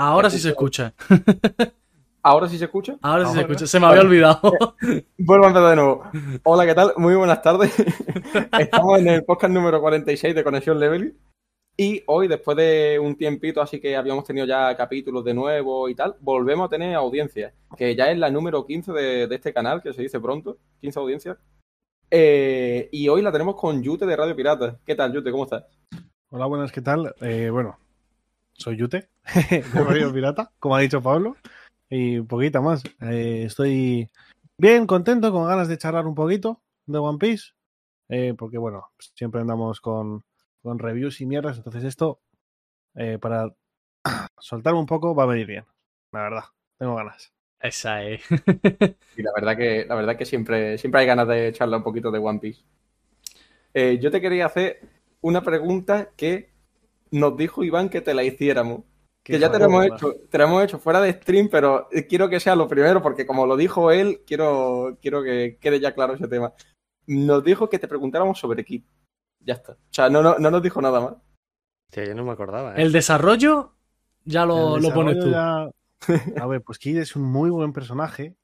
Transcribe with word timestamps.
Ahora 0.00 0.30
sí 0.30 0.38
se 0.38 0.50
escucha. 0.50 0.94
¿Ahora 2.22 2.48
sí 2.48 2.56
se 2.56 2.66
escucha? 2.66 2.96
Ahora 3.02 3.26
sí 3.26 3.34
se 3.34 3.40
escucha. 3.40 3.66
Se 3.66 3.80
me 3.80 3.86
había 3.86 4.02
olvidado. 4.02 4.52
Vuelvo 5.18 5.46
a 5.46 5.48
empezar 5.48 5.70
de 5.70 5.74
nuevo. 5.74 6.04
Hola, 6.44 6.66
¿qué 6.66 6.74
tal? 6.76 6.92
Muy 6.98 7.16
buenas 7.16 7.42
tardes. 7.42 7.74
Estamos 8.60 9.00
en 9.00 9.08
el 9.08 9.24
podcast 9.24 9.52
número 9.52 9.80
46 9.80 10.36
de 10.36 10.44
Conexión 10.44 10.78
Leveling. 10.78 11.18
Y 11.76 12.04
hoy, 12.06 12.28
después 12.28 12.56
de 12.56 13.00
un 13.02 13.16
tiempito, 13.16 13.60
así 13.60 13.80
que 13.80 13.96
habíamos 13.96 14.22
tenido 14.22 14.46
ya 14.46 14.76
capítulos 14.76 15.24
de 15.24 15.34
nuevo 15.34 15.88
y 15.88 15.96
tal, 15.96 16.14
volvemos 16.20 16.66
a 16.66 16.70
tener 16.70 16.94
audiencia, 16.94 17.52
que 17.76 17.96
ya 17.96 18.08
es 18.08 18.18
la 18.18 18.30
número 18.30 18.64
15 18.64 18.92
de, 18.92 19.26
de 19.26 19.34
este 19.34 19.52
canal, 19.52 19.82
que 19.82 19.92
se 19.92 20.02
dice 20.02 20.20
pronto, 20.20 20.58
15 20.80 21.00
audiencias. 21.00 21.38
Eh, 22.08 22.88
y 22.92 23.08
hoy 23.08 23.20
la 23.20 23.32
tenemos 23.32 23.56
con 23.56 23.82
Yute 23.82 24.06
de 24.06 24.14
Radio 24.14 24.36
Pirata. 24.36 24.78
¿Qué 24.86 24.94
tal, 24.94 25.12
Yute? 25.12 25.32
¿Cómo 25.32 25.42
estás? 25.42 25.64
Hola, 26.30 26.46
buenas, 26.46 26.70
¿qué 26.70 26.82
tal? 26.82 27.16
Eh, 27.20 27.50
bueno, 27.50 27.78
soy 28.58 28.76
Yute, 28.76 29.08
de 29.50 29.62
Radio 29.62 30.12
Pirata, 30.12 30.50
como 30.58 30.74
ha 30.76 30.80
dicho 30.80 31.00
Pablo, 31.00 31.36
y 31.88 32.18
un 32.18 32.26
poquito 32.26 32.60
más. 32.60 32.82
Eh, 33.00 33.44
estoy 33.46 34.10
bien, 34.58 34.86
contento, 34.86 35.32
con 35.32 35.46
ganas 35.46 35.68
de 35.68 35.78
charlar 35.78 36.06
un 36.06 36.14
poquito 36.14 36.60
de 36.86 36.98
One 36.98 37.18
Piece, 37.18 37.52
eh, 38.08 38.34
porque 38.36 38.58
bueno, 38.58 38.88
siempre 39.14 39.40
andamos 39.40 39.80
con, 39.80 40.24
con 40.60 40.78
reviews 40.78 41.20
y 41.20 41.26
mierdas, 41.26 41.56
entonces 41.56 41.84
esto, 41.84 42.20
eh, 42.96 43.18
para 43.20 43.54
soltar 44.38 44.74
un 44.74 44.86
poco, 44.86 45.14
va 45.14 45.22
a 45.22 45.26
venir 45.26 45.46
bien, 45.46 45.64
la 46.12 46.22
verdad, 46.22 46.44
tengo 46.78 46.96
ganas. 46.96 47.32
Esa 47.60 48.02
es. 48.04 48.22
Y 49.16 49.22
la 49.22 49.32
verdad 49.34 49.56
que, 49.56 49.84
la 49.88 49.96
verdad 49.96 50.16
que 50.16 50.24
siempre, 50.24 50.78
siempre 50.78 51.00
hay 51.00 51.06
ganas 51.06 51.26
de 51.26 51.52
charlar 51.52 51.78
un 51.78 51.84
poquito 51.84 52.10
de 52.10 52.18
One 52.18 52.38
Piece. 52.38 52.62
Eh, 53.74 53.98
yo 54.00 54.12
te 54.12 54.20
quería 54.20 54.46
hacer 54.46 54.80
una 55.20 55.42
pregunta 55.42 56.10
que 56.16 56.50
nos 57.10 57.36
dijo 57.36 57.64
Iván 57.64 57.88
que 57.88 58.00
te 58.00 58.14
la 58.14 58.22
hiciéramos. 58.24 58.82
Que 59.24 59.38
ya 59.38 59.50
te 59.52 59.58
la 59.58 59.66
hemos 59.66 59.84
hecho, 59.84 60.14
te 60.30 60.38
la 60.38 60.44
hemos 60.44 60.64
hecho 60.64 60.78
fuera 60.78 61.00
de 61.02 61.12
stream, 61.12 61.48
pero 61.50 61.88
quiero 62.08 62.30
que 62.30 62.40
sea 62.40 62.56
lo 62.56 62.66
primero, 62.66 63.02
porque 63.02 63.26
como 63.26 63.46
lo 63.46 63.56
dijo 63.56 63.90
él, 63.90 64.22
quiero, 64.26 64.96
quiero 65.02 65.22
que 65.22 65.58
quede 65.60 65.80
ya 65.80 65.92
claro 65.94 66.14
ese 66.14 66.28
tema. 66.28 66.54
Nos 67.06 67.44
dijo 67.44 67.68
que 67.68 67.78
te 67.78 67.88
preguntáramos 67.88 68.38
sobre 68.38 68.64
Kid. 68.64 68.84
Ya 69.40 69.54
está. 69.54 69.72
O 69.72 69.76
sea, 69.90 70.08
no, 70.08 70.22
no, 70.22 70.38
no 70.38 70.50
nos 70.50 70.62
dijo 70.62 70.80
nada 70.80 71.00
más. 71.00 71.14
Sí, 71.92 72.00
yo 72.06 72.14
no 72.14 72.24
me 72.24 72.32
acordaba. 72.32 72.72
¿eh? 72.72 72.82
El 72.82 72.92
desarrollo 72.92 73.74
ya 74.24 74.46
lo, 74.46 74.76
El 74.76 74.82
lo 74.82 74.94
pones 74.94 75.18
tú. 75.18 75.26
desarrollo 75.26 75.72
ya- 76.36 76.42
A 76.42 76.46
ver, 76.46 76.62
pues 76.62 76.78
Kid 76.78 76.96
es 76.98 77.14
un 77.16 77.22
muy 77.24 77.50
buen 77.50 77.72
personaje, 77.74 78.34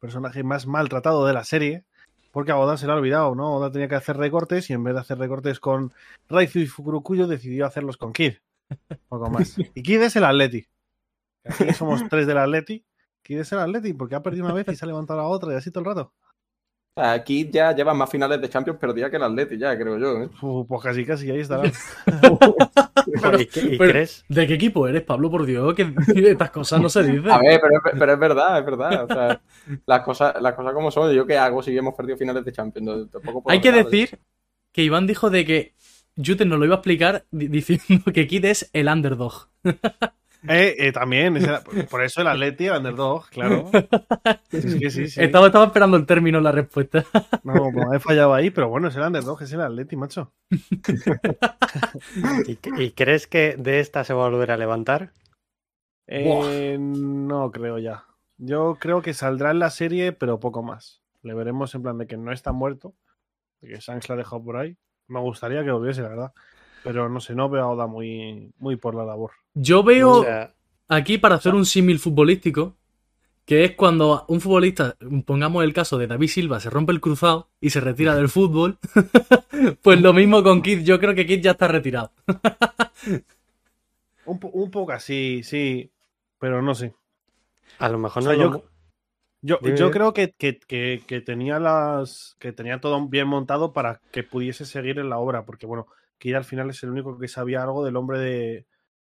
personaje 0.00 0.42
más 0.42 0.66
maltratado 0.66 1.24
de 1.26 1.34
la 1.34 1.44
serie, 1.44 1.84
porque 2.32 2.50
a 2.50 2.56
Oda 2.56 2.76
se 2.76 2.86
le 2.86 2.92
ha 2.92 2.96
olvidado, 2.96 3.34
¿no? 3.34 3.54
Oda 3.54 3.70
tenía 3.70 3.88
que 3.88 3.94
hacer 3.94 4.16
recortes 4.16 4.68
y 4.70 4.72
en 4.72 4.82
vez 4.82 4.94
de 4.94 5.00
hacer 5.00 5.18
recortes 5.18 5.60
con 5.60 5.92
Raizu 6.28 6.58
y 6.58 6.66
Fukurokuyo 6.66 7.26
decidió 7.28 7.66
hacerlos 7.66 7.96
con 7.96 8.12
Kid. 8.12 8.34
Poco 9.08 9.30
más. 9.30 9.56
Y 9.74 9.82
Kid 9.82 10.02
es 10.02 10.16
el 10.16 10.24
Atleti. 10.24 10.66
Aquí 11.44 11.72
somos 11.74 12.02
tres 12.08 12.26
del 12.26 12.38
Atleti. 12.38 12.84
Kid 13.22 13.38
es 13.38 13.52
el 13.52 13.58
Atleti 13.58 13.92
porque 13.92 14.14
ha 14.14 14.22
perdido 14.22 14.46
una 14.46 14.54
vez 14.54 14.66
y 14.68 14.74
se 14.74 14.84
ha 14.84 14.88
levantado 14.88 15.20
la 15.20 15.26
otra 15.26 15.52
y 15.52 15.56
así 15.56 15.70
todo 15.70 15.80
el 15.80 15.86
rato. 15.86 16.12
O 16.94 17.00
sea, 17.02 17.24
Kid 17.24 17.48
ya 17.50 17.74
lleva 17.74 17.94
más 17.94 18.10
finales 18.10 18.38
de 18.40 18.50
Champions 18.50 18.78
perdida 18.78 19.08
que 19.08 19.16
el 19.16 19.22
Atleti, 19.22 19.56
ya, 19.56 19.76
creo 19.78 19.98
yo. 19.98 20.22
¿eh? 20.24 20.28
Pues 20.68 20.82
casi 20.82 21.06
casi 21.06 21.30
ahí 21.30 21.40
estará. 21.40 21.62
Pero- 23.22 23.40
¿Y, 23.40 23.46
qué- 23.46 23.60
y 23.60 23.78
pero- 23.78 23.90
crees? 23.92 24.24
¿De 24.28 24.46
qué 24.46 24.54
equipo 24.54 24.86
eres, 24.86 25.02
Pablo? 25.02 25.30
Por 25.30 25.44
Dios, 25.46 25.74
que 25.74 25.92
estas 26.16 26.50
cosas 26.50 26.80
no 26.82 26.88
se 26.90 27.02
dicen. 27.02 27.30
A 27.30 27.38
ver, 27.38 27.60
pero, 27.60 27.74
es- 27.76 27.98
pero 27.98 28.12
es 28.12 28.18
verdad, 28.18 28.58
es 28.58 28.64
verdad. 28.66 29.04
O 29.04 29.06
sea, 29.08 29.40
las 29.86 30.00
cosas, 30.02 30.34
las 30.40 30.54
cosas 30.54 30.72
como 30.74 30.90
son. 30.90 31.12
Yo 31.14 31.26
qué 31.26 31.38
hago 31.38 31.62
si 31.62 31.76
hemos 31.76 31.94
perdido 31.94 32.16
finales 32.18 32.44
de 32.44 32.52
Champions. 32.52 32.86
No, 32.86 33.06
tampoco 33.08 33.42
puedo 33.42 33.52
Hay 33.54 33.60
que 33.60 33.72
decir 33.72 34.18
que 34.72 34.82
Iván 34.82 35.06
dijo 35.06 35.30
de 35.30 35.44
que 35.46 35.74
Yuten 36.16 36.48
nos 36.50 36.58
lo 36.58 36.66
iba 36.66 36.74
a 36.74 36.78
explicar 36.78 37.24
di- 37.30 37.48
diciendo 37.48 38.04
que 38.12 38.26
Kid 38.26 38.44
es 38.44 38.68
el 38.74 38.88
underdog. 38.88 39.48
Eh, 40.48 40.74
eh, 40.78 40.92
también, 40.92 41.38
por 41.88 42.02
eso 42.02 42.20
el 42.20 42.26
Atleti, 42.26 42.66
el 42.66 42.76
underdog, 42.78 43.28
claro. 43.30 43.70
Es 44.50 44.76
que 44.76 44.90
sí, 44.90 45.08
sí. 45.08 45.22
Estaba, 45.22 45.46
estaba 45.46 45.66
esperando 45.66 45.96
el 45.96 46.04
término 46.04 46.40
la 46.40 46.52
respuesta. 46.52 47.04
No, 47.44 47.70
pues 47.72 47.86
he 47.94 48.00
fallado 48.00 48.34
ahí, 48.34 48.50
pero 48.50 48.68
bueno, 48.68 48.88
es 48.88 48.96
el 48.96 49.02
underdog, 49.02 49.40
es 49.42 49.52
el 49.52 49.60
Atleti, 49.60 49.96
macho. 49.96 50.32
¿Y, 52.46 52.58
y 52.82 52.90
crees 52.90 53.26
que 53.26 53.56
de 53.56 53.80
esta 53.80 54.04
se 54.04 54.14
va 54.14 54.26
a 54.26 54.30
volver 54.30 54.50
a 54.50 54.56
levantar? 54.56 55.12
Eh, 56.06 56.76
no 56.78 57.50
creo 57.50 57.78
ya. 57.78 58.04
Yo 58.36 58.76
creo 58.80 59.02
que 59.02 59.14
saldrá 59.14 59.50
en 59.50 59.60
la 59.60 59.70
serie, 59.70 60.12
pero 60.12 60.40
poco 60.40 60.62
más. 60.62 61.02
Le 61.22 61.34
veremos 61.34 61.74
en 61.74 61.82
plan 61.82 61.98
de 61.98 62.06
que 62.06 62.16
no 62.16 62.32
está 62.32 62.52
muerto, 62.52 62.94
de 63.60 63.68
que 63.68 63.80
Shanks 63.80 64.08
la 64.08 64.16
ha 64.16 64.18
dejado 64.18 64.42
por 64.42 64.56
ahí. 64.56 64.76
Me 65.06 65.20
gustaría 65.20 65.64
que 65.64 65.70
volviese, 65.70 66.02
la 66.02 66.08
verdad. 66.08 66.32
Pero 66.84 67.08
no 67.08 67.20
sé, 67.20 67.34
no 67.34 67.48
veo 67.48 67.62
a 67.64 67.68
Oda 67.70 67.86
muy, 67.86 68.52
muy 68.58 68.76
por 68.76 68.94
la 68.94 69.04
labor. 69.04 69.32
Yo 69.54 69.82
veo 69.82 70.10
O 70.10 70.22
sea, 70.24 70.52
aquí 70.88 71.18
para 71.18 71.36
hacer 71.36 71.54
un 71.54 71.64
símil 71.66 71.98
futbolístico, 71.98 72.76
que 73.44 73.64
es 73.64 73.72
cuando 73.76 74.24
un 74.28 74.40
futbolista, 74.40 74.96
pongamos 75.24 75.64
el 75.64 75.72
caso 75.72 75.98
de 75.98 76.06
David 76.06 76.28
Silva, 76.28 76.60
se 76.60 76.70
rompe 76.70 76.92
el 76.92 77.00
cruzado 77.00 77.48
y 77.60 77.70
se 77.70 77.80
retira 77.80 78.14
del 78.14 78.28
fútbol, 78.28 78.78
pues 79.82 80.00
lo 80.00 80.12
mismo 80.12 80.42
con 80.42 80.62
Kid, 80.62 80.80
yo 80.84 80.98
creo 80.98 81.14
que 81.14 81.26
Kid 81.26 81.40
ya 81.40 81.52
está 81.52 81.68
retirado. 81.68 82.12
Un, 84.24 84.38
po- 84.38 84.48
un 84.52 84.70
poco 84.70 84.92
así, 84.92 85.42
sí, 85.42 85.90
pero 86.38 86.62
no 86.62 86.74
sé. 86.74 86.94
a 87.78 87.88
lo 87.88 87.98
mejor 87.98 88.22
O 88.22 88.26
sea, 88.26 88.34
no 88.34 88.38
yo- 88.42 88.50
lo- 88.50 88.64
Yo, 89.74 89.90
creo 89.90 90.12
que, 90.14 90.30
que- 90.38 90.60
que- 90.60 91.02
que 91.04 91.20
tenía 91.20 91.58
las. 91.58 92.36
que 92.38 92.52
tenía 92.52 92.80
todo 92.80 93.04
bien 93.08 93.26
montado 93.26 93.72
para 93.72 94.00
que 94.12 94.22
pudiese 94.22 94.64
seguir 94.64 95.00
en 95.00 95.08
la 95.08 95.18
obra. 95.18 95.44
Porque 95.44 95.66
bueno, 95.66 95.88
Kid 96.22 96.36
al 96.36 96.44
final 96.44 96.70
es 96.70 96.80
el 96.84 96.90
único 96.90 97.18
que 97.18 97.26
sabía 97.26 97.64
algo 97.64 97.84
del 97.84 97.96
hombre 97.96 98.20
de. 98.20 98.66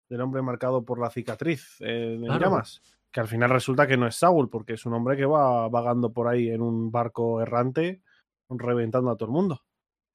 del 0.09 0.19
hombre 0.19 0.41
marcado 0.41 0.83
por 0.83 0.99
la 0.99 1.09
cicatriz 1.09 1.77
eh, 1.79 2.17
de 2.19 2.25
Claro. 2.25 2.41
llamas. 2.41 2.81
Que 3.11 3.21
al 3.21 3.29
final 3.29 3.49
resulta 3.49 3.87
que 3.87 3.95
no 3.95 4.07
es 4.07 4.15
Saul, 4.17 4.49
porque 4.49 4.73
es 4.73 4.85
un 4.85 4.93
hombre 4.93 5.15
que 5.15 5.25
va 5.25 5.69
vagando 5.69 6.11
por 6.11 6.27
ahí 6.27 6.49
en 6.49 6.61
un 6.61 6.91
barco 6.91 7.41
errante, 7.41 8.01
reventando 8.49 9.09
a 9.09 9.15
todo 9.15 9.27
el 9.27 9.31
mundo. 9.31 9.63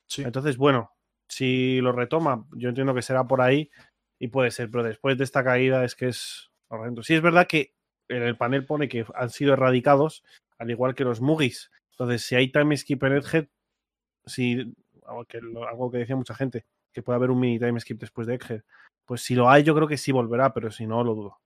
Sí. 0.07 0.23
Entonces, 0.23 0.59
bueno, 0.59 0.91
si 1.31 1.81
lo 1.81 1.93
retoma, 1.93 2.45
yo 2.51 2.69
entiendo 2.69 2.95
que 2.95 3.01
será 3.01 3.27
por 3.27 3.41
ahí 3.41 3.71
y 4.19 4.29
puede 4.29 4.51
ser, 4.51 4.71
pero 4.71 4.85
después 4.85 5.17
de 5.17 5.25
esta 5.25 5.43
caída 5.43 5.85
es 5.87 5.95
que 5.95 6.09
es 6.09 6.53
horrendo. 6.69 7.03
Sí, 7.03 7.15
es 7.15 7.23
verdad 7.23 7.47
que 7.47 7.75
en 8.09 8.23
el 8.23 8.37
panel 8.37 8.67
pone 8.67 8.87
que 8.87 9.07
han 9.15 9.31
sido 9.31 9.55
erradicados, 9.55 10.25
al 10.59 10.71
igual 10.71 10.95
que 10.95 11.05
los 11.05 11.23
Mugis. 11.23 11.71
Entonces, 11.93 12.23
si 12.23 12.35
hay 12.35 12.53
time 12.53 12.77
skip 12.77 13.03
en 13.05 13.23
si, 14.27 14.75
algo 15.07 15.25
que, 15.25 15.39
algo 15.39 15.91
que 15.91 15.99
decía 15.99 16.17
mucha 16.17 16.35
gente, 16.35 16.67
que 16.93 17.03
puede 17.03 17.17
haber 17.17 17.31
un 17.31 17.41
mini 17.41 17.59
time 17.59 17.81
skip 17.81 17.99
después 17.99 18.27
de 18.27 18.35
Egghead, 18.35 18.63
pues 19.05 19.23
si 19.23 19.35
lo 19.35 19.49
hay, 19.49 19.63
yo 19.63 19.75
creo 19.75 19.89
que 19.89 19.97
sí 19.97 20.13
volverá, 20.13 20.53
pero 20.53 20.71
si 20.71 20.87
no, 20.87 21.03
lo 21.03 21.15
dudo. 21.15 21.39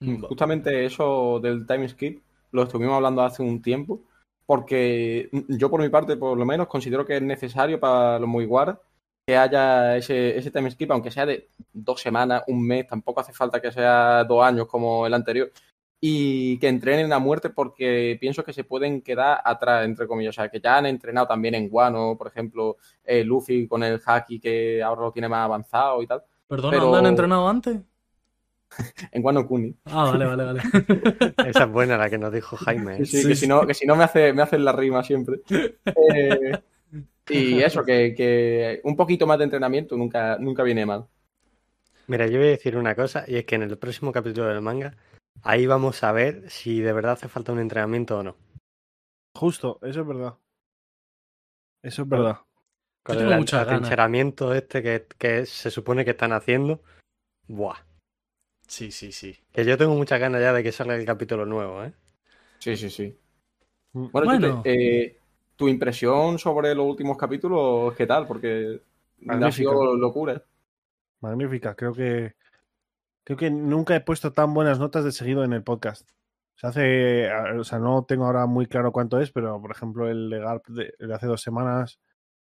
Mm, 0.00 0.22
Justamente 0.22 0.84
eso 0.84 1.40
del 1.40 1.66
time 1.66 1.88
skip 1.88 2.22
lo 2.52 2.62
estuvimos 2.62 2.94
hablando 2.94 3.22
hace 3.22 3.42
un 3.42 3.60
tiempo, 3.60 4.02
porque 4.46 5.28
yo 5.48 5.70
por 5.70 5.80
mi 5.80 5.88
parte, 5.88 6.16
por 6.16 6.38
lo 6.38 6.44
menos, 6.44 6.68
considero 6.68 7.04
que 7.04 7.16
es 7.16 7.22
necesario 7.22 7.80
para 7.80 8.18
los 8.18 8.28
Mugiwara 8.28 8.80
que 9.26 9.36
haya 9.36 9.96
ese, 9.96 10.38
ese 10.38 10.52
time 10.52 10.70
skip, 10.70 10.92
aunque 10.92 11.10
sea 11.10 11.26
de 11.26 11.48
dos 11.72 12.00
semanas, 12.00 12.44
un 12.46 12.64
mes, 12.64 12.86
tampoco 12.86 13.20
hace 13.20 13.32
falta 13.32 13.60
que 13.60 13.72
sea 13.72 14.22
dos 14.22 14.44
años 14.44 14.68
como 14.68 15.04
el 15.04 15.14
anterior, 15.14 15.50
y 16.00 16.58
que 16.58 16.68
entrenen 16.68 17.12
a 17.12 17.18
muerte 17.18 17.50
porque 17.50 18.16
pienso 18.20 18.44
que 18.44 18.52
se 18.52 18.64
pueden 18.64 19.00
quedar 19.02 19.40
atrás, 19.44 19.84
entre 19.84 20.06
comillas, 20.06 20.36
o 20.36 20.40
sea, 20.40 20.48
que 20.50 20.60
ya 20.60 20.76
han 20.78 20.86
entrenado 20.86 21.26
también 21.26 21.54
en 21.54 21.68
Guano, 21.68 22.16
por 22.18 22.26
ejemplo, 22.28 22.76
eh, 23.04 23.24
Luffy 23.24 23.66
con 23.66 23.82
el 23.82 24.00
haki 24.04 24.38
que 24.38 24.82
ahora 24.82 25.02
lo 25.02 25.12
tiene 25.12 25.28
más 25.28 25.44
avanzado 25.44 26.02
y 26.02 26.06
tal, 26.06 26.22
Perdona, 26.46 26.70
pero- 26.70 26.90
¿no 26.90 26.96
han 26.96 27.06
entrenado 27.06 27.48
antes? 27.48 27.78
en 29.12 29.22
Guano 29.22 29.46
Kuni. 29.46 29.74
Ah, 29.86 30.10
vale, 30.12 30.26
vale, 30.26 30.44
vale. 30.44 30.60
Esa 31.48 31.64
es 31.64 31.70
buena 31.70 31.96
la 31.96 32.10
que 32.10 32.18
nos 32.18 32.32
dijo 32.32 32.56
Jaime. 32.56 32.98
Sí, 32.98 33.06
Sí, 33.06 33.28
que, 33.28 33.34
sí. 33.34 33.42
Si 33.42 33.46
no, 33.46 33.66
que 33.66 33.74
si 33.74 33.86
no 33.86 33.96
me 33.96 34.04
hace, 34.04 34.32
me 34.32 34.42
hacen 34.42 34.64
la 34.64 34.72
rima 34.72 35.02
siempre. 35.02 35.40
Eh, 35.50 36.58
y 37.30 37.60
eso, 37.62 37.84
que, 37.84 38.14
que 38.14 38.80
un 38.84 38.96
poquito 38.96 39.26
más 39.26 39.38
de 39.38 39.44
entrenamiento 39.44 39.96
nunca, 39.96 40.36
nunca 40.38 40.62
viene 40.62 40.84
mal. 40.84 41.06
Mira, 42.08 42.26
yo 42.26 42.38
voy 42.38 42.48
a 42.48 42.50
decir 42.50 42.76
una 42.76 42.94
cosa, 42.94 43.24
y 43.26 43.36
es 43.36 43.44
que 43.44 43.56
en 43.56 43.62
el 43.62 43.78
próximo 43.78 44.12
capítulo 44.12 44.46
del 44.46 44.60
manga, 44.60 44.94
ahí 45.42 45.66
vamos 45.66 46.02
a 46.02 46.12
ver 46.12 46.50
si 46.50 46.80
de 46.80 46.92
verdad 46.92 47.12
hace 47.12 47.28
falta 47.28 47.52
un 47.52 47.60
entrenamiento 47.60 48.18
o 48.18 48.22
no. 48.22 48.36
Justo, 49.34 49.78
eso 49.82 50.00
es 50.00 50.06
verdad. 50.06 50.34
Eso 51.82 52.02
es 52.02 52.08
verdad. 52.08 52.38
Con 53.02 53.18
tengo 53.18 53.30
el 53.32 53.54
atrincheramiento 53.54 54.54
este 54.54 54.82
que, 54.82 55.06
que 55.18 55.46
se 55.46 55.70
supone 55.70 56.04
que 56.04 56.10
están 56.10 56.32
haciendo. 56.32 56.82
Buah. 57.46 57.76
Sí, 58.66 58.90
sí, 58.90 59.12
sí. 59.12 59.38
Que 59.52 59.64
yo 59.64 59.78
tengo 59.78 59.94
muchas 59.94 60.18
ganas 60.18 60.40
ya 60.40 60.52
de 60.52 60.62
que 60.62 60.72
salga 60.72 60.96
el 60.96 61.06
capítulo 61.06 61.46
nuevo, 61.46 61.84
¿eh? 61.84 61.92
Sí, 62.58 62.76
sí, 62.76 62.90
sí. 62.90 63.16
Mm. 63.92 64.06
Bueno, 64.10 64.26
Bueno. 64.26 64.56
Chute, 64.56 64.72
eh, 65.04 65.20
tu 65.54 65.68
impresión 65.68 66.38
sobre 66.38 66.74
los 66.74 66.86
últimos 66.86 67.16
capítulos, 67.16 67.94
¿qué 67.94 68.06
tal? 68.06 68.26
Porque 68.26 68.80
ha 69.26 69.26
Magnífica. 69.26 69.70
sido 69.70 69.96
locura. 69.96 70.42
Magnífica, 71.20 71.74
creo 71.74 71.94
que 71.94 72.35
creo 73.26 73.36
que 73.36 73.50
nunca 73.50 73.96
he 73.96 74.00
puesto 74.00 74.32
tan 74.32 74.54
buenas 74.54 74.78
notas 74.78 75.04
de 75.04 75.12
seguido 75.12 75.44
en 75.44 75.52
el 75.52 75.64
podcast. 75.64 76.08
Se 76.58 76.66
hace, 76.66 77.30
o 77.58 77.64
sea, 77.64 77.78
no 77.78 78.04
tengo 78.06 78.24
ahora 78.24 78.46
muy 78.46 78.66
claro 78.66 78.92
cuánto 78.92 79.20
es, 79.20 79.30
pero 79.30 79.60
por 79.60 79.72
ejemplo 79.72 80.08
el 80.08 80.30
de 80.30 80.38
Garp 80.38 80.66
de, 80.68 80.94
hace 81.12 81.26
dos 81.26 81.42
semanas 81.42 81.98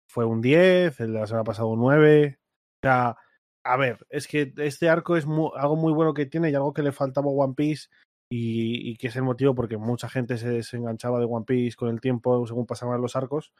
fue 0.09 0.25
un 0.25 0.41
10, 0.41 0.99
el 1.01 1.13
de 1.13 1.19
la 1.19 1.27
semana 1.27 1.43
pasada 1.43 1.67
un 1.67 1.79
9. 1.79 2.39
O 2.81 2.87
sea, 2.87 3.17
a 3.65 3.77
ver, 3.77 4.05
es 4.09 4.27
que 4.27 4.53
este 4.57 4.89
arco 4.89 5.17
es 5.17 5.25
mu- 5.25 5.51
algo 5.55 5.75
muy 5.75 5.91
bueno 5.91 6.13
que 6.13 6.25
tiene 6.25 6.49
y 6.49 6.55
algo 6.55 6.73
que 6.73 6.83
le 6.83 6.93
faltaba 6.93 7.27
a 7.27 7.31
One 7.33 7.55
Piece 7.55 7.89
y, 8.31 8.89
y 8.91 8.95
que 8.95 9.07
es 9.07 9.15
el 9.17 9.23
motivo 9.23 9.53
porque 9.53 9.77
mucha 9.77 10.07
gente 10.07 10.37
se 10.37 10.49
desenganchaba 10.49 11.19
de 11.19 11.25
One 11.25 11.45
Piece 11.45 11.75
con 11.75 11.89
el 11.89 11.99
tiempo 11.99 12.45
según 12.47 12.65
pasaban 12.65 13.01
los 13.01 13.15
arcos, 13.17 13.51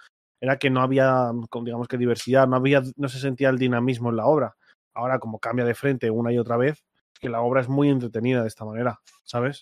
era 0.41 0.57
que 0.57 0.69
no 0.69 0.81
había, 0.81 1.31
digamos 1.63 1.87
que 1.89 1.97
diversidad, 1.97 2.47
no 2.47 2.55
había, 2.55 2.81
no 2.95 3.09
se 3.09 3.19
sentía 3.19 3.49
el 3.49 3.57
dinamismo 3.57 4.09
en 4.09 4.15
la 4.15 4.25
obra. 4.25 4.55
Ahora, 4.95 5.19
como 5.19 5.39
cambia 5.39 5.65
de 5.65 5.75
frente 5.75 6.09
una 6.09 6.31
y 6.31 6.37
otra 6.37 6.55
vez, 6.55 6.85
que 7.19 7.29
la 7.29 7.41
obra 7.41 7.61
es 7.61 7.69
muy 7.69 7.89
entretenida 7.89 8.41
de 8.41 8.47
esta 8.47 8.65
manera, 8.65 8.99
¿sabes? 9.23 9.61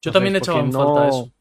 Yo 0.00 0.10
Entonces, 0.10 0.12
también 0.12 0.34
he 0.34 0.38
echado 0.38 0.60
en 0.60 0.70
no- 0.70 0.78
falta 0.78 1.08
eso. 1.08 1.32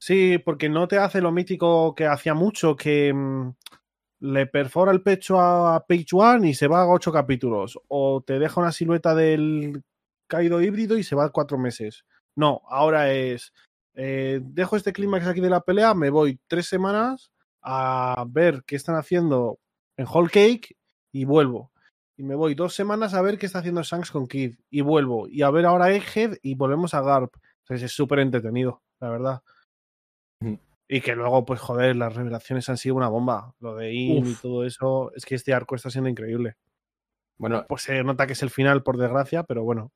Sí, 0.00 0.38
porque 0.38 0.68
no 0.68 0.86
te 0.86 0.98
hace 0.98 1.20
lo 1.20 1.32
mítico 1.32 1.94
que 1.94 2.06
hacía 2.06 2.32
mucho, 2.34 2.76
que 2.76 3.12
mm, 3.12 3.50
le 4.20 4.46
perfora 4.46 4.92
el 4.92 5.02
pecho 5.02 5.40
a 5.40 5.84
Page 5.86 6.06
One 6.12 6.48
y 6.48 6.54
se 6.54 6.68
va 6.68 6.82
a 6.82 6.88
ocho 6.88 7.12
capítulos. 7.12 7.78
O 7.88 8.22
te 8.24 8.38
deja 8.38 8.60
una 8.60 8.70
silueta 8.72 9.14
del 9.14 9.82
caído 10.28 10.60
híbrido 10.62 10.96
y 10.98 11.02
se 11.02 11.16
va 11.16 11.24
a 11.24 11.30
cuatro 11.30 11.58
meses. 11.58 12.04
No, 12.36 12.62
ahora 12.68 13.12
es. 13.12 13.52
eh, 13.94 14.40
dejo 14.42 14.76
este 14.76 14.92
clímax 14.92 15.26
aquí 15.26 15.40
de 15.40 15.50
la 15.50 15.60
pelea, 15.62 15.92
me 15.94 16.10
voy 16.10 16.38
tres 16.46 16.66
semanas 16.66 17.32
a 17.62 18.24
ver 18.28 18.62
qué 18.64 18.76
están 18.76 18.94
haciendo 18.94 19.58
en 19.96 20.06
Whole 20.06 20.30
Cake 20.30 20.76
y 21.10 21.24
vuelvo. 21.24 21.72
Y 22.18 22.24
me 22.24 22.34
voy 22.34 22.54
dos 22.56 22.74
semanas 22.74 23.14
a 23.14 23.22
ver 23.22 23.38
qué 23.38 23.46
está 23.46 23.60
haciendo 23.60 23.82
Shanks 23.84 24.10
con 24.10 24.26
Kid 24.26 24.56
y 24.70 24.80
vuelvo. 24.80 25.28
Y 25.28 25.42
a 25.42 25.50
ver 25.50 25.64
ahora 25.66 25.92
Egghead 25.92 26.38
y 26.42 26.56
volvemos 26.56 26.92
a 26.94 27.00
Garp. 27.00 27.32
Entonces 27.60 27.84
es 27.84 27.92
súper 27.92 28.18
entretenido, 28.18 28.82
la 29.00 29.10
verdad. 29.10 29.42
Y 30.88 31.00
que 31.00 31.14
luego, 31.14 31.44
pues 31.44 31.60
joder, 31.60 31.94
las 31.94 32.16
revelaciones 32.16 32.68
han 32.68 32.76
sido 32.76 32.96
una 32.96 33.08
bomba. 33.08 33.54
Lo 33.60 33.76
de 33.76 33.92
In 33.94 34.26
y 34.26 34.30
Uf. 34.32 34.42
todo 34.42 34.64
eso. 34.64 35.12
Es 35.14 35.24
que 35.24 35.36
este 35.36 35.54
arco 35.54 35.76
está 35.76 35.90
siendo 35.90 36.10
increíble. 36.10 36.56
Bueno, 37.38 37.64
Pues 37.68 37.82
se 37.82 38.02
nota 38.02 38.26
que 38.26 38.32
es 38.32 38.42
el 38.42 38.50
final, 38.50 38.82
por 38.82 38.96
desgracia, 38.96 39.44
pero 39.44 39.62
bueno. 39.62 39.92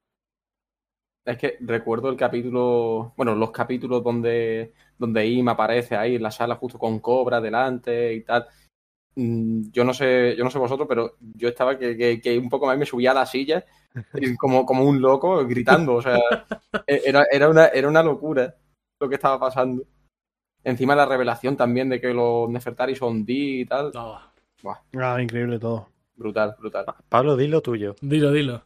es 1.25 1.38
que 1.38 1.56
recuerdo 1.60 2.08
el 2.08 2.16
capítulo, 2.16 3.14
bueno, 3.16 3.34
los 3.34 3.50
capítulos 3.50 4.02
donde, 4.04 4.75
donde 4.98 5.26
Im 5.26 5.48
aparece 5.48 5.96
ahí 5.96 6.16
en 6.16 6.22
la 6.22 6.30
sala 6.30 6.56
justo 6.56 6.78
con 6.78 7.00
Cobra 7.00 7.40
delante 7.40 8.12
y 8.14 8.22
tal. 8.22 8.46
Mm, 9.14 9.70
Yo 9.73 9.85
no 9.85 9.93
sé, 9.94 10.35
yo 10.37 10.44
no 10.44 10.50
sé 10.50 10.59
vosotros, 10.59 10.88
pero 10.88 11.17
yo 11.35 11.49
estaba 11.49 11.79
que, 11.79 11.97
que- 11.97 12.20
que 12.20 12.38
un 12.38 12.49
poco 12.49 12.67
más 12.67 12.79
me 12.79 12.87
subía 12.87 13.11
a 13.11 13.14
la 13.14 13.26
silla 13.26 13.64
como, 14.38 14.64
como 14.64 14.85
un 14.85 15.00
loco 15.00 15.47
gritando. 15.47 15.94
O 15.97 16.03
sea, 16.03 16.19
e- 16.87 17.03
era, 17.05 17.25
era, 17.31 17.49
una, 17.49 17.67
era 17.67 17.88
una 17.88 18.03
locura 18.03 18.55
lo 19.00 19.09
que 19.09 19.17
estaba 19.17 19.38
pasando. 19.38 19.82
Encima 20.64 20.94
la 20.94 21.06
revelación 21.06 21.56
también 21.56 21.88
de 21.88 22.00
que 22.00 22.14
los 22.14 22.49
Nefertari 22.49 22.94
son 22.94 23.25
D 23.25 23.32
y 23.32 23.67
tal. 23.67 23.91
No, 23.93 24.19
Ah, 24.94 25.20
increíble 25.20 25.59
todo. 25.59 25.88
Brutal, 26.14 26.55
brutal. 26.59 26.85
Pa- 26.85 26.97
Pablo, 27.09 27.37
di 27.37 27.49
lo 27.49 27.61
tuyo. 27.62 27.97
dilo, 28.00 28.31
dilo. 28.31 28.64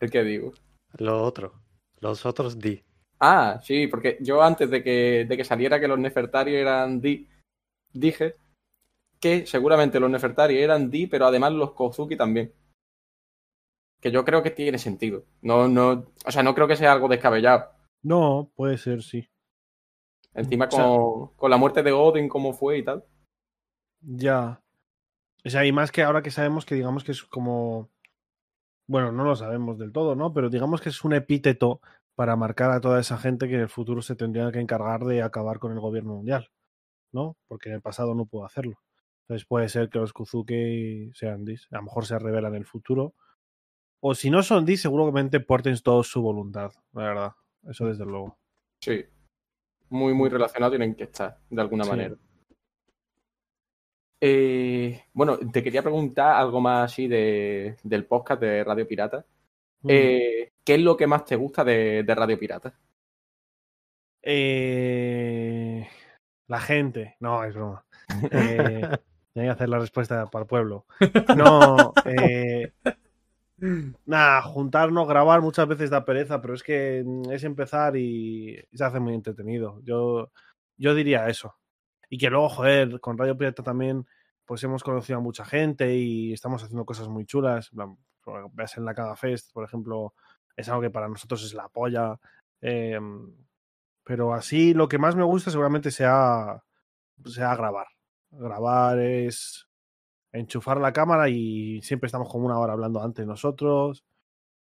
¿El 0.00 0.10
que 0.10 0.22
digo? 0.22 0.52
Lo 0.98 1.22
otro. 1.22 1.54
Los 2.00 2.26
otros 2.26 2.58
di. 2.58 2.82
Ah, 3.20 3.58
sí, 3.62 3.86
porque 3.86 4.18
yo 4.20 4.42
antes 4.42 4.68
de 4.68 4.82
que, 4.82 5.24
de 5.26 5.36
que 5.36 5.44
saliera 5.44 5.80
que 5.80 5.88
los 5.88 5.98
Nefertari 5.98 6.54
eran 6.54 7.00
D, 7.00 7.26
dije 7.92 8.34
que 9.24 9.46
seguramente 9.46 9.98
los 9.98 10.10
Nefertari 10.10 10.58
eran 10.58 10.90
D, 10.90 11.08
pero 11.10 11.24
además 11.26 11.52
los 11.52 11.72
Kozuki 11.72 12.14
también. 12.16 12.52
Que 14.00 14.10
yo 14.10 14.22
creo 14.24 14.42
que 14.42 14.50
tiene 14.50 14.76
sentido. 14.78 15.24
No, 15.40 15.66
no, 15.66 16.04
o 16.26 16.30
sea, 16.30 16.42
no 16.42 16.54
creo 16.54 16.68
que 16.68 16.76
sea 16.76 16.92
algo 16.92 17.08
descabellado. 17.08 17.70
No, 18.02 18.50
puede 18.54 18.76
ser, 18.76 19.02
sí. 19.02 19.26
Encima 20.34 20.66
O 20.66 20.70
sea- 20.70 20.84
con, 20.84 21.28
con 21.36 21.50
la 21.50 21.56
muerte 21.56 21.82
de 21.82 21.92
Odin, 21.92 22.28
cómo 22.28 22.52
fue 22.52 22.78
y 22.78 22.84
tal. 22.84 23.04
Ya. 24.02 24.60
O 25.44 25.48
sea, 25.48 25.64
y 25.64 25.72
más 25.72 25.90
que 25.90 26.02
ahora 26.02 26.20
que 26.22 26.30
sabemos 26.30 26.66
que 26.66 26.74
digamos 26.74 27.02
que 27.04 27.12
es 27.12 27.22
como. 27.22 27.88
Bueno, 28.86 29.10
no 29.12 29.24
lo 29.24 29.34
sabemos 29.36 29.78
del 29.78 29.92
todo, 29.92 30.14
¿no? 30.14 30.34
Pero 30.34 30.50
digamos 30.50 30.82
que 30.82 30.90
es 30.90 31.02
un 31.04 31.14
epíteto 31.14 31.80
para 32.14 32.36
marcar 32.36 32.70
a 32.72 32.80
toda 32.80 33.00
esa 33.00 33.16
gente 33.16 33.48
que 33.48 33.54
en 33.54 33.60
el 33.60 33.68
futuro 33.70 34.02
se 34.02 34.16
tendría 34.16 34.52
que 34.52 34.60
encargar 34.60 35.04
de 35.04 35.22
acabar 35.22 35.58
con 35.58 35.72
el 35.72 35.80
gobierno 35.80 36.14
mundial, 36.16 36.50
¿no? 37.12 37.36
Porque 37.48 37.70
en 37.70 37.76
el 37.76 37.80
pasado 37.80 38.14
no 38.14 38.26
pudo 38.26 38.44
hacerlo. 38.44 38.76
Entonces 39.24 39.46
puede 39.46 39.68
ser 39.68 39.88
que 39.88 39.98
los 39.98 40.12
Kuzuki 40.12 41.10
sean 41.14 41.44
Dis. 41.44 41.66
A 41.72 41.76
lo 41.76 41.84
mejor 41.84 42.04
se 42.06 42.18
revelan 42.18 42.54
en 42.54 42.60
el 42.60 42.66
futuro. 42.66 43.14
O 44.00 44.14
si 44.14 44.30
no 44.30 44.42
son 44.42 44.66
Dis, 44.66 44.82
seguramente 44.82 45.40
porten 45.40 45.76
todos 45.82 46.08
su 46.08 46.20
voluntad, 46.20 46.70
la 46.92 47.02
verdad. 47.02 47.32
Eso 47.68 47.86
desde 47.86 48.04
luego. 48.04 48.38
Sí. 48.80 49.02
Muy, 49.88 50.12
muy 50.12 50.28
relacionado 50.28 50.72
tienen 50.72 50.94
que 50.94 51.04
estar, 51.04 51.38
de 51.48 51.60
alguna 51.60 51.84
Sí. 51.84 51.90
manera. 51.90 52.16
Eh, 54.20 55.04
bueno, 55.12 55.38
te 55.38 55.62
quería 55.62 55.82
preguntar 55.82 56.36
algo 56.36 56.60
más 56.60 56.92
así 56.92 57.08
de, 57.08 57.76
del 57.82 58.06
podcast 58.06 58.40
de 58.40 58.64
Radio 58.64 58.86
Pirata. 58.86 59.24
Eh, 59.86 60.52
¿Qué 60.64 60.74
es 60.74 60.80
lo 60.80 60.96
que 60.96 61.06
más 61.06 61.24
te 61.26 61.36
gusta 61.36 61.62
de, 61.64 62.02
de 62.04 62.14
Radio 62.14 62.38
Pirata? 62.38 62.78
Eh, 64.22 65.86
la 66.48 66.60
gente. 66.60 67.16
No, 67.20 67.42
es 67.44 67.54
broma. 67.54 67.84
Eh, 68.30 68.82
tenía 69.34 69.48
que 69.50 69.54
hacer 69.56 69.68
la 69.68 69.78
respuesta 69.78 70.24
para 70.26 70.44
el 70.44 70.48
pueblo. 70.48 70.86
No, 71.36 71.92
eh, 72.06 72.72
nada, 74.06 74.42
juntarnos, 74.42 75.08
grabar 75.08 75.40
muchas 75.42 75.66
veces 75.68 75.90
da 75.90 76.04
pereza, 76.04 76.40
pero 76.40 76.54
es 76.54 76.62
que 76.62 77.02
mm, 77.04 77.30
es 77.30 77.44
empezar 77.44 77.96
y 77.96 78.58
se 78.72 78.84
hace 78.84 79.00
muy 79.00 79.14
entretenido. 79.14 79.80
Yo, 79.82 80.30
yo 80.76 80.94
diría 80.94 81.28
eso. 81.28 81.56
Y 82.10 82.18
que 82.18 82.30
luego, 82.30 82.48
joder, 82.48 83.00
con 83.00 83.18
Radio 83.18 83.36
Pirata 83.36 83.62
también, 83.62 84.06
pues 84.44 84.62
hemos 84.64 84.82
conocido 84.84 85.18
a 85.18 85.22
mucha 85.22 85.44
gente 85.44 85.94
y 85.96 86.32
estamos 86.32 86.62
haciendo 86.62 86.84
cosas 86.84 87.08
muy 87.08 87.24
chulas. 87.26 87.70
Por- 88.22 88.50
Ves 88.52 88.76
en 88.76 88.84
la 88.84 88.94
Caga 88.94 89.16
Fest, 89.16 89.52
por 89.52 89.64
ejemplo, 89.64 90.14
es 90.56 90.68
algo 90.68 90.82
que 90.82 90.90
para 90.90 91.08
nosotros 91.08 91.44
es 91.44 91.54
la 91.54 91.68
polla. 91.68 92.18
Eh, 92.60 92.98
pero 94.04 94.34
así 94.34 94.74
lo 94.74 94.88
que 94.88 94.98
más 94.98 95.16
me 95.16 95.24
gusta 95.24 95.50
seguramente 95.50 95.90
sea, 95.90 96.62
sea 97.24 97.56
grabar. 97.56 97.86
Grabar 98.38 98.98
es 98.98 99.68
enchufar 100.32 100.78
la 100.80 100.92
cámara 100.92 101.28
y 101.28 101.80
siempre 101.82 102.06
estamos 102.06 102.28
como 102.30 102.46
una 102.46 102.58
hora 102.58 102.72
hablando 102.72 103.02
antes 103.02 103.26
nosotros. 103.26 104.04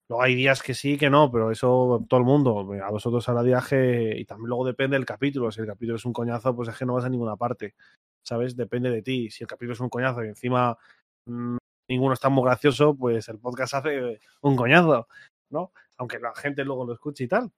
Luego 0.10 0.24
hay 0.24 0.36
días 0.36 0.64
que 0.64 0.74
sí, 0.74 0.98
que 0.98 1.10
no, 1.10 1.32
pero 1.32 1.52
eso 1.52 2.06
todo 2.08 2.20
el 2.20 2.26
mundo. 2.26 2.66
A 2.82 2.92
vosotros 2.92 3.28
hará 3.28 3.42
viaje 3.42 4.18
y 4.18 4.26
también 4.26 4.50
luego 4.50 4.66
depende 4.66 4.96
del 4.96 5.06
capítulo. 5.06 5.52
Si 5.52 5.60
el 5.60 5.68
capítulo 5.68 5.98
es 5.98 6.06
un 6.06 6.14
coñazo, 6.14 6.56
pues 6.56 6.70
es 6.70 6.78
que 6.78 6.86
no 6.86 6.94
vas 6.94 7.06
a 7.06 7.10
ninguna 7.10 7.36
parte. 7.36 7.76
¿Sabes? 8.24 8.56
Depende 8.56 8.90
de 8.90 9.02
ti. 9.02 9.30
Si 9.30 9.44
el 9.44 9.48
capítulo 9.48 9.74
es 9.74 9.80
un 9.82 9.90
coñazo 9.90 10.24
y 10.24 10.30
encima 10.30 10.78
mm, 11.26 11.58
ninguno 11.90 12.14
está 12.14 12.30
muy 12.30 12.44
gracioso, 12.46 12.96
pues 12.96 13.28
el 13.30 13.40
podcast 13.40 13.74
hace 13.76 14.20
un 14.42 14.56
coñazo, 14.56 15.08
¿no? 15.50 15.72
Aunque 15.98 16.20
la 16.20 16.34
gente 16.36 16.64
luego 16.64 16.86
lo 16.86 16.94
escuche 16.94 17.26
y 17.26 17.28
tal. 17.28 17.52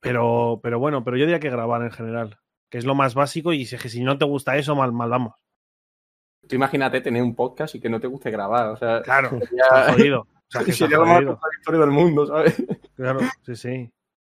Pero, 0.00 0.60
pero 0.62 0.78
bueno, 0.78 1.02
pero 1.02 1.16
yo 1.16 1.24
diría 1.24 1.40
que 1.40 1.50
grabar 1.50 1.82
en 1.82 1.90
general, 1.90 2.38
que 2.74 2.78
es 2.78 2.84
lo 2.84 2.96
más 2.96 3.14
básico 3.14 3.52
y 3.52 3.66
si, 3.66 4.02
no 4.02 4.18
te 4.18 4.24
gusta 4.24 4.56
eso, 4.56 4.74
mal, 4.74 4.90
mal 4.90 5.08
vamos. 5.08 5.34
Tú 6.48 6.56
imagínate 6.56 7.00
tener 7.00 7.22
un 7.22 7.36
podcast 7.36 7.76
y 7.76 7.80
que 7.80 7.88
no 7.88 8.00
te 8.00 8.08
guste 8.08 8.32
grabar. 8.32 8.66
O 8.70 8.76
sea, 8.76 9.00
Claro, 9.00 9.30
sería, 9.30 9.62
está 9.62 9.92
jodido. 9.92 10.20
O 10.22 10.26
sea, 10.48 10.64
que 10.64 10.70
está 10.72 10.84
sería 10.86 10.98
lo 10.98 11.06
más 11.06 11.14
jodido. 11.18 11.30
contradictorio 11.38 11.80
del 11.82 11.90
mundo, 11.92 12.26
¿sabes? 12.26 12.60
Claro, 12.96 13.20
sí, 13.46 13.54
sí. 13.54 13.90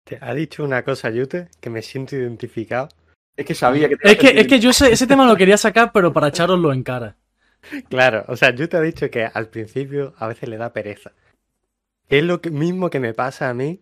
Te 0.05 0.19
ha 0.21 0.33
dicho 0.33 0.63
una 0.63 0.83
cosa, 0.85 1.09
Yute, 1.09 1.49
que 1.59 1.69
me 1.69 1.81
siento 1.81 2.15
identificado. 2.15 2.87
Es 3.35 3.45
que 3.45 3.53
sabía 3.53 3.89
que 3.89 3.97
te 3.97 4.09
Es 4.09 4.17
que, 4.17 4.27
es 4.39 4.47
que 4.47 4.59
yo 4.61 4.69
ese, 4.69 4.89
ese 4.89 5.05
tema 5.05 5.27
lo 5.27 5.35
quería 5.35 5.57
sacar, 5.57 5.91
pero 5.91 6.13
para 6.13 6.29
echaroslo 6.29 6.71
en 6.71 6.83
cara. 6.83 7.17
Claro, 7.89 8.23
o 8.29 8.37
sea, 8.37 8.51
Yute 8.55 8.77
ha 8.77 8.81
dicho 8.81 9.09
que 9.09 9.25
al 9.25 9.49
principio 9.49 10.13
a 10.17 10.29
veces 10.29 10.47
le 10.47 10.55
da 10.55 10.71
pereza. 10.71 11.11
Es 12.07 12.23
lo 12.23 12.39
que- 12.39 12.51
mismo 12.51 12.89
que 12.89 13.01
me 13.01 13.13
pasa 13.13 13.49
a 13.49 13.53
mí 13.53 13.81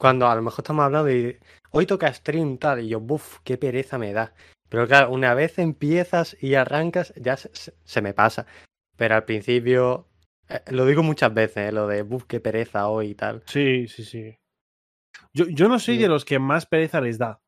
cuando 0.00 0.26
a 0.28 0.34
lo 0.34 0.42
mejor 0.42 0.60
estamos 0.64 0.84
hablando 0.84 1.10
y 1.12 1.38
hoy 1.72 1.86
toca 1.86 2.12
stream 2.12 2.58
tal, 2.58 2.80
y 2.82 2.88
yo, 2.88 3.00
buf, 3.00 3.38
qué 3.44 3.58
pereza 3.58 3.98
me 3.98 4.12
da. 4.12 4.34
Pero 4.68 4.86
claro, 4.88 5.10
una 5.12 5.34
vez 5.34 5.58
empiezas 5.58 6.36
y 6.42 6.54
arrancas, 6.56 7.12
ya 7.16 7.36
se, 7.36 7.50
se- 7.84 8.02
me 8.02 8.14
pasa. 8.14 8.46
Pero 8.96 9.14
al 9.16 9.24
principio, 9.24 10.08
eh, 10.48 10.60
lo 10.72 10.86
digo 10.86 11.02
muchas 11.02 11.34
veces, 11.34 11.68
eh, 11.70 11.72
lo 11.72 11.86
de, 11.88 12.02
buf, 12.02 12.24
qué 12.26 12.40
pereza 12.40 12.88
hoy 12.88 13.10
y 13.10 13.14
tal. 13.16 13.42
Sí, 13.46 13.88
sí, 13.88 14.04
sí. 14.04 14.36
Yo, 15.32 15.46
yo 15.48 15.68
no 15.68 15.78
soy 15.78 15.96
Sí. 15.96 16.02
de 16.02 16.08
los 16.08 16.24
que 16.24 16.38
más 16.38 16.66
pereza 16.66 17.00
les 17.00 17.18
da. 17.18 17.40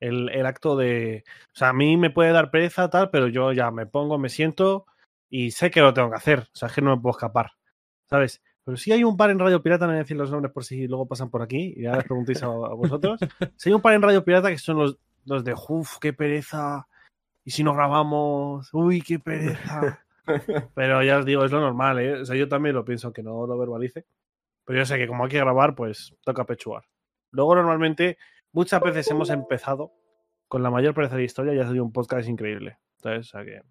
El, 0.00 0.30
el 0.30 0.46
acto 0.46 0.76
de. 0.76 1.24
O 1.54 1.58
sea, 1.58 1.70
a 1.70 1.74
mí 1.74 1.96
me 1.98 2.10
puede 2.10 2.32
dar 2.32 2.50
pereza 2.52 2.90
tal, 2.90 3.10
pero 3.10 3.28
yo 3.28 3.52
ya 3.52 3.70
me 3.72 3.86
pongo, 3.86 4.18
me 4.18 4.28
siento 4.30 4.86
y 5.30 5.52
sé 5.52 5.70
que 5.72 5.80
lo 5.82 5.94
tengo 5.94 6.10
que 6.10 6.16
hacer. 6.16 6.40
O 6.40 6.56
sea, 6.56 6.68
es 6.68 6.74
que 6.74 6.82
no 6.82 6.96
me 6.96 7.02
puedo 7.02 7.12
escapar. 7.16 7.52
¿Sabes? 8.10 8.42
Pero 8.64 8.76
si 8.76 8.92
hay 8.92 9.04
un 9.04 9.16
par 9.16 9.30
en 9.30 9.38
Radio 9.38 9.62
Pirata, 9.62 9.86
no 9.86 9.92
voy 9.92 9.98
a 9.98 10.02
decir 10.02 10.16
los 10.16 10.30
nombres 10.30 10.52
por 10.52 10.64
si 10.64 10.86
luego 10.86 11.06
pasan 11.06 11.30
por 11.30 11.42
aquí 11.42 11.74
y 11.76 11.82
ya 11.82 11.96
les 11.96 12.04
preguntéis 12.04 12.42
a, 12.42 12.48
vosotros. 12.48 13.20
Si 13.56 13.68
hay 13.68 13.74
un 13.74 13.80
par 13.80 13.94
en 13.94 14.02
Radio 14.02 14.24
Pirata 14.24 14.50
que 14.50 14.58
son 14.58 14.78
los, 14.78 14.98
los 15.24 15.44
de, 15.44 15.54
uff, 15.54 15.98
qué 15.98 16.12
pereza. 16.12 16.86
Y 17.44 17.50
si 17.52 17.64
no 17.64 17.74
grabamos, 17.74 18.68
uy, 18.72 19.00
qué 19.02 19.18
pereza. 19.18 20.04
Pero 20.74 21.02
ya 21.02 21.18
os 21.18 21.24
digo, 21.24 21.44
es 21.44 21.52
lo 21.52 21.60
normal, 21.60 21.98
¿eh? 21.98 22.20
O 22.20 22.24
sea, 22.24 22.36
yo 22.36 22.48
también 22.48 22.74
lo 22.74 22.84
pienso, 22.84 23.12
que 23.12 23.22
no 23.22 23.46
lo 23.46 23.58
verbalice. 23.58 24.04
Pero 24.64 24.78
yo 24.78 24.84
sé 24.84 24.98
que 24.98 25.08
como 25.08 25.24
hay 25.24 25.30
que 25.30 25.38
grabar, 25.38 25.74
pues 25.74 26.14
toca 26.22 26.44
pechugar. 26.44 26.84
Luego, 27.30 27.54
normalmente, 27.54 28.18
muchas 28.52 28.80
veces 28.80 29.10
hemos 29.10 29.30
empezado 29.30 29.92
con 30.48 30.62
la 30.62 30.70
mayor 30.70 30.94
pereza 30.94 31.16
de 31.16 31.24
historia 31.24 31.54
y 31.54 31.58
ha 31.58 31.64
salido 31.64 31.84
un 31.84 31.92
podcast 31.92 32.28
increíble. 32.28 32.78
¿Sabes? 32.98 33.28
O 33.28 33.30
sea 33.30 33.44
que. 33.44 33.62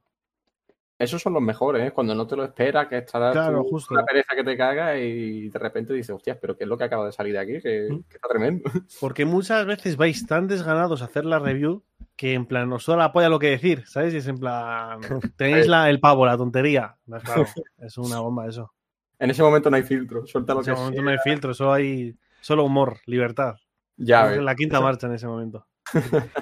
Esos 1.00 1.22
son 1.22 1.34
los 1.34 1.42
mejores, 1.42 1.88
¿eh? 1.88 1.92
Cuando 1.92 2.14
no 2.14 2.28
te 2.28 2.36
lo 2.36 2.44
esperas, 2.44 2.88
que 2.90 2.98
estará 2.98 3.32
Claro, 3.32 3.64
tú 3.64 3.70
justo. 3.70 3.94
una 3.94 4.04
pereza 4.04 4.36
que 4.36 4.44
te 4.44 4.58
caga 4.58 4.98
y 4.98 5.48
de 5.48 5.58
repente 5.58 5.94
dices, 5.94 6.14
hostias, 6.14 6.38
pero 6.42 6.58
¿qué 6.58 6.66
es 6.66 6.68
lo 6.68 6.78
que 6.78 6.84
acaba 6.84 7.06
de 7.06 7.14
salir 7.14 7.32
de 7.34 7.40
aquí? 7.40 7.62
Que, 7.62 7.88
Mm. 7.90 8.04
que 8.04 8.16
está 8.18 8.28
tremendo. 8.28 8.64
Porque 9.00 9.24
muchas 9.24 9.66
veces 9.66 9.96
vais 9.96 10.26
tan 10.28 10.48
desganados 10.48 11.02
a 11.02 11.06
hacer 11.06 11.24
la 11.24 11.40
review 11.40 11.84
que 12.18 12.34
en 12.34 12.46
plan 12.46 12.72
os 12.74 12.84
suda 12.84 12.98
la 12.98 13.14
polla 13.14 13.30
lo 13.30 13.40
que 13.40 13.50
decir, 13.50 13.86
¿sabes? 13.88 14.14
Y 14.14 14.18
es 14.18 14.28
en 14.28 14.40
plan, 14.40 15.00
tenéis 15.38 15.68
la, 15.68 15.90
el 15.90 16.02
pavo, 16.02 16.26
la 16.26 16.36
tontería. 16.36 16.98
No, 17.06 17.18
claro, 17.22 17.46
es 17.78 17.98
una 17.98 18.20
bomba 18.20 18.46
eso. 18.48 18.74
En 19.20 19.30
ese 19.32 19.42
momento 19.42 19.70
no 19.70 19.78
hay 19.78 19.84
filtro, 19.84 20.28
suelta 20.28 20.54
lo 20.54 20.60
En 20.60 20.64
ese 20.64 20.72
que 20.72 20.78
momento 20.78 20.96
sea. 20.98 21.04
no 21.06 21.10
hay 21.12 21.18
filtro, 21.24 21.54
solo 21.54 21.74
hay 21.74 22.16
solo 22.42 22.66
humor, 22.66 22.98
libertad. 23.06 23.56
Ya 23.96 24.34
en 24.34 24.44
la 24.44 24.56
quinta 24.56 24.82
marcha 24.82 25.08
en 25.08 25.14
ese 25.14 25.28
momento. 25.28 25.66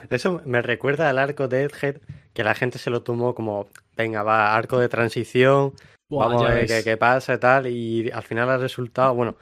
Eso 0.10 0.42
me 0.46 0.62
recuerda 0.62 1.10
al 1.10 1.18
arco 1.20 1.48
de 1.48 1.64
Egghead, 1.64 2.02
que 2.34 2.44
la 2.44 2.54
gente 2.56 2.78
se 2.80 2.90
lo 2.90 3.02
tomó 3.04 3.34
como, 3.34 3.68
venga, 3.98 4.24
va, 4.24 4.56
arco 4.56 4.80
de 4.80 4.88
transición, 4.90 5.74
Buah, 6.10 6.28
vamos 6.28 6.44
a 6.44 6.54
ver 6.54 6.68
qué, 6.68 6.84
qué 6.84 6.98
pasa 6.98 7.34
y 7.34 7.38
tal, 7.40 7.68
y 7.68 8.10
al 8.12 8.24
final 8.24 8.48
el 8.50 8.62
resultado, 8.62 9.14
bueno, 9.16 9.36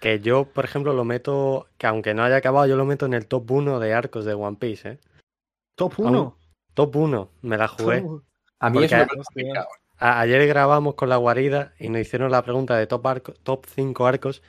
que 0.00 0.20
yo, 0.20 0.44
por 0.44 0.64
ejemplo, 0.64 0.92
lo 0.92 1.04
meto, 1.04 1.68
que 1.78 1.86
aunque 1.86 2.14
no 2.14 2.22
haya 2.22 2.36
acabado, 2.36 2.66
yo 2.66 2.76
lo 2.76 2.84
meto 2.84 3.06
en 3.06 3.14
el 3.14 3.26
top 3.26 3.50
1 3.50 3.80
de 3.80 3.94
arcos 3.94 4.24
de 4.24 4.34
One 4.34 4.56
Piece, 4.58 4.88
¿eh? 4.88 4.98
Top 5.76 5.94
Aún- 5.98 6.08
1. 6.08 6.36
Top 6.74 6.96
1, 6.96 7.28
me 7.42 7.56
la 7.58 7.68
jugué. 7.68 8.04
A 8.60 8.70
mí. 8.70 8.78
A- 9.98 10.20
ayer 10.20 10.46
grabamos 10.46 10.94
con 10.94 11.08
la 11.08 11.16
guarida 11.16 11.74
y 11.78 11.88
nos 11.88 12.00
hicieron 12.00 12.30
la 12.30 12.42
pregunta 12.42 12.76
de 12.76 12.86
top, 12.86 13.06
arco- 13.06 13.34
top 13.42 13.66
5 13.66 14.06
arcos. 14.06 14.42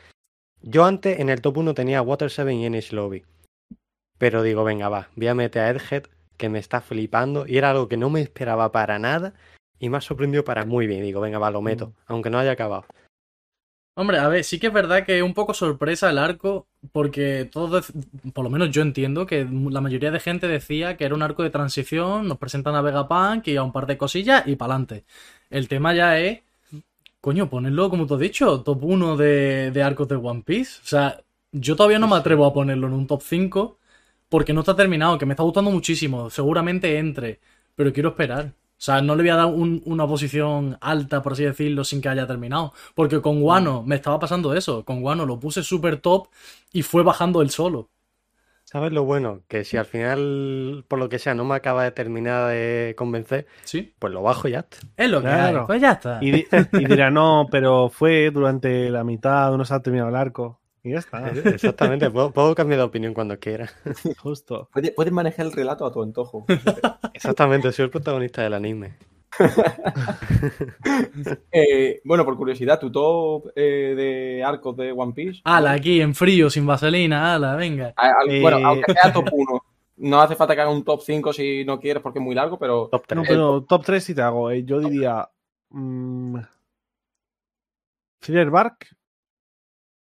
Yo 0.61 0.85
antes 0.85 1.19
en 1.19 1.29
el 1.29 1.41
top 1.41 1.57
1 1.57 1.73
tenía 1.73 2.01
Water 2.01 2.31
7 2.31 2.53
y 2.53 2.65
Enish 2.65 2.91
Lobby. 2.93 3.23
Pero 4.17 4.41
digo, 4.41 4.63
venga, 4.63 4.89
va, 4.89 5.09
voy 5.15 5.27
a 5.27 5.35
meter 5.35 5.61
a 5.63 5.69
Egghead, 5.71 6.03
que 6.37 6.49
me 6.49 6.59
está 6.59 6.81
flipando. 6.81 7.45
Y 7.45 7.57
era 7.57 7.71
algo 7.71 7.87
que 7.89 7.97
no 7.97 8.09
me 8.09 8.21
esperaba 8.21 8.71
para 8.71 8.97
nada. 8.99 9.33
Y 9.83 9.89
me 9.89 9.97
ha 9.97 10.01
sorprendido 10.01 10.45
para 10.45 10.65
muy 10.65 10.87
bien. 10.87 11.03
Digo, 11.03 11.19
venga, 11.19 11.39
va, 11.39 11.51
lo 11.51 11.61
meto, 11.61 11.87
Mm. 11.87 11.93
aunque 12.07 12.29
no 12.29 12.39
haya 12.39 12.51
acabado. 12.51 12.85
Hombre, 13.95 14.17
a 14.17 14.29
ver, 14.29 14.45
sí 14.45 14.57
que 14.57 14.67
es 14.67 14.73
verdad 14.73 15.05
que 15.05 15.17
es 15.17 15.23
un 15.23 15.33
poco 15.33 15.53
sorpresa 15.53 16.09
el 16.09 16.17
arco, 16.17 16.65
porque 16.93 17.47
todos, 17.51 17.91
por 18.33 18.45
lo 18.45 18.49
menos 18.49 18.71
yo 18.71 18.81
entiendo 18.81 19.25
que 19.25 19.45
la 19.45 19.81
mayoría 19.81 20.09
de 20.09 20.21
gente 20.21 20.47
decía 20.47 20.95
que 20.95 21.03
era 21.03 21.13
un 21.13 21.21
arco 21.21 21.43
de 21.43 21.49
transición, 21.49 22.27
nos 22.29 22.37
presentan 22.37 22.75
a 22.75 22.81
Vegapunk 22.81 23.45
y 23.49 23.57
a 23.57 23.61
un 23.63 23.73
par 23.73 23.85
de 23.85 23.97
cosillas 23.97 24.47
y 24.47 24.55
pa'lante. 24.55 25.03
El 25.49 25.67
tema 25.67 25.93
ya 25.93 26.17
es, 26.17 26.39
coño, 27.19 27.49
ponerlo, 27.49 27.89
como 27.89 28.07
tú 28.07 28.13
has 28.15 28.21
dicho, 28.21 28.61
top 28.61 28.83
1 28.85 29.17
de, 29.17 29.69
de 29.71 29.83
arcos 29.83 30.07
de 30.07 30.15
One 30.15 30.43
Piece. 30.45 30.79
O 30.81 30.87
sea, 30.87 31.21
yo 31.51 31.75
todavía 31.75 31.99
no 31.99 32.07
me 32.07 32.15
atrevo 32.15 32.45
a 32.45 32.53
ponerlo 32.53 32.87
en 32.87 32.93
un 32.93 33.05
top 33.05 33.21
5 33.21 33.77
porque 34.29 34.53
no 34.53 34.61
está 34.61 34.75
terminado, 34.75 35.17
que 35.17 35.25
me 35.25 35.33
está 35.33 35.43
gustando 35.43 35.69
muchísimo, 35.69 36.29
seguramente 36.29 36.97
entre, 36.97 37.39
pero 37.75 37.91
quiero 37.93 38.09
esperar. 38.09 38.53
O 38.83 38.85
sea, 38.85 39.01
no 39.01 39.15
le 39.15 39.23
voy 39.23 39.29
a 39.29 39.37
dar 39.37 39.45
un- 39.45 39.81
una 39.85 40.05
posición 40.05 40.77
alta, 40.81 41.21
por 41.21 41.31
así 41.31 41.45
decirlo, 41.45 41.85
sin 41.85 42.01
que 42.01 42.09
haya 42.09 42.27
terminado. 42.27 42.73
Porque 42.95 43.21
con 43.21 43.39
Guano 43.39 43.81
me 43.81 43.95
estaba 43.95 44.19
pasando 44.19 44.53
eso. 44.53 44.83
Con 44.83 44.99
Guano 45.01 45.25
lo 45.25 45.39
puse 45.39 45.63
súper 45.63 46.01
top 46.01 46.27
y 46.73 46.81
fue 46.81 47.01
bajando 47.01 47.41
el 47.41 47.49
solo. 47.49 47.87
¿Sabes 48.65 48.91
lo 48.91 49.05
bueno? 49.05 49.39
Que 49.47 49.63
si 49.63 49.77
al 49.77 49.85
final, 49.85 50.83
por 50.89 50.99
lo 50.99 51.07
que 51.07 51.17
sea, 51.17 51.33
no 51.33 51.45
me 51.45 51.55
acaba 51.55 51.85
de 51.85 51.91
terminar 51.91 52.49
de 52.49 52.93
convencer, 52.97 53.47
Sí. 53.63 53.93
pues 53.99 54.11
lo 54.11 54.21
bajo 54.21 54.49
y 54.49 54.51
ya. 54.51 54.59
está. 54.59 54.77
Es 54.97 55.09
lo 55.09 55.19
que 55.21 55.27
Claro. 55.27 55.59
hay. 55.61 55.65
Pues 55.67 55.81
ya 55.81 55.91
está. 55.93 56.17
Y, 56.21 56.31
di- 56.31 56.45
y 56.73 56.85
dirá, 56.85 57.09
no, 57.09 57.47
pero 57.49 57.87
fue 57.89 58.31
durante 58.31 58.89
la 58.89 59.05
mitad, 59.05 59.55
no 59.55 59.63
se 59.63 59.73
ha 59.75 59.79
terminado 59.81 60.09
el 60.09 60.15
arco. 60.17 60.59
Y 60.85 60.91
ya 60.91 60.97
está, 60.99 61.29
Exactamente, 61.29 62.09
puedo, 62.11 62.31
puedo 62.31 62.53
cambiar 62.55 62.79
de 62.79 62.83
opinión 62.85 63.13
cuando 63.13 63.39
quiera. 63.39 63.69
justo. 64.21 64.69
Puedes, 64.73 64.91
puedes 64.91 65.13
manejar 65.13 65.45
el 65.45 65.53
relato 65.53 65.85
a 65.85 65.91
tu 65.93 66.03
antojo. 66.03 66.45
Exactamente, 67.13 67.71
soy 67.71 67.85
el 67.85 67.91
protagonista 67.91 68.41
del 68.43 68.53
anime. 68.53 68.95
Eh, 71.51 72.01
bueno, 72.03 72.25
por 72.25 72.35
curiosidad, 72.37 72.79
tu 72.79 72.91
top 72.91 73.47
eh, 73.55 73.93
de 73.95 74.43
arcos 74.43 74.75
de 74.77 74.91
One 74.91 75.13
Piece. 75.13 75.41
Ala, 75.43 75.71
aquí 75.71 76.01
en 76.01 76.13
frío, 76.15 76.49
sin 76.49 76.65
vaselina, 76.65 77.33
ala, 77.35 77.55
venga. 77.55 77.93
A- 77.95 78.07
al- 78.21 78.29
Eh, 78.29 78.41
Bueno, 78.41 78.57
aunque 78.63 78.93
sea 78.93 79.13
top 79.13 79.27
1. 79.31 79.63
No 79.97 80.21
hace 80.21 80.35
falta 80.35 80.55
que 80.55 80.61
haga 80.61 80.71
un 80.71 80.83
top 80.83 81.01
5 81.01 81.31
si 81.33 81.63
no 81.65 81.79
quieres 81.79 82.01
porque 82.01 82.19
es 82.19 82.25
muy 82.25 82.33
largo, 82.35 82.57
pero 82.59 82.89
Top 82.91 83.05
3. 83.07 83.17
No, 83.17 83.23
pero 83.27 83.63
top 83.63 83.85
3 83.85 84.03
sí 84.03 84.15
te 84.15 84.21
hago. 84.21 84.49
eh. 84.51 84.63
Yo 84.65 84.79
diría. 84.79 85.29
mm, 85.69 86.37
Thriller 88.19 88.49
Bark, 88.49 88.87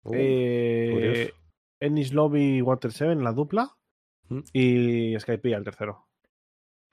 Uh, 0.03 0.13
eh. 0.15 1.33
Ennis 1.79 2.13
Lobby 2.13 2.57
y 2.57 2.61
Water 2.61 2.91
7, 2.91 3.15
la 3.15 3.33
dupla. 3.33 3.75
Mm. 4.29 4.39
Y 4.53 5.19
Skype 5.19 5.53
el 5.53 5.63
tercero. 5.63 6.07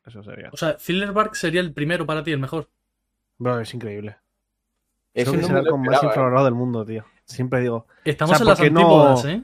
Eso 0.05 0.23
sería. 0.23 0.51
O 0.53 0.57
sea, 0.57 0.77
Thriller 0.77 1.13
Bark 1.13 1.37
sería 1.37 1.61
el 1.61 1.73
primero 1.73 2.07
para 2.07 2.23
ti, 2.23 2.33
el 2.33 2.39
mejor. 2.39 2.69
Bro, 3.37 3.61
es 3.61 3.73
increíble. 3.75 4.17
es 5.15 5.29
el 5.29 5.57
arco 5.57 5.79
más 5.79 6.03
¿eh? 6.03 6.07
infravalorado 6.07 6.47
del 6.47 6.55
mundo, 6.55 6.85
tío. 6.85 7.05
Siempre 7.25 7.61
digo. 7.61 7.87
Estamos 8.05 8.35
O 8.35 8.39
sea, 8.39 8.45
en 8.45 8.49
las 8.49 8.59
porque 8.59 8.71
no- 8.71 8.81
antípodas, 8.81 9.25
¿eh? 9.27 9.43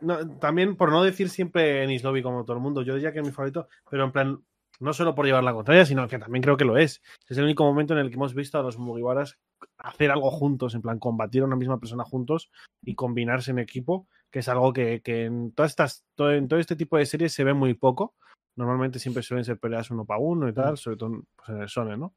No, 0.00 0.38
también 0.38 0.76
por 0.76 0.90
no 0.90 1.02
decir 1.02 1.30
siempre 1.30 1.82
Ennis 1.84 2.02
Lobby 2.02 2.22
como 2.22 2.44
todo 2.44 2.56
el 2.56 2.62
mundo, 2.62 2.82
yo 2.82 2.94
diría 2.94 3.12
que 3.12 3.20
es 3.20 3.24
mi 3.24 3.32
favorito, 3.32 3.68
pero 3.90 4.04
en 4.04 4.12
plan, 4.12 4.44
no 4.80 4.92
solo 4.92 5.14
por 5.14 5.26
llevar 5.26 5.44
la 5.44 5.52
contraria, 5.52 5.84
sino 5.84 6.06
que 6.08 6.18
también 6.18 6.42
creo 6.42 6.56
que 6.56 6.64
lo 6.64 6.76
es. 6.76 7.02
Es 7.28 7.38
el 7.38 7.44
único 7.44 7.64
momento 7.64 7.94
en 7.94 8.00
el 8.00 8.08
que 8.08 8.16
hemos 8.16 8.34
visto 8.34 8.58
a 8.58 8.62
los 8.62 8.78
Mugiwaras 8.78 9.38
hacer 9.78 10.10
algo 10.10 10.30
juntos, 10.30 10.74
en 10.74 10.82
plan, 10.82 10.98
combatir 10.98 11.42
a 11.42 11.46
una 11.46 11.56
misma 11.56 11.78
persona 11.78 12.04
juntos 12.04 12.50
y 12.82 12.94
combinarse 12.94 13.50
en 13.50 13.58
equipo, 13.58 14.08
que 14.30 14.40
es 14.40 14.48
algo 14.48 14.72
que, 14.72 15.00
que 15.02 15.24
en 15.24 15.52
todas 15.52 15.72
estas, 15.72 16.04
todo, 16.14 16.32
en 16.32 16.48
todo 16.48 16.58
este 16.58 16.76
tipo 16.76 16.96
de 16.96 17.06
series 17.06 17.32
se 17.32 17.44
ve 17.44 17.54
muy 17.54 17.74
poco. 17.74 18.14
Normalmente 18.56 18.98
siempre 18.98 19.22
suelen 19.22 19.44
ser 19.44 19.58
peleas 19.58 19.90
uno 19.90 20.04
para 20.04 20.20
uno 20.20 20.48
y 20.48 20.54
tal, 20.54 20.78
sobre 20.78 20.96
todo 20.96 21.22
pues, 21.36 21.48
en 21.50 21.60
el 21.60 21.68
Sone, 21.68 21.96
¿no? 21.96 22.14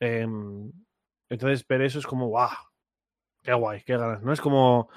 Em, 0.00 0.70
entonces, 1.28 1.66
ver 1.66 1.82
eso 1.82 1.98
es 1.98 2.06
como, 2.06 2.28
¡guau! 2.28 2.50
¡Qué 3.42 3.52
guay! 3.54 3.82
¡Qué 3.84 3.96
ganas! 3.96 4.22
¿No? 4.22 4.32
Es 4.32 4.40
como. 4.40 4.88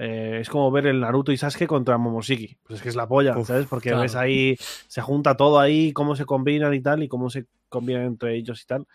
Eh, 0.00 0.38
es 0.40 0.48
como 0.48 0.70
ver 0.70 0.86
el 0.86 1.00
Naruto 1.00 1.32
y 1.32 1.36
Sasuke 1.36 1.66
contra 1.66 1.98
Momoshiki. 1.98 2.56
Pues 2.62 2.78
es 2.78 2.82
que 2.82 2.88
es 2.88 2.96
la 2.96 3.08
polla, 3.08 3.36
Uf, 3.36 3.48
¿sabes? 3.48 3.66
Porque 3.66 3.88
claro. 3.88 4.02
ves 4.02 4.14
ahí, 4.14 4.56
se 4.86 5.00
junta 5.00 5.36
todo 5.36 5.58
ahí, 5.58 5.92
cómo 5.92 6.14
se 6.14 6.24
combinan 6.24 6.72
y 6.74 6.80
tal, 6.80 7.02
y 7.02 7.08
cómo 7.08 7.30
se 7.30 7.46
combinan 7.68 8.02
entre 8.04 8.36
ellos 8.36 8.62
y 8.62 8.66
tal. 8.66 8.86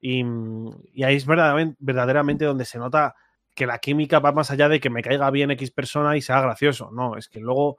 Y, 0.00 0.24
mm, 0.24 0.70
y 0.94 1.04
ahí 1.04 1.16
es 1.16 1.26
verdaderamente, 1.26 1.76
verdaderamente 1.78 2.44
donde 2.44 2.64
se 2.64 2.78
nota 2.78 3.14
que 3.54 3.66
la 3.66 3.78
química 3.78 4.18
va 4.18 4.32
más 4.32 4.50
allá 4.50 4.68
de 4.68 4.80
que 4.80 4.90
me 4.90 5.02
caiga 5.02 5.30
bien 5.30 5.50
X 5.52 5.70
persona 5.70 6.16
y 6.16 6.22
sea 6.22 6.40
gracioso. 6.40 6.90
No, 6.90 7.16
es 7.16 7.28
que 7.28 7.38
luego 7.38 7.78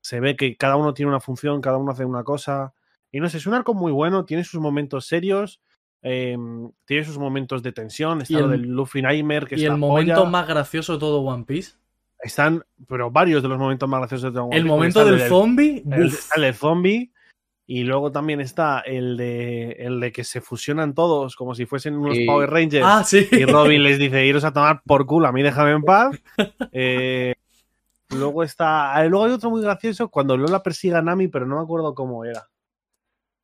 se 0.00 0.20
ve 0.20 0.36
que 0.36 0.56
cada 0.56 0.76
uno 0.76 0.92
tiene 0.92 1.10
una 1.10 1.20
función, 1.20 1.60
cada 1.60 1.78
uno 1.78 1.92
hace 1.92 2.04
una 2.04 2.22
cosa. 2.22 2.74
Y 3.10 3.20
no 3.20 3.30
sé, 3.30 3.38
es 3.38 3.46
un 3.46 3.54
arco 3.54 3.72
muy 3.72 3.92
bueno, 3.92 4.26
tiene 4.26 4.44
sus 4.44 4.60
momentos 4.60 5.06
serios, 5.06 5.60
eh, 6.02 6.36
tiene 6.84 7.04
sus 7.04 7.18
momentos 7.18 7.62
de 7.62 7.72
tensión. 7.72 8.20
Está 8.22 8.38
lo 8.40 8.52
el- 8.52 8.62
del 8.62 8.70
Luffy 8.70 9.02
Nightmare, 9.02 9.46
que 9.46 9.56
Y 9.56 9.64
el 9.64 9.76
momento 9.76 10.14
polla. 10.16 10.30
más 10.30 10.46
gracioso 10.48 10.94
de 10.94 10.98
todo 10.98 11.20
One 11.22 11.44
Piece. 11.44 11.72
Están, 12.20 12.64
pero 12.88 13.10
varios 13.10 13.42
de 13.42 13.48
los 13.48 13.58
momentos 13.58 13.88
más 13.88 14.00
graciosos 14.00 14.24
de 14.24 14.30
Dragon 14.32 14.52
El 14.52 14.62
Ball, 14.64 14.68
momento 14.68 15.00
porque 15.00 15.16
del 15.16 15.28
zombie. 15.28 15.84
el, 15.90 16.12
el 16.44 16.54
zombie. 16.54 17.12
Y 17.70 17.84
luego 17.84 18.10
también 18.10 18.40
está 18.40 18.80
el 18.80 19.16
de, 19.18 19.72
el 19.72 20.00
de 20.00 20.10
que 20.10 20.24
se 20.24 20.40
fusionan 20.40 20.94
todos 20.94 21.36
como 21.36 21.54
si 21.54 21.66
fuesen 21.66 21.96
unos 21.98 22.16
Sí. 22.16 22.24
Power 22.24 22.48
Rangers. 22.48 22.84
Ah, 22.88 23.04
sí. 23.04 23.28
Y 23.30 23.44
Robin 23.44 23.82
les 23.82 23.98
dice, 23.98 24.24
iros 24.24 24.42
a 24.44 24.52
tomar 24.54 24.80
por 24.86 25.04
culo, 25.04 25.28
a 25.28 25.32
mí 25.32 25.42
déjame 25.42 25.72
en 25.72 25.82
paz. 25.82 26.16
Eh, 26.72 27.34
luego 28.08 28.42
está. 28.42 28.94
ah, 28.94 29.04
Luego 29.04 29.26
hay 29.26 29.32
otro 29.32 29.50
muy 29.50 29.60
gracioso 29.60 30.08
cuando 30.08 30.34
Lola 30.36 30.62
persigue 30.62 30.94
a 30.96 31.02
Nami, 31.02 31.28
pero 31.28 31.44
no 31.46 31.56
me 31.56 31.62
acuerdo 31.62 31.94
cómo 31.94 32.24
era. 32.24 32.48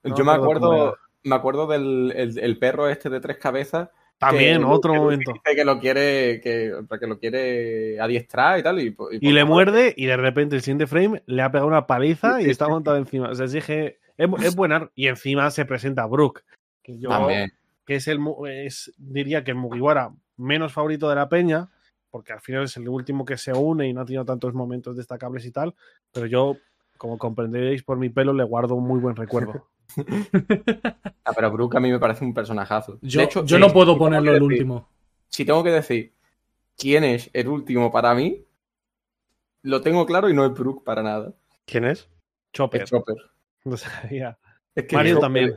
No 0.03 0.17
Yo 0.17 0.25
me 0.25 0.33
acuerdo. 0.33 0.97
Me 1.25 1.35
acuerdo 1.35 1.67
del 1.67 2.13
el, 2.15 2.39
el 2.39 2.59
perro 2.59 2.89
este 2.89 3.11
de 3.11 3.21
tres 3.21 3.39
cabezas. 3.39 3.89
También, 4.19 4.59
que- 4.61 4.65
otro 4.65 4.93
que 4.93 4.99
momento. 4.99 5.33
Dice 5.33 5.57
que 5.57 5.65
lo 5.65 5.81
quiere, 5.81 6.41
que, 6.41 6.73
que 7.01 7.07
lo 7.07 7.19
quiere 7.19 7.99
adiestrar 8.01 8.59
y 8.61 8.63
tal. 8.63 8.81
Y, 8.81 8.91
pues, 8.93 9.19
Y 9.21 9.33
le 9.33 9.45
muerde 9.45 9.93
y 9.97 10.07
de 10.07 10.17
repente 10.17 10.55
el 10.57 10.63
siguiente 10.63 10.87
frame 10.87 11.23
le 11.27 11.43
ha 11.43 11.51
pegado 11.51 11.67
una 11.67 11.87
paliza 11.87 12.41
y 12.41 12.49
está 12.49 12.69
montado 12.69 12.97
encima. 12.97 13.31
O 13.31 13.35
sea, 13.35 13.47
que 13.49 13.99
es, 14.17 14.29
es 14.45 14.55
buena. 14.57 14.89
Y 14.95 15.09
encima 15.09 15.51
se 15.51 15.65
presenta 15.65 16.07
Brooke. 16.07 16.43
Que 16.83 16.99
yo, 16.99 17.09
También. 17.09 17.53
que 17.85 17.97
es 17.97 18.07
el 18.07 18.19
mu- 18.21 18.47
es, 18.47 18.93
diría 18.99 19.43
que 19.43 19.51
el 19.51 19.57
Mugiwara 19.57 20.13
menos 20.37 20.73
favorito 20.73 21.09
de 21.09 21.17
la 21.17 21.29
peña, 21.29 21.71
porque 22.11 22.33
al 22.33 22.41
final 22.41 22.65
es 22.65 22.77
el 22.77 22.89
último 22.89 23.25
que 23.25 23.37
se 23.37 23.53
une 23.53 23.89
y 23.89 23.93
no 23.93 24.03
ha 24.03 24.05
tenido 24.05 24.25
tantos 24.25 24.55
momentos 24.55 24.97
destacables 24.97 25.45
y 25.45 25.51
tal, 25.51 25.75
pero 26.13 26.27
yo, 26.27 26.57
como 26.99 27.19
comprenderéis 27.19 27.83
por 27.83 27.99
mi 27.99 28.09
pelo, 28.11 28.33
le 28.33 28.45
guardo 28.45 28.75
un 28.77 28.87
muy 28.87 29.01
buen 29.01 29.17
recuerdo. 29.17 29.67
Ah, 31.25 31.33
pero 31.35 31.51
Brooke 31.53 31.77
a 31.77 31.81
mí 31.81 31.91
me 31.91 31.99
parece 31.99 32.25
un 32.25 32.35
personajazo. 32.35 32.99
Yo, 33.03 33.21
de 33.21 33.27
hecho, 33.27 33.45
yo 33.45 33.57
eh, 33.57 33.61
no 33.61 33.73
puedo 33.73 33.97
ponerlo 33.97 34.31
el 34.33 34.39
decir- 34.41 34.43
último. 34.45 34.89
Si 35.29 35.45
tengo 35.45 35.63
que 35.65 35.71
decir 35.71 36.13
quién 36.77 37.05
es 37.05 37.31
el 37.33 37.49
último 37.49 37.91
para 37.91 38.15
mí, 38.15 38.45
lo 39.63 39.81
tengo 39.81 40.05
claro 40.07 40.29
y 40.29 40.35
no 40.35 40.45
es 40.45 40.53
Brooke 40.53 40.85
para 40.85 41.03
nada. 41.03 41.33
¿Quién 41.65 41.85
es? 41.85 42.09
Chopper. 42.53 42.83
Es 42.83 42.91
Chopper. 42.91 43.17
No 43.65 43.77
sabía. 43.77 44.39
Es 44.75 44.85
que 44.85 44.97
Mario 44.97 45.17
Chopper- 45.17 45.21
también. 45.21 45.57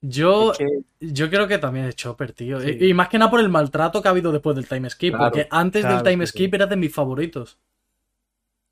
Yo, 0.00 0.52
es 0.52 0.58
que- 0.58 0.82
yo 1.00 1.28
creo 1.30 1.46
que 1.48 1.58
también 1.58 1.86
es 1.86 1.96
Chopper, 1.96 2.32
tío. 2.32 2.60
Sí. 2.60 2.76
Y, 2.80 2.90
y 2.90 2.94
más 2.94 3.08
que 3.08 3.18
nada 3.18 3.30
por 3.30 3.40
el 3.40 3.48
maltrato 3.48 4.00
que 4.02 4.08
ha 4.08 4.10
habido 4.12 4.32
después 4.32 4.54
del 4.56 4.66
time 4.68 4.88
skip. 4.90 5.14
Claro, 5.14 5.30
porque 5.32 5.48
antes 5.50 5.82
claro, 5.82 5.96
del 6.02 6.04
time 6.12 6.26
sí, 6.26 6.32
sí. 6.32 6.38
skip 6.38 6.54
era 6.54 6.66
de 6.66 6.76
mis 6.76 6.92
favoritos. 6.94 7.58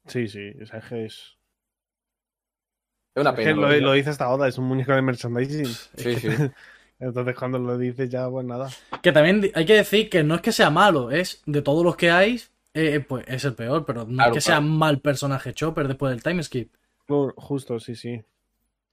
Sí, 0.06 0.28
sí. 0.28 0.50
O 0.62 0.66
sea, 0.66 0.78
es 0.80 0.84
que 0.86 1.08
es. 3.14 3.20
una 3.20 3.30
es 3.30 3.36
que 3.36 3.44
pena. 3.44 3.68
lo, 3.80 3.92
dice 3.92 4.10
esta 4.10 4.28
Oda, 4.30 4.48
es 4.48 4.58
un 4.58 4.64
muñeco 4.66 4.92
de 4.92 5.02
merchandising. 5.02 5.66
Sí, 5.66 6.16
sí. 6.16 6.28
Entonces 7.00 7.34
cuando 7.36 7.58
lo 7.58 7.76
dices 7.76 8.08
ya, 8.08 8.28
pues 8.30 8.46
nada. 8.46 8.70
Que 9.02 9.12
también 9.12 9.50
hay 9.54 9.66
que 9.66 9.74
decir 9.74 10.08
que 10.08 10.22
no 10.22 10.36
es 10.36 10.40
que 10.40 10.52
sea 10.52 10.70
malo, 10.70 11.10
es 11.10 11.42
de 11.44 11.60
todos 11.60 11.84
los 11.84 11.96
que 11.96 12.10
hay, 12.10 12.40
eh, 12.72 13.00
pues 13.06 13.24
es 13.28 13.44
el 13.44 13.54
peor, 13.54 13.84
pero 13.84 14.04
no 14.04 14.14
Claro, 14.14 14.30
es 14.30 14.34
que 14.36 14.40
sea 14.40 14.60
mal 14.60 15.00
personaje 15.00 15.52
Chopper 15.52 15.88
después 15.88 16.10
del 16.10 16.22
time 16.22 16.42
skip. 16.42 16.72
Ju- 17.08 17.34
Justo, 17.36 17.78
sí, 17.80 17.94
sí. 17.96 18.22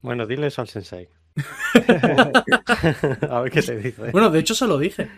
Bueno, 0.01 0.25
dile 0.25 0.47
eso 0.47 0.61
al 0.61 0.67
sensei. 0.67 1.07
a 3.29 3.41
ver 3.41 3.51
qué 3.51 3.61
te 3.61 3.77
dice. 3.77 4.11
Bueno, 4.11 4.29
de 4.29 4.39
hecho 4.39 4.55
se 4.55 4.67
lo 4.67 4.77
dije. 4.77 5.09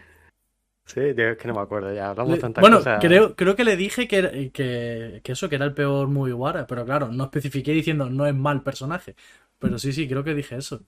Sí, 0.85 0.99
es 0.99 1.37
que 1.37 1.47
no 1.47 1.53
me 1.55 1.61
acuerdo 1.61 1.93
ya. 1.93 2.09
Hablamos 2.09 2.39
tantas 2.39 2.61
bueno, 2.61 2.77
cosas. 2.77 2.99
creo, 2.99 3.35
creo 3.35 3.55
que 3.55 3.63
le 3.63 3.77
dije 3.77 4.07
que, 4.07 4.51
que, 4.53 5.21
que 5.23 5.31
eso, 5.31 5.49
que 5.49 5.55
era 5.55 5.65
el 5.65 5.73
peor 5.73 6.07
Mugiwara, 6.07 6.67
pero 6.67 6.85
claro, 6.85 7.07
no 7.11 7.23
especifiqué 7.25 7.71
diciendo 7.71 8.09
no 8.09 8.25
es 8.27 8.35
mal 8.35 8.63
personaje. 8.63 9.15
Pero 9.59 9.79
sí, 9.79 9.93
sí, 9.93 10.07
creo 10.07 10.23
que 10.23 10.33
dije 10.35 10.55
eso. 10.57 10.85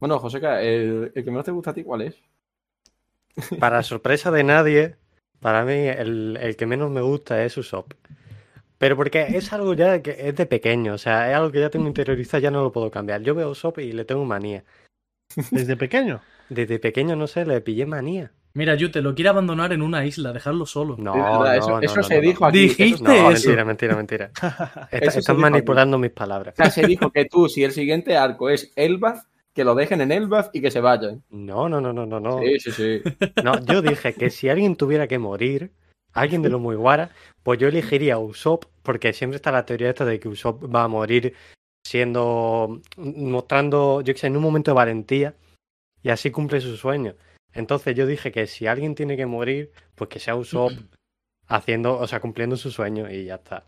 Bueno, 0.00 0.18
Joseca, 0.18 0.60
el, 0.62 1.12
el 1.14 1.24
que 1.24 1.30
menos 1.30 1.44
te 1.44 1.52
gusta 1.52 1.70
a 1.70 1.74
ti, 1.74 1.84
¿cuál 1.84 2.02
es? 2.02 2.20
Para 3.58 3.82
sorpresa 3.82 4.30
de 4.30 4.42
nadie, 4.44 4.96
para 5.40 5.64
mí 5.64 5.74
el, 5.74 6.36
el 6.40 6.56
que 6.56 6.66
menos 6.66 6.90
me 6.90 7.00
gusta 7.00 7.44
es 7.44 7.56
Usopp. 7.56 7.92
Pero 8.78 8.96
porque 8.96 9.22
es 9.36 9.52
algo 9.52 9.74
ya 9.74 10.02
que 10.02 10.16
es 10.28 10.36
de 10.36 10.46
pequeño, 10.46 10.94
o 10.94 10.98
sea, 10.98 11.30
es 11.30 11.36
algo 11.36 11.52
que 11.52 11.60
ya 11.60 11.70
tengo 11.70 11.86
interiorizado, 11.88 12.42
ya 12.42 12.50
no 12.50 12.62
lo 12.62 12.72
puedo 12.72 12.90
cambiar. 12.90 13.22
Yo 13.22 13.34
veo 13.34 13.50
Usopp 13.50 13.78
y 13.80 13.92
le 13.92 14.04
tengo 14.04 14.24
manía. 14.24 14.64
Desde 15.50 15.76
pequeño. 15.76 16.22
Desde 16.48 16.78
pequeño, 16.78 17.16
no 17.16 17.26
sé, 17.26 17.46
le 17.46 17.60
pillé 17.60 17.86
manía. 17.86 18.32
Mira, 18.52 18.74
Yute, 18.74 19.00
lo 19.00 19.14
quiere 19.14 19.28
abandonar 19.28 19.72
en 19.72 19.80
una 19.82 20.04
isla, 20.04 20.32
dejarlo 20.32 20.66
solo. 20.66 20.96
No, 20.98 21.14
eso, 21.52 21.70
no, 21.70 21.80
eso 21.80 21.96
no, 21.96 22.02
se 22.02 22.16
no, 22.16 22.20
dijo 22.20 22.40
no. 22.40 22.46
aquí. 22.48 22.58
Dijiste 22.60 22.94
eso- 22.94 23.04
mentira, 23.04 23.64
mentira, 23.64 23.96
mentira. 23.96 24.30
Está- 24.90 25.18
están 25.18 25.36
aquí. 25.36 25.42
manipulando 25.42 25.98
mis 25.98 26.10
palabras. 26.10 26.54
O 26.54 26.56
sea, 26.56 26.70
se 26.70 26.84
dijo 26.86 27.10
que 27.10 27.26
tú, 27.26 27.48
si 27.48 27.62
el 27.62 27.70
siguiente 27.72 28.16
arco 28.16 28.50
es 28.50 28.72
Elbaf, 28.74 29.22
que 29.54 29.62
lo 29.64 29.74
dejen 29.74 30.00
en 30.00 30.10
Elbaf 30.12 30.48
y 30.52 30.60
que 30.60 30.70
se 30.70 30.80
vayan. 30.80 31.22
No, 31.30 31.68
no, 31.68 31.80
no, 31.80 31.92
no, 31.92 32.06
no, 32.06 32.18
no. 32.18 32.40
Sí, 32.40 32.58
sí, 32.58 32.70
sí. 32.72 33.02
No, 33.44 33.58
yo 33.64 33.82
dije 33.82 34.14
que 34.14 34.30
si 34.30 34.48
alguien 34.48 34.74
tuviera 34.74 35.06
que 35.06 35.18
morir, 35.18 35.70
alguien 36.12 36.42
de 36.42 36.48
los 36.48 36.60
Mugiwara, 36.60 37.10
pues 37.44 37.60
yo 37.60 37.68
elegiría 37.68 38.14
a 38.14 38.18
Usopp, 38.18 38.64
porque 38.82 39.12
siempre 39.12 39.36
está 39.36 39.52
la 39.52 39.64
teoría 39.64 39.90
esta 39.90 40.04
de 40.04 40.18
que 40.18 40.28
Usopp 40.28 40.64
va 40.74 40.82
a 40.84 40.88
morir 40.88 41.34
siendo, 41.86 42.80
mostrando, 42.96 44.00
yo 44.02 44.12
qué 44.14 44.20
sé, 44.20 44.26
en 44.26 44.36
un 44.36 44.42
momento 44.42 44.70
de 44.72 44.74
valentía, 44.76 45.34
y 46.02 46.08
así 46.10 46.30
cumple 46.30 46.60
su 46.60 46.76
sueño. 46.76 47.14
Entonces 47.52 47.94
yo 47.96 48.06
dije 48.06 48.30
que 48.32 48.46
si 48.46 48.66
alguien 48.66 48.94
tiene 48.94 49.16
que 49.16 49.26
morir, 49.26 49.72
pues 49.94 50.08
que 50.08 50.18
sea 50.20 50.36
Usopp 50.36 50.72
haciendo, 51.46 51.98
o 51.98 52.06
sea, 52.06 52.20
cumpliendo 52.20 52.56
su 52.56 52.70
sueño 52.70 53.10
y 53.10 53.24
ya 53.24 53.36
está. 53.36 53.66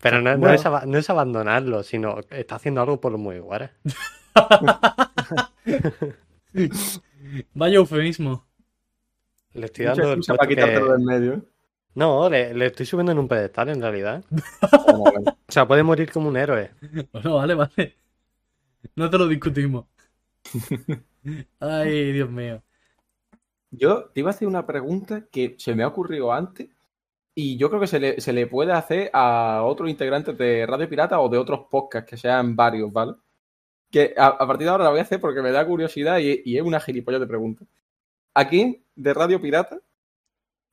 Pero 0.00 0.20
no, 0.20 0.52
es, 0.52 0.66
aba- 0.66 0.84
no 0.86 0.98
es 0.98 1.08
abandonarlo, 1.08 1.82
sino 1.82 2.20
está 2.30 2.56
haciendo 2.56 2.82
algo 2.82 3.00
por 3.00 3.12
los 3.12 3.20
Mugiwara. 3.20 3.72
Vaya 7.54 7.76
eufemismo. 7.76 8.46
Le 9.54 9.66
estoy 9.66 9.86
dando 9.86 10.12
el 10.12 10.20
para 10.20 10.46
quitártelo 10.46 10.86
que... 10.86 10.92
del 10.92 11.00
medio. 11.00 11.34
¿eh? 11.34 11.42
No, 11.94 12.28
le, 12.28 12.52
le 12.52 12.66
estoy 12.66 12.84
subiendo 12.84 13.12
en 13.12 13.18
un 13.18 13.26
pedestal 13.28 13.70
en 13.70 13.80
realidad. 13.80 14.22
O 15.48 15.52
sea, 15.52 15.66
puede 15.66 15.82
morir 15.82 16.10
como 16.10 16.28
un 16.28 16.36
héroe. 16.36 16.72
Bueno, 17.12 17.36
vale, 17.36 17.54
vale. 17.54 17.96
No 18.96 19.08
te 19.08 19.16
lo 19.18 19.28
discutimos. 19.28 19.86
Ay, 21.60 22.12
Dios 22.12 22.30
mío. 22.30 22.62
Yo 23.70 24.06
te 24.06 24.20
iba 24.20 24.30
a 24.30 24.34
hacer 24.34 24.48
una 24.48 24.66
pregunta 24.66 25.26
que 25.30 25.56
se 25.58 25.74
me 25.74 25.82
ha 25.82 25.88
ocurrido 25.88 26.32
antes 26.32 26.68
y 27.34 27.56
yo 27.58 27.68
creo 27.68 27.80
que 27.80 27.86
se 27.86 28.00
le, 28.00 28.20
se 28.20 28.32
le 28.32 28.46
puede 28.46 28.72
hacer 28.72 29.10
a 29.12 29.62
otros 29.64 29.90
integrantes 29.90 30.38
de 30.38 30.66
Radio 30.66 30.88
Pirata 30.88 31.20
o 31.20 31.28
de 31.28 31.38
otros 31.38 31.66
podcasts 31.70 32.08
que 32.08 32.16
sean 32.16 32.56
varios, 32.56 32.92
¿vale? 32.92 33.14
Que 33.90 34.14
a, 34.16 34.38
partir 34.38 34.66
de 34.66 34.70
ahora 34.70 34.84
la 34.84 34.90
voy 34.90 35.00
a 35.00 35.02
hacer 35.02 35.20
porque 35.20 35.42
me 35.42 35.52
da 35.52 35.66
curiosidad 35.66 36.18
y, 36.18 36.42
y 36.44 36.56
es 36.56 36.62
una 36.62 36.80
gilipollas 36.80 37.20
de 37.20 37.26
pregunta. 37.26 37.64
¿A 38.34 38.48
quién 38.48 38.82
de 38.94 39.14
Radio 39.14 39.40
Pirata 39.40 39.80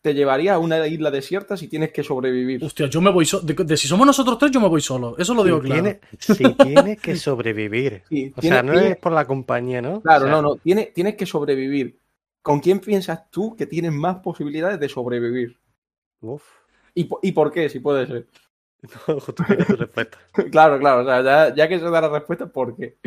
te 0.04 0.14
llevaría 0.14 0.54
a 0.56 0.60
una 0.60 0.86
isla 0.86 1.10
desierta 1.12 1.56
si 1.56 1.70
tienes 1.70 1.94
que 1.94 2.04
sobrevivir? 2.04 2.62
Hostia, 2.64 2.88
yo 2.88 3.00
me 3.00 3.10
voy 3.10 3.26
solo. 3.26 3.44
De, 3.44 3.54
de 3.54 3.78
si 3.78 3.88
somos 3.88 4.06
nosotros 4.06 4.38
tres, 4.38 4.52
yo 4.52 4.60
me 4.60 4.68
voy 4.68 4.82
solo. 4.82 5.16
Eso 5.18 5.34
lo 5.34 5.44
digo 5.46 5.62
Si 5.62 5.68
claro. 5.68 5.82
tiene, 5.82 6.00
si 6.20 6.54
tiene 6.66 6.98
que 6.98 7.16
sobrevivir. 7.16 8.04
Sí, 8.10 8.34
O 8.36 8.42
sea, 8.42 8.62
no 8.62 8.74
es 8.74 8.98
por 8.98 9.14
la 9.14 9.26
compañía, 9.26 9.82
¿no? 9.82 10.02
Claro, 10.02 10.26
O 10.26 10.28
sea, 10.28 10.36
no, 10.36 10.42
no. 10.42 10.56
Tiene- 10.58 10.92
tienes 10.94 11.16
que 11.16 11.26
sobrevivir. 11.26 11.98
¿Con 12.42 12.60
quién 12.60 12.80
piensas 12.82 13.32
tú 13.32 13.56
que 13.56 13.66
tienes 13.66 13.94
más 13.94 14.18
posibilidades 14.18 14.78
de 14.78 14.90
sobrevivir? 14.90 15.58
Uf. 16.20 16.44
¿Y, 16.94 17.10
y 17.22 17.32
por 17.32 17.52
qué, 17.52 17.70
si 17.70 17.80
puede 17.80 18.06
ser? 18.06 18.28
No, 19.08 19.18
justifica 19.22 19.64
tu 19.66 19.78
respuesta. 19.78 20.18
claro, 20.52 20.78
claro. 20.78 21.02
O 21.04 21.06
sea, 21.06 21.24
ya, 21.24 21.56
ya 21.56 21.70
que 21.70 21.80
se 21.80 21.86
da 21.86 22.02
la 22.02 22.10
respuesta, 22.10 22.48
¿por 22.48 22.76
qué? 22.76 22.98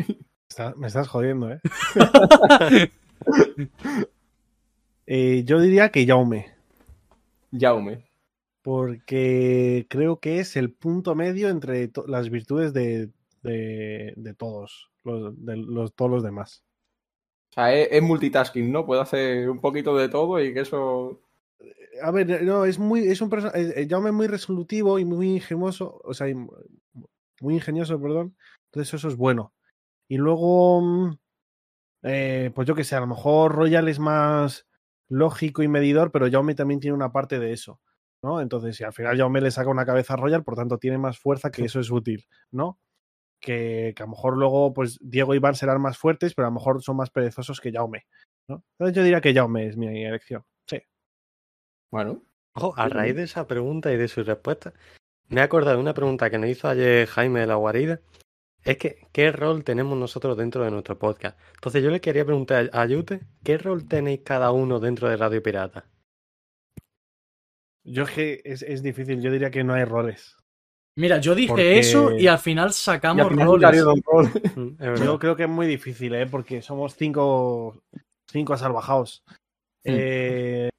Está- 0.49 0.73
me 0.75 0.87
estás 0.87 1.07
jodiendo, 1.07 1.51
¿eh? 1.51 1.59
Eh, 5.05 5.43
Yo 5.45 5.59
diría 5.61 5.89
que 5.89 6.05
Jaume, 6.05 6.47
Jaume. 7.51 8.05
porque 8.61 9.85
creo 9.89 10.19
que 10.19 10.39
es 10.39 10.55
el 10.57 10.73
punto 10.73 11.15
medio 11.15 11.49
entre 11.49 11.89
las 12.07 12.29
virtudes 12.29 12.73
de, 12.73 13.09
de- 13.43 14.13
de 14.17 14.33
todos, 14.33 14.89
los, 15.03 15.33
de 15.45 15.55
los, 15.57 15.93
todos 15.93 16.11
los 16.11 16.23
demás. 16.23 16.63
O 17.51 17.53
sea, 17.53 17.73
es, 17.73 17.87
es 17.91 18.03
multitasking, 18.03 18.71
¿no? 18.71 18.85
Puede 18.85 19.01
hacer 19.01 19.49
un 19.49 19.61
poquito 19.61 19.95
de 19.95 20.09
todo 20.09 20.41
y 20.43 20.53
que 20.53 20.61
eso. 20.61 21.21
A 22.03 22.11
ver, 22.11 22.43
no, 22.43 22.65
es 22.65 22.77
muy, 22.77 23.07
es 23.07 23.21
un 23.21 23.29
perso- 23.29 23.51
eh, 23.55 23.73
eh, 23.75 23.87
Jaume 23.89 24.09
es 24.09 24.15
muy 24.15 24.27
resolutivo 24.27 24.99
y 24.99 25.05
muy 25.05 25.35
ingenioso, 25.35 25.99
o 26.03 26.13
sea, 26.13 26.27
muy 27.41 27.55
ingenioso, 27.55 27.99
perdón. 28.01 28.35
Entonces 28.65 28.93
eso 28.93 29.07
es 29.07 29.15
bueno. 29.15 29.53
Y 30.09 30.17
luego, 30.17 30.81
mm, 30.81 31.17
eh, 32.03 32.51
pues 32.53 32.67
yo 32.67 32.75
que 32.75 32.83
sé, 32.83 32.95
a 32.95 32.99
lo 32.99 33.07
mejor 33.07 33.55
Royal 33.55 33.87
es 33.87 33.99
más 33.99 34.66
lógico 35.09 35.63
y 35.63 35.67
medidor, 35.67 36.11
pero 36.11 36.29
Jaume 36.29 36.55
también 36.55 36.79
tiene 36.79 36.95
una 36.95 37.11
parte 37.11 37.39
de 37.39 37.53
eso, 37.53 37.79
¿no? 38.23 38.41
Entonces, 38.41 38.75
si 38.75 38.83
al 38.83 38.93
final 38.93 39.17
Jaume 39.17 39.41
le 39.41 39.51
saca 39.51 39.69
una 39.69 39.85
cabeza 39.85 40.13
a 40.13 40.17
Royal, 40.17 40.43
por 40.43 40.55
tanto 40.55 40.77
tiene 40.77 40.97
más 40.97 41.19
fuerza, 41.19 41.51
que 41.51 41.65
eso 41.65 41.79
es 41.79 41.91
útil, 41.91 42.25
¿no? 42.51 42.79
Que, 43.39 43.93
que 43.95 44.03
a 44.03 44.05
lo 44.05 44.11
mejor 44.11 44.37
luego, 44.37 44.73
pues 44.73 44.97
Diego 45.01 45.33
y 45.33 45.37
Iván 45.37 45.55
serán 45.55 45.81
más 45.81 45.97
fuertes, 45.97 46.33
pero 46.33 46.47
a 46.47 46.51
lo 46.51 46.55
mejor 46.55 46.81
son 46.81 46.97
más 46.97 47.09
perezosos 47.09 47.61
que 47.61 47.71
Jaume, 47.71 48.05
¿no? 48.47 48.63
Entonces 48.73 48.95
yo 48.95 49.03
diría 49.03 49.21
que 49.21 49.33
Jaume 49.33 49.67
es 49.67 49.77
mi 49.77 50.03
elección, 50.03 50.43
sí. 50.65 50.81
Bueno. 51.91 52.23
Ojo, 52.53 52.73
a 52.75 52.89
raíz 52.89 53.15
de 53.15 53.23
esa 53.23 53.45
pregunta 53.45 53.93
y 53.93 53.97
de 53.97 54.07
su 54.07 54.23
respuesta, 54.23 54.73
me 55.29 55.41
he 55.41 55.43
acordado 55.43 55.75
de 55.75 55.81
una 55.81 55.93
pregunta 55.93 56.29
que 56.29 56.37
nos 56.39 56.49
hizo 56.49 56.67
ayer 56.67 57.05
Jaime 57.07 57.41
de 57.41 57.47
la 57.47 57.55
Guarida. 57.55 57.99
Es 58.63 58.77
que, 58.77 59.07
¿qué 59.13 59.31
rol 59.31 59.63
tenemos 59.63 59.97
nosotros 59.97 60.37
dentro 60.37 60.63
de 60.63 60.71
nuestro 60.71 60.97
podcast? 60.97 61.39
Entonces 61.55 61.83
yo 61.83 61.89
le 61.89 62.01
quería 62.01 62.25
preguntar 62.25 62.69
a 62.73 62.85
Yute, 62.85 63.21
¿qué 63.43 63.57
rol 63.57 63.87
tenéis 63.87 64.21
cada 64.23 64.51
uno 64.51 64.79
dentro 64.79 65.07
de 65.09 65.17
Radio 65.17 65.41
Pirata? 65.41 65.85
Yo 67.85 68.03
es 68.03 68.09
que 68.11 68.41
es, 68.43 68.63
es 68.63 68.83
difícil, 68.83 69.21
yo 69.21 69.31
diría 69.31 69.49
que 69.49 69.63
no 69.63 69.73
hay 69.73 69.85
roles. 69.85 70.35
Mira, 70.97 71.19
yo 71.19 71.35
dije 71.35 71.49
Porque- 71.49 71.79
eso 71.79 72.11
y 72.11 72.27
al 72.27 72.39
final 72.39 72.73
sacamos 72.73 73.23
al 73.25 73.31
final 73.31 73.47
roles. 73.47 73.75
Mm. 74.57 75.03
Yo 75.03 75.19
creo 75.19 75.35
que 75.35 75.43
es 75.43 75.49
muy 75.49 75.67
difícil, 75.67 76.15
¿eh? 76.15 76.25
Porque 76.25 76.61
somos 76.61 76.95
cinco, 76.95 77.79
cinco 78.29 78.53
asalvajados. 78.53 79.23
Hmm. 79.85 79.93
Eh, 79.93 80.69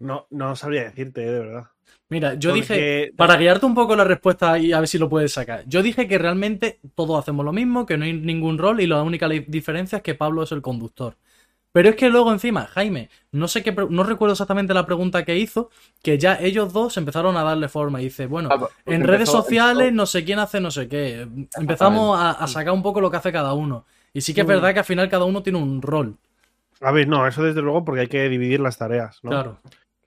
No, 0.00 0.26
no 0.30 0.54
sabría 0.56 0.84
decirte, 0.84 1.22
¿eh? 1.26 1.30
de 1.32 1.38
verdad. 1.40 1.64
Mira, 2.08 2.34
yo 2.34 2.52
dije, 2.52 3.12
para 3.16 3.36
guiarte 3.36 3.66
un 3.66 3.74
poco 3.74 3.94
la 3.96 4.04
respuesta 4.04 4.58
y 4.58 4.72
a 4.72 4.78
ver 4.80 4.88
si 4.88 4.98
lo 4.98 5.08
puedes 5.08 5.32
sacar, 5.32 5.64
yo 5.66 5.82
dije 5.82 6.08
que 6.08 6.18
realmente 6.18 6.80
todos 6.94 7.18
hacemos 7.18 7.44
lo 7.44 7.52
mismo, 7.52 7.84
que 7.84 7.98
no 7.98 8.04
hay 8.04 8.12
ningún 8.14 8.58
rol 8.58 8.80
y 8.80 8.86
la 8.86 9.02
única 9.02 9.28
diferencia 9.28 9.98
es 9.98 10.02
que 10.02 10.14
Pablo 10.14 10.42
es 10.42 10.52
el 10.52 10.62
conductor. 10.62 11.16
Pero 11.72 11.90
es 11.90 11.96
que 11.96 12.08
luego 12.08 12.32
encima, 12.32 12.66
Jaime, 12.66 13.10
no 13.32 13.46
sé 13.46 13.62
qué, 13.62 13.72
no 13.72 14.02
recuerdo 14.02 14.32
exactamente 14.32 14.74
la 14.74 14.86
pregunta 14.86 15.24
que 15.24 15.38
hizo, 15.38 15.70
que 16.02 16.18
ya 16.18 16.36
ellos 16.40 16.72
dos 16.72 16.96
empezaron 16.96 17.36
a 17.36 17.44
darle 17.44 17.68
forma 17.68 18.00
y 18.00 18.04
dice, 18.04 18.26
bueno, 18.26 18.48
Ah, 18.52 18.58
pues 18.58 18.72
en 18.86 19.02
empezó- 19.02 19.06
redes 19.12 19.28
sociales 19.28 19.92
no 19.92 20.06
sé 20.06 20.24
quién 20.24 20.38
hace 20.38 20.60
no 20.60 20.70
sé 20.70 20.88
qué. 20.88 21.28
Empezamos 21.56 22.18
a, 22.18 22.30
a 22.32 22.46
sacar 22.48 22.72
un 22.72 22.82
poco 22.82 23.00
lo 23.00 23.10
que 23.10 23.18
hace 23.18 23.32
cada 23.32 23.52
uno. 23.52 23.84
Y 24.14 24.22
sí 24.22 24.32
que 24.34 24.40
es 24.40 24.46
verdad 24.46 24.72
que 24.72 24.80
al 24.80 24.84
final 24.86 25.08
cada 25.10 25.24
uno 25.26 25.42
tiene 25.42 25.58
un 25.58 25.82
rol. 25.82 26.16
A 26.80 26.92
ver, 26.92 27.06
no, 27.08 27.26
eso 27.26 27.42
desde 27.42 27.60
luego 27.60 27.84
porque 27.84 28.02
hay 28.02 28.08
que 28.08 28.28
dividir 28.28 28.60
las 28.60 28.78
tareas, 28.78 29.18
¿no? 29.22 29.30
Claro. 29.30 29.58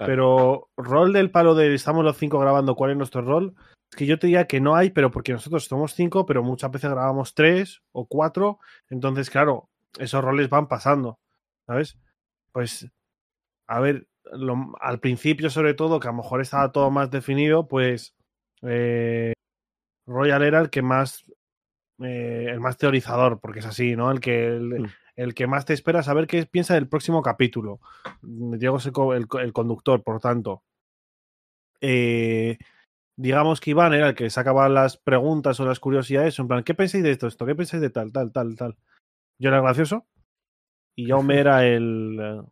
Pero 0.06 0.70
rol 0.78 1.14
del 1.14 1.32
palo 1.32 1.56
de 1.56 1.74
estamos 1.74 2.04
los 2.04 2.18
cinco 2.18 2.40
grabando, 2.40 2.76
¿cuál 2.76 2.92
es 2.92 2.98
nuestro 2.98 3.22
rol? 3.22 3.56
Es 3.90 3.98
que 3.98 4.06
yo 4.06 4.18
te 4.18 4.28
diría 4.28 4.48
que 4.48 4.62
no 4.62 4.76
hay, 4.76 4.90
pero 4.92 5.12
porque 5.12 5.34
nosotros 5.34 5.66
somos 5.66 5.94
cinco, 5.94 6.26
pero 6.26 6.44
muchas 6.44 6.72
veces 6.72 6.90
grabamos 6.90 7.34
tres 7.34 7.82
o 7.92 8.06
cuatro. 8.06 8.60
Entonces, 8.90 9.30
claro, 9.30 9.70
esos 10.00 10.24
roles 10.24 10.50
van 10.50 10.68
pasando, 10.68 11.20
¿sabes? 11.68 11.98
Pues, 12.54 12.90
a 13.68 13.80
ver, 13.80 14.08
lo- 14.32 14.74
al 14.80 15.00
principio 15.00 15.50
sobre 15.50 15.74
todo, 15.74 16.00
que 16.00 16.08
a 16.08 16.12
lo 16.12 16.18
mejor 16.18 16.42
estaba 16.42 16.72
todo 16.72 16.90
más 16.92 17.12
definido, 17.12 17.68
pues 17.68 18.16
eh, 18.64 19.34
Royal 20.08 20.44
era 20.44 20.60
el 20.60 20.70
que 20.70 20.82
más, 20.82 21.24
eh, 22.04 22.48
el 22.50 22.60
más 22.60 22.78
teorizador, 22.78 23.40
porque 23.40 23.60
es 23.60 23.66
así, 23.66 23.96
¿no? 23.96 24.12
El 24.12 24.20
que, 24.20 24.48
el, 24.48 24.82
Mm. 24.82 24.88
El 25.16 25.34
que 25.34 25.48
más 25.48 25.66
te 25.66 25.74
espera 25.74 26.04
saber 26.04 26.28
qué 26.28 26.46
piensa 26.46 26.74
del 26.74 26.88
próximo 26.88 27.22
capítulo. 27.22 27.80
Diego 28.22 28.78
es 28.78 28.86
el, 28.86 28.92
co- 28.92 29.14
el 29.14 29.28
co- 29.28 29.40
el 29.40 29.54
conductor, 29.54 30.04
por 30.04 30.20
tanto. 30.20 30.64
Eh, 31.82 32.58
digamos 33.18 33.60
que 33.60 33.72
Iván 33.72 33.94
era 33.94 34.10
el 34.10 34.16
que 34.16 34.30
sacaba 34.30 34.70
las 34.70 34.98
preguntas 34.98 35.60
o 35.60 35.66
las 35.66 35.80
curiosidades, 35.80 36.38
en 36.40 36.48
plan, 36.48 36.64
¿qué 36.64 36.74
pensáis 36.74 37.04
de 37.04 37.12
esto, 37.12 37.28
esto? 37.28 37.46
¿Qué 37.46 37.56
pensáis 37.56 37.82
de 37.82 37.90
tal, 37.90 38.12
tal, 38.12 38.32
tal, 38.32 38.56
tal? 38.56 38.78
Yo 39.40 39.50
era 39.50 39.62
gracioso 39.62 40.06
y 40.96 41.08
Jaume 41.08 41.40
era 41.40 41.66
el, 41.66 42.44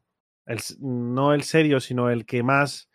no 0.79 1.33
el 1.33 1.43
serio, 1.43 1.79
sino 1.79 2.09
el 2.09 2.25
que 2.25 2.41
más 2.43 2.89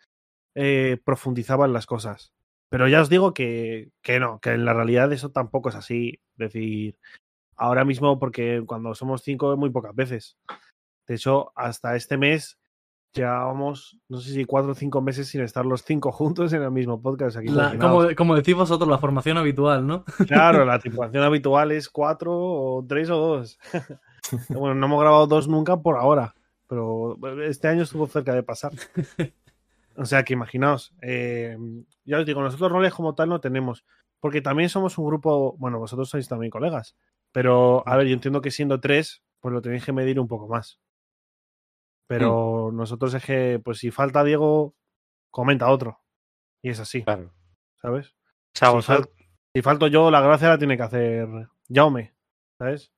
eh, 0.55 0.99
profundizaba 1.03 1.65
en 1.65 1.73
las 1.73 1.85
cosas. 1.85 2.33
Pero 2.69 2.87
ya 2.87 3.01
os 3.01 3.09
digo 3.09 3.33
que, 3.33 3.91
que 4.01 4.19
no, 4.19 4.39
que 4.39 4.51
en 4.51 4.65
la 4.65 4.73
realidad 4.73 5.11
eso 5.13 5.31
tampoco 5.31 5.69
es 5.69 5.75
así. 5.75 6.19
Es 6.37 6.37
decir, 6.51 6.97
ahora 7.55 7.85
mismo, 7.85 8.19
porque 8.19 8.63
cuando 8.65 8.93
somos 8.95 9.21
cinco 9.23 9.53
es 9.53 9.59
muy 9.59 9.69
pocas 9.69 9.95
veces. 9.95 10.37
De 11.07 11.15
hecho, 11.15 11.51
hasta 11.55 11.95
este 11.95 12.17
mes 12.17 12.57
llevábamos, 13.13 13.97
no 14.09 14.17
sé 14.19 14.33
si 14.33 14.43
cuatro 14.45 14.71
o 14.73 14.75
cinco 14.75 15.01
meses 15.01 15.29
sin 15.29 15.41
estar 15.41 15.65
los 15.65 15.83
cinco 15.83 16.11
juntos 16.11 16.51
en 16.53 16.61
el 16.63 16.71
mismo 16.71 17.01
podcast. 17.01 17.37
Aquí 17.37 17.47
La- 17.47 17.77
como, 17.77 18.03
como 18.15 18.35
decís 18.35 18.55
vosotros, 18.55 18.89
la 18.89 18.97
formación 18.97 19.37
habitual, 19.37 19.85
¿no? 19.87 20.03
Claro, 20.27 20.65
la 20.65 20.79
tripulación 20.79 21.23
habitual 21.23 21.71
es 21.71 21.89
cuatro 21.89 22.33
o 22.35 22.85
tres 22.87 23.09
o 23.09 23.17
dos. 23.17 23.57
bueno, 24.49 24.75
no 24.75 24.85
hemos 24.87 25.01
grabado 25.01 25.27
dos 25.27 25.47
nunca 25.47 25.77
por 25.77 25.97
ahora, 25.97 26.35
pero 26.67 27.17
este 27.43 27.67
año 27.67 27.83
estuvo 27.83 28.07
cerca 28.07 28.33
de 28.33 28.43
pasar. 28.43 28.73
O 29.97 30.05
sea 30.05 30.23
que 30.23 30.33
imaginaos, 30.33 30.93
eh, 31.01 31.57
ya 32.03 32.19
os 32.19 32.25
digo, 32.25 32.41
nosotros 32.41 32.69
roles 32.69 32.93
como 32.93 33.15
tal 33.15 33.29
no 33.29 33.39
tenemos, 33.39 33.85
porque 34.19 34.41
también 34.41 34.67
somos 34.67 34.97
un 34.97 35.05
grupo, 35.05 35.55
bueno, 35.57 35.79
vosotros 35.79 36.09
sois 36.09 36.27
también 36.27 36.49
colegas, 36.49 36.97
pero 37.35 37.83
a 37.85 37.97
ver, 37.97 38.07
yo 38.07 38.13
entiendo 38.13 38.39
que 38.41 38.49
siendo 38.49 38.79
tres, 38.79 39.21
pues 39.41 39.53
lo 39.53 39.61
tenéis 39.61 39.83
que 39.83 39.91
medir 39.91 40.21
un 40.21 40.27
poco 40.29 40.47
más. 40.47 40.79
Pero 42.07 42.71
nosotros 42.73 43.13
es 43.13 43.25
que, 43.25 43.59
pues 43.63 43.79
si 43.79 43.91
falta 43.91 44.23
Diego, 44.23 44.73
comenta 45.31 45.69
otro. 45.69 45.99
Y 46.63 46.69
es 46.69 46.79
así, 46.79 47.03
Claro. 47.03 47.33
¿sabes? 47.81 48.15
Si, 48.53 48.65
vosotros- 48.65 49.07
fal- 49.07 49.27
si 49.53 49.61
falto 49.61 49.87
yo, 49.87 50.09
la 50.11 50.21
gracia 50.21 50.49
la 50.49 50.57
tiene 50.57 50.77
que 50.77 50.83
hacer 50.83 51.27
Jaume, 51.69 52.13
¿sabes? 52.57 52.91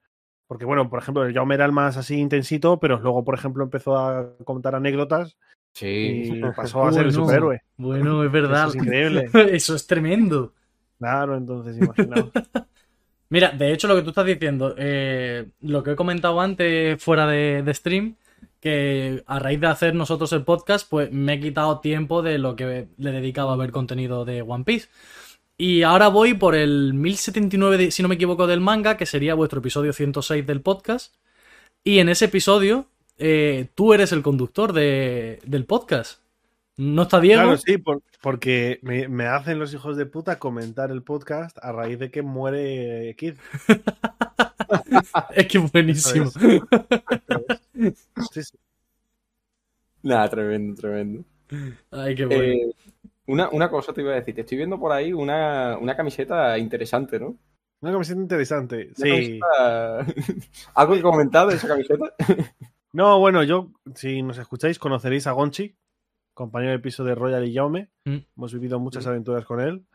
Porque, 0.48 0.66
bueno, 0.66 0.90
por 0.90 1.00
ejemplo, 1.00 1.26
el 1.26 1.34
Jaume 1.34 1.56
era 1.56 1.66
el 1.66 1.72
más 1.72 1.98
así 1.98 2.16
intensito, 2.20 2.80
pero 2.80 3.00
luego, 3.00 3.24
por 3.24 3.34
ejemplo, 3.36 3.64
empezó 3.64 3.98
a 3.98 4.38
contar 4.46 4.76
anécdotas 4.76 5.38
Sí. 5.74 6.32
y 6.36 6.42
pasó 6.56 6.86
a 6.86 6.92
ser 6.92 7.06
el 7.08 7.12
Bueno, 7.12 7.24
superhéroe. 7.26 7.62
Bueno, 7.78 8.24
es 8.24 8.32
verdad. 8.32 8.68
Eso 8.68 8.70
es 8.70 8.76
increíble. 8.76 9.30
Eso 9.56 9.76
es 9.76 9.88
tremendo. 9.88 10.54
Claro, 11.00 11.36
entonces, 11.38 11.78
imaginaos. 11.78 12.32
Mira, 13.30 13.50
de 13.52 13.74
hecho, 13.74 13.88
lo 13.88 13.96
que 13.96 14.04
tú 14.04 14.10
estás 14.10 14.26
diciendo, 14.26 14.74
eh, 14.78 15.48
lo 15.62 15.84
que 15.84 15.92
he 15.92 15.96
comentado 15.96 16.40
antes 16.40 17.02
fuera 17.04 17.28
de, 17.28 17.64
stream, 17.74 18.16
que 18.62 19.24
a 19.28 19.40
raíz 19.40 19.60
de 19.60 19.68
hacer 19.68 19.96
nosotros 19.96 20.32
el 20.34 20.44
podcast, 20.44 20.90
pues 20.90 21.12
me 21.12 21.34
he 21.34 21.40
quitado 21.40 21.80
tiempo 21.80 22.22
de 22.22 22.38
lo 22.38 22.56
que 22.56 22.88
le 22.98 23.12
dedicaba 23.12 23.54
a 23.54 23.58
ver 23.58 23.72
contenido 23.72 24.24
de 24.26 24.42
One 24.42 24.64
Piece. 24.64 24.88
Y 25.58 25.84
ahora 25.84 26.08
voy 26.08 26.36
por 26.36 26.56
el 26.56 26.94
1079, 26.94 27.78
de- 27.78 27.92
si 27.92 28.02
no 28.02 28.08
me 28.10 28.16
equivoco, 28.16 28.48
del 28.48 28.62
manga, 28.62 28.96
que 28.98 29.06
sería 29.06 29.34
vuestro 29.36 29.60
episodio 29.60 29.92
106 29.94 30.46
del 30.46 30.62
podcast. 30.62 31.16
Y 31.84 32.00
en 32.00 32.10
ese 32.10 32.26
episodio, 32.26 32.88
eh, 33.18 33.68
tú 33.76 33.94
eres 33.94 34.12
el 34.12 34.22
conductor 34.22 34.72
de- 34.74 35.40
del 35.46 35.66
podcast. 35.66 36.22
No 36.78 37.02
está 37.04 37.20
Diego. 37.20 37.42
Claro, 37.42 37.58
sí, 37.58 37.78
por- 37.80 38.02
porque 38.22 38.80
me, 38.84 39.08
me 39.08 39.26
hacen 39.26 39.58
los 39.60 39.74
hijos 39.74 39.98
de 39.98 40.06
puta 40.06 40.38
comentar 40.38 40.92
el 40.92 41.02
podcast 41.04 41.58
a 41.62 41.72
raíz 41.72 41.98
de 42.00 42.12
que 42.12 42.22
muere 42.22 43.16
Kid. 43.18 43.36
Es 45.36 45.48
que 45.48 45.58
buenísimo. 45.60 46.30
Sí, 48.32 48.44
sí. 48.44 48.58
Nada, 50.04 50.30
tremendo, 50.30 50.76
tremendo. 50.80 51.24
Ay, 51.92 52.16
qué 52.16 52.26
bueno. 52.26 52.44
Eh, 52.44 52.72
una, 53.28 53.50
una 53.50 53.70
cosa 53.70 53.94
te 53.94 54.02
iba 54.02 54.12
a 54.12 54.16
decir, 54.16 54.34
te 54.36 54.42
estoy 54.42 54.58
viendo 54.58 54.80
por 54.80 54.92
ahí 54.92 55.14
una, 55.14 55.78
una 55.78 55.96
camiseta 55.96 56.58
interesante, 56.58 57.20
¿no? 57.20 57.38
Una 57.82 57.92
camiseta 57.92 58.20
interesante. 58.20 58.92
Una 58.98 59.16
Sí. 59.16 59.40
camiseta- 59.40 60.06
¿Algo 60.76 60.94
que 60.96 61.02
comentar 61.02 61.48
de 61.48 61.56
esa 61.56 61.68
camiseta? 61.68 62.14
No, 62.94 63.20
bueno, 63.20 63.44
yo, 63.44 63.72
si 63.96 64.22
nos 64.24 64.38
escucháis, 64.38 64.80
conoceréis 64.80 65.28
a 65.28 65.32
Gonchi, 65.34 65.76
compañero 66.38 66.72
de 66.72 66.80
piso 66.80 67.04
de 67.04 67.16
Royal 67.16 67.46
y 67.46 67.54
Jaume. 67.54 67.90
Mm. 68.06 68.18
Hemos 68.38 68.54
vivido 68.54 68.80
muchas 68.80 69.08
aventuras 69.08 69.44
con 69.44 69.60
él. 69.60 69.86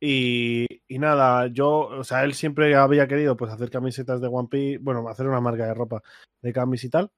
Y, 0.00 0.66
y 0.88 0.98
nada, 0.98 1.46
yo, 1.46 1.68
o 1.86 2.02
sea, 2.02 2.24
él 2.24 2.34
siempre 2.34 2.74
había 2.74 3.06
querido 3.06 3.36
pues 3.36 3.52
hacer 3.52 3.70
camisetas 3.70 4.20
de 4.20 4.26
One 4.26 4.48
Piece, 4.50 4.78
bueno, 4.78 5.08
hacer 5.08 5.28
una 5.28 5.40
marca 5.40 5.64
de 5.64 5.74
ropa 5.74 6.02
de 6.42 6.52
camis 6.52 6.82
y 6.82 6.90
tal, 6.90 7.12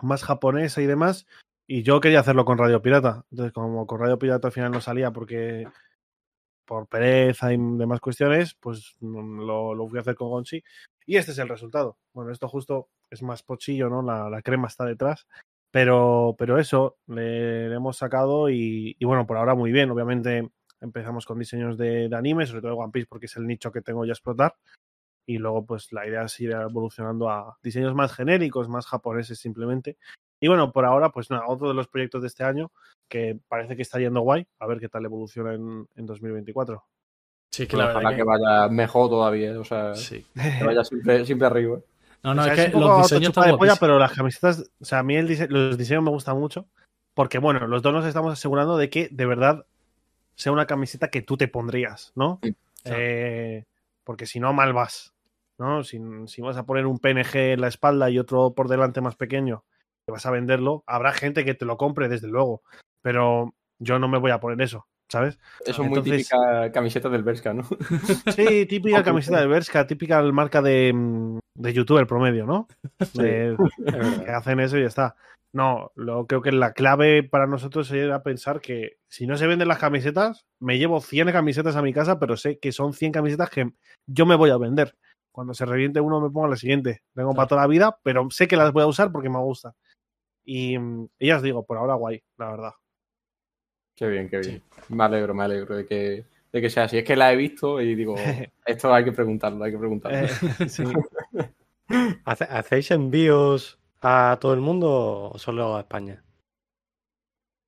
más 0.00 0.24
japonesa 0.24 0.80
y 0.80 0.86
demás. 0.86 1.26
Y 1.66 1.82
yo 1.82 2.00
quería 2.00 2.20
hacerlo 2.20 2.46
con 2.46 2.56
Radio 2.56 2.80
Pirata. 2.80 3.26
Entonces, 3.30 3.52
como 3.52 3.86
con 3.86 4.00
Radio 4.00 4.18
Pirata 4.18 4.48
al 4.48 4.52
final 4.52 4.72
no 4.72 4.80
salía 4.80 5.10
porque 5.10 5.68
por 6.64 6.88
pereza 6.88 7.52
y 7.52 7.58
demás 7.58 8.00
cuestiones, 8.00 8.54
pues 8.54 8.94
mm, 9.00 9.40
lo, 9.40 9.74
lo 9.74 9.86
fui 9.86 9.98
a 9.98 10.00
hacer 10.00 10.14
con 10.14 10.30
Gonchi. 10.30 10.64
Y 11.04 11.16
este 11.18 11.32
es 11.32 11.38
el 11.38 11.48
resultado. 11.48 11.98
Bueno, 12.14 12.32
esto 12.32 12.48
justo 12.48 12.88
es 13.10 13.22
más 13.22 13.42
pochillo, 13.42 13.90
¿no? 13.90 14.00
La, 14.00 14.30
la 14.30 14.40
crema 14.40 14.68
está 14.68 14.86
detrás. 14.86 15.26
Pero, 15.76 16.34
pero 16.38 16.58
eso, 16.58 16.96
le, 17.06 17.68
le 17.68 17.74
hemos 17.74 17.98
sacado 17.98 18.48
y, 18.48 18.96
y 18.98 19.04
bueno, 19.04 19.26
por 19.26 19.36
ahora 19.36 19.54
muy 19.54 19.72
bien. 19.72 19.90
Obviamente 19.90 20.48
empezamos 20.80 21.26
con 21.26 21.38
diseños 21.38 21.76
de, 21.76 22.08
de 22.08 22.16
anime, 22.16 22.46
sobre 22.46 22.62
todo 22.62 22.70
de 22.70 22.78
One 22.78 22.92
Piece, 22.92 23.06
porque 23.06 23.26
es 23.26 23.36
el 23.36 23.46
nicho 23.46 23.70
que 23.70 23.82
tengo 23.82 24.06
ya 24.06 24.12
a 24.12 24.14
explotar. 24.14 24.54
Y 25.26 25.36
luego, 25.36 25.66
pues 25.66 25.92
la 25.92 26.06
idea 26.06 26.22
es 26.22 26.40
ir 26.40 26.52
evolucionando 26.52 27.28
a 27.28 27.58
diseños 27.62 27.94
más 27.94 28.14
genéricos, 28.14 28.70
más 28.70 28.86
japoneses 28.86 29.38
simplemente. 29.38 29.98
Y 30.40 30.48
bueno, 30.48 30.72
por 30.72 30.86
ahora, 30.86 31.10
pues 31.10 31.30
nada, 31.30 31.44
otro 31.46 31.68
de 31.68 31.74
los 31.74 31.88
proyectos 31.88 32.22
de 32.22 32.28
este 32.28 32.42
año 32.42 32.72
que 33.06 33.38
parece 33.46 33.76
que 33.76 33.82
está 33.82 33.98
yendo 33.98 34.22
guay. 34.22 34.46
A 34.58 34.66
ver 34.66 34.80
qué 34.80 34.88
tal 34.88 35.04
evoluciona 35.04 35.52
en, 35.52 35.86
en 35.94 36.06
2024. 36.06 36.82
Sí, 37.52 37.66
que 37.66 37.76
la 37.76 37.88
verdad 37.88 38.16
que 38.16 38.24
vaya 38.24 38.70
mejor 38.70 39.10
todavía, 39.10 39.60
o 39.60 39.64
sea. 39.64 39.94
Sí. 39.94 40.24
que 40.58 40.64
vaya 40.64 40.82
siempre, 40.84 41.26
siempre 41.26 41.46
arriba. 41.46 41.80
No, 42.26 42.34
no, 42.34 42.42
O 42.42 42.44
sea, 42.44 42.54
es 42.54 42.58
es 42.58 42.70
que 42.70 42.76
un 42.76 42.82
poco 42.82 42.98
los 42.98 43.02
diseños 43.10 43.28
están 43.28 43.44
de 43.44 43.50
polla, 43.50 43.56
guapísimos. 43.56 43.78
pero 43.78 43.98
las 44.00 44.12
camisetas, 44.12 44.70
o 44.80 44.84
sea, 44.84 44.98
a 44.98 45.02
mí 45.04 45.16
el 45.16 45.28
dise- 45.28 45.48
los 45.48 45.78
diseños 45.78 46.02
me 46.02 46.10
gustan 46.10 46.36
mucho, 46.38 46.66
porque 47.14 47.38
bueno, 47.38 47.66
los 47.68 47.82
dos 47.82 47.92
nos 47.92 48.04
estamos 48.04 48.32
asegurando 48.32 48.76
de 48.76 48.90
que 48.90 49.08
de 49.12 49.26
verdad 49.26 49.64
sea 50.34 50.50
una 50.52 50.66
camiseta 50.66 51.08
que 51.08 51.22
tú 51.22 51.36
te 51.36 51.46
pondrías, 51.46 52.10
¿no? 52.16 52.40
Sí, 52.42 52.54
claro. 52.82 52.98
Eh, 53.00 53.64
porque 54.02 54.26
si 54.26 54.40
no, 54.40 54.52
mal 54.52 54.72
vas, 54.72 55.14
¿no? 55.56 55.84
Si, 55.84 56.00
si 56.26 56.42
vas 56.42 56.56
a 56.56 56.66
poner 56.66 56.86
un 56.86 56.98
PNG 56.98 57.52
en 57.52 57.60
la 57.60 57.68
espalda 57.68 58.10
y 58.10 58.18
otro 58.18 58.50
por 58.54 58.66
delante 58.68 59.00
más 59.00 59.14
pequeño, 59.14 59.62
que 60.04 60.12
vas 60.12 60.26
a 60.26 60.30
venderlo, 60.32 60.82
habrá 60.86 61.12
gente 61.12 61.44
que 61.44 61.54
te 61.54 61.64
lo 61.64 61.76
compre, 61.76 62.08
desde 62.08 62.26
luego, 62.28 62.62
pero 63.02 63.54
yo 63.78 63.98
no 64.00 64.08
me 64.08 64.18
voy 64.18 64.32
a 64.32 64.40
poner 64.40 64.60
eso, 64.62 64.86
¿sabes? 65.08 65.38
Eso 65.60 65.70
es 65.70 65.78
muy 65.88 65.98
Entonces- 65.98 66.28
típica 66.28 66.72
camiseta 66.72 67.08
del 67.08 67.22
Berska, 67.22 67.54
¿no? 67.54 67.62
Sí, 68.36 68.66
típica 68.66 69.02
camiseta 69.02 69.40
de 69.40 69.46
Berska, 69.46 69.86
típica 69.86 70.22
marca 70.22 70.62
de, 70.62 70.92
mm, 70.94 71.38
de 71.54 71.72
youtuber 71.72 72.06
promedio, 72.06 72.46
¿no? 72.46 72.68
De- 73.14 73.56
que 74.26 74.30
hacen 74.30 74.60
eso 74.60 74.76
y 74.78 74.82
ya 74.82 74.88
está. 74.88 75.16
No, 75.52 75.90
lo, 75.94 76.26
creo 76.26 76.42
que 76.42 76.52
la 76.52 76.72
clave 76.72 77.22
para 77.22 77.46
nosotros 77.46 77.90
era 77.90 78.22
pensar 78.22 78.60
que 78.60 78.98
si 79.08 79.26
no 79.26 79.38
se 79.38 79.46
venden 79.46 79.68
las 79.68 79.78
camisetas, 79.78 80.44
me 80.60 80.76
llevo 80.78 81.00
100 81.00 81.32
camisetas 81.32 81.76
a 81.76 81.82
mi 81.82 81.94
casa, 81.94 82.18
pero 82.18 82.36
sé 82.36 82.58
que 82.58 82.72
son 82.72 82.92
100 82.92 83.12
camisetas 83.12 83.48
que 83.48 83.70
yo 84.06 84.26
me 84.26 84.34
voy 84.34 84.50
a 84.50 84.58
vender. 84.58 84.96
Cuando 85.32 85.54
se 85.54 85.64
reviente 85.64 86.00
uno 86.00 86.20
me 86.20 86.30
pongo 86.30 86.48
la 86.48 86.56
siguiente. 86.56 87.02
Tengo 87.14 87.34
para 87.34 87.48
toda 87.48 87.60
la 87.62 87.66
vida, 87.68 87.98
pero 88.02 88.26
sé 88.30 88.48
que 88.48 88.56
las 88.56 88.72
voy 88.72 88.82
a 88.82 88.86
usar 88.86 89.12
porque 89.12 89.30
me 89.30 89.38
gustan. 89.38 89.72
Y, 90.44 90.78
mm, 90.78 91.08
y 91.18 91.26
ya 91.28 91.36
os 91.36 91.42
digo, 91.42 91.64
por 91.64 91.78
ahora 91.78 91.94
guay, 91.94 92.22
la 92.36 92.50
verdad. 92.50 92.72
Qué 93.96 94.06
bien, 94.08 94.28
qué 94.28 94.38
bien. 94.38 94.62
Me 94.90 95.04
alegro, 95.04 95.34
me 95.34 95.42
alegro 95.44 95.74
de 95.76 95.86
que, 95.86 96.24
de 96.52 96.60
que 96.60 96.70
sea 96.70 96.84
así. 96.84 96.98
Es 96.98 97.04
que 97.04 97.16
la 97.16 97.32
he 97.32 97.36
visto 97.36 97.80
y 97.80 97.94
digo, 97.94 98.14
esto 98.66 98.92
hay 98.94 99.04
que 99.04 99.12
preguntarlo, 99.12 99.64
hay 99.64 99.72
que 99.72 99.78
preguntarlo. 99.78 100.18
Eh, 100.18 100.28
sí. 100.68 100.84
¿Hace- 102.24 102.44
¿Hacéis 102.44 102.90
envíos 102.90 103.78
a 104.02 104.36
todo 104.40 104.52
el 104.54 104.60
mundo 104.60 105.30
o 105.32 105.38
solo 105.38 105.76
a 105.76 105.80
España? 105.80 106.22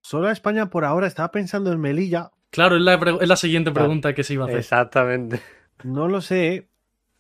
Solo 0.02 0.28
a 0.28 0.32
España 0.32 0.70
por 0.70 0.84
ahora 0.84 1.06
estaba 1.06 1.30
pensando 1.30 1.72
en 1.72 1.80
Melilla. 1.80 2.30
Claro, 2.50 2.76
es 2.76 2.82
la, 2.82 2.94
es 3.20 3.28
la 3.28 3.36
siguiente 3.36 3.70
pregunta 3.72 4.14
que 4.14 4.24
se 4.24 4.34
iba 4.34 4.44
a 4.44 4.46
hacer. 4.46 4.58
Exactamente. 4.60 5.40
No 5.84 6.08
lo 6.08 6.20
sé. 6.20 6.68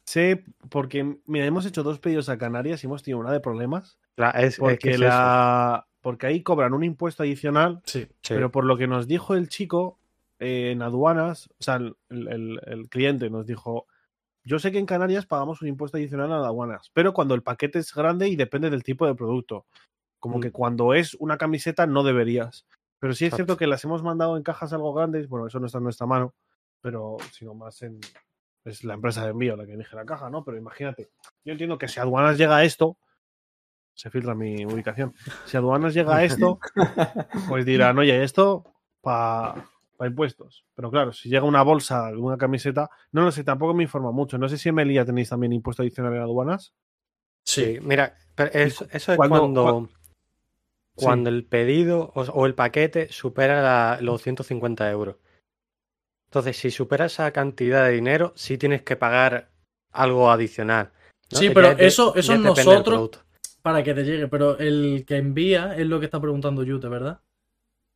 Sé 0.04 0.44
porque, 0.70 1.18
mira, 1.26 1.44
hemos 1.44 1.66
hecho 1.66 1.82
dos 1.82 1.98
pedidos 1.98 2.30
a 2.30 2.38
Canarias 2.38 2.82
y 2.82 2.86
hemos 2.86 3.02
tenido 3.02 3.18
una 3.20 3.32
de 3.32 3.40
problemas. 3.40 3.98
La- 4.16 4.30
es, 4.30 4.44
es 4.44 4.54
que 4.56 4.60
Porque, 4.60 4.88
es 4.90 4.94
eso. 4.96 5.04
la... 5.04 5.86
porque 6.00 6.26
ahí 6.26 6.42
cobran 6.42 6.74
un 6.74 6.84
impuesto 6.84 7.22
adicional, 7.22 7.80
Sí. 7.84 8.02
Sí. 8.22 8.34
pero 8.34 8.50
por 8.50 8.64
lo 8.64 8.76
que 8.76 8.86
nos 8.86 9.06
dijo 9.08 9.34
el 9.34 9.48
chico 9.48 9.98
eh, 10.40 10.70
en 10.70 10.82
aduanas, 10.82 11.48
o 11.58 11.62
sea, 11.62 11.76
el, 11.76 11.96
el- 12.08 12.60
el 12.66 12.88
cliente 12.88 13.28
nos 13.30 13.44
dijo, 13.46 13.86
yo 14.44 14.58
sé 14.60 14.70
que 14.72 14.78
en 14.78 14.86
Canarias 14.86 15.26
pagamos 15.26 15.60
un 15.62 15.68
impuesto 15.68 15.96
adicional 15.98 16.32
a 16.32 16.36
aduanas, 16.36 16.90
pero 16.94 17.12
cuando 17.12 17.34
el 17.34 17.42
paquete 17.42 17.80
es 17.80 17.92
grande 17.92 18.28
y 18.28 18.36
depende 18.36 18.70
del 18.70 18.84
tipo 18.84 19.06
de 19.06 19.14
producto. 19.14 19.66
Como 20.20 20.38
Mm. 20.38 20.40
que 20.40 20.52
cuando 20.52 20.94
es 20.94 21.14
una 21.14 21.36
camiseta 21.38 21.86
no 21.86 22.02
deberías. 22.04 22.66
Pero 23.00 23.14
sí 23.14 23.26
es 23.26 23.34
cierto 23.34 23.56
que 23.56 23.66
las 23.68 23.84
hemos 23.84 24.02
mandado 24.02 24.36
en 24.36 24.42
cajas 24.42 24.72
algo 24.72 24.92
grandes, 24.94 25.28
bueno, 25.28 25.46
eso 25.46 25.60
no 25.60 25.66
está 25.66 25.78
en 25.78 25.84
nuestra 25.84 26.06
mano, 26.06 26.34
pero 26.80 27.16
sino 27.32 27.54
más 27.54 27.82
en... 27.82 28.00
Es 28.64 28.84
la 28.84 28.94
empresa 28.94 29.24
de 29.24 29.30
envío 29.30 29.56
la 29.56 29.64
que 29.66 29.74
elige 29.74 29.94
la 29.96 30.04
caja, 30.04 30.28
¿no? 30.30 30.44
Pero 30.44 30.56
imagínate, 30.58 31.08
yo 31.44 31.52
entiendo 31.52 31.78
que 31.78 31.88
si 31.88 32.00
aduanas 32.00 32.36
llega 32.36 32.56
a 32.56 32.64
esto, 32.64 32.96
se 33.98 34.10
filtra 34.10 34.32
mi 34.34 34.64
ubicación. 34.64 35.12
Si 35.44 35.56
aduanas 35.56 35.92
llega 35.92 36.16
a 36.16 36.24
esto, 36.24 36.60
pues 37.48 37.64
dirán, 37.66 37.98
oye, 37.98 38.22
esto 38.22 38.64
para 39.02 39.66
para 39.96 40.10
impuestos. 40.10 40.64
Pero 40.76 40.92
claro, 40.92 41.12
si 41.12 41.28
llega 41.28 41.42
una 41.44 41.62
bolsa, 41.62 42.10
una 42.16 42.38
camiseta, 42.38 42.88
no 43.10 43.22
lo 43.22 43.32
sé, 43.32 43.42
tampoco 43.42 43.74
me 43.74 43.82
informa 43.82 44.12
mucho. 44.12 44.38
No 44.38 44.48
sé 44.48 44.56
si 44.56 44.68
en 44.68 44.76
Melilla 44.76 45.04
tenéis 45.04 45.28
también 45.30 45.52
impuesto 45.52 45.82
adicional 45.82 46.14
en 46.14 46.22
aduanas. 46.22 46.72
Sí, 47.44 47.78
mira, 47.82 48.14
pero 48.36 48.50
eso, 48.52 48.86
eso 48.92 49.10
es 49.12 49.16
Cuando- 49.16 49.40
cuando, 49.40 49.64
cua- 49.64 49.88
cuando 50.94 51.30
el 51.30 51.44
pedido 51.44 52.12
o, 52.14 52.22
o 52.22 52.46
el 52.46 52.54
paquete 52.54 53.08
supera 53.10 53.60
la- 53.60 53.98
los 54.00 54.22
150 54.22 54.88
euros. 54.88 55.16
Entonces, 56.26 56.56
si 56.58 56.70
supera 56.70 57.06
esa 57.06 57.32
cantidad 57.32 57.84
de 57.86 57.92
dinero, 57.92 58.32
sí 58.36 58.56
tienes 58.56 58.82
que 58.82 58.94
pagar 58.94 59.50
algo 59.90 60.30
adicional. 60.30 60.92
¿no? 61.32 61.38
Sí, 61.38 61.48
Ya 61.48 61.54
pero 61.54 61.74
de- 61.74 61.86
eso- 61.88 62.14
eso 62.14 62.34
ya 62.34 62.38
nosotros-. 62.38 63.24
Para 63.62 63.82
que 63.82 63.92
te 63.94 64.04
llegue, 64.04 64.28
pero 64.28 64.58
el 64.58 65.04
que 65.06 65.16
envía 65.16 65.76
es 65.76 65.86
lo 65.86 65.98
que 65.98 66.06
está 66.06 66.20
preguntando 66.20 66.62
Yute, 66.62 66.88
¿verdad? 66.88 67.20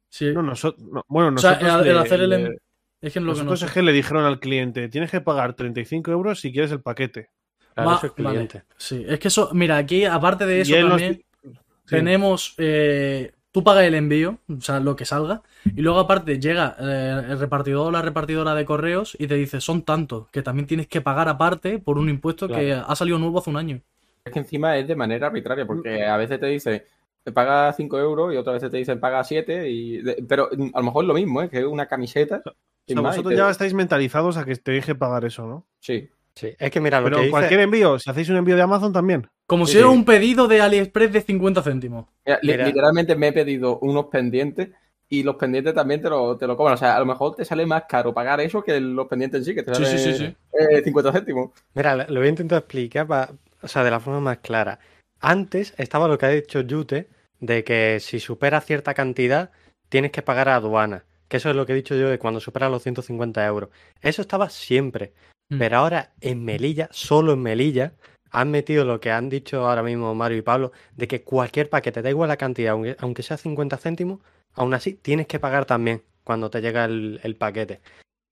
Sí. 0.08 0.32
No, 0.32 0.42
nosotros, 0.42 0.84
bueno, 1.08 1.34
o 1.36 1.38
sea, 1.38 1.52
nosotros. 1.60 1.86
el, 1.86 1.98
hacer 1.98 2.20
el... 2.20 2.58
Es 3.00 3.12
que 3.14 3.20
lo 3.20 3.32
que 3.32 3.38
no 3.38 3.44
nosotros 3.44 3.60
sé. 3.60 3.66
es 3.66 3.72
que 3.72 3.82
le 3.82 3.92
dijeron 3.92 4.24
al 4.24 4.38
cliente, 4.40 4.88
tienes 4.88 5.10
que 5.10 5.20
pagar 5.20 5.54
35 5.54 6.10
euros 6.10 6.40
si 6.40 6.52
quieres 6.52 6.70
el 6.72 6.80
paquete. 6.82 7.30
Claro, 7.74 7.94
eso 7.94 8.06
es 8.06 8.12
vale. 8.16 8.28
cliente. 8.30 8.62
Sí, 8.76 9.04
es 9.08 9.18
que 9.18 9.28
eso, 9.28 9.50
mira, 9.54 9.76
aquí 9.78 10.04
aparte 10.04 10.44
de 10.46 10.60
eso 10.60 10.78
nos- 10.80 10.88
también 10.90 11.22
Sí. 11.42 11.96
tenemos, 11.96 12.54
eh, 12.58 13.32
tú 13.50 13.64
pagas 13.64 13.84
el 13.84 13.94
envío, 13.94 14.38
o 14.48 14.60
sea, 14.60 14.78
lo 14.80 14.94
que 14.94 15.04
salga, 15.04 15.42
y 15.64 15.80
luego 15.82 15.98
aparte 15.98 16.38
llega 16.38 16.76
eh, 16.78 17.22
el 17.30 17.38
repartidor 17.40 17.88
o 17.88 17.90
la 17.90 18.02
repartidora 18.02 18.54
de 18.54 18.64
correos 18.64 19.16
y 19.18 19.26
te 19.26 19.34
dice, 19.34 19.60
son 19.60 19.82
tantos, 19.82 20.28
que 20.30 20.42
también 20.42 20.66
tienes 20.66 20.86
que 20.86 21.00
pagar 21.00 21.28
aparte 21.28 21.78
por 21.78 21.98
un 21.98 22.08
impuesto 22.08 22.46
que 22.48 22.72
ha 22.74 22.94
salido 22.94 23.18
nuevo 23.18 23.38
hace 23.40 23.50
un 23.50 23.56
año. 23.56 23.80
Es 24.24 24.32
que 24.32 24.38
encima 24.38 24.76
es 24.78 24.86
de 24.86 24.94
manera 24.94 25.26
arbitraria, 25.26 25.66
porque 25.66 26.04
a 26.04 26.16
veces 26.16 26.38
te 26.38 26.46
dice 26.46 26.86
paga 27.34 27.72
5 27.72 27.98
euros 28.00 28.34
y 28.34 28.36
otras 28.36 28.54
veces 28.54 28.70
te 28.70 28.76
dicen 28.78 28.98
paga 29.00 29.22
7, 29.22 29.68
y 29.70 30.02
pero 30.28 30.48
mm, 30.56 30.70
a 30.74 30.78
lo 30.80 30.84
mejor 30.86 31.04
es 31.04 31.08
lo 31.08 31.14
mismo, 31.14 31.42
¿eh? 31.42 31.48
que 31.48 31.58
es 31.58 31.64
una 31.64 31.86
camiseta. 31.86 32.42
O 32.44 32.52
sea, 32.86 33.00
vosotros 33.00 33.30
te- 33.32 33.36
ya 33.36 33.50
estáis 33.50 33.74
mentalizados 33.74 34.36
a 34.36 34.44
que 34.44 34.56
tenéis 34.56 34.86
que 34.86 34.94
pagar 34.94 35.24
eso, 35.24 35.46
¿no? 35.46 35.66
Sí. 35.80 36.08
Sí, 36.34 36.50
es 36.58 36.70
que 36.70 36.80
mira, 36.80 36.98
lo 36.98 37.04
Pero 37.04 37.16
que 37.18 37.22
dice... 37.24 37.30
cualquier 37.30 37.60
envío, 37.60 37.98
si 37.98 38.08
hacéis 38.10 38.30
un 38.30 38.36
envío 38.36 38.56
de 38.56 38.62
Amazon 38.62 38.90
también. 38.90 39.28
Como 39.46 39.66
Sí, 39.66 39.72
si 39.72 39.78
era 39.78 39.88
sí. 39.88 39.92
un 39.94 40.04
pedido 40.06 40.48
de 40.48 40.62
AliExpress 40.62 41.12
de 41.12 41.20
50 41.20 41.62
céntimos. 41.62 42.06
Mira, 42.24 42.38
li- 42.40 42.52
Mira. 42.52 42.66
Literalmente 42.66 43.14
me 43.16 43.28
he 43.28 43.32
pedido 43.34 43.78
unos 43.80 44.06
pendientes 44.06 44.70
y 45.10 45.22
los 45.24 45.36
pendientes 45.36 45.74
también 45.74 46.00
te 46.00 46.08
lo, 46.08 46.38
te 46.38 46.46
lo 46.46 46.56
cobran. 46.56 46.72
O 46.74 46.78
sea, 46.78 46.96
a 46.96 47.00
lo 47.00 47.04
mejor 47.04 47.34
te 47.36 47.44
sale 47.44 47.66
más 47.66 47.84
caro 47.86 48.14
pagar 48.14 48.40
eso 48.40 48.62
que 48.62 48.80
los 48.80 49.06
pendientes 49.08 49.40
en 49.40 49.44
sí, 49.44 49.54
que 49.54 49.62
te 49.62 49.74
Sí, 49.74 49.84
sale 49.84 49.98
sí, 49.98 50.12
sí, 50.12 50.18
sí. 50.26 50.36
eh, 50.58 50.82
50 50.82 51.12
céntimos. 51.12 51.50
Mira, 51.74 51.96
lo 51.96 52.18
voy 52.20 52.26
a 52.28 52.30
intentar 52.30 52.60
explicar 52.60 53.06
pa- 53.06 53.30
o 53.62 53.68
sea, 53.68 53.84
de 53.84 53.90
la 53.90 54.00
forma 54.00 54.20
más 54.20 54.38
clara. 54.38 54.78
Antes 55.20 55.74
estaba 55.78 56.08
lo 56.08 56.18
que 56.18 56.26
ha 56.26 56.30
dicho 56.30 56.60
Yute, 56.60 57.08
de 57.40 57.64
que 57.64 57.98
si 58.00 58.20
supera 58.20 58.60
cierta 58.60 58.94
cantidad, 58.94 59.50
tienes 59.88 60.12
que 60.12 60.22
pagar 60.22 60.48
a 60.48 60.56
aduana. 60.56 61.04
Que 61.28 61.38
eso 61.38 61.50
es 61.50 61.56
lo 61.56 61.64
que 61.66 61.72
he 61.72 61.76
dicho 61.76 61.94
yo 61.94 62.08
de 62.08 62.18
cuando 62.18 62.40
supera 62.40 62.68
los 62.68 62.82
150 62.82 63.44
euros. 63.46 63.70
Eso 64.00 64.22
estaba 64.22 64.50
siempre. 64.50 65.12
Mm. 65.48 65.58
Pero 65.58 65.76
ahora 65.78 66.12
en 66.20 66.44
Melilla, 66.44 66.88
solo 66.92 67.32
en 67.32 67.42
Melilla, 67.42 67.94
han 68.30 68.50
metido 68.50 68.84
lo 68.84 69.00
que 69.00 69.10
han 69.10 69.28
dicho 69.28 69.68
ahora 69.68 69.82
mismo 69.82 70.14
Mario 70.14 70.38
y 70.38 70.42
Pablo, 70.42 70.72
de 70.96 71.06
que 71.06 71.22
cualquier 71.22 71.68
paquete, 71.68 72.02
da 72.02 72.10
igual 72.10 72.28
la 72.28 72.36
cantidad, 72.36 72.72
aunque, 72.72 72.96
aunque 72.98 73.22
sea 73.22 73.36
50 73.36 73.76
céntimos, 73.76 74.20
aún 74.54 74.72
así 74.74 74.94
tienes 74.94 75.26
que 75.26 75.38
pagar 75.38 75.66
también 75.66 76.02
cuando 76.24 76.50
te 76.50 76.60
llega 76.60 76.84
el, 76.84 77.20
el 77.22 77.36
paquete. 77.36 77.80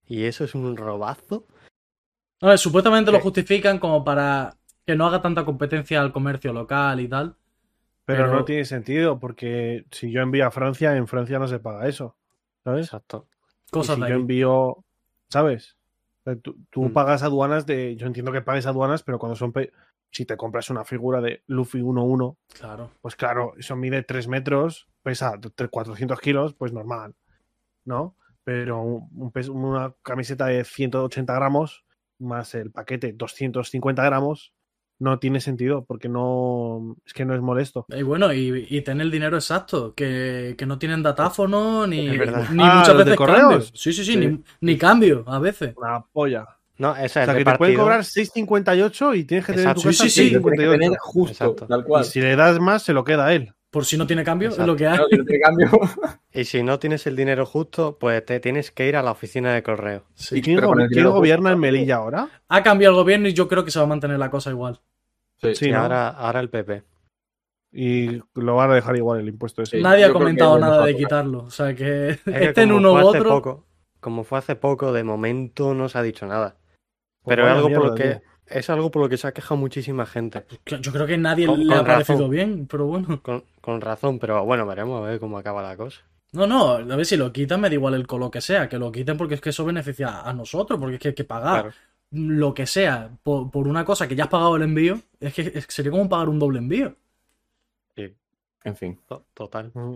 Y 0.07 0.23
eso 0.25 0.43
es 0.43 0.55
un 0.55 0.75
robazo. 0.75 1.45
A 2.41 2.47
ver, 2.47 2.57
supuestamente 2.57 3.11
lo 3.11 3.19
justifican 3.19 3.77
como 3.77 4.03
para 4.03 4.57
que 4.85 4.95
no 4.95 5.05
haga 5.07 5.21
tanta 5.21 5.45
competencia 5.45 6.01
al 6.01 6.11
comercio 6.11 6.53
local 6.53 6.99
y 6.99 7.07
tal. 7.07 7.35
Pero, 8.05 8.23
Pero- 8.25 8.33
no 8.35 8.45
tiene 8.45 8.65
sentido, 8.65 9.19
porque 9.19 9.85
si 9.91 10.11
yo 10.11 10.21
envío 10.21 10.45
a 10.47 10.51
Francia, 10.51 10.95
en 10.97 11.07
Francia 11.07 11.39
no 11.39 11.47
se 11.47 11.59
paga 11.59 11.87
eso. 11.87 12.15
¿Sabes? 12.63 12.85
Exacto. 12.87 13.27
Y 13.67 13.71
Cosas 13.71 13.95
si 13.95 14.01
de 14.01 14.09
yo 14.09 14.15
ahí. 14.15 14.21
envío, 14.21 14.85
¿sabes? 15.29 15.77
Tú, 16.43 16.55
tú 16.69 16.83
Mm. 16.85 16.93
pagas 16.93 17.23
aduanas 17.23 17.65
de. 17.65 17.95
Yo 17.95 18.05
entiendo 18.05 18.31
que 18.31 18.41
pagues 18.41 18.65
aduanas, 18.67 19.01
pero 19.03 19.17
cuando 19.19 19.35
son. 19.35 19.51
pe- 19.51 19.71
Si 20.13 20.25
te 20.25 20.35
compras 20.35 20.69
una 20.69 20.83
figura 20.83 21.21
de 21.21 21.41
Luffy 21.47 21.79
1-1, 21.81 22.35
Claro. 22.59 22.91
pues 22.99 23.15
claro, 23.15 23.53
eso 23.57 23.77
mide 23.77 24.03
3 24.03 24.27
metros, 24.27 24.89
pesa 25.03 25.39
tre- 25.39 25.69
400 25.69 26.19
kilos, 26.19 26.53
pues 26.53 26.73
normal, 26.73 27.15
¿no? 27.85 28.17
Pero 28.43 28.81
un- 28.81 29.09
un 29.15 29.31
una 29.65 29.95
camiseta 30.03 30.47
de 30.47 30.65
180 30.65 31.33
gramos 31.33 31.85
más 32.19 32.53
el 32.55 32.71
paquete 32.71 33.13
250 33.13 34.03
gramos 34.03 34.53
no 35.01 35.19
tiene 35.19 35.41
sentido 35.41 35.83
porque 35.83 36.07
no 36.09 36.95
es 37.05 37.13
que 37.13 37.25
no 37.25 37.33
es 37.35 37.41
molesto. 37.41 37.85
Y 37.89 38.03
bueno, 38.03 38.31
y, 38.33 38.67
y 38.69 38.81
tener 38.81 39.05
el 39.05 39.11
dinero 39.11 39.35
exacto, 39.37 39.93
que, 39.95 40.55
que 40.57 40.65
no 40.65 40.77
tienen 40.77 41.03
datáfono 41.03 41.87
ni, 41.87 42.07
ni 42.07 42.17
Ah, 42.63 42.75
muchas 42.77 42.87
¿los 42.89 42.97
de 42.99 43.03
veces 43.03 43.15
correos? 43.17 43.71
Sí, 43.75 43.91
sí, 43.93 44.05
sí, 44.05 44.13
Sí. 44.13 44.17
Ni, 44.17 44.43
ni 44.61 44.77
cambio 44.77 45.23
a 45.27 45.39
veces. 45.39 45.73
Una 45.75 46.03
polla. 46.11 46.45
No, 46.77 46.93
ese 46.95 47.01
O 47.01 47.05
es 47.05 47.11
sea, 47.11 47.23
el 47.25 47.37
que 47.37 47.45
te 47.51 47.57
pueden 47.57 47.77
cobrar 47.77 47.99
6.58 48.01 49.17
y 49.17 49.23
tienes 49.25 49.45
que 49.45 49.53
tener 49.53 49.67
en 49.69 49.75
tu 49.75 49.81
casa 49.83 50.03
Sí, 50.03 50.09
sí, 50.09 50.23
sí. 50.23 50.29
Tienes 50.29 50.43
que 50.43 50.49
6.58. 50.65 50.71
tener 50.79 50.97
justo, 50.99 51.31
Exacto. 51.31 51.67
tal 51.67 51.79
Y 51.81 51.83
cual. 51.83 52.05
si 52.05 52.21
le 52.21 52.35
das 52.35 52.59
más, 52.59 52.83
se 52.83 52.93
lo 52.93 53.03
queda 53.03 53.27
a 53.27 53.33
él. 53.33 53.53
Por 53.69 53.85
si 53.85 53.97
no 53.97 54.05
tiene 54.05 54.23
cambio, 54.25 54.49
es 54.49 54.57
lo 54.57 54.75
que 54.75 54.85
hay. 54.85 54.95
Claro, 54.97 55.07
si 55.09 55.17
no 55.17 55.23
tiene 55.25 55.39
cambio. 55.41 55.69
Y 56.33 56.45
si 56.45 56.63
no 56.63 56.79
tienes 56.79 57.05
el 57.07 57.15
dinero 57.15 57.45
justo, 57.45 57.97
pues 57.99 58.25
te 58.25 58.39
tienes 58.39 58.71
que 58.71 58.87
ir 58.87 58.95
a 58.95 59.03
la 59.03 59.11
oficina 59.11 59.53
de 59.53 59.63
correo. 59.63 60.03
Sí. 60.15 60.37
¿Y 60.37 60.41
quién, 60.41 60.59
go- 60.61 60.71
quién 60.73 60.87
dinero 60.89 61.11
gobierna 61.11 61.49
justo- 61.51 61.53
en 61.53 61.59
Melilla 61.59 61.95
ahora? 61.97 62.29
Ha 62.47 62.63
cambiado 62.63 62.95
el 62.95 63.01
gobierno 63.03 63.27
y 63.27 63.33
yo 63.33 63.47
creo 63.47 63.63
que 63.65 63.71
se 63.71 63.79
va 63.79 63.85
a 63.85 63.87
mantener 63.89 64.17
la 64.17 64.29
cosa 64.31 64.49
igual. 64.49 64.79
Sí. 65.41 65.55
Sí, 65.55 65.69
y 65.69 65.71
¿no? 65.71 65.79
ahora, 65.79 66.09
ahora 66.09 66.39
el 66.39 66.49
PP. 66.49 66.83
Y 67.73 68.21
lo 68.35 68.55
van 68.55 68.71
a 68.71 68.75
dejar 68.75 68.95
igual 68.97 69.21
el 69.21 69.29
impuesto 69.29 69.61
ese. 69.61 69.77
Sí. 69.77 69.83
Nadie 69.83 70.03
ha 70.05 70.11
comentado 70.11 70.59
nada 70.59 70.85
de 70.85 70.95
quitarlo. 70.95 71.43
O 71.43 71.49
sea 71.51 71.73
que 71.73 72.09
Es 72.09 72.19
que 72.23 72.43
estén 72.45 72.67
como 72.69 72.79
uno 72.79 72.93
u 72.93 73.07
otro. 73.07 73.29
poco, 73.29 73.65
como 73.99 74.23
fue 74.23 74.39
hace 74.39 74.55
poco, 74.55 74.91
de 74.91 75.03
momento 75.03 75.73
no 75.73 75.87
se 75.89 75.97
ha 75.97 76.01
dicho 76.03 76.25
nada. 76.27 76.57
Pues 77.23 77.35
Pero 77.37 77.47
es 77.47 77.53
algo 77.55 77.69
por 77.69 77.85
lo 77.89 77.95
que 77.95 78.03
tío. 78.15 78.21
es 78.47 78.69
algo 78.69 78.91
por 78.91 79.03
lo 79.03 79.09
que 79.09 79.17
se 79.17 79.27
ha 79.27 79.31
quejado 79.31 79.55
muchísima 79.57 80.05
gente. 80.05 80.45
Yo 80.65 80.91
creo 80.91 81.07
que 81.07 81.17
nadie 81.17 81.45
Con- 81.47 81.65
le 81.65 81.73
ha 81.75 81.83
parecido 81.83 82.17
razón. 82.19 82.29
bien, 82.31 82.67
pero 82.67 82.87
bueno. 82.87 83.21
Con, 83.23 83.45
con 83.61 83.79
razón, 83.79 84.19
pero 84.19 84.43
bueno, 84.43 84.65
veremos 84.65 85.01
a 85.01 85.09
ver 85.09 85.19
cómo 85.19 85.37
acaba 85.37 85.61
la 85.61 85.77
cosa. 85.77 86.01
No, 86.33 86.47
no, 86.47 86.71
a 86.73 86.81
ver 86.83 87.05
si 87.05 87.15
lo 87.17 87.31
quitan, 87.31 87.59
me 87.61 87.67
da 87.69 87.75
igual 87.75 87.93
el 87.93 88.07
color 88.07 88.31
que 88.31 88.41
sea, 88.41 88.67
que 88.69 88.77
lo 88.79 88.91
quiten 88.91 89.17
porque 89.17 89.35
es 89.35 89.41
que 89.41 89.49
eso 89.51 89.65
beneficia 89.65 90.21
a 90.21 90.33
nosotros, 90.33 90.79
porque 90.79 90.95
es 90.95 91.01
que 91.01 91.07
hay 91.09 91.13
que 91.15 91.23
pagar 91.25 91.61
Claro. 91.63 91.75
Lo 92.11 92.53
que 92.53 92.65
sea 92.65 93.09
por, 93.23 93.49
por 93.51 93.67
una 93.67 93.85
cosa 93.85 94.07
que 94.07 94.15
ya 94.15 94.25
has 94.25 94.29
pagado 94.29 94.55
el 94.57 94.61
envío, 94.63 94.99
es 95.19 95.33
que 95.33 95.41
es 95.53 95.65
que 95.65 95.71
sería 95.73 95.91
como 95.91 96.09
pagar 96.09 96.29
un 96.29 96.39
doble 96.39 96.59
envío. 96.59 96.95
Sí, 97.95 98.13
En 98.63 98.75
fin. 98.75 98.99
to- 99.07 99.25
total. 99.33 99.71
Mm. 99.73 99.95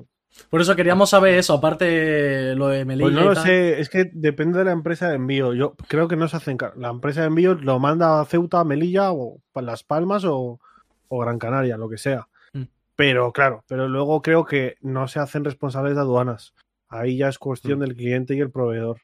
Por 0.49 0.59
eso 0.59 0.75
queríamos 0.75 1.09
saber 1.11 1.35
eso, 1.35 1.53
aparte 1.53 2.55
lo 2.55 2.67
de 2.67 2.83
Melilla 2.83 3.05
Pues 3.05 3.13
no 3.15 3.21
y 3.21 3.25
lo 3.25 3.33
tal. 3.35 3.43
sé, 3.43 3.79
es 3.79 3.89
que 3.89 4.09
depende 4.13 4.59
de 4.59 4.65
la 4.65 4.71
empresa 4.73 5.07
de 5.09 5.15
envío. 5.15 5.53
Yo 5.53 5.75
creo 5.87 6.09
que 6.09 6.17
no 6.17 6.27
se 6.27 6.35
hacen. 6.35 6.57
La 6.75 6.89
empresa 6.89 7.21
de 7.21 7.27
envío 7.27 7.53
lo 7.55 7.79
manda 7.79 8.19
a 8.19 8.25
Ceuta, 8.25 8.63
Melilla 8.65 9.13
o 9.13 9.39
Las 9.55 9.83
Palmas 9.85 10.25
o, 10.25 10.59
o 11.07 11.19
Gran 11.19 11.39
Canaria, 11.39 11.77
lo 11.77 11.87
que 11.87 11.97
sea. 11.97 12.27
Mm. 12.53 12.63
Pero 12.97 13.31
claro, 13.31 13.63
pero 13.67 13.87
luego 13.87 14.21
creo 14.21 14.43
que 14.43 14.75
no 14.81 15.07
se 15.07 15.19
hacen 15.19 15.45
responsables 15.45 15.95
de 15.95 16.01
aduanas. 16.01 16.53
Ahí 16.89 17.15
ya 17.17 17.29
es 17.29 17.39
cuestión 17.39 17.79
Mm. 17.79 17.81
del 17.83 17.95
cliente 17.95 18.35
y 18.35 18.41
el 18.41 18.51
proveedor. 18.51 19.01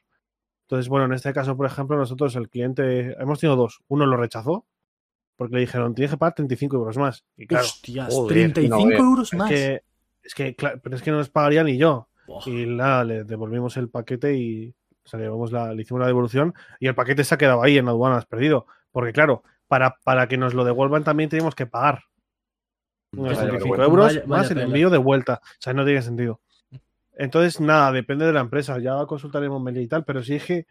Entonces, 0.72 0.88
bueno, 0.88 1.04
en 1.04 1.12
este 1.12 1.34
caso, 1.34 1.54
por 1.54 1.66
ejemplo, 1.66 1.98
nosotros 1.98 2.34
el 2.34 2.48
cliente, 2.48 3.14
hemos 3.20 3.38
tenido 3.38 3.56
dos. 3.56 3.82
Uno 3.88 4.06
lo 4.06 4.16
rechazó 4.16 4.64
porque 5.36 5.56
le 5.56 5.60
dijeron, 5.60 5.94
tienes 5.94 6.12
que 6.12 6.16
pagar 6.16 6.34
35 6.34 6.76
euros 6.76 6.96
más. 6.96 7.26
Y 7.36 7.46
claro, 7.46 7.66
Hostias, 7.66 8.08
joder, 8.14 8.32
35 8.54 8.84
no, 8.86 8.90
eh, 8.90 8.96
euros 8.96 9.32
es 9.34 9.38
más. 9.38 9.50
que, 9.50 9.82
es 10.22 10.34
que, 10.34 10.56
claro, 10.56 10.80
pero 10.82 10.96
es 10.96 11.02
que 11.02 11.10
no 11.10 11.18
les 11.18 11.28
pagaría 11.28 11.62
ni 11.62 11.76
yo. 11.76 12.08
Y 12.46 12.64
nada, 12.64 13.04
le 13.04 13.24
devolvimos 13.24 13.76
el 13.76 13.90
paquete 13.90 14.34
y 14.34 14.74
o 15.04 15.08
sea, 15.08 15.18
le, 15.18 15.26
llevamos 15.26 15.52
la, 15.52 15.74
le 15.74 15.82
hicimos 15.82 16.00
la 16.00 16.06
devolución 16.06 16.54
y 16.80 16.86
el 16.86 16.94
paquete 16.94 17.22
se 17.22 17.34
ha 17.34 17.38
quedado 17.38 17.62
ahí 17.62 17.76
en 17.76 17.88
aduanas 17.88 18.24
perdido. 18.24 18.64
Porque 18.92 19.12
claro, 19.12 19.42
para, 19.68 19.96
para 20.04 20.26
que 20.26 20.38
nos 20.38 20.54
lo 20.54 20.64
devuelvan 20.64 21.04
también 21.04 21.28
tenemos 21.28 21.54
que 21.54 21.66
pagar 21.66 22.04
unos 23.12 23.36
Vaya 23.36 23.40
65 23.42 23.76
vergüenza. 23.76 23.84
euros 23.90 24.06
Vaya- 24.06 24.20
vaya 24.26 24.42
más 24.42 24.50
el 24.50 24.60
envío 24.60 24.88
de 24.88 24.96
vuelta. 24.96 25.42
O 25.42 25.56
sea, 25.58 25.74
no 25.74 25.84
tiene 25.84 26.00
sentido. 26.00 26.40
Entonces, 27.14 27.60
nada, 27.60 27.92
depende 27.92 28.24
de 28.26 28.32
la 28.32 28.40
empresa. 28.40 28.78
Ya 28.78 29.04
consultaremos 29.06 29.62
Meli 29.62 29.82
y 29.82 29.88
tal, 29.88 30.04
pero 30.04 30.22
sí 30.22 30.34
es 30.36 30.44
que. 30.44 30.66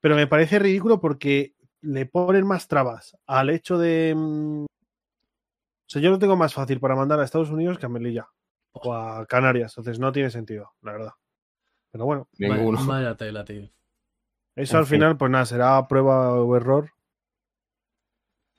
Pero 0.00 0.16
me 0.16 0.26
parece 0.26 0.58
ridículo 0.58 1.00
porque 1.00 1.54
le 1.80 2.06
ponen 2.06 2.46
más 2.46 2.68
trabas 2.68 3.16
al 3.26 3.50
hecho 3.50 3.78
de. 3.78 4.14
mm, 4.16 4.64
O 4.64 5.88
sea, 5.88 6.00
yo 6.02 6.10
lo 6.10 6.18
tengo 6.18 6.36
más 6.36 6.54
fácil 6.54 6.80
para 6.80 6.96
mandar 6.96 7.20
a 7.20 7.24
Estados 7.24 7.50
Unidos 7.50 7.78
que 7.78 7.86
a 7.86 7.88
Melilla 7.88 8.28
o 8.72 8.94
a 8.94 9.26
Canarias. 9.26 9.72
Entonces 9.76 9.98
no 10.00 10.10
tiene 10.12 10.30
sentido, 10.30 10.72
la 10.82 10.92
verdad. 10.92 11.12
Pero 11.90 12.04
bueno, 12.06 12.28
Vaya- 12.38 12.54
Ninguno. 12.56 12.78
Vaya, 12.86 13.14
tela, 13.16 13.44
tío. 13.44 13.68
eso 14.56 14.76
En 14.76 14.78
al 14.80 14.86
fin. 14.86 14.96
final, 14.98 15.16
pues 15.18 15.30
nada, 15.30 15.44
será 15.44 15.86
prueba 15.88 16.32
o 16.40 16.56
error. 16.56 16.90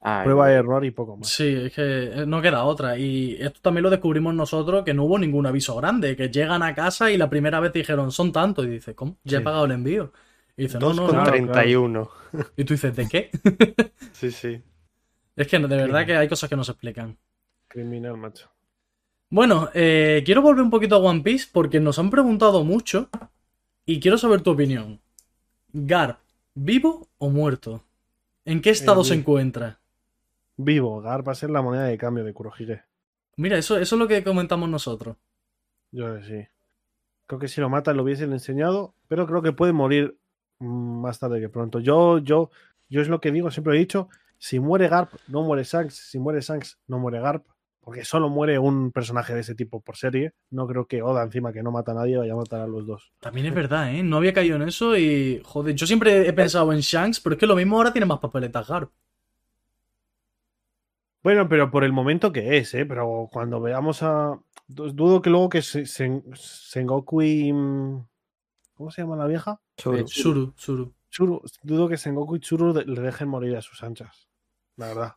Ay, 0.05 0.23
Prueba 0.25 0.49
Dios. 0.49 0.59
error 0.59 0.83
y 0.85 0.91
poco 0.91 1.17
más. 1.17 1.27
Sí, 1.29 1.47
es 1.47 1.73
que 1.73 2.25
no 2.27 2.41
queda 2.41 2.63
otra. 2.65 2.97
Y 2.97 3.37
esto 3.39 3.59
también 3.61 3.83
lo 3.83 3.89
descubrimos 3.89 4.33
nosotros, 4.35 4.83
que 4.83 4.93
no 4.93 5.05
hubo 5.05 5.17
ningún 5.17 5.45
aviso 5.45 5.75
grande, 5.77 6.15
que 6.15 6.29
llegan 6.29 6.61
a 6.61 6.75
casa 6.75 7.09
y 7.11 7.17
la 7.17 7.29
primera 7.29 7.59
vez 7.59 7.71
te 7.71 7.79
dijeron, 7.79 8.11
son 8.11 8.31
tantos. 8.31 8.65
Y 8.65 8.69
dices, 8.69 8.95
¿cómo? 8.95 9.17
Ya 9.23 9.39
he 9.39 9.41
pagado 9.41 9.65
el 9.65 9.71
envío. 9.71 10.11
Y 10.57 10.63
dices, 10.63 10.79
no, 10.79 10.93
no, 10.93 11.07
no. 11.07 11.23
2,31. 11.25 12.09
Y 12.57 12.63
tú 12.65 12.73
dices, 12.73 12.95
¿de 12.95 13.07
qué? 13.07 13.31
Sí, 14.11 14.31
sí. 14.31 14.61
Es 15.35 15.47
que 15.47 15.57
de 15.59 15.67
verdad 15.67 16.05
que 16.05 16.15
hay 16.15 16.27
cosas 16.27 16.49
que 16.49 16.55
no 16.55 16.63
se 16.63 16.71
explican. 16.71 17.17
Criminal, 17.67 18.17
macho. 18.17 18.49
Bueno, 19.29 19.69
eh, 19.73 20.21
quiero 20.25 20.41
volver 20.43 20.63
un 20.63 20.69
poquito 20.69 20.95
a 20.95 20.99
One 20.99 21.21
Piece 21.21 21.47
porque 21.51 21.79
nos 21.79 21.97
han 21.97 22.09
preguntado 22.11 22.63
mucho 22.63 23.09
Y 23.85 23.99
quiero 23.99 24.17
saber 24.17 24.41
tu 24.41 24.51
opinión. 24.51 25.01
Garp, 25.73 26.19
¿vivo 26.53 27.09
o 27.17 27.29
muerto? 27.29 27.83
¿En 28.45 28.61
qué 28.61 28.69
estado 28.69 29.01
Eh, 29.01 29.05
se 29.05 29.13
encuentra? 29.15 29.79
Vivo, 30.57 31.01
Gar 31.01 31.27
va 31.27 31.31
a 31.31 31.35
ser 31.35 31.49
la 31.49 31.61
moneda 31.61 31.85
de 31.85 31.97
cambio 31.97 32.23
de 32.23 32.33
Kurohige. 32.33 32.83
Mira, 33.37 33.57
eso, 33.57 33.77
eso 33.77 33.95
es 33.95 33.99
lo 33.99 34.07
que 34.07 34.23
comentamos 34.23 34.69
nosotros. 34.69 35.17
Yo 35.91 36.05
creo 36.05 36.19
que 36.19 36.25
sí. 36.25 36.47
Creo 37.25 37.39
que 37.39 37.47
si 37.47 37.61
lo 37.61 37.69
matan 37.69 37.97
lo 37.97 38.03
hubiesen 38.03 38.31
enseñado, 38.33 38.95
pero 39.07 39.25
creo 39.25 39.41
que 39.41 39.53
puede 39.53 39.73
morir 39.73 40.17
mm, 40.59 41.01
más 41.01 41.19
tarde 41.19 41.39
que 41.39 41.49
pronto. 41.49 41.79
Yo, 41.79 42.19
yo, 42.19 42.51
yo 42.89 43.01
es 43.01 43.07
lo 43.07 43.19
que 43.21 43.31
digo, 43.31 43.49
siempre 43.49 43.75
he 43.75 43.79
dicho, 43.79 44.09
si 44.37 44.59
muere 44.59 44.89
Garp, 44.89 45.13
no 45.27 45.41
muere 45.43 45.63
Shanks, 45.63 45.95
si 45.95 46.19
muere 46.19 46.41
Shanks, 46.41 46.77
no 46.87 46.99
muere 46.99 47.19
Garp, 47.19 47.45
porque 47.79 48.05
solo 48.05 48.29
muere 48.29 48.59
un 48.59 48.91
personaje 48.91 49.33
de 49.33 49.41
ese 49.41 49.55
tipo 49.55 49.81
por 49.81 49.97
serie. 49.97 50.33
No 50.51 50.67
creo 50.67 50.85
que 50.85 51.01
Oda, 51.01 51.23
encima 51.23 51.51
que 51.51 51.63
no 51.63 51.71
mata 51.71 51.91
a 51.91 51.95
nadie, 51.95 52.17
vaya 52.17 52.33
a 52.33 52.37
matar 52.37 52.61
a 52.61 52.67
los 52.67 52.85
dos. 52.85 53.11
También 53.19 53.47
es 53.47 53.53
verdad, 53.53 53.93
¿eh? 53.93 54.03
No 54.03 54.17
había 54.17 54.33
caído 54.33 54.55
en 54.55 54.63
eso 54.63 54.97
y. 54.97 55.41
Joder, 55.43 55.75
yo 55.75 55.85
siempre 55.85 56.27
he 56.27 56.33
pensado 56.33 56.71
en 56.71 56.79
Shanks, 56.79 57.19
pero 57.19 57.33
es 57.33 57.39
que 57.39 57.47
lo 57.47 57.55
mismo 57.55 57.77
ahora 57.77 57.91
tiene 57.91 58.05
más 58.05 58.19
papeletas 58.19 58.67
Garp. 58.67 58.91
Bueno, 61.23 61.47
pero 61.47 61.71
por 61.71 61.83
el 61.83 61.93
momento 61.93 62.31
que 62.31 62.57
es, 62.57 62.73
¿eh? 62.73 62.85
Pero 62.85 63.29
cuando 63.31 63.61
veamos 63.61 64.03
a... 64.03 64.37
du- 64.67 64.91
Dudo 64.91 65.21
que 65.21 65.29
luego 65.29 65.49
que 65.49 65.61
se- 65.61 65.83
Sen- 65.83 66.23
Sengoku 66.35 67.21
y... 67.21 67.51
mm, 67.53 68.05
¿Cómo 68.75 68.91
se 68.91 69.01
llama 69.01 69.15
la 69.15 69.25
vieja? 69.27 69.59
Churu. 69.77 70.07
Suru, 70.07 70.53
Suru. 70.57 70.93
Tsuru, 71.09 71.41
dudo 71.61 71.87
que 71.87 71.95
Sengoku 71.97 72.35
y 72.35 72.39
de- 72.73 72.85
le 72.85 72.99
dejen 73.01 73.29
morir 73.29 73.55
a 73.55 73.61
sus 73.61 73.83
anchas. 73.83 74.27
La 74.77 74.87
verdad. 74.87 75.15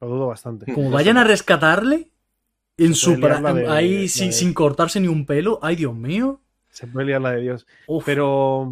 Lo 0.00 0.08
dudo 0.08 0.26
bastante. 0.26 0.72
Como 0.74 0.90
vayan 0.90 1.16
a 1.16 1.24
rescatarle 1.24 2.10
en 2.76 2.94
su. 2.94 3.12
de- 3.54 3.68
ahí 3.68 4.08
sin, 4.08 4.26
de- 4.26 4.32
sin 4.32 4.52
cortarse 4.52 5.00
ni 5.00 5.08
un 5.08 5.24
pelo. 5.24 5.58
Ay, 5.62 5.76
Dios 5.76 5.94
mío. 5.94 6.40
Se 6.68 6.86
puede 6.88 7.06
liar 7.06 7.22
la 7.22 7.30
de 7.30 7.40
Dios. 7.42 7.66
Uf. 7.86 8.04
Pero. 8.04 8.70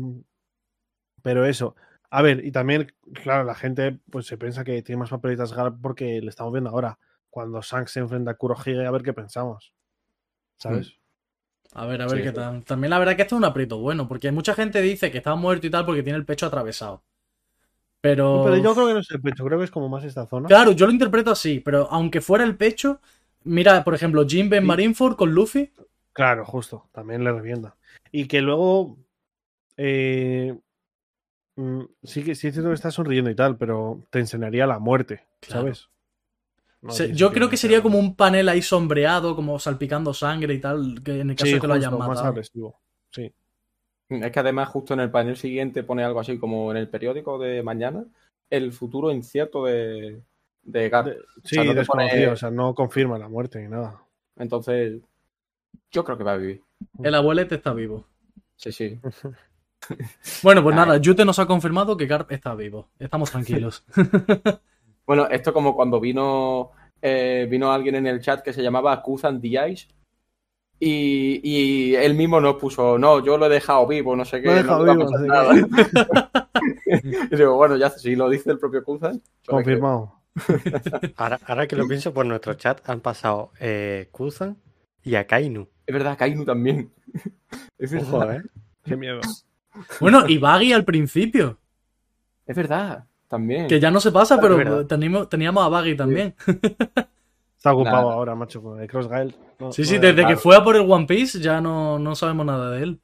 Pero 1.22 1.46
eso. 1.46 1.76
A 2.14 2.20
ver, 2.20 2.44
y 2.44 2.53
también, 2.53 2.92
claro, 3.14 3.42
la 3.44 3.55
gente 3.55 3.98
pues 4.11 4.27
se 4.27 4.37
piensa 4.37 4.64
que 4.64 4.83
tiene 4.83 4.98
más 5.01 5.09
papelitas 5.09 5.55
Garp 5.55 5.81
porque 5.81 6.20
le 6.20 6.29
estamos 6.29 6.53
viendo 6.53 6.68
ahora. 6.68 6.98
Cuando 7.31 7.62
Shanks 7.62 7.92
se 7.92 8.01
enfrenta 8.01 8.33
a 8.33 8.35
Kurohige, 8.35 8.85
a 8.85 8.90
ver 8.90 9.03
qué 9.03 9.14
pensamos. 9.14 9.72
¿Sabes? 10.59 10.92
A 11.72 11.87
ver, 11.87 12.03
a 12.03 12.07
ver 12.07 12.18
Sí, 12.18 12.22
qué 12.25 12.29
sí. 12.29 12.35
tal. 12.35 12.64
También 12.64 12.90
la 12.90 12.98
verdad 12.98 13.16
que 13.16 13.22
esto 13.22 13.37
es 13.37 13.38
un 13.38 13.46
aprieto 13.46 13.79
bueno, 13.79 14.09
porque 14.09 14.31
mucha 14.31 14.53
gente 14.55 14.83
dice 14.83 15.11
que 15.11 15.18
está 15.18 15.35
muerto 15.37 15.66
y 15.66 15.70
tal 15.70 15.87
porque 15.87 16.03
tiene 16.03 16.18
el 16.18 16.27
pecho 16.27 16.44
atravesado. 16.44 17.03
Pero. 18.03 18.42
Pero 18.44 18.57
yo 18.59 18.75
creo 18.75 18.88
que 18.88 18.92
no 18.94 19.01
es 19.01 19.11
el 19.11 19.22
pecho, 19.22 19.44
creo 19.44 19.59
que 19.59 19.64
es 19.64 19.70
como 19.70 19.88
más 19.88 20.05
esta 20.05 20.27
zona. 20.27 20.48
Claro, 20.48 20.72
yo 20.72 20.87
lo 20.87 20.92
interpreto 20.92 21.31
así, 21.31 21.61
pero 21.61 21.88
aunque 21.90 22.20
fuera 22.20 22.44
el 22.44 22.57
pecho, 22.57 23.01
mira, 23.44 23.85
por 23.85 23.94
ejemplo, 23.94 24.27
Jinbe 24.29 24.59
en 24.59 24.64
Sí. 24.64 24.66
Marineford 24.66 25.16
con 25.16 25.33
Luffy. 25.33 25.72
Claro, 26.12 26.44
justo. 26.44 26.90
También 26.92 27.25
le 27.25 27.33
revienta. 27.33 27.77
Y 28.11 28.27
que 28.27 28.42
luego. 28.42 28.98
eh, 29.79 30.59
mm, 31.56 31.82
sí 32.02 32.22
que 32.24 32.34
sí 32.34 32.48
es 32.48 32.54
cierto 32.54 32.70
que 32.70 32.74
está 32.74 32.90
sonriendo 32.90 33.30
y 33.30 33.34
tal, 33.34 33.56
pero 33.56 34.00
te 34.10 34.18
enseñaría 34.20 34.66
la 34.66 34.78
muerte, 34.78 35.24
Claro. 35.40 35.62
¿sabes? 35.62 35.88
No 36.80 36.90
Se- 36.92 37.04
tiene 37.04 37.18
yo 37.18 37.32
creo 37.32 37.48
que 37.48 37.56
sería 37.56 37.80
como 37.82 37.98
un 37.98 38.16
panel 38.16 38.48
ahí 38.48 38.60
sombreado, 38.62 39.36
como 39.36 39.58
salpicando 39.58 40.12
sangre 40.14 40.54
y 40.54 40.60
tal, 40.60 41.02
que 41.04 41.20
en 41.20 41.30
el 41.30 41.36
caso 41.36 41.46
Sí, 41.46 41.54
de 41.54 41.60
que 41.60 41.66
lo 41.68 41.74
hayan 41.74 41.96
más 41.96 42.08
matado. 42.08 42.26
agresivo. 42.28 42.80
Sí. 43.10 43.32
Es 44.08 44.32
que 44.32 44.40
además 44.40 44.68
justo 44.68 44.92
en 44.94 45.00
el 45.00 45.10
panel 45.10 45.36
siguiente 45.36 45.84
pone 45.84 46.02
algo 46.04 46.20
así 46.20 46.38
como 46.38 46.70
en 46.70 46.76
el 46.76 46.88
periódico 46.88 47.38
de 47.38 47.62
mañana, 47.62 48.04
el 48.50 48.72
futuro 48.72 49.10
incierto 49.12 49.64
de, 49.64 50.20
de 50.62 50.88
Garp. 50.88 51.06
De- 51.06 51.18
sí, 51.44 51.54
sea, 51.54 51.64
no 51.64 51.72
desconocido, 51.74 52.14
pone- 52.22 52.28
o 52.28 52.36
sea, 52.36 52.50
no 52.50 52.74
confirma 52.74 53.16
la 53.18 53.28
muerte 53.28 53.60
ni 53.62 53.68
nada. 53.68 54.02
Entonces, 54.36 55.00
yo 55.90 56.04
creo 56.04 56.18
que 56.18 56.24
va 56.24 56.32
a 56.32 56.36
vivir. 56.36 56.62
El 57.02 57.14
abuelete 57.14 57.54
está 57.54 57.72
vivo. 57.72 58.06
Sí, 58.56 58.72
sí. 58.72 58.98
Bueno, 60.42 60.62
pues 60.62 60.75
nada, 60.75 60.97
Yute 60.99 61.25
nos 61.25 61.38
ha 61.38 61.47
confirmado 61.47 61.97
que 61.97 62.07
Garp 62.07 62.31
está 62.33 62.55
vivo. 62.55 62.88
Estamos 62.99 63.31
tranquilos. 63.31 63.85
Bueno, 65.05 65.27
esto 65.29 65.53
como 65.53 65.75
cuando 65.75 65.99
vino 65.99 66.71
eh, 67.03 67.49
vino 67.51 67.73
alguien 67.73 67.97
en 67.97 68.07
el 68.07 68.21
chat 68.21 68.40
que 68.42 68.53
se 68.53 68.62
llamaba 68.62 69.03
Kuzan 69.03 69.40
Ice 69.42 69.88
y, 70.79 71.40
y 71.42 71.95
él 71.97 72.14
mismo 72.14 72.40
nos 72.40 72.57
puso, 72.57 72.99
no, 72.99 73.25
yo 73.25 73.37
lo 73.37 73.47
he 73.47 73.49
dejado 73.49 73.87
vivo, 73.87 74.16
no 74.16 74.25
sé 74.25 74.40
qué. 74.40 74.47
Lo 74.47 74.53
he 74.53 74.57
dejado 74.57 74.87
no 74.87 74.92
vivo, 74.92 75.11
no 75.11 75.18
sé 75.18 75.27
nada". 75.27 75.55
y 77.31 77.37
digo, 77.37 77.57
bueno, 77.57 77.77
ya 77.77 77.90
si 77.90 78.16
lo 78.16 78.29
dice 78.29 78.51
el 78.51 78.59
propio 78.59 78.83
Kuzan. 78.83 79.21
pues 79.21 79.47
Confirmado. 79.47 80.21
Ahora, 81.16 81.38
ahora 81.47 81.66
que 81.66 81.77
lo 81.77 81.87
pienso, 81.87 82.14
por 82.14 82.25
nuestro 82.25 82.55
chat 82.55 82.81
han 82.88 83.01
pasado 83.01 83.53
eh, 83.61 84.09
Kuzan 84.11 84.57
y 85.03 85.14
Akainu. 85.14 85.68
Es 85.87 85.92
verdad, 85.92 86.16
Kainu 86.16 86.45
también. 86.45 86.90
Es 87.79 87.92
verdad. 87.92 88.14
Ojo, 88.14 88.33
¿eh? 88.33 88.42
Qué 88.83 88.97
miedo. 88.97 89.21
Bueno, 90.00 90.26
y 90.28 90.38
Baggy 90.38 90.72
al 90.72 90.85
principio, 90.85 91.58
Es 92.46 92.56
verdad, 92.56 93.04
también. 93.28 93.68
que 93.68 93.80
ya 93.80 93.90
no 93.90 94.00
se 94.00 94.12
pasa, 94.12 94.40
pero 94.40 94.87
teníamos, 94.87 95.28
teníamos 95.28 95.64
a 95.64 95.68
Baggy 95.68 95.96
también. 95.96 96.35
Está 97.56 97.72
ocupado 97.74 98.02
Nada. 98.02 98.14
ahora, 98.14 98.35
macho, 98.35 98.61
con 98.61 98.80
el 98.80 98.88
Crossgail. 98.88 99.37
No- 99.61 99.70
Sí, 99.72 99.85
sí, 99.85 99.98
desde 99.98 100.26
que 100.26 100.37
fue 100.37 100.56
a 100.56 100.64
por 100.64 100.74
el 100.74 100.90
One 100.90 101.06
Piece 101.06 101.38
ya 101.40 101.61
no, 101.61 101.96
no 101.98 102.16
sabemos 102.16 102.44
nada 102.44 102.70
de 102.72 102.82
él. 102.82 103.00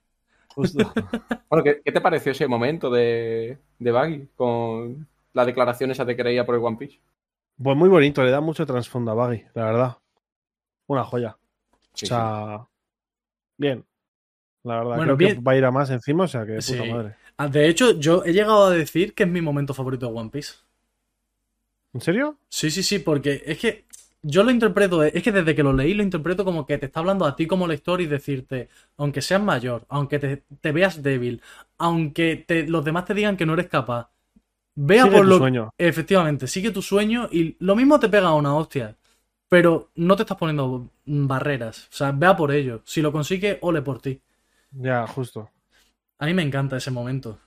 justo. 0.48 0.78
Bueno, 1.48 1.64
¿qué, 1.64 1.80
qué 1.82 1.92
te 1.92 2.00
pareció 2.02 2.32
ese 2.32 2.46
momento 2.46 2.90
de, 2.90 3.56
de 3.78 3.90
Baggy 3.92 4.28
con 4.36 5.06
la 5.32 5.46
declaración 5.46 5.90
esa 5.92 6.04
de 6.04 6.14
que 6.16 6.22
creía 6.22 6.44
por 6.44 6.56
el 6.56 6.60
One 6.62 6.76
Piece? 6.76 6.98
Pues 7.62 7.76
muy 7.76 7.88
bonito, 7.88 8.22
le 8.22 8.30
da 8.30 8.40
mucho 8.42 8.66
trasfondo 8.66 9.12
a 9.12 9.14
Baggy, 9.14 9.44
la 9.54 9.64
verdad. 9.64 9.96
Una 10.88 11.04
joya. 11.04 11.38
Sí, 11.94 12.04
o 12.04 12.08
sea, 12.08 12.66
bien. 13.56 13.84
La 14.68 14.76
verdad, 14.78 15.00
Bueno, 15.00 15.16
creo 15.16 15.16
bien. 15.16 15.34
que 15.34 15.40
va 15.40 15.52
a 15.52 15.56
ir 15.56 15.64
a 15.64 15.70
más 15.72 15.90
encima, 15.90 16.24
o 16.24 16.28
sea 16.28 16.46
que 16.46 16.62
puta 16.62 16.84
madre. 16.84 17.16
Ah, 17.38 17.48
De 17.48 17.68
hecho, 17.68 17.98
yo 17.98 18.22
he 18.24 18.32
llegado 18.32 18.66
a 18.66 18.70
decir 18.70 19.14
que 19.14 19.22
es 19.24 19.28
mi 19.28 19.40
momento 19.40 19.74
favorito 19.74 20.06
de 20.06 20.12
One 20.18 20.30
Piece. 20.30 20.54
¿En 21.92 22.00
serio? 22.00 22.38
Sí, 22.50 22.70
sí, 22.70 22.82
sí, 22.82 22.98
porque 22.98 23.42
es 23.46 23.58
que 23.58 23.84
yo 24.22 24.42
lo 24.42 24.50
interpreto, 24.50 25.02
es 25.04 25.22
que 25.22 25.32
desde 25.32 25.54
que 25.54 25.62
lo 25.62 25.72
leí 25.72 25.94
lo 25.94 26.02
interpreto 26.02 26.44
como 26.44 26.66
que 26.66 26.78
te 26.78 26.86
está 26.86 27.00
hablando 27.00 27.24
a 27.26 27.36
ti 27.36 27.46
como 27.46 27.66
lector 27.66 28.00
y 28.00 28.06
decirte, 28.06 28.68
aunque 28.96 29.22
seas 29.22 29.42
mayor, 29.42 29.84
aunque 29.88 30.18
te, 30.18 30.38
te 30.60 30.72
veas 30.72 31.02
débil, 31.02 31.42
aunque 31.78 32.36
te- 32.46 32.66
los 32.66 32.84
demás 32.84 33.04
te 33.04 33.14
digan 33.14 33.36
que 33.36 33.46
no 33.46 33.52
eres 33.54 33.68
capaz, 33.68 34.10
vea 34.76 35.08
Sigue 35.08 35.10
por 35.10 35.24
tu 35.24 35.32
lo 35.32 35.38
sueño. 35.38 35.70
Efectivamente, 35.78 36.46
sigue 36.48 36.70
tu 36.72 36.82
sueño 36.82 37.28
y 37.32 37.56
lo 37.60 37.76
mismo 37.76 38.00
te 38.00 38.08
pega 38.08 38.34
una 38.34 38.56
hostia, 38.56 38.96
pero 39.48 39.90
no 39.96 40.16
te 40.16 40.22
estás 40.24 40.38
poniendo 40.38 40.90
barreras, 41.06 41.88
o 41.92 41.96
sea, 41.96 42.12
vea 42.12 42.36
por 42.36 42.52
ello. 42.52 42.82
Si 42.86 43.02
lo 43.02 43.12
consigue, 43.12 43.58
ole 43.62 43.82
por 43.82 44.00
ti. 44.02 44.20
Ya, 44.72 45.06
justo. 45.06 45.50
A 46.18 46.26
mí 46.26 46.34
me 46.34 46.42
encanta 46.42 46.76
ese 46.78 46.90
momento. 46.92 47.38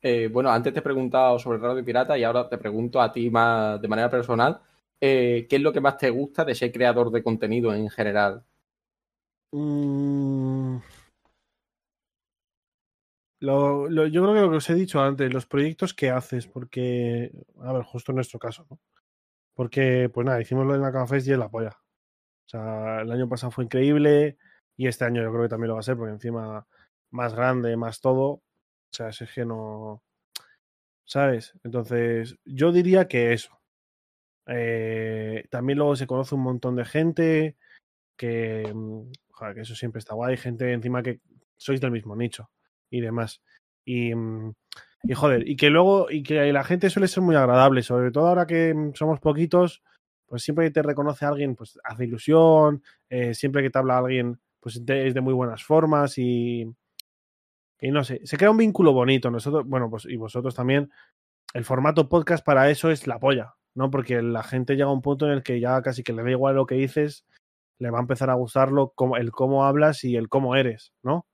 Eh, 0.00 0.28
bueno, 0.32 0.50
antes 0.50 0.72
te 0.72 0.78
he 0.80 0.82
preguntado 0.82 1.38
sobre 1.38 1.58
Radio 1.58 1.84
Pirata 1.84 2.16
y 2.16 2.22
ahora 2.24 2.48
te 2.48 2.58
pregunto 2.58 3.00
a 3.00 3.12
ti 3.12 3.30
más 3.30 3.80
de 3.80 3.88
manera 3.88 4.10
personal. 4.10 4.60
eh, 5.00 5.46
¿Qué 5.48 5.56
es 5.56 5.62
lo 5.62 5.72
que 5.72 5.80
más 5.80 5.96
te 5.96 6.10
gusta 6.10 6.44
de 6.44 6.54
ser 6.54 6.72
creador 6.72 7.10
de 7.12 7.22
contenido 7.22 7.72
en 7.74 7.88
general? 7.90 8.44
Mm. 9.52 10.80
Lo- 13.40 13.88
lo- 13.88 14.06
yo 14.08 14.22
creo 14.22 14.34
que 14.34 14.40
lo 14.40 14.50
que 14.50 14.56
os 14.56 14.70
he 14.70 14.74
dicho 14.74 15.00
antes, 15.00 15.32
los 15.32 15.46
proyectos 15.46 15.94
que 15.94 16.10
haces, 16.10 16.46
porque, 16.48 17.30
a 17.60 17.72
ver, 17.72 17.82
justo 17.84 18.10
en 18.12 18.16
nuestro 18.16 18.38
caso, 18.40 18.66
¿no? 18.70 18.80
Porque, 19.54 20.10
pues 20.12 20.26
nada, 20.26 20.40
hicimos 20.42 20.66
lo 20.66 20.74
de 20.74 20.80
la 20.80 21.06
Fest 21.06 21.28
y 21.28 21.32
es 21.32 21.38
la 21.38 21.50
polla. 21.50 21.70
O 22.46 22.48
sea, 22.50 23.02
el 23.02 23.12
año 23.12 23.28
pasado 23.28 23.52
fue 23.52 23.64
increíble 23.64 24.38
y 24.78 24.86
este 24.86 25.04
año 25.04 25.22
yo 25.22 25.30
creo 25.30 25.42
que 25.42 25.48
también 25.48 25.68
lo 25.68 25.74
va 25.74 25.80
a 25.80 25.82
ser, 25.82 25.96
porque 25.96 26.12
encima 26.12 26.66
más 27.10 27.34
grande, 27.34 27.76
más 27.76 28.00
todo. 28.00 28.26
O 28.28 28.42
sea, 28.92 29.08
es 29.08 29.18
que 29.34 29.44
no. 29.44 30.02
¿Sabes? 31.04 31.54
Entonces, 31.64 32.36
yo 32.44 32.70
diría 32.70 33.08
que 33.08 33.32
eso. 33.32 33.60
Eh, 34.46 35.46
también 35.50 35.78
luego 35.78 35.96
se 35.96 36.06
conoce 36.06 36.34
un 36.36 36.42
montón 36.42 36.76
de 36.76 36.84
gente 36.84 37.56
que, 38.16 38.72
mm, 38.74 39.12
joder, 39.30 39.54
que 39.56 39.62
eso 39.62 39.74
siempre 39.74 40.00
está 40.00 40.14
guay, 40.14 40.36
gente 40.36 40.72
encima 40.72 41.02
que 41.02 41.20
sois 41.56 41.80
del 41.80 41.92
mismo 41.92 42.16
nicho 42.16 42.50
y 42.90 43.00
demás. 43.00 43.42
Y, 43.84 44.14
mm, 44.14 44.54
y 45.04 45.14
joder, 45.14 45.48
y 45.48 45.56
que 45.56 45.70
luego, 45.70 46.10
y 46.10 46.22
que 46.22 46.52
la 46.52 46.64
gente 46.64 46.90
suele 46.90 47.08
ser 47.08 47.22
muy 47.24 47.36
agradable, 47.36 47.82
sobre 47.82 48.12
todo 48.12 48.28
ahora 48.28 48.46
que 48.46 48.74
mm, 48.74 48.94
somos 48.94 49.20
poquitos, 49.20 49.82
pues 50.26 50.42
siempre 50.44 50.66
que 50.66 50.72
te 50.72 50.82
reconoce 50.82 51.24
alguien, 51.26 51.56
pues 51.56 51.78
hace 51.84 52.04
ilusión, 52.04 52.82
eh, 53.10 53.34
siempre 53.34 53.62
que 53.62 53.70
te 53.70 53.78
habla 53.78 53.98
alguien, 53.98 54.40
pues 54.60 54.82
es 54.86 55.14
de 55.14 55.20
muy 55.20 55.34
buenas 55.34 55.64
formas 55.64 56.18
y, 56.18 56.62
y 57.80 57.90
no 57.90 58.04
sé, 58.04 58.20
se 58.24 58.36
crea 58.36 58.50
un 58.50 58.56
vínculo 58.56 58.92
bonito. 58.92 59.30
Nosotros, 59.30 59.64
bueno, 59.66 59.88
pues 59.90 60.04
y 60.06 60.16
vosotros 60.16 60.54
también, 60.54 60.90
el 61.54 61.64
formato 61.64 62.08
podcast 62.08 62.44
para 62.44 62.70
eso 62.70 62.90
es 62.90 63.06
la 63.06 63.18
polla, 63.18 63.54
¿no? 63.74 63.90
Porque 63.90 64.22
la 64.22 64.42
gente 64.42 64.74
llega 64.74 64.88
a 64.88 64.92
un 64.92 65.02
punto 65.02 65.26
en 65.26 65.32
el 65.32 65.42
que 65.42 65.60
ya 65.60 65.80
casi 65.82 66.02
que 66.02 66.12
le 66.12 66.22
da 66.22 66.30
igual 66.30 66.56
lo 66.56 66.66
que 66.66 66.74
dices, 66.74 67.24
le 67.78 67.90
va 67.90 67.98
a 67.98 68.02
empezar 68.02 68.30
a 68.30 68.34
gustarlo 68.34 68.92
como, 68.94 69.16
el 69.16 69.30
cómo 69.30 69.64
hablas 69.64 70.04
y 70.04 70.16
el 70.16 70.28
cómo 70.28 70.56
eres, 70.56 70.92
¿no? 71.02 71.26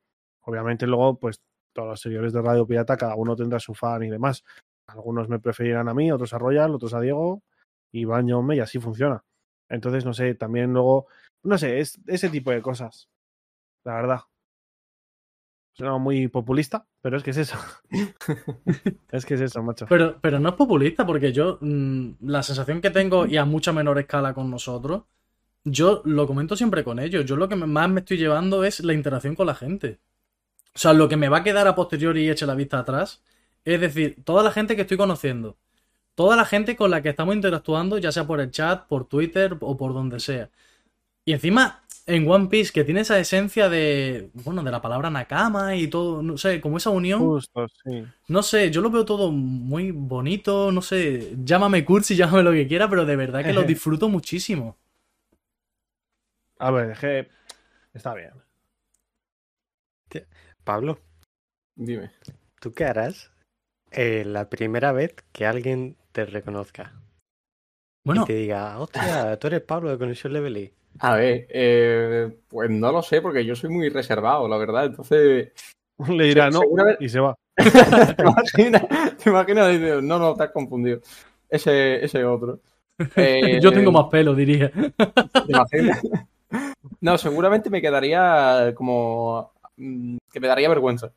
Obviamente 0.43 0.87
luego, 0.87 1.19
pues 1.19 1.41
todos 1.73 1.89
los 1.89 2.01
seguidores 2.01 2.33
de 2.33 2.43
Radio 2.43 2.67
Pirata, 2.67 2.97
cada 2.97 3.17
uno 3.17 3.35
tendrá 3.35 3.59
su 3.59 3.75
fan 3.75 4.03
y 4.03 4.11
demás. 4.11 4.45
Algunos 4.87 5.29
me 5.29 5.41
preferirán 5.41 5.89
a 5.89 5.95
mí, 5.95 6.13
otros 6.13 6.35
a 6.35 6.39
Royal, 6.39 6.75
otros 6.75 6.95
a 6.95 7.01
Diego, 7.01 7.43
Iván, 7.93 8.29
Jaume, 8.29 8.57
y 8.57 8.61
así 8.61 8.79
funciona. 8.79 9.25
Entonces, 9.69 10.05
no 10.05 10.13
sé, 10.13 10.35
también 10.35 10.73
luego, 10.73 11.07
no 11.43 11.59
sé, 11.59 11.81
es 11.81 11.99
ese 12.07 12.29
tipo 12.29 12.51
de 12.51 12.63
cosas. 12.63 13.09
La 13.85 13.95
verdad. 13.95 14.21
Suena 15.75 15.99
muy 15.99 16.29
populista, 16.29 16.87
pero 17.01 17.17
es 17.17 17.23
que 17.23 17.31
es 17.31 17.37
eso. 17.37 17.57
es 19.11 19.27
que 19.27 19.35
es 19.35 19.41
eso, 19.41 19.63
macho. 19.63 19.87
Pero, 19.89 20.19
pero 20.21 20.39
no 20.39 20.51
es 20.51 20.55
populista, 20.55 21.05
porque 21.05 21.33
yo, 21.33 21.59
mm, 21.61 22.11
la 22.21 22.43
sensación 22.45 22.81
que 22.81 22.91
tengo, 22.91 23.27
y 23.27 23.37
a 23.37 23.45
mucha 23.45 23.73
menor 23.73 23.99
escala 23.99 24.35
con 24.35 24.51
nosotros, 24.51 25.03
yo 25.65 26.03
lo 26.05 26.27
comento 26.27 26.55
siempre 26.57 26.85
con 26.85 26.99
ellos. 27.01 27.25
Yo 27.25 27.37
lo 27.37 27.49
que 27.49 27.57
más 27.57 27.89
me 27.89 28.01
estoy 28.01 28.19
llevando 28.19 28.65
es 28.65 28.81
la 28.81 28.93
interacción 28.93 29.35
con 29.35 29.47
la 29.47 29.55
gente. 29.55 29.99
O 30.75 30.79
sea, 30.79 30.93
lo 30.93 31.09
que 31.09 31.17
me 31.17 31.29
va 31.29 31.39
a 31.39 31.45
quedar 31.45 31.67
a 31.67 31.75
posteriori 31.75 32.25
y 32.25 32.31
eche 32.31 32.47
la 32.47 32.55
vista 32.55 32.79
atrás, 32.79 33.23
es 33.65 33.81
decir, 33.81 34.23
toda 34.25 34.43
la 34.43 34.51
gente 34.53 34.77
que 34.77 34.83
estoy 34.83 34.97
conociendo, 34.97 35.57
toda 36.15 36.37
la 36.37 36.45
gente 36.45 36.77
con 36.77 36.91
la 36.91 37.03
que 37.03 37.11
estamos 37.11 37.35
interactuando, 37.35 37.99
ya 37.99 38.13
sea 38.13 38.27
por 38.27 38.41
el 38.41 38.51
chat, 38.51 38.87
por 38.87 39.07
Twitter 39.07 39.57
o 39.61 39.77
por 39.77 39.95
donde 39.95 40.21
sea. 40.21 40.51
Y 41.25 41.33
encima, 41.33 41.83
en 42.07 42.29
One 42.29 42.49
Piece, 42.49 42.73
que 42.73 42.85
tiene 42.85 43.01
esa 43.01 43.19
esencia 43.19 43.69
de, 43.69 44.31
bueno, 44.35 44.63
de 44.63 44.71
la 44.71 44.83
palabra 44.83 45.11
Nakama 45.11 45.75
y 45.77 45.89
todo, 45.89 46.23
no 46.23 46.37
sé, 46.37 46.61
como 46.61 46.77
esa 46.77 46.91
unión. 46.91 47.21
Justo, 47.21 47.67
sí. 47.83 48.05
No 48.29 48.43
sé, 48.43 48.71
yo 48.71 48.81
lo 48.81 48.91
veo 48.91 49.05
todo 49.05 49.31
muy 49.31 49.91
bonito, 49.91 50.71
no 50.71 50.83
sé, 50.83 51.35
llámame 51.45 51.85
cursi, 51.85 52.17
llámame 52.17 52.43
lo 52.43 52.53
que 52.53 52.69
quiera, 52.69 52.89
pero 52.89 53.07
de 53.07 53.17
verdad 53.17 53.45
que 53.45 53.53
lo 53.53 53.63
disfruto 53.65 54.09
muchísimo. 54.09 54.77
A 56.59 56.71
ver, 56.71 56.91
es 56.93 56.99
que 56.99 57.29
está 57.95 58.15
bien. 58.15 58.33
Pablo, 60.63 60.99
Dime. 61.75 62.11
¿tú 62.61 62.73
qué 62.73 62.85
harás 62.85 63.31
eh, 63.91 64.25
la 64.25 64.49
primera 64.49 64.93
vez 64.93 65.15
que 65.33 65.45
alguien 65.45 65.97
te 66.13 66.25
reconozca? 66.25 66.95
Bueno, 68.05 68.23
Y 68.23 68.27
te 68.27 68.35
diga, 68.35 68.79
hostia, 68.79 69.39
tú 69.39 69.49
eres 69.49 69.63
Pablo 69.63 69.91
de 69.91 69.99
Conexión 69.99 70.33
Level 70.33 70.57
E". 70.57 70.73
A 71.01 71.17
ver, 71.17 71.47
eh, 71.51 72.37
pues 72.49 72.71
no 72.71 72.93
lo 72.93 73.03
sé, 73.03 73.21
porque 73.21 73.45
yo 73.45 73.55
soy 73.55 73.71
muy 73.71 73.89
reservado, 73.89 74.49
la 74.49 74.57
verdad. 74.57 74.87
Entonces, 74.87 75.53
Le 76.09 76.25
dirá 76.25 76.51
no 76.51 76.61
y 76.99 77.09
se 77.09 77.21
va. 77.21 77.37
¿te 77.57 78.23
imaginas? 79.31 79.69
¿Te 79.69 80.03
No, 80.03 80.19
no, 80.19 80.33
estás 80.33 80.51
confundido. 80.51 81.01
Ese, 81.49 82.05
ese 82.05 82.25
otro. 82.25 82.61
Eh, 83.17 83.61
yo 83.63 83.73
tengo 83.73 83.93
más 83.93 84.07
pelo, 84.11 84.35
diría. 84.35 84.71
¿Te 84.71 85.53
imaginas? 85.53 86.03
No, 87.01 87.17
seguramente 87.19 87.71
me 87.71 87.81
quedaría 87.81 88.73
como. 88.75 89.53
mm, 89.77 90.17
que 90.33 90.41
me 90.41 90.49
daría 90.49 90.69
vergüenza. 90.69 91.13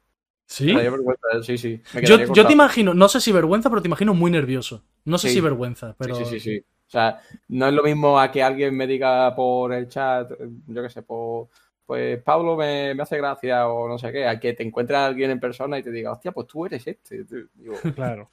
¿Sí? 0.46 0.68
Me 0.68 0.76
daría 0.76 0.92
vergüenza, 0.92 1.28
sí, 1.44 1.58
sí. 1.58 1.82
Me 1.94 2.04
Yo, 2.04 2.34
yo 2.34 2.46
te 2.46 2.54
imagino, 2.54 2.94
no 2.94 3.10
sé 3.10 3.20
si 3.20 3.32
vergüenza, 3.32 3.70
pero 3.70 3.82
te 3.82 3.88
imagino 3.88 4.14
muy 4.14 4.32
nervioso. 4.32 4.84
No 5.06 5.18
sé 5.18 5.28
Sí. 5.30 5.36
si 5.36 5.42
vergüenza, 5.42 5.96
pero... 5.98 6.16
Sí, 6.16 6.26
sí, 6.26 6.40
sí, 6.40 6.52
sí. 6.52 6.66
O 6.88 6.90
sea, 6.90 7.20
no 7.50 7.68
es 7.68 7.74
lo 7.74 7.84
mismo 7.84 8.18
a 8.20 8.32
que 8.32 8.42
alguien 8.42 8.76
me 8.76 8.88
diga 8.88 9.36
por 9.36 9.74
el 9.74 9.90
chat, 9.90 10.32
yo 10.68 10.82
qué 10.84 10.90
sé, 10.90 11.02
por, 11.02 11.50
pues 11.86 12.22
Pablo 12.24 12.56
me, 12.56 12.94
me 12.96 13.04
hace 13.04 13.18
gracia 13.18 13.68
o 13.68 13.88
no 13.90 13.98
sé 13.98 14.12
qué, 14.12 14.26
a 14.28 14.40
que 14.40 14.54
te 14.54 14.64
encuentres 14.64 14.98
a 14.98 15.06
alguien 15.08 15.32
en 15.32 15.40
persona 15.40 15.78
y 15.78 15.84
te 15.84 15.92
diga, 15.92 16.12
hostia, 16.14 16.32
pues 16.32 16.48
tú 16.48 16.66
eres 16.66 16.88
este. 16.88 17.26
Digo, 17.56 17.76
Claro. 17.96 18.30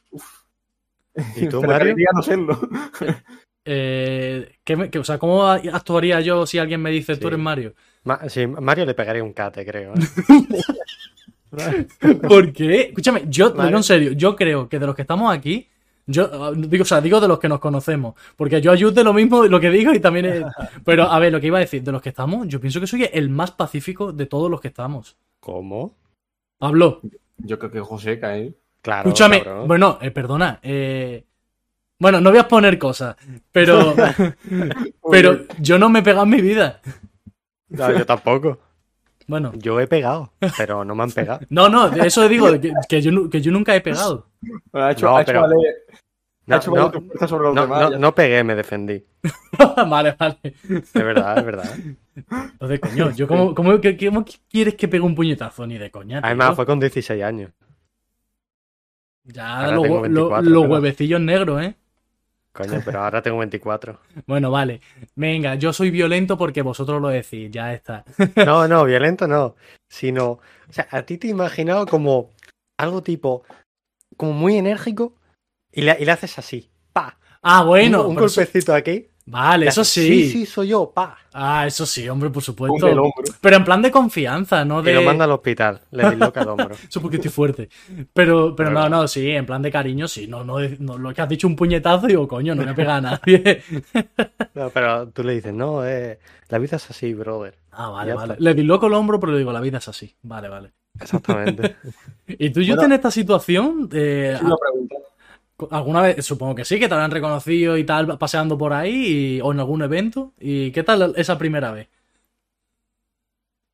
¿Y 1.37 1.47
tú, 1.49 1.63
Mario? 1.67 1.95
no 2.15 2.23
serlo. 2.23 2.59
Eh, 3.67 4.57
¿qué 4.63 4.77
me- 4.77 4.91
qué- 4.91 4.99
o 4.99 5.05
sea, 5.05 5.17
¿cómo 5.19 5.47
actuaría 5.47 6.21
yo 6.21 6.45
si 6.45 6.59
alguien 6.59 6.83
me 6.83 6.91
dice 6.91 7.17
tú 7.17 7.29
eres 7.29 7.39
Mario? 7.39 7.73
Ma- 8.03 8.29
sí, 8.29 8.47
Mario 8.47 8.85
le 8.85 8.93
pegaría 8.93 9.25
un 9.25 9.33
cate, 9.33 9.65
creo. 9.65 9.95
¿eh? 9.95 11.87
¿Por 12.29 12.53
qué? 12.53 12.81
Escúchame, 12.89 13.23
yo, 13.29 13.55
en 13.59 13.83
serio, 13.83 14.13
yo 14.13 14.37
creo 14.37 14.69
que 14.69 14.79
de 14.79 14.87
los 14.87 14.95
que 14.95 15.01
estamos 15.03 15.33
aquí, 15.35 15.67
yo 16.07 16.31
ah, 16.33 16.53
digo, 16.55 16.83
o 16.83 16.87
sea, 16.87 17.01
digo 17.01 17.21
de 17.21 17.29
los 17.29 17.39
que 17.39 17.49
nos 17.49 17.61
conocemos, 17.61 18.15
porque 18.37 18.61
yo 18.61 18.73
ayude 18.73 19.05
lo 19.05 19.13
mismo 19.13 19.43
de 19.43 19.49
lo 19.49 19.61
que 19.61 19.71
digo 19.71 19.93
y 19.93 20.01
también 20.01 20.27
es... 20.27 20.45
Pero, 20.85 21.05
a 21.05 21.19
ver, 21.19 21.33
lo 21.33 21.41
que 21.41 21.47
iba 21.47 21.59
a 21.59 21.61
decir, 21.61 21.83
de 21.83 21.93
los 21.93 22.03
que 22.03 22.11
estamos, 22.11 22.47
yo 22.49 22.61
pienso 22.61 22.81
que 22.81 22.87
soy 22.87 23.09
el 23.13 23.31
más 23.31 23.51
pacífico 23.53 24.13
de 24.13 24.27
todos 24.27 24.51
los 24.51 24.61
que 24.61 24.69
estamos. 24.69 25.17
¿Cómo? 25.41 25.95
Hablo. 26.61 27.01
Yo 27.39 27.59
creo 27.59 27.71
que 27.71 27.81
Joseca, 27.81 28.37
¿eh? 28.39 28.55
Claro, 28.83 29.09
Escúchame, 29.09 29.43
cabrón. 29.43 29.67
bueno, 29.67 29.99
eh, 30.03 30.11
perdona, 30.11 30.61
eh, 30.63 31.25
bueno, 31.99 32.21
no 32.21 32.31
voy 32.31 32.39
a 32.39 32.43
exponer 32.43 32.79
cosas, 32.79 33.17
pero, 33.51 33.95
pero 35.11 35.47
yo 35.59 35.79
no 35.79 35.89
me 35.89 36.01
he 36.01 36.03
pegado 36.03 36.25
en 36.25 36.31
mi 36.31 36.43
vida. 36.43 36.81
No, 37.69 37.91
yo 37.91 38.05
tampoco. 38.05 38.59
Bueno, 39.27 39.53
Yo 39.57 39.81
he 39.81 39.87
pegado, 39.87 40.33
pero 40.59 40.85
no 40.85 40.95
me 40.95 41.03
han 41.05 41.11
pegado. 41.11 41.41
no, 41.49 41.69
no, 41.69 41.87
eso 41.95 42.29
digo, 42.29 42.51
que, 42.61 42.73
que 42.89 43.01
yo, 43.03 43.31
que 43.31 43.41
yo 43.41 43.51
nunca 43.53 43.75
he 43.75 43.81
pegado. 43.81 44.29
Ha 44.73 44.93
hecho, 44.93 45.07
No, 45.07 45.17
ha 45.17 45.23
hecho 45.23 45.27
pero- 45.33 45.45
ha 45.45 45.49
No, 46.47 46.57
hecho 46.57 47.01
fuerza 47.01 47.27
sobre 47.29 47.45
los 47.45 47.55
no, 47.55 47.63
demás. 47.63 48.13
pegué, 48.15 48.45
me 48.45 48.55
defendí. 48.55 49.03
vale, 49.89 50.15
vale. 50.19 50.37
Es 50.43 50.93
verdad, 50.93 51.39
es 51.39 51.45
verdad. 51.45 51.75
Entonces, 52.53 52.81
coño, 52.81 53.11
yo 53.13 53.27
cómo, 53.27 53.55
cómo, 53.55 53.81
que- 53.81 53.97
cómo 53.97 54.25
quieres 54.51 54.75
que 54.75 54.87
pegue 54.89 55.03
un 55.03 55.15
puñetazo? 55.15 55.67
Ni 55.67 55.79
de 55.79 55.91
coña. 55.91 56.19
tío. 56.21 56.27
Además, 56.27 56.55
fue 56.55 56.67
con 56.67 56.79
16 56.79 57.23
años. 57.23 57.51
Ya 59.25 59.71
los, 59.71 59.83
tengo 59.85 59.97
hue- 60.03 60.09
lo- 60.09 60.29
24, 60.29 60.43
los 60.51 60.63
pero- 60.65 60.73
huevecillos 60.75 61.21
negros, 61.21 61.63
¿eh? 61.63 61.75
Coño, 62.55 62.81
pero 62.85 63.03
ahora 63.03 63.21
tengo 63.21 63.39
24. 63.39 63.99
Bueno, 64.27 64.51
vale. 64.51 64.81
Venga, 65.17 65.57
yo 65.57 65.73
soy 65.73 65.91
violento 65.91 66.39
porque 66.39 66.63
vosotros 66.63 67.03
lo 67.03 67.09
decís, 67.09 67.51
ya 67.51 67.75
está. 67.75 68.05
No, 68.47 68.67
no, 68.69 68.85
violento 68.85 69.27
no. 69.27 69.57
Sino, 69.91 70.25
o 70.31 70.41
sea, 70.71 70.87
a 70.91 71.03
ti 71.03 71.19
te 71.19 71.27
he 71.27 71.31
imaginado 71.31 71.85
como 71.87 72.31
algo 72.79 73.03
tipo, 73.03 73.43
como 74.17 74.33
muy 74.33 74.57
enérgico 74.57 75.15
y 75.73 75.83
le, 75.83 75.97
y 76.01 76.05
le 76.05 76.13
haces 76.13 76.39
así, 76.39 76.71
pa. 76.93 77.19
Ah, 77.43 77.65
bueno. 77.65 78.03
un, 78.03 78.11
un 78.11 78.15
pero 78.15 78.27
eso- 78.27 78.41
golpecito 78.41 78.73
aquí. 78.75 79.09
Vale, 79.27 79.65
le 79.65 79.71
eso 79.71 79.83
sí. 79.85 80.07
Sí, 80.07 80.31
sí, 80.31 80.47
soy 80.47 80.69
yo, 80.69 80.91
pa. 80.95 81.17
Ah, 81.33 81.67
eso 81.67 81.87
sí, 81.87 82.07
hombre, 82.09 82.29
por 82.29 82.43
supuesto. 82.43 82.87
del 82.87 82.99
hombro. 82.99 83.25
Pero 83.41 83.57
en 83.57 83.65
plan 83.65 83.81
de 83.81 83.91
confianza, 83.91 84.65
no 84.67 84.81
Y 84.83 84.85
de. 84.85 84.93
lo 84.95 85.03
manda 85.03 85.25
al 85.25 85.31
hospital, 85.33 85.81
le 85.93 86.11
disloca 86.11 86.43
el 86.43 86.49
hombro. 86.49 86.75
Eso 86.89 87.01
porque 87.01 87.17
estoy 87.17 87.31
fuerte. 87.31 87.69
Pero, 88.13 88.55
pero 88.55 88.71
no, 88.71 88.87
no, 88.89 89.09
sí, 89.09 89.31
en 89.31 89.47
plan 89.47 89.63
de 89.63 89.71
cariño, 89.73 90.07
sí. 90.09 90.27
No, 90.27 90.45
no, 90.45 90.57
no, 90.79 90.99
lo 90.99 91.15
que 91.15 91.23
has 91.23 91.29
dicho 91.29 91.47
un 91.47 91.57
puñetazo, 91.57 92.07
digo, 92.07 92.29
coño, 92.29 92.55
no 92.55 92.65
me 92.65 92.75
pega 92.75 92.97
a 92.97 93.01
nadie. 93.01 93.63
No, 94.55 94.71
pero 94.71 95.09
tú 95.09 95.25
le 95.25 95.35
dices, 95.35 95.53
no, 95.53 95.85
eh, 95.85 96.19
la 96.49 96.59
vida 96.59 96.77
es 96.77 96.89
así, 96.91 97.13
brother. 97.15 97.57
Ah, 97.73 97.89
vale, 97.91 98.11
Ya 98.11 98.15
vale. 98.15 98.33
está. 98.35 98.45
Le 98.45 98.55
disloco 98.55 98.87
el 98.87 98.95
hombro, 98.95 99.19
pero 99.19 99.33
le 99.33 99.39
digo, 99.39 99.53
la 99.53 99.61
vida 99.61 99.79
es 99.79 99.89
así. 99.89 100.15
Vale, 100.23 100.49
vale. 100.49 100.73
Exactamente. 101.01 101.75
¿Y 102.29 102.51
tú, 102.51 102.61
yo 102.61 102.77
Bueno. 102.77 102.87
en 102.87 102.93
esta 102.93 103.11
situación? 103.11 103.89
eh, 103.93 104.35
Es 104.37 104.43
una 104.43 104.55
pregunta. 104.57 104.95
¿Alguna 105.71 106.03
vez? 106.03 106.25
Supongo 106.25 106.55
que 106.55 106.65
sí, 106.65 106.79
que 106.81 106.89
te 106.89 106.95
habrán 106.95 107.11
reconocido 107.11 107.77
y 107.77 107.85
tal, 107.85 108.19
paseando 108.19 108.59
por 108.59 108.73
ahí 108.73 109.37
y- 109.37 109.41
o 109.41 109.53
en 109.53 109.61
algún 109.61 109.83
evento. 109.83 110.33
¿Y 110.39 110.73
qué 110.73 110.83
tal 110.83 111.15
esa 111.17 111.39
primera 111.39 111.71
vez? 111.73 111.89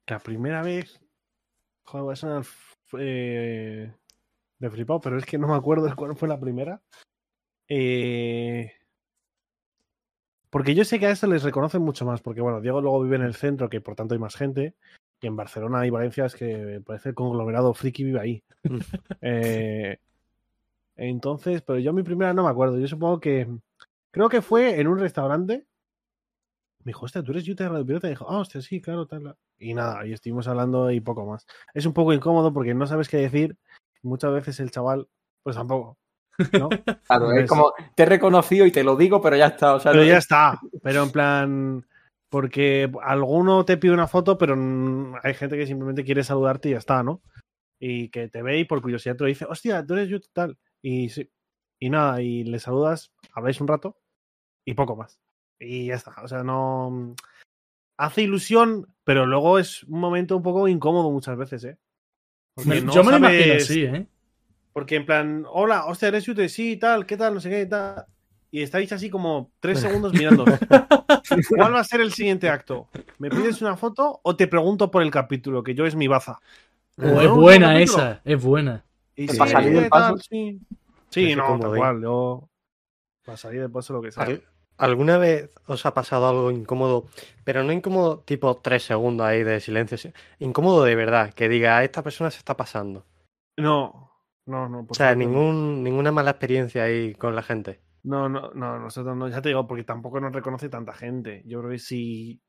La 0.07 0.18
primera 0.18 0.62
vez. 0.62 1.01
Joder, 1.85 2.05
voy 2.05 2.12
a 2.12 2.16
sonar 2.16 2.45
eh, 2.99 3.93
de 4.59 4.70
flipado, 4.70 5.01
pero 5.01 5.18
es 5.18 5.24
que 5.24 5.39
no 5.39 5.49
me 5.49 5.55
acuerdo 5.55 5.87
de 5.87 5.95
cuál 5.95 6.16
fue 6.16 6.28
la 6.28 6.39
primera. 6.39 6.83
Eh, 7.68 8.72
porque 10.51 10.74
yo 10.74 10.85
sé 10.85 10.99
que 10.99 11.07
a 11.07 11.11
esto 11.12 11.26
les 11.28 11.45
reconocen 11.45 11.83
mucho 11.83 12.05
más, 12.05 12.20
porque 12.20 12.41
bueno, 12.41 12.61
Diego 12.61 12.81
luego 12.81 13.03
vive 13.03 13.16
en 13.16 13.22
el 13.22 13.35
centro, 13.35 13.70
que 13.70 13.81
por 13.81 13.95
tanto 13.95 14.14
hay 14.14 14.20
más 14.20 14.35
gente, 14.35 14.74
y 15.20 15.28
en 15.28 15.37
Barcelona 15.37 15.87
y 15.87 15.91
Valencia 15.91 16.26
es 16.26 16.35
que 16.35 16.83
parece 16.85 17.11
el 17.11 17.14
conglomerado 17.14 17.72
friki 17.72 18.05
vive 18.05 18.20
ahí. 18.20 18.43
Eh, 19.22 19.99
entonces, 21.09 21.62
pero 21.62 21.78
yo 21.78 21.92
mi 21.92 22.03
primera 22.03 22.32
no 22.34 22.44
me 22.44 22.51
acuerdo. 22.51 22.78
Yo 22.78 22.86
supongo 22.86 23.20
que. 23.20 23.48
Creo 24.12 24.28
que 24.28 24.42
fue 24.42 24.80
en 24.80 24.88
un 24.88 24.98
restaurante. 24.98 25.66
Me 26.84 26.90
dijo, 26.90 27.05
hostia, 27.05 27.22
tú 27.22 27.32
eres 27.32 27.46
Utah 27.48 27.64
de 27.64 27.70
Radio 27.70 27.86
Pirata. 27.86 28.07
Y 28.09 28.11
dijo, 28.11 28.26
ah, 28.28 28.38
hostia, 28.38 28.61
sí, 28.61 28.80
claro, 28.80 29.07
tal. 29.07 29.36
Y 29.59 29.74
nada, 29.74 30.07
y 30.07 30.12
estuvimos 30.12 30.48
hablando 30.48 30.90
y 30.90 31.01
poco 31.01 31.26
más. 31.26 31.46
Es 31.74 31.84
un 31.86 31.92
poco 31.92 32.12
incómodo 32.12 32.53
porque 32.53 32.74
no 32.74 32.86
sabes 32.86 33.09
qué 33.09 33.18
decir. 33.18 33.57
Muchas 34.03 34.32
veces 34.32 34.59
el 34.61 34.70
chaval, 34.70 35.07
pues 35.42 35.57
tampoco. 35.57 35.98
¿no? 36.53 36.68
Claro, 37.07 37.32
es 37.32 37.48
como, 37.48 37.72
te 37.94 38.03
he 38.05 38.07
reconocido 38.07 38.64
y 38.66 38.72
te 38.72 38.82
lo 38.82 38.96
digo, 38.96 39.20
pero 39.20 39.36
ya 39.36 39.48
está. 39.48 39.74
O 39.74 39.80
sea, 39.80 39.92
Pero 39.92 40.05
no- 40.05 40.09
ya 40.11 40.18
está. 40.18 40.61
Pero 40.82 41.03
en 41.03 41.11
plan. 41.11 41.86
Porque 42.30 42.90
alguno 43.03 43.64
te 43.64 43.76
pide 43.76 43.92
una 43.92 44.07
foto, 44.07 44.38
pero 44.38 44.55
hay 45.22 45.34
gente 45.34 45.57
que 45.57 45.66
simplemente 45.66 46.05
quiere 46.05 46.22
saludarte 46.22 46.68
y 46.68 46.72
ya 46.72 46.78
está, 46.78 47.03
¿no? 47.03 47.20
Y 47.80 48.09
que 48.11 48.28
te 48.28 48.42
ve 48.42 48.59
y 48.61 48.64
por 48.64 48.80
curiosidad 48.80 49.16
te 49.16 49.24
lo 49.24 49.28
dice, 49.28 49.46
hostia, 49.46 49.84
tú 49.84 49.94
eres 49.94 50.09
YouTube 50.09 50.30
tal. 50.32 50.57
Y. 50.83 51.11
Y 51.83 51.89
nada, 51.89 52.20
y 52.20 52.45
le 52.45 52.59
saludas, 52.59 53.11
habláis 53.33 53.59
un 53.61 53.66
rato 53.68 53.97
y 54.66 54.74
poco 54.74 54.97
más. 54.97 55.18
Y 55.59 55.87
ya 55.87 55.95
está. 55.95 56.14
O 56.22 56.28
sea, 56.28 56.43
no. 56.43 57.14
Hace 57.97 58.22
ilusión, 58.22 58.87
pero 59.05 59.24
luego 59.26 59.59
es 59.59 59.85
un 59.85 60.01
momento 60.01 60.37
un 60.37 60.43
poco 60.43 60.68
incómodo 60.68 61.11
muchas 61.11 61.37
veces, 61.37 61.64
¿eh? 61.64 61.78
Porque 62.55 62.68
Me- 62.70 62.81
no 62.83 62.93
yo 62.93 63.05
me 63.05 63.12
lo 63.12 63.16
imagino 63.18 63.55
así, 63.55 63.83
¿eh? 63.85 64.07
porque 64.72 64.97
en 64.97 65.07
plan, 65.07 65.45
hola, 65.51 65.87
hostia, 65.87 66.09
eres 66.09 66.24
Yute, 66.24 66.49
sí, 66.49 66.76
tal, 66.76 67.07
¿qué 67.07 67.16
tal? 67.16 67.35
No 67.35 67.41
sé 67.41 67.51
qué, 67.51 67.66
tal. 67.66 68.07
Y 68.51 68.62
estáis 68.62 68.93
así 68.93 69.09
como 69.11 69.53
tres 69.61 69.81
segundos 69.81 70.12
mirando. 70.12 70.45
¿Cuál 71.57 71.74
va 71.74 71.81
a 71.81 71.85
ser 71.85 72.01
el 72.01 72.12
siguiente 72.12 72.49
acto? 72.49 72.89
¿Me 73.18 73.31
pides 73.31 73.62
una 73.62 73.76
foto 73.76 74.20
o 74.22 74.37
te 74.37 74.49
pregunto 74.49 74.91
por 74.91 75.03
el 75.03 75.11
capítulo? 75.11 75.62
Que 75.62 75.74
yo 75.74 75.87
es 75.87 75.95
mi 75.95 76.09
baza. 76.09 76.39
O 76.99 77.03
¿No? 77.03 77.20
es 77.20 77.28
¿Un 77.28 77.41
buena 77.41 77.81
esa, 77.81 78.20
es 78.24 78.43
buena. 78.43 78.85
Y 79.17 79.27
¿Te 79.27 79.33
sí, 79.33 79.39
va 79.39 79.45
a 79.45 79.49
salir 79.49 79.73
¿qué 79.73 79.81
del 79.81 79.89
paso? 79.89 80.17
tal? 80.17 80.21
Sí, 80.21 80.61
sí 81.11 81.37
no, 81.37 81.59
tal 81.61 81.73
cual. 81.75 82.03
Yo. 82.03 82.49
Para 83.25 83.37
salir 83.39 83.63
de 83.63 83.69
paso 83.71 83.95
lo 83.95 84.03
que 84.03 84.13
sea. 84.13 84.25
Al- 84.25 84.45
¿alguna 84.79 85.19
vez 85.19 85.51
os 85.67 85.85
ha 85.85 85.95
pasado 85.95 86.29
algo 86.29 86.51
incómodo? 86.53 87.07
Pero 87.45 87.65
no 87.65 87.73
incómodo 87.73 88.21
tipo 88.21 88.57
tres 88.59 88.85
segundos 88.85 89.27
ahí 89.27 89.43
de 89.43 89.59
silencio. 89.61 90.13
Incómodo 90.39 90.85
de 90.85 90.95
verdad, 90.95 91.35
que 91.35 91.49
diga, 91.49 91.83
esta 91.85 92.03
persona 92.05 92.31
se 92.31 92.39
está 92.39 92.57
pasando. 92.57 93.05
No, 93.59 94.11
no, 94.47 94.69
no. 94.69 94.85
por 94.87 94.97
O 94.97 94.99
sea, 94.99 95.15
ningún, 95.15 95.83
ninguna 95.83 96.13
mala 96.13 96.31
experiencia 96.33 96.85
ahí 96.85 97.15
con 97.15 97.35
la 97.35 97.43
gente. 97.43 97.81
No, 98.03 98.29
no, 98.29 98.51
no, 98.55 98.79
nosotros 98.79 99.17
no, 99.17 99.29
ya 99.29 99.43
te 99.43 99.51
digo, 99.51 99.67
porque 99.67 99.85
tampoco 99.85 100.21
nos 100.21 100.33
reconoce 100.33 100.69
tanta 100.71 100.93
gente. 100.95 101.43
Yo 101.47 101.59
creo 101.61 101.71
que 101.73 101.79
si 101.79 102.43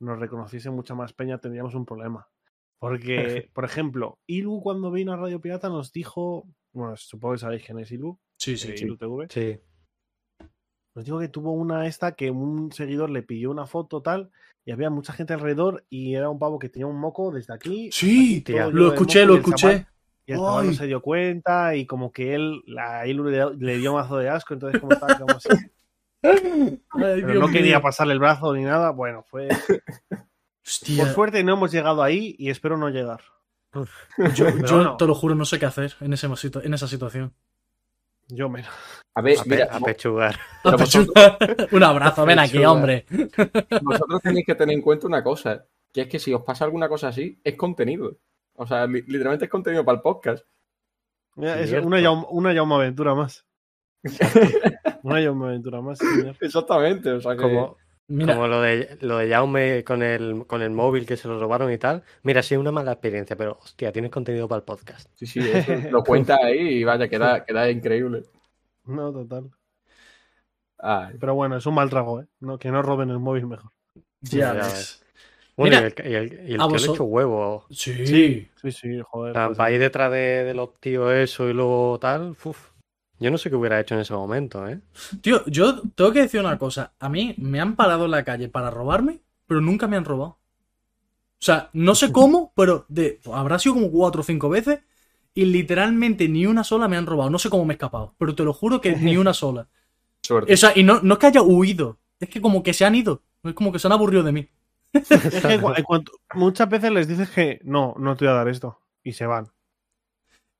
nos 0.00 0.18
reconociese 0.18 0.70
mucha 0.70 0.94
más 0.94 1.12
peña 1.12 1.38
tendríamos 1.38 1.74
un 1.74 1.86
problema. 1.86 2.28
Porque, 2.78 3.48
por 3.54 3.64
ejemplo, 3.64 4.18
Ilu 4.26 4.60
cuando 4.62 4.90
vino 4.90 5.12
a 5.12 5.16
Radio 5.16 5.40
Pirata 5.40 5.68
nos 5.68 5.92
dijo, 5.92 6.46
bueno, 6.72 6.96
supongo 6.96 7.34
que 7.34 7.40
sabéis 7.40 7.64
quién 7.64 7.78
es 7.78 7.90
Ilu, 7.92 8.18
Sí, 8.38 8.56
sí, 8.56 8.68
de 8.68 8.76
sí. 8.76 8.84
Ilu 8.84 8.96
TV, 8.98 9.26
Sí. 9.30 9.60
nos 10.94 11.04
dijo 11.04 11.18
que 11.18 11.28
tuvo 11.28 11.52
una 11.52 11.86
esta 11.86 12.12
que 12.12 12.30
un 12.30 12.70
seguidor 12.72 13.10
le 13.10 13.22
pidió 13.22 13.50
una 13.50 13.66
foto 13.66 14.02
tal 14.02 14.30
y 14.64 14.72
había 14.72 14.90
mucha 14.90 15.12
gente 15.12 15.32
alrededor 15.32 15.84
y 15.88 16.14
era 16.14 16.28
un 16.28 16.38
pavo 16.38 16.58
que 16.58 16.68
tenía 16.68 16.86
un 16.86 16.98
moco 17.00 17.30
desde 17.30 17.54
aquí. 17.54 17.90
Sí, 17.92 18.44
lo 18.72 18.92
escuché, 18.92 19.26
moco 19.26 19.32
lo 19.32 19.34
y 19.34 19.36
el 19.38 19.44
chaval- 19.44 19.72
escuché. 19.74 19.86
Y 20.28 20.32
el 20.32 20.38
chaval 20.38 20.66
no 20.66 20.72
se 20.72 20.86
dio 20.86 21.00
cuenta 21.02 21.76
y 21.76 21.86
como 21.86 22.10
que 22.10 22.34
él, 22.34 22.62
la 22.66 23.06
Ilu 23.06 23.24
le, 23.30 23.54
le 23.56 23.78
dio 23.78 23.94
mazo 23.94 24.18
de 24.18 24.28
asco, 24.28 24.54
entonces 24.54 24.80
como 24.80 24.92
estaba 24.92 25.16
como 25.18 25.34
así. 25.36 25.48
Ay, 26.22 26.82
Pero 27.22 27.40
no 27.40 27.48
quería 27.48 27.80
pasarle 27.80 28.14
el 28.14 28.18
brazo 28.18 28.52
ni 28.54 28.64
nada. 28.64 28.90
Bueno, 28.90 29.22
fue. 29.22 29.48
Hostia, 30.66 31.04
Por 31.04 31.14
suerte 31.14 31.44
no 31.44 31.52
hemos 31.52 31.70
llegado 31.70 32.02
ahí 32.02 32.34
y 32.38 32.50
espero 32.50 32.76
no 32.76 32.88
llegar. 32.90 33.20
yo, 34.34 34.50
no. 34.84 34.96
te 34.96 35.06
lo 35.06 35.14
juro, 35.14 35.34
no 35.34 35.44
sé 35.44 35.58
qué 35.58 35.66
hacer 35.66 35.94
en, 36.00 36.12
ese 36.12 36.26
en 36.26 36.74
esa 36.74 36.88
situación. 36.88 37.32
Yo 38.28 38.48
me. 38.48 38.64
A 39.14 39.20
ver, 39.22 39.38
A, 39.38 39.42
pe- 39.44 39.48
mira, 39.50 39.68
a 39.70 39.78
pechugar. 39.80 40.36
Un 41.72 41.82
abrazo, 41.84 42.26
ven 42.26 42.40
aquí, 42.40 42.64
hombre. 42.64 43.06
vosotros 43.82 44.20
tenéis 44.22 44.44
que 44.46 44.54
tener 44.56 44.74
en 44.74 44.82
cuenta 44.82 45.06
una 45.06 45.22
cosa, 45.22 45.64
que 45.92 46.02
es 46.02 46.08
que 46.08 46.18
si 46.18 46.34
os 46.34 46.42
pasa 46.42 46.64
alguna 46.64 46.88
cosa 46.88 47.08
así, 47.08 47.38
es 47.44 47.54
contenido. 47.54 48.16
O 48.54 48.66
sea, 48.66 48.86
li- 48.86 49.02
literalmente 49.06 49.44
es 49.44 49.50
contenido 49.50 49.84
para 49.84 49.96
el 49.96 50.02
podcast. 50.02 50.44
Mira, 51.36 51.60
es 51.60 51.70
una, 51.84 52.00
Yauma- 52.00 52.26
una 52.30 52.52
Yauma 52.52 52.76
aventura 52.76 53.14
más. 53.14 53.46
Una 55.02 55.20
Yauma 55.20 55.48
aventura 55.48 55.80
más. 55.80 55.98
señor. 55.98 56.34
Exactamente, 56.40 57.10
o 57.12 57.20
sea 57.20 57.36
que... 57.36 57.42
Como, 57.42 57.76
Mira, 58.08 58.34
como 58.34 58.46
lo 58.46 58.60
de 58.60 58.98
lo 59.00 59.18
de 59.18 59.28
Jaume 59.28 59.82
con 59.84 60.02
el, 60.02 60.46
con 60.46 60.62
el 60.62 60.70
móvil 60.70 61.06
que 61.06 61.16
se 61.16 61.26
lo 61.28 61.40
robaron 61.40 61.72
y 61.72 61.78
tal. 61.78 62.04
Mira, 62.22 62.42
sí, 62.42 62.56
una 62.56 62.70
mala 62.72 62.92
experiencia, 62.92 63.36
pero 63.36 63.58
hostia, 63.60 63.92
tienes 63.92 64.10
contenido 64.10 64.46
para 64.48 64.58
el 64.58 64.64
podcast. 64.64 65.08
Sí, 65.16 65.26
sí, 65.26 65.40
eso 65.40 65.72
lo 65.90 66.04
cuenta 66.04 66.36
ahí 66.42 66.58
y 66.80 66.84
vaya, 66.84 67.08
queda, 67.08 67.44
queda 67.44 67.68
increíble. 67.70 68.22
No, 68.86 69.12
total. 69.12 69.50
Ay, 70.78 71.14
Pero 71.18 71.34
bueno, 71.34 71.56
es 71.56 71.66
un 71.66 71.74
mal 71.74 71.88
trago, 71.90 72.20
¿eh? 72.20 72.26
No, 72.40 72.58
que 72.58 72.70
no 72.70 72.82
roben 72.82 73.10
el 73.10 73.18
móvil 73.18 73.46
mejor. 73.46 73.72
ya 74.20 74.38
ya 74.38 74.52
ves. 74.54 75.02
Bueno, 75.56 75.78
Mira, 75.78 75.88
y 76.04 76.12
el, 76.12 76.12
y 76.12 76.14
el- 76.34 76.50
y 76.50 76.54
el 76.54 76.58
tío 76.58 76.78
le 76.78 76.86
echó 76.86 77.04
huevo. 77.04 77.64
Sí. 77.70 78.48
Sí, 78.60 78.72
sí, 78.72 79.00
joder. 79.02 79.30
O 79.30 79.34
sea, 79.34 79.46
pues, 79.46 79.58
para 79.58 79.70
ir 79.72 79.80
detrás 79.80 80.12
de, 80.12 80.44
de 80.44 80.54
los 80.54 80.74
tíos 80.80 81.12
eso 81.14 81.48
y 81.48 81.54
luego 81.54 81.98
tal, 81.98 82.36
uf. 82.44 82.70
Yo 83.18 83.30
no 83.30 83.38
sé 83.38 83.48
qué 83.48 83.56
hubiera 83.56 83.80
hecho 83.80 83.94
en 83.94 84.02
ese 84.02 84.12
momento, 84.12 84.68
¿eh? 84.68 84.80
Tío, 85.22 85.44
yo 85.46 85.80
tengo 85.94 86.12
que 86.12 86.22
decir 86.22 86.40
una 86.40 86.58
cosa. 86.58 86.92
A 86.98 87.08
mí 87.08 87.34
me 87.38 87.60
han 87.60 87.76
parado 87.76 88.04
en 88.04 88.10
la 88.10 88.24
calle 88.24 88.48
para 88.48 88.70
robarme, 88.70 89.20
pero 89.46 89.60
nunca 89.60 89.86
me 89.86 89.96
han 89.96 90.04
robado. 90.04 90.38
O 91.38 91.44
sea, 91.44 91.70
no 91.72 91.94
sé 91.94 92.12
cómo, 92.12 92.52
pero 92.54 92.84
de, 92.88 93.20
habrá 93.32 93.58
sido 93.58 93.74
como 93.74 93.90
cuatro 93.90 94.20
o 94.20 94.24
cinco 94.24 94.48
veces 94.48 94.80
y 95.34 95.44
literalmente 95.44 96.28
ni 96.28 96.46
una 96.46 96.64
sola 96.64 96.88
me 96.88 96.96
han 96.96 97.06
robado. 97.06 97.30
No 97.30 97.38
sé 97.38 97.50
cómo 97.50 97.64
me 97.64 97.74
he 97.74 97.76
escapado, 97.76 98.14
pero 98.18 98.34
te 98.34 98.42
lo 98.42 98.52
juro 98.52 98.80
que 98.80 98.96
ni 98.96 99.16
una 99.16 99.34
sola. 99.34 99.68
suerte. 100.22 100.52
O 100.52 100.56
sea, 100.56 100.72
y 100.74 100.82
no, 100.82 101.00
no 101.02 101.14
es 101.14 101.20
que 101.20 101.26
haya 101.26 101.42
huido, 101.42 101.98
es 102.20 102.28
que 102.28 102.40
como 102.40 102.62
que 102.62 102.72
se 102.72 102.84
han 102.84 102.94
ido. 102.94 103.22
Es 103.42 103.54
como 103.54 103.72
que 103.72 103.78
se 103.78 103.86
han 103.86 103.92
aburrido 103.92 104.22
de 104.22 104.32
mí. 104.32 104.48
es 104.92 105.42
que 105.42 105.60
muchas 106.34 106.68
veces 106.68 106.90
les 106.90 107.06
dices 107.06 107.30
que 107.30 107.60
no, 107.64 107.94
no 107.98 108.16
te 108.16 108.24
voy 108.24 108.32
a 108.32 108.36
dar 108.36 108.48
esto. 108.48 108.80
Y 109.02 109.12
se 109.12 109.26
van. 109.26 109.48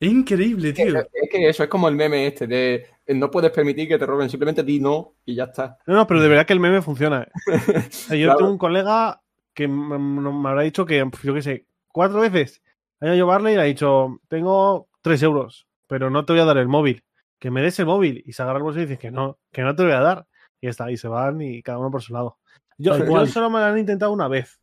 Increíble, 0.01 0.73
tío. 0.73 0.99
Es 0.99 1.31
que 1.31 1.49
eso 1.49 1.63
es 1.63 1.69
como 1.71 1.89
el 1.89 1.95
meme 1.95 2.27
este 2.27 2.47
de 2.47 2.87
eh, 3.07 3.15
no 3.15 3.31
puedes 3.31 3.51
permitir 3.51 3.89
que 3.89 3.99
te 3.99 4.05
roben, 4.07 4.29
simplemente 4.29 4.63
di 4.63 4.79
no 4.79 5.15
y 5.25 5.35
ya 5.35 5.45
está. 5.45 5.79
No, 5.87 5.95
no, 5.95 6.07
pero 6.07 6.21
de 6.21 6.29
verdad 6.29 6.47
que 6.47 6.53
el 6.53 6.61
meme 6.61 6.83
funciona. 6.83 7.27
O 7.47 7.91
sea, 7.91 8.17
yo 8.17 8.27
Claro. 8.27 8.39
tengo 8.39 8.51
un 8.53 8.59
colega 8.59 9.23
que 9.55 9.69
me, 9.69 9.99
me- 9.99 10.49
habrá 10.49 10.63
dicho 10.63 10.85
que, 10.85 11.03
yo 11.23 11.35
qué 11.35 11.43
sé, 11.43 11.67
cuatro 11.89 12.21
veces 12.21 12.63
ha 13.01 13.07
ido 13.07 13.13
a 13.15 13.17
llevarle 13.17 13.53
y 13.53 13.57
le 13.57 13.61
ha 13.63 13.65
dicho, 13.65 14.21
tengo 14.29 14.89
tres 15.01 15.23
euros, 15.23 15.67
pero 15.87 16.11
no 16.11 16.25
te 16.27 16.33
voy 16.35 16.41
a 16.41 16.47
dar 16.47 16.59
el 16.59 16.69
móvil. 16.69 17.03
Que 17.39 17.51
me 17.51 17.63
des 17.63 17.79
el 17.79 17.87
móvil. 17.87 18.23
Y 18.27 18.33
se 18.33 18.43
agarra 18.43 18.59
el 18.59 18.65
bolso 18.65 18.81
y 18.81 18.87
dice 18.87 18.99
que 18.99 19.11
no, 19.11 19.39
que 19.53 19.63
no 19.63 19.75
te 19.77 19.83
voy 19.83 19.93
a 19.93 20.01
dar. 20.01 20.27
Y 20.61 20.67
ya 20.67 20.71
está, 20.71 20.91
y 20.91 20.97
se 20.97 21.07
van 21.09 21.41
y 21.41 21.63
cada 21.63 21.79
uno 21.79 21.91
por 21.91 22.03
su 22.03 22.13
lado. 22.15 22.39
Yo, 22.79 22.97
yo 22.99 23.27
solo 23.27 23.49
me 23.51 23.59
lo 23.61 23.65
han 23.67 23.79
intentado 23.79 24.11
una 24.13 24.29
vez. 24.29 24.59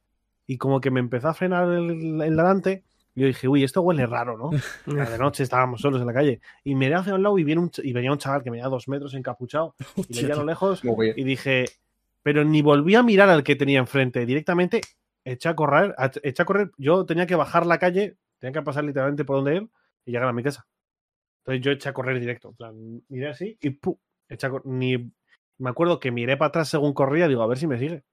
Y 0.47 0.57
como 0.57 0.81
que 0.81 0.91
me 0.91 0.99
empezó 0.99 1.29
a 1.29 1.33
frenar 1.33 1.69
el, 1.69 2.21
el 2.21 2.35
delante. 2.35 2.83
Yo 3.15 3.27
dije, 3.27 3.47
uy, 3.47 3.63
esto 3.63 3.81
huele 3.81 4.05
raro, 4.07 4.37
¿no? 4.37 4.49
Era 4.87 5.09
de 5.09 5.17
noche 5.17 5.43
estábamos 5.43 5.81
solos 5.81 6.01
en 6.01 6.07
la 6.07 6.13
calle. 6.13 6.41
Y 6.63 6.75
miré 6.75 6.95
hacia 6.95 7.13
un 7.13 7.23
lado 7.23 7.37
y, 7.37 7.43
viene 7.43 7.61
un, 7.61 7.71
y 7.83 7.93
venía 7.93 8.11
un 8.11 8.17
chaval 8.17 8.43
que 8.43 8.51
medía 8.51 8.65
dos 8.65 8.87
metros 8.87 9.13
encapuchado. 9.13 9.75
Y 10.07 10.21
veía 10.21 10.33
a 10.33 10.37
lo 10.37 10.45
lejos 10.45 10.81
y 10.83 11.23
dije, 11.23 11.65
pero 12.23 12.43
ni 12.43 12.61
volví 12.61 12.95
a 12.95 13.03
mirar 13.03 13.29
al 13.29 13.43
que 13.43 13.55
tenía 13.55 13.79
enfrente, 13.79 14.25
directamente 14.25 14.81
eché 15.25 15.49
a 15.49 15.55
correr, 15.55 15.95
eché 16.23 16.41
a 16.41 16.45
correr, 16.45 16.71
yo 16.77 17.05
tenía 17.05 17.25
que 17.25 17.35
bajar 17.35 17.65
la 17.65 17.79
calle, 17.79 18.17
tenía 18.39 18.53
que 18.53 18.65
pasar 18.65 18.83
literalmente 18.83 19.25
por 19.25 19.37
donde 19.37 19.57
él 19.57 19.69
y 20.05 20.11
llegar 20.11 20.27
a 20.27 20.33
mi 20.33 20.43
casa. 20.43 20.65
Entonces 21.39 21.63
yo 21.63 21.71
eché 21.71 21.89
a 21.89 21.93
correr 21.93 22.19
directo, 22.19 22.49
en 22.49 22.55
plan, 22.55 23.03
miré 23.09 23.29
así 23.29 23.57
y 23.61 23.69
¡pum! 23.71 23.95
Eché 24.27 24.47
a 24.47 24.51
ni 24.65 25.11
me 25.57 25.69
acuerdo 25.69 25.99
que 25.99 26.11
miré 26.11 26.37
para 26.37 26.49
atrás 26.49 26.69
según 26.69 26.93
corría, 26.93 27.27
digo, 27.27 27.43
a 27.43 27.47
ver 27.47 27.57
si 27.57 27.67
me 27.67 27.77
sigue. 27.77 28.03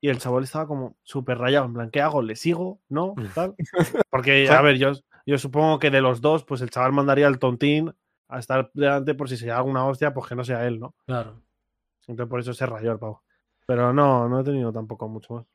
Y 0.00 0.08
el 0.08 0.18
chaval 0.18 0.44
estaba 0.44 0.66
como 0.66 0.96
súper 1.02 1.38
rayado, 1.38 1.66
en 1.66 1.74
plan, 1.74 1.90
¿qué 1.90 2.00
hago? 2.00 2.22
¿Le 2.22 2.36
sigo? 2.36 2.80
¿No? 2.88 3.14
Tal. 3.34 3.54
Porque, 4.10 4.48
a 4.48 4.60
ver, 4.62 4.76
yo, 4.76 4.92
yo 5.24 5.38
supongo 5.38 5.78
que 5.78 5.90
de 5.90 6.00
los 6.00 6.20
dos, 6.20 6.44
pues 6.44 6.60
el 6.60 6.70
chaval 6.70 6.92
mandaría 6.92 7.26
al 7.26 7.38
tontín 7.38 7.94
a 8.28 8.38
estar 8.38 8.70
delante 8.74 9.14
por 9.14 9.28
si 9.28 9.36
se 9.36 9.46
da 9.46 9.58
alguna 9.58 9.86
hostia, 9.86 10.12
pues 10.12 10.28
que 10.28 10.34
no 10.34 10.44
sea 10.44 10.66
él, 10.66 10.78
¿no? 10.78 10.94
Claro. 11.06 11.40
Entonces 12.06 12.30
por 12.30 12.40
eso 12.40 12.54
se 12.54 12.66
rayó 12.66 12.92
el 12.92 12.98
pavo. 12.98 13.22
Pero 13.66 13.92
no, 13.92 14.28
no 14.28 14.40
he 14.40 14.44
tenido 14.44 14.72
tampoco 14.72 15.08
mucho 15.08 15.34
más. 15.34 15.46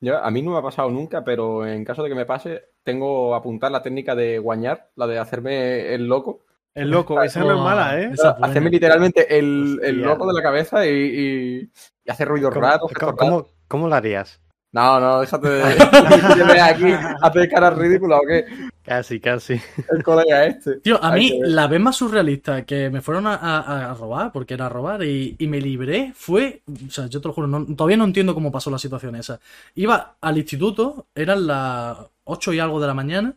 Yo, 0.00 0.18
a 0.22 0.30
mí 0.30 0.42
no 0.42 0.52
me 0.52 0.58
ha 0.58 0.62
pasado 0.62 0.90
nunca, 0.90 1.24
pero 1.24 1.66
en 1.66 1.84
caso 1.84 2.02
de 2.02 2.08
que 2.08 2.14
me 2.14 2.26
pase, 2.26 2.62
tengo 2.82 3.34
apuntar 3.34 3.72
la 3.72 3.82
técnica 3.82 4.14
de 4.14 4.38
guañar, 4.38 4.90
la 4.96 5.06
de 5.06 5.18
hacerme 5.18 5.94
el 5.94 6.06
loco. 6.06 6.44
El 6.74 6.90
loco, 6.90 7.22
esa 7.22 7.40
no 7.40 7.52
es 7.52 7.58
mala, 7.60 8.00
¿eh? 8.00 8.12
Hacerme 8.42 8.70
literalmente 8.70 9.38
el, 9.38 9.78
el 9.82 9.96
Hostia. 10.00 10.06
loco 10.06 10.26
de 10.26 10.32
la 10.34 10.42
cabeza 10.42 10.86
y, 10.86 10.90
y- 10.90 11.70
y 12.04 12.10
hacer 12.10 12.26
ruidos 12.28 12.52
¿Cómo, 12.52 12.66
raros. 12.66 12.90
cómo- 12.98 13.16
cómo- 13.16 13.46
cómo 13.68 13.88
lo 13.88 13.94
harías? 13.94 14.40
No, 14.72 14.98
no, 14.98 15.20
déjate 15.20 15.48
de, 15.48 15.62
de 16.36 16.44
ver 16.44 16.60
aquí 16.60 16.92
hacer 17.22 17.48
caras 17.48 17.76
ridículas 17.78 18.18
o 18.20 18.26
qué. 18.26 18.44
Casi, 18.82 19.20
casi. 19.20 19.60
El 19.88 20.02
colega 20.02 20.46
este. 20.46 20.80
Tío, 20.80 21.02
a 21.02 21.12
Hay 21.12 21.20
mí 21.30 21.40
la 21.44 21.68
vez 21.68 21.80
más 21.80 21.94
surrealista 21.94 22.64
que 22.64 22.90
me 22.90 23.00
fueron 23.00 23.28
a, 23.28 23.36
a- 23.36 23.90
a 23.92 23.94
robar, 23.94 24.32
porque 24.32 24.54
era 24.54 24.68
robar, 24.68 25.04
y, 25.04 25.36
y 25.38 25.46
me 25.46 25.60
libré, 25.60 26.12
fue. 26.16 26.62
O 26.88 26.90
sea, 26.90 27.06
yo 27.06 27.20
te 27.20 27.28
lo 27.28 27.34
juro, 27.34 27.46
no- 27.46 27.64
todavía 27.76 27.96
no 27.96 28.04
entiendo 28.04 28.34
cómo 28.34 28.50
pasó 28.50 28.68
la 28.68 28.78
situación 28.80 29.14
esa. 29.14 29.38
Iba 29.76 30.16
al 30.20 30.38
instituto, 30.38 31.06
eran 31.14 31.46
las 31.46 31.96
8 32.24 32.52
y 32.52 32.58
algo 32.58 32.80
de 32.80 32.86
la 32.88 32.94
mañana, 32.94 33.32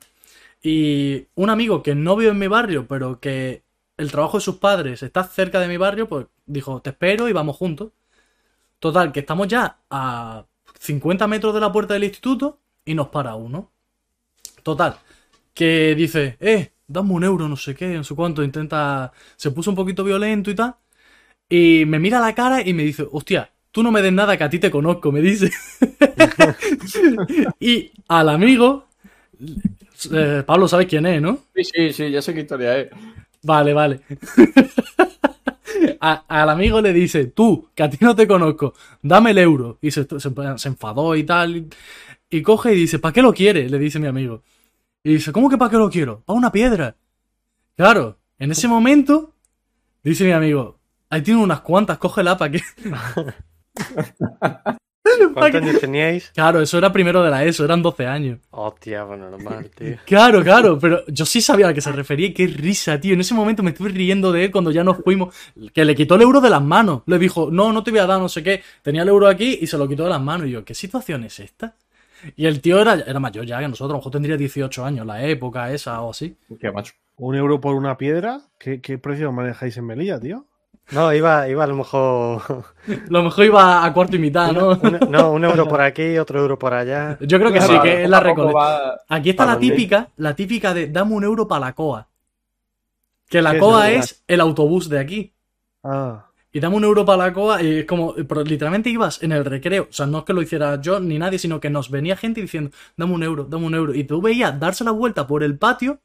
y 0.61 1.27
un 1.35 1.49
amigo 1.49 1.83
que 1.83 1.95
no 1.95 2.15
vive 2.15 2.31
en 2.31 2.39
mi 2.39 2.47
barrio, 2.47 2.87
pero 2.87 3.19
que 3.19 3.63
el 3.97 4.11
trabajo 4.11 4.37
de 4.37 4.43
sus 4.43 4.57
padres 4.57 5.03
está 5.03 5.23
cerca 5.23 5.59
de 5.59 5.67
mi 5.67 5.77
barrio, 5.77 6.07
pues 6.09 6.27
dijo: 6.45 6.81
Te 6.81 6.91
espero 6.91 7.29
y 7.29 7.33
vamos 7.33 7.57
juntos. 7.57 7.91
Total, 8.79 9.11
que 9.11 9.21
estamos 9.21 9.47
ya 9.47 9.79
a 9.89 10.45
50 10.79 11.27
metros 11.27 11.53
de 11.53 11.61
la 11.61 11.71
puerta 11.71 11.93
del 11.95 12.03
instituto 12.03 12.59
y 12.85 12.93
nos 12.93 13.09
para 13.09 13.35
uno. 13.35 13.71
Total, 14.63 14.97
que 15.53 15.95
dice, 15.95 16.37
eh, 16.39 16.73
dame 16.87 17.13
un 17.13 17.23
euro, 17.23 17.47
no 17.47 17.57
sé 17.57 17.75
qué, 17.75 17.95
no 17.95 18.03
sé 18.03 18.15
cuánto, 18.15 18.43
intenta, 18.43 19.11
se 19.35 19.51
puso 19.51 19.71
un 19.71 19.75
poquito 19.75 20.03
violento 20.03 20.51
y 20.51 20.55
tal, 20.55 20.75
y 21.49 21.85
me 21.87 21.99
mira 21.99 22.19
a 22.19 22.21
la 22.21 22.35
cara 22.35 22.61
y 22.67 22.73
me 22.73 22.83
dice, 22.83 23.07
hostia, 23.11 23.51
tú 23.71 23.83
no 23.83 23.91
me 23.91 24.01
des 24.01 24.13
nada 24.13 24.37
que 24.37 24.43
a 24.43 24.49
ti 24.49 24.59
te 24.59 24.71
conozco, 24.71 25.11
me 25.11 25.21
dice. 25.21 25.51
y 27.59 27.91
al 28.07 28.29
amigo, 28.29 28.87
eh, 30.11 30.43
Pablo, 30.45 30.67
¿sabes 30.67 30.87
quién 30.87 31.05
es, 31.05 31.21
no? 31.21 31.39
Sí, 31.55 31.63
sí, 31.63 31.93
sí, 31.93 32.11
ya 32.11 32.21
sé 32.21 32.33
qué 32.33 32.41
historia 32.41 32.77
es. 32.77 32.89
Vale, 33.43 33.73
vale. 33.73 34.01
A- 36.01 36.25
al 36.27 36.49
amigo 36.49 36.81
le 36.81 36.93
dice, 36.93 37.25
tú, 37.27 37.69
que 37.75 37.83
a 37.83 37.89
ti 37.89 37.97
no 38.01 38.15
te 38.15 38.27
conozco, 38.27 38.73
dame 39.01 39.31
el 39.31 39.37
euro. 39.39 39.77
Y 39.81 39.91
se, 39.91 40.03
se- 40.05 40.57
se 40.57 40.67
enfadó 40.69 41.15
y 41.15 41.23
tal. 41.23 41.57
Y, 41.57 41.69
y 42.29 42.41
coge 42.41 42.73
y 42.73 42.77
dice, 42.77 42.99
¿para 42.99 43.13
qué 43.13 43.21
lo 43.21 43.33
quiere? 43.33 43.69
Le 43.69 43.79
dice 43.79 43.99
mi 43.99 44.07
amigo. 44.07 44.43
Y 45.03 45.13
dice, 45.15 45.31
¿cómo 45.31 45.49
que 45.49 45.57
para 45.57 45.71
qué 45.71 45.77
lo 45.77 45.89
quiero? 45.89 46.21
Para 46.21 46.37
una 46.37 46.51
piedra. 46.51 46.95
Claro, 47.77 48.17
en 48.39 48.51
ese 48.51 48.67
momento, 48.67 49.33
dice 50.03 50.25
mi 50.25 50.33
amigo, 50.33 50.79
ahí 51.09 51.23
tiene 51.23 51.41
unas 51.41 51.61
cuantas, 51.61 51.99
cógela 51.99 52.37
para 52.37 52.53
que... 52.53 52.61
¿Cuántos 55.33 55.61
años 55.61 55.79
teníais? 55.79 56.31
Claro, 56.33 56.61
eso 56.61 56.77
era 56.77 56.91
primero 56.91 57.23
de 57.23 57.31
la 57.31 57.43
ESO, 57.43 57.65
eran 57.65 57.81
12 57.81 58.05
años. 58.05 58.39
Hostia, 58.51 59.03
bueno, 59.03 59.29
normal, 59.29 59.69
tío. 59.75 59.97
Claro, 60.05 60.43
claro, 60.43 60.79
pero 60.79 61.05
yo 61.07 61.25
sí 61.25 61.41
sabía 61.41 61.67
a 61.67 61.73
qué 61.73 61.81
se 61.81 61.91
refería 61.91 62.27
y 62.27 62.33
qué 62.33 62.47
risa, 62.47 62.99
tío. 62.99 63.13
En 63.13 63.21
ese 63.21 63.33
momento 63.33 63.63
me 63.63 63.71
estuve 63.71 63.89
riendo 63.89 64.31
de 64.31 64.45
él 64.45 64.51
cuando 64.51 64.71
ya 64.71 64.83
nos 64.83 64.97
fuimos. 64.97 65.35
Que 65.73 65.85
le 65.85 65.95
quitó 65.95 66.15
el 66.15 66.21
euro 66.21 66.41
de 66.41 66.49
las 66.49 66.61
manos. 66.61 67.03
Le 67.05 67.19
dijo, 67.19 67.49
no, 67.51 67.71
no 67.73 67.83
te 67.83 67.91
voy 67.91 67.99
a 67.99 68.05
dar 68.05 68.19
no 68.19 68.29
sé 68.29 68.43
qué. 68.43 68.61
Tenía 68.81 69.03
el 69.03 69.09
euro 69.09 69.27
aquí 69.27 69.59
y 69.61 69.67
se 69.67 69.77
lo 69.77 69.87
quitó 69.87 70.03
de 70.03 70.09
las 70.09 70.21
manos. 70.21 70.47
Y 70.47 70.51
yo, 70.51 70.65
¿qué 70.65 70.73
situación 70.73 71.23
es 71.23 71.39
esta? 71.39 71.75
Y 72.35 72.45
el 72.45 72.61
tío 72.61 72.81
era, 72.81 72.93
era 72.95 73.19
mayor 73.19 73.45
ya 73.45 73.59
que 73.59 73.67
nosotros, 73.67 73.91
a 73.91 73.93
lo 73.93 73.99
mejor 73.99 74.11
tendría 74.11 74.37
18 74.37 74.85
años, 74.85 75.05
la 75.05 75.23
época 75.23 75.71
esa 75.71 76.01
o 76.01 76.11
así. 76.11 76.35
Qué 76.59 76.71
macho. 76.71 76.93
Un 77.17 77.35
euro 77.35 77.59
por 77.61 77.75
una 77.75 77.97
piedra. 77.97 78.41
¿Qué, 78.59 78.81
qué 78.81 78.97
precio 78.97 79.31
manejáis 79.31 79.77
en 79.77 79.85
Melilla, 79.85 80.19
tío? 80.19 80.45
No, 80.91 81.13
iba, 81.13 81.49
iba 81.49 81.63
a 81.63 81.67
lo 81.67 81.75
mejor. 81.75 82.65
Lo 83.09 83.21
mejor 83.21 83.43
iba 83.45 83.83
a 83.85 83.93
cuarto 83.93 84.15
y 84.15 84.19
mitad, 84.19 84.53
¿no? 84.53 84.69
un- 84.69 84.99
no, 85.11 85.31
un 85.33 85.43
euro 85.43 85.67
por 85.67 85.81
aquí, 85.81 86.17
otro 86.17 86.39
euro 86.39 86.57
por 86.57 86.73
allá. 86.73 87.17
Yo 87.19 87.37
creo 87.39 87.51
que 87.51 87.59
sí, 87.61 87.73
que 87.83 88.03
es 88.03 88.09
la 88.09 88.21
va- 88.21 89.01
Aquí 89.09 89.31
está 89.31 89.43
¿Para 89.43 89.51
la 89.51 89.59
dónde? 89.59 89.69
típica, 89.75 90.09
la 90.15 90.33
típica 90.35 90.73
de 90.73 90.87
dame 90.87 91.13
un 91.13 91.23
euro 91.25 91.45
para 91.47 91.65
la 91.65 91.73
coa. 91.73 92.07
Que 93.27 93.41
la 93.41 93.51
¿Qué 93.51 93.57
es 93.57 93.61
coa 93.63 93.91
es 93.91 94.23
el 94.27 94.39
autobús 94.39 94.87
de 94.87 94.99
aquí. 94.99 95.33
Ah, 95.83 96.23
Y 96.53 96.61
dame 96.61 96.77
un 96.77 96.85
euro 96.85 97.03
para 97.05 97.25
la 97.27 97.33
coa 97.33 97.61
y 97.61 97.79
es 97.79 97.85
como, 97.85 98.13
pero 98.15 98.41
literalmente 98.43 98.89
ibas 98.89 99.21
en 99.21 99.33
el 99.33 99.43
recreo. 99.43 99.87
O 99.89 99.93
sea, 99.93 100.05
no 100.05 100.19
es 100.19 100.23
que 100.23 100.31
lo 100.33 100.41
hiciera 100.41 100.79
yo 100.81 101.01
ni 101.01 101.19
nadie, 101.19 101.37
sino 101.37 101.59
que 101.59 101.69
nos 101.69 101.91
venía 101.91 102.15
gente 102.15 102.39
diciendo, 102.39 102.71
dame 102.95 103.13
un 103.13 103.23
euro, 103.23 103.43
dame 103.43 103.65
un 103.65 103.75
euro. 103.75 103.93
Y 103.93 104.05
tú 104.05 104.21
veías 104.21 104.57
darse 104.57 104.85
la 104.85 104.91
vuelta 104.91 105.27
por 105.27 105.43
el 105.43 105.57
patio. 105.57 105.99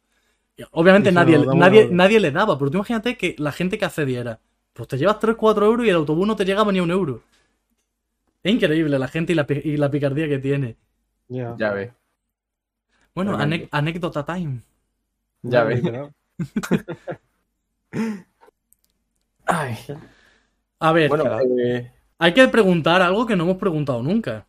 y 0.56 0.64
Obviamente 0.72 1.12
nadie, 1.12 1.38
"Dame 1.38 1.52
un 1.52 1.58
nadie, 1.60 1.82
euro". 1.82 1.94
nadie 1.94 2.18
le 2.20 2.32
daba, 2.32 2.58
pero 2.58 2.70
tú 2.72 2.78
imagínate 2.78 3.16
que 3.16 3.36
la 3.38 3.52
gente 3.52 3.78
que 3.78 3.84
accediera, 3.84 4.40
pues 4.72 4.88
te 4.88 4.96
llevas 4.98 5.18
3, 5.18 5.36
4 5.36 5.66
euros 5.66 5.86
y 5.86 5.90
el 5.90 5.96
autobús 5.96 6.26
no 6.26 6.36
te 6.36 6.44
llegaba 6.44 6.72
ni 6.72 6.78
a 6.78 6.82
un 6.82 6.90
euro. 6.90 7.22
Es 8.42 8.52
increíble 8.52 8.98
la 8.98 9.08
gente 9.08 9.32
y 9.32 9.36
la, 9.36 9.46
pi- 9.46 9.60
y 9.64 9.76
la 9.76 9.90
picardía 9.90 10.28
que 10.28 10.38
tiene. 10.38 10.76
ya. 11.28 11.54
Ya 11.58 11.72
ves. 11.72 11.92
Bueno, 13.14 13.36
anécdota 13.70 14.24
time. 14.24 14.62
Ya 15.42 15.64
ves. 15.64 15.82
literal. 15.82 16.12
Ay. 19.46 19.76
A 20.80 20.92
ver, 20.92 21.08
Bueno, 21.08 21.24
eh, 21.60 21.92
hay 22.18 22.34
que 22.34 22.48
preguntar 22.48 23.02
algo 23.02 23.26
que 23.26 23.36
no 23.36 23.44
hemos 23.44 23.56
preguntado 23.58 24.02
nunca. 24.02 24.46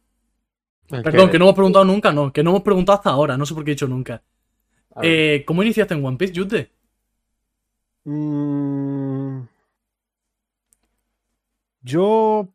Perdón, 0.88 1.30
que- 1.30 1.40
no 1.40 1.46
hemos 1.46 1.56
preguntado 1.56 1.86
nunca, 1.86 2.12
no, 2.12 2.32
que 2.32 2.44
no 2.44 2.52
hemos 2.52 2.64
preguntado 2.64 2.98
hasta 2.98 3.10
ahora, 3.10 3.38
no 3.38 3.46
sé 3.46 3.54
por 3.54 3.64
qué 3.64 3.72
he 3.72 3.76
dicho 3.76 3.88
nunca. 3.88 4.22
Eh, 5.02 5.44
¿Cómo 5.46 5.64
iniciaste 5.64 5.94
en 5.96 6.06
One 6.06 6.18
Piece, 6.18 6.34
Yute? 6.34 6.72
Mm, 8.06 9.13
yo 11.84 12.54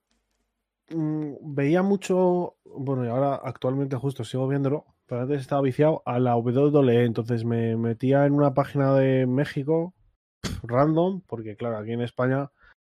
mm, 0.90 1.54
veía 1.54 1.82
mucho, 1.82 2.56
bueno, 2.64 3.04
y 3.04 3.08
ahora 3.08 3.36
actualmente 3.36 3.96
justo 3.96 4.24
sigo 4.24 4.48
viéndolo, 4.48 4.86
pero 5.06 5.22
antes 5.22 5.40
estaba 5.40 5.62
viciado 5.62 6.02
a 6.06 6.18
la 6.18 6.36
WWE, 6.36 7.04
entonces 7.04 7.44
me 7.44 7.76
metía 7.76 8.26
en 8.26 8.34
una 8.34 8.54
página 8.54 8.94
de 8.94 9.26
México 9.26 9.94
random, 10.62 11.22
porque 11.26 11.56
claro, 11.56 11.78
aquí 11.78 11.92
en 11.92 12.02
España 12.02 12.50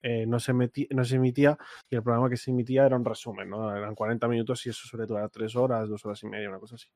eh, 0.02 0.26
no, 0.26 0.38
se 0.38 0.52
no 0.52 1.04
se 1.04 1.16
emitía 1.16 1.58
y 1.90 1.96
el 1.96 2.02
programa 2.02 2.30
que 2.30 2.36
se 2.36 2.50
emitía 2.50 2.86
era 2.86 2.96
un 2.96 3.04
resumen, 3.04 3.50
¿no? 3.50 3.74
Eran 3.74 3.94
40 3.94 4.28
minutos 4.28 4.64
y 4.66 4.70
eso 4.70 4.86
suele 4.86 5.06
durar 5.06 5.28
3 5.30 5.56
horas, 5.56 5.88
2 5.88 6.04
horas 6.04 6.22
y 6.22 6.28
media, 6.28 6.48
una 6.48 6.60
cosa 6.60 6.76
así. 6.76 6.88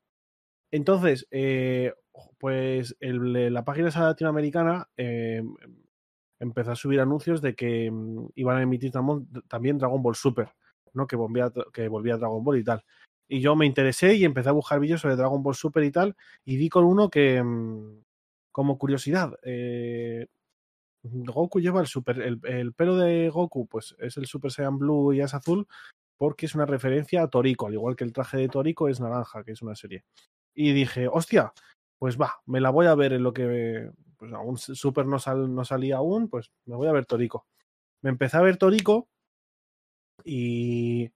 Entonces, 0.70 1.26
eh, 1.30 1.92
pues 2.38 2.96
la 3.00 3.64
página 3.64 3.88
esa 3.88 4.04
latinoamericana 4.04 4.88
eh, 4.96 5.42
empezó 6.42 6.72
a 6.72 6.76
subir 6.76 7.00
anuncios 7.00 7.40
de 7.40 7.54
que 7.54 7.90
mm, 7.90 8.30
iban 8.34 8.58
a 8.58 8.62
emitir 8.62 8.92
también 9.48 9.78
Dragon 9.78 10.02
Ball 10.02 10.16
Super, 10.16 10.50
¿no? 10.92 11.06
Que 11.06 11.16
volvía, 11.16 11.52
que 11.72 11.88
volvía 11.88 12.16
Dragon 12.16 12.42
Ball 12.42 12.58
y 12.58 12.64
tal. 12.64 12.84
Y 13.28 13.40
yo 13.40 13.56
me 13.56 13.64
interesé 13.64 14.14
y 14.16 14.24
empecé 14.24 14.48
a 14.48 14.52
buscar 14.52 14.80
vídeos 14.80 15.00
sobre 15.00 15.16
Dragon 15.16 15.42
Ball 15.42 15.54
Super 15.54 15.84
y 15.84 15.90
tal, 15.90 16.16
y 16.44 16.56
di 16.56 16.68
con 16.68 16.84
uno 16.84 17.08
que, 17.08 17.42
mm, 17.42 18.02
como 18.50 18.76
curiosidad, 18.76 19.34
eh, 19.42 20.26
Goku 21.04 21.60
lleva 21.60 21.80
el 21.80 21.86
super, 21.86 22.20
el, 22.20 22.40
el 22.44 22.74
pelo 22.74 22.96
de 22.96 23.28
Goku, 23.28 23.66
pues 23.66 23.94
es 23.98 24.16
el 24.16 24.26
Super 24.26 24.52
Saiyan 24.52 24.78
Blue 24.78 25.12
y 25.12 25.20
es 25.20 25.34
azul, 25.34 25.66
porque 26.16 26.46
es 26.46 26.54
una 26.54 26.66
referencia 26.66 27.22
a 27.22 27.28
Toriko, 27.28 27.66
al 27.66 27.74
igual 27.74 27.96
que 27.96 28.04
el 28.04 28.12
traje 28.12 28.36
de 28.36 28.48
Toriko 28.48 28.88
es 28.88 29.00
naranja, 29.00 29.42
que 29.42 29.52
es 29.52 29.62
una 29.62 29.74
serie. 29.74 30.04
Y 30.54 30.72
dije, 30.72 31.08
hostia, 31.08 31.52
pues 31.98 32.20
va, 32.20 32.34
me 32.46 32.60
la 32.60 32.70
voy 32.70 32.86
a 32.86 32.94
ver 32.94 33.12
en 33.12 33.22
lo 33.24 33.32
que 33.32 33.90
pues 34.22 34.32
aún 34.34 34.56
Super 34.56 35.04
no, 35.04 35.18
sal- 35.18 35.52
no 35.52 35.64
salía 35.64 35.96
aún, 35.96 36.28
pues 36.28 36.52
me 36.66 36.76
voy 36.76 36.86
a 36.86 36.92
ver 36.92 37.06
Toriko. 37.06 37.44
Me 38.02 38.10
empecé 38.10 38.36
a 38.36 38.40
ver 38.40 38.56
Toriko 38.56 39.08
y, 40.24 41.10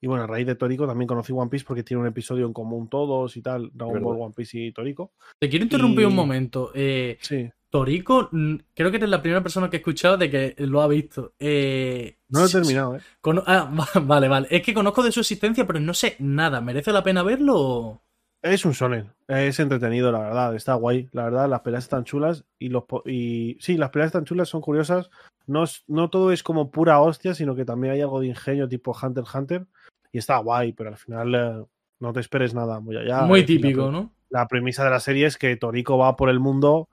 y 0.00 0.06
bueno, 0.06 0.22
a 0.22 0.26
raíz 0.28 0.46
de 0.46 0.54
Toriko 0.54 0.86
también 0.86 1.08
conocí 1.08 1.32
One 1.32 1.50
Piece 1.50 1.64
porque 1.66 1.82
tiene 1.82 2.00
un 2.02 2.06
episodio 2.06 2.46
en 2.46 2.52
común 2.52 2.88
todos 2.88 3.36
y 3.36 3.42
tal, 3.42 3.70
Dragon. 3.72 4.00
Ball, 4.02 4.20
One 4.20 4.34
Piece 4.36 4.58
y 4.58 4.72
Toriko. 4.72 5.12
Te 5.40 5.48
quiero 5.48 5.64
interrumpir 5.64 6.06
un 6.06 6.14
momento. 6.14 6.70
Eh, 6.74 7.18
Sí, 7.20 7.50
Torico, 7.70 8.30
creo 8.72 8.90
que 8.92 8.98
eres 8.98 9.08
la 9.10 9.20
primera 9.20 9.42
persona 9.42 9.68
que 9.68 9.78
he 9.78 9.80
escuchado 9.80 10.16
de 10.16 10.30
que 10.30 10.54
lo 10.58 10.80
ha 10.80 10.86
visto. 10.86 11.34
Eh, 11.40 12.18
no 12.28 12.38
lo 12.38 12.46
he 12.46 12.50
terminado, 12.50 12.96
¿eh? 12.96 13.00
ah, 13.46 13.68
va- 13.96 14.00
vale, 14.00 14.28
vale. 14.28 14.46
Es 14.48 14.62
que 14.62 14.72
conozco 14.74 15.02
de 15.02 15.10
su 15.10 15.18
existencia, 15.20 15.66
pero 15.66 15.80
no 15.80 15.92
sé 15.92 16.14
nada. 16.20 16.60
¿Merece 16.60 16.92
la 16.92 17.02
pena 17.02 17.24
verlo? 17.24 18.03
Es 18.44 18.66
un 18.66 18.72
shonen, 18.72 19.10
es 19.26 19.58
entretenido, 19.58 20.12
la 20.12 20.18
verdad, 20.18 20.54
está 20.54 20.74
guay, 20.74 21.08
la 21.12 21.24
verdad, 21.24 21.48
las 21.48 21.62
peleas 21.62 21.84
están 21.84 22.04
chulas 22.04 22.44
y 22.58 22.68
los 22.68 22.84
po- 22.84 23.02
y 23.06 23.56
sí, 23.58 23.78
las 23.78 23.88
peleas 23.88 24.08
están 24.08 24.26
chulas, 24.26 24.50
son 24.50 24.60
curiosas, 24.60 25.08
no, 25.46 25.64
es- 25.64 25.82
no 25.86 26.10
todo 26.10 26.30
es 26.30 26.42
como 26.42 26.70
pura 26.70 27.00
hostia, 27.00 27.32
sino 27.34 27.56
que 27.56 27.64
también 27.64 27.94
hay 27.94 28.02
algo 28.02 28.20
de 28.20 28.26
ingenio 28.26 28.68
tipo 28.68 28.92
Hunter 29.02 29.22
x 29.24 29.34
Hunter 29.34 29.66
y 30.12 30.18
está 30.18 30.36
guay, 30.36 30.74
pero 30.74 30.90
al 30.90 30.98
final 30.98 31.34
eh, 31.34 31.64
no 32.00 32.12
te 32.12 32.20
esperes 32.20 32.52
nada 32.52 32.80
muy 32.80 32.98
allá. 32.98 33.22
Muy 33.22 33.40
Es 33.40 33.44
la 33.44 33.46
típico, 33.46 33.90
¿no? 33.90 34.12
La 34.28 34.46
premisa 34.46 34.84
de 34.84 34.90
la 34.90 35.00
serie 35.00 35.24
es 35.26 35.38
que 35.38 35.56
Toriko 35.56 35.96
va 35.96 36.14
por 36.14 36.28
el 36.28 36.38
mundo 36.38 36.88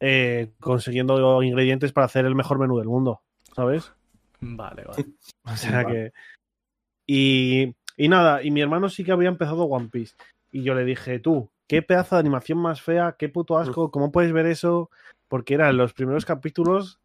eh, 0.00 0.50
consiguiendo 0.58 1.40
ingredientes 1.44 1.92
para 1.92 2.06
hacer 2.06 2.26
el 2.26 2.34
mejor 2.34 2.58
menú 2.58 2.78
del 2.78 2.88
mundo, 2.88 3.20
¿sabes? 3.54 3.92
Vale, 4.40 4.82
vale. 4.84 5.04
O 5.44 5.56
sea 5.56 5.84
Vale. 5.84 5.94
que. 5.94 6.12
Y, 7.06 7.74
y 7.96 8.08
nada, 8.08 8.42
y 8.42 8.50
mi 8.50 8.60
hermano 8.60 8.88
sí 8.88 9.04
que 9.04 9.12
había 9.12 9.28
empezado 9.28 9.62
One 9.66 9.88
Piece. 9.92 10.16
Y 10.56 10.62
yo 10.62 10.74
le 10.74 10.84
dije, 10.86 11.18
tú, 11.18 11.50
qué 11.66 11.82
pedazo 11.82 12.16
de 12.16 12.20
animación 12.20 12.56
más 12.58 12.80
fea, 12.80 13.16
qué 13.18 13.28
puto 13.28 13.58
asco, 13.58 13.90
¿cómo 13.90 14.10
puedes 14.10 14.32
ver 14.32 14.46
eso? 14.46 14.90
Porque 15.28 15.52
eran 15.52 15.76
los 15.76 15.92
primeros 15.92 16.24
capítulos 16.24 16.98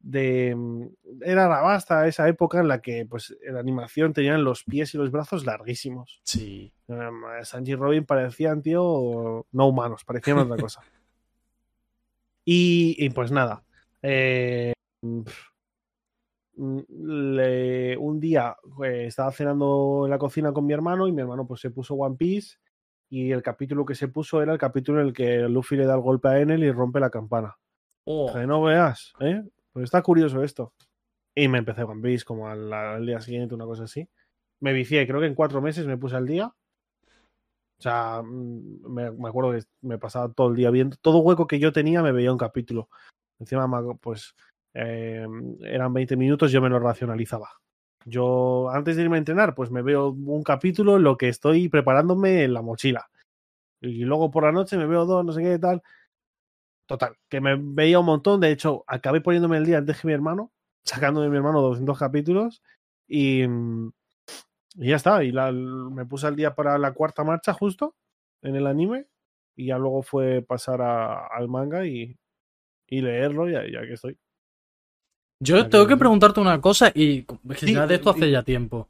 de. 0.00 0.54
mm, 0.56 0.86
Era 1.22 1.46
la 1.46 1.60
basta 1.60 2.06
esa 2.06 2.26
época 2.26 2.58
en 2.60 2.68
la 2.68 2.80
que 2.80 3.04
pues 3.04 3.36
la 3.42 3.60
animación 3.60 4.14
tenían 4.14 4.44
los 4.44 4.64
pies 4.64 4.94
y 4.94 4.98
los 4.98 5.10
brazos 5.10 5.44
larguísimos. 5.44 6.20
Sí. 6.24 6.72
Um, 6.86 7.22
Sanji 7.42 7.72
y 7.72 7.74
Robin 7.74 8.06
parecían, 8.06 8.62
tío, 8.62 9.44
no 9.52 9.66
humanos, 9.66 10.04
parecían 10.04 10.38
otra 10.38 10.56
cosa. 10.56 10.80
Y, 12.48 12.94
y 13.04 13.10
pues 13.10 13.32
nada. 13.32 13.64
eh, 14.02 14.72
mm, 15.02 15.20
le- 16.88 17.96
un 17.98 18.18
día 18.20 18.56
eh, 18.84 19.06
estaba 19.06 19.30
cenando 19.32 20.02
en 20.04 20.10
la 20.10 20.18
cocina 20.18 20.52
con 20.52 20.64
mi 20.64 20.72
hermano 20.72 21.06
y 21.06 21.12
mi 21.12 21.20
hermano 21.22 21.46
pues 21.46 21.60
se 21.60 21.70
puso 21.70 21.94
One 21.94 22.16
Piece 22.16 22.56
y 23.08 23.32
el 23.32 23.42
capítulo 23.42 23.84
que 23.84 23.94
se 23.94 24.08
puso 24.08 24.42
era 24.42 24.52
el 24.52 24.58
capítulo 24.58 25.00
en 25.00 25.08
el 25.08 25.12
que 25.12 25.40
Luffy 25.48 25.76
le 25.76 25.86
da 25.86 25.94
el 25.94 26.00
golpe 26.00 26.28
a 26.28 26.40
Enel 26.40 26.64
y 26.64 26.70
rompe 26.72 27.00
la 27.00 27.10
campana. 27.10 27.56
Oh, 28.04 28.32
Que 28.32 28.46
no 28.46 28.62
veas, 28.62 29.12
¿eh? 29.20 29.42
Pues 29.72 29.84
está 29.84 30.02
curioso 30.02 30.42
esto. 30.42 30.72
Y 31.34 31.48
me 31.48 31.58
empecé 31.58 31.82
One 31.82 32.02
Piece 32.02 32.24
como 32.24 32.48
al, 32.48 32.72
al 32.72 33.04
día 33.04 33.20
siguiente, 33.20 33.54
una 33.54 33.66
cosa 33.66 33.84
así. 33.84 34.08
Me 34.60 34.72
vicié, 34.72 35.06
creo 35.06 35.20
que 35.20 35.26
en 35.26 35.34
cuatro 35.34 35.60
meses 35.60 35.86
me 35.86 35.98
puse 35.98 36.16
al 36.16 36.26
día. 36.26 36.46
O 37.78 37.82
sea, 37.82 38.22
mm, 38.22 38.86
me, 38.88 39.10
me 39.10 39.28
acuerdo 39.28 39.52
que 39.52 39.62
me 39.82 39.98
pasaba 39.98 40.32
todo 40.32 40.48
el 40.48 40.56
día 40.56 40.70
viendo. 40.70 40.96
Todo 41.00 41.18
hueco 41.18 41.46
que 41.46 41.58
yo 41.58 41.72
tenía 41.72 42.02
me 42.02 42.12
veía 42.12 42.32
un 42.32 42.38
capítulo. 42.38 42.88
Encima, 43.38 43.68
pues, 44.00 44.34
eh, 44.74 45.26
eran 45.60 45.92
20 45.92 46.16
minutos, 46.16 46.52
yo 46.52 46.60
me 46.60 46.68
lo 46.70 46.78
racionalizaba. 46.78 47.50
Yo, 48.08 48.70
antes 48.70 48.94
de 48.96 49.02
irme 49.02 49.16
a 49.16 49.18
entrenar, 49.18 49.56
pues 49.56 49.72
me 49.72 49.82
veo 49.82 50.10
un 50.10 50.44
capítulo 50.44 50.96
lo 50.98 51.16
que 51.16 51.28
estoy 51.28 51.68
preparándome 51.68 52.44
en 52.44 52.54
la 52.54 52.62
mochila. 52.62 53.10
Y 53.80 54.04
luego 54.04 54.30
por 54.30 54.44
la 54.44 54.52
noche 54.52 54.76
me 54.78 54.86
veo 54.86 55.06
dos, 55.06 55.24
no 55.24 55.32
sé 55.32 55.42
qué 55.42 55.58
tal. 55.58 55.82
Total, 56.86 57.16
que 57.28 57.40
me 57.40 57.56
veía 57.58 57.98
un 57.98 58.06
montón. 58.06 58.40
De 58.40 58.52
hecho, 58.52 58.84
acabé 58.86 59.20
poniéndome 59.20 59.56
el 59.56 59.66
día 59.66 59.78
antes 59.78 60.00
que 60.00 60.06
mi 60.06 60.12
hermano, 60.12 60.52
sacando 60.84 61.20
de 61.20 61.28
mi 61.28 61.36
hermano 61.36 61.60
200 61.60 61.98
capítulos. 61.98 62.62
Y, 63.08 63.46
mm, 63.46 63.90
y 64.76 64.90
ya 64.90 64.96
está. 64.96 65.24
Y 65.24 65.32
me 65.32 66.06
puse 66.06 66.28
al 66.28 66.36
día 66.36 66.54
para 66.54 66.78
la 66.78 66.92
cuarta 66.94 67.24
marcha 67.24 67.52
justo 67.54 67.96
en 68.42 68.56
el 68.56 68.68
anime. 68.68 69.06
Y 69.56 69.66
ya 69.66 69.78
luego 69.78 70.02
fue 70.04 70.42
pasar 70.42 70.80
al 70.82 71.48
manga 71.48 71.86
y, 71.86 72.16
y 72.86 73.00
leerlo. 73.02 73.48
Y 73.48 73.52
ya, 73.54 73.64
ya 73.70 73.80
que 73.82 73.94
estoy. 73.94 74.18
Yo 75.38 75.68
tengo 75.68 75.86
que 75.86 75.96
preguntarte 75.96 76.40
una 76.40 76.60
cosa 76.60 76.90
y 76.94 77.18
es 77.50 77.58
que 77.60 77.66
Sí, 77.66 77.74
ya 77.74 77.86
de 77.86 77.96
esto 77.96 78.10
hace 78.10 78.28
y- 78.28 78.30
ya 78.30 78.42
tiempo. 78.42 78.88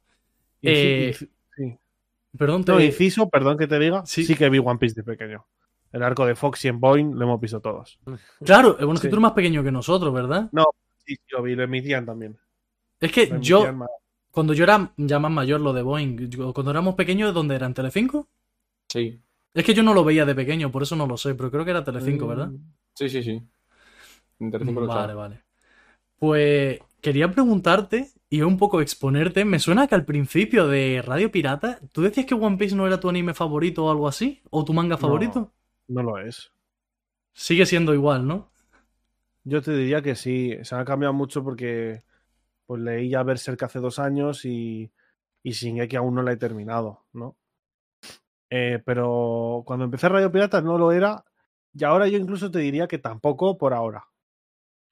Y- 0.61 0.69
Eh, 0.69 1.11
y- 1.11 1.15
sí. 1.57 1.79
Perdón, 2.39 2.65
te... 2.65 2.73
No, 2.73 2.81
inciso, 2.81 3.29
perdón 3.29 3.57
que 3.59 3.67
te 3.67 3.79
diga. 3.79 4.05
Sí. 4.07 4.25
Sí. 4.25 4.35
que 4.37 4.49
vi 4.49 4.59
One 4.59 4.79
Piece 4.79 4.95
de 4.95 5.03
pequeño. 5.03 5.45
El 5.93 6.03
arco 6.03 6.27
de 6.27 6.35
Foxy 6.35 6.69
en 6.69 6.79
Boeing 6.81 7.15
lo 7.15 7.25
hemos 7.25 7.41
visto 7.41 7.61
todos. 7.61 7.99
Claro, 8.45 8.77
bueno, 8.79 8.95
es 8.95 9.01
que 9.01 9.09
tú 9.09 9.15
eres 9.15 9.23
más 9.23 9.33
pequeño 9.33 9.63
que 9.65 9.73
nosotros, 9.73 10.13
¿verdad? 10.13 10.51
Sí, 11.05 11.15
sí, 11.15 11.21
lo 11.31 11.43
vi, 11.43 11.55
lo 11.55 11.63
emitían 11.63 12.05
también. 12.05 12.37
Es 13.01 13.13
que 13.13 13.27
Lo 13.27 13.41
yo, 13.41 13.73
más. 13.73 13.89
Cuando 14.31 14.53
yo 14.53 14.65
era 14.65 14.93
ya 14.99 15.19
más 15.19 15.31
mayor, 15.33 15.61
lo 15.61 15.73
de 15.73 15.83
Boeing, 15.83 16.29
yo- 16.29 16.53
cuando 16.53 16.71
éramos 16.71 16.95
pequeños, 16.95 17.33
¿dónde 17.33 17.55
era? 17.55 17.67
¿En 17.67 17.75
Telecinco? 17.75 18.29
Sí, 18.89 19.21
Es 19.55 19.65
que 19.65 19.73
yo 19.73 19.83
no 19.83 19.95
lo 19.95 20.05
veía 20.05 20.27
de 20.27 20.35
pequeño, 20.35 20.71
por 20.71 20.83
eso 20.83 20.95
no 20.97 21.07
lo 21.07 21.17
sé, 21.17 21.35
pero 21.35 21.51
creo 21.51 21.65
que 21.65 21.71
era 21.71 21.83
Telecinco, 21.83 22.27
¿verdad? 22.27 22.51
sí, 22.93 23.09
sí, 23.09 23.23
sí. 23.23 23.43
En 24.39 24.51
Telecinco 24.51 24.81
lo 24.83 24.87
Vale, 24.87 25.15
vale. 25.15 25.41
Pues 26.19 26.81
quería 27.01 27.31
preguntarte 27.31 28.11
y 28.29 28.43
un 28.43 28.57
poco 28.59 28.81
exponerte. 28.81 29.45
Me 29.45 29.59
suena 29.59 29.87
que 29.87 29.95
al 29.95 30.05
principio 30.05 30.67
de 30.69 31.03
Radio 31.05 31.31
Pirata, 31.31 31.79
¿tú 31.93 32.03
decías 32.03 32.27
que 32.27 32.35
One 32.35 32.57
Piece 32.57 32.75
no 32.75 32.87
era 32.87 33.01
tu 33.01 33.09
anime 33.09 33.35
favorito 33.35 33.85
o 33.85 33.91
algo 33.91 34.09
así? 34.09 34.43
¿O 34.51 34.65
tu 34.65 34.73
manga 34.73 34.97
favorito? 34.97 35.53
No 35.89 36.03
lo 36.03 36.19
es. 36.19 36.53
Sigue 37.33 37.67
siendo 37.67 37.95
igual, 37.95 38.27
¿no? 38.27 38.51
Yo 39.45 39.63
te 39.63 39.77
diría 39.77 40.03
que 40.03 40.17
sí, 40.17 40.57
se 40.63 40.75
ha 40.75 40.85
cambiado 40.85 41.15
mucho 41.15 41.45
porque 41.45 42.03
pues 42.67 42.81
leí 42.81 43.11
ya 43.11 43.23
Berserk 43.23 43.63
hace 43.63 43.79
dos 43.79 44.01
años 44.01 44.45
y, 44.45 44.91
y 45.45 45.51
Shingeki 45.53 45.95
aún 45.97 46.17
no 46.17 46.23
la 46.23 46.33
he 46.33 46.37
terminado, 46.37 47.05
¿no? 47.13 47.37
Eh, 48.51 48.83
pero 48.85 49.63
cuando 49.67 49.85
empecé 49.85 50.09
Radio 50.09 50.33
Pirata 50.33 50.61
no 50.61 50.79
lo 50.79 50.91
era 50.91 51.25
y 51.75 51.85
ahora 51.85 52.09
yo 52.09 52.17
incluso 52.19 52.51
te 52.51 52.59
diría 52.61 52.89
que 52.89 52.99
tampoco 52.99 53.57
por 53.59 53.73
ahora. 53.75 54.09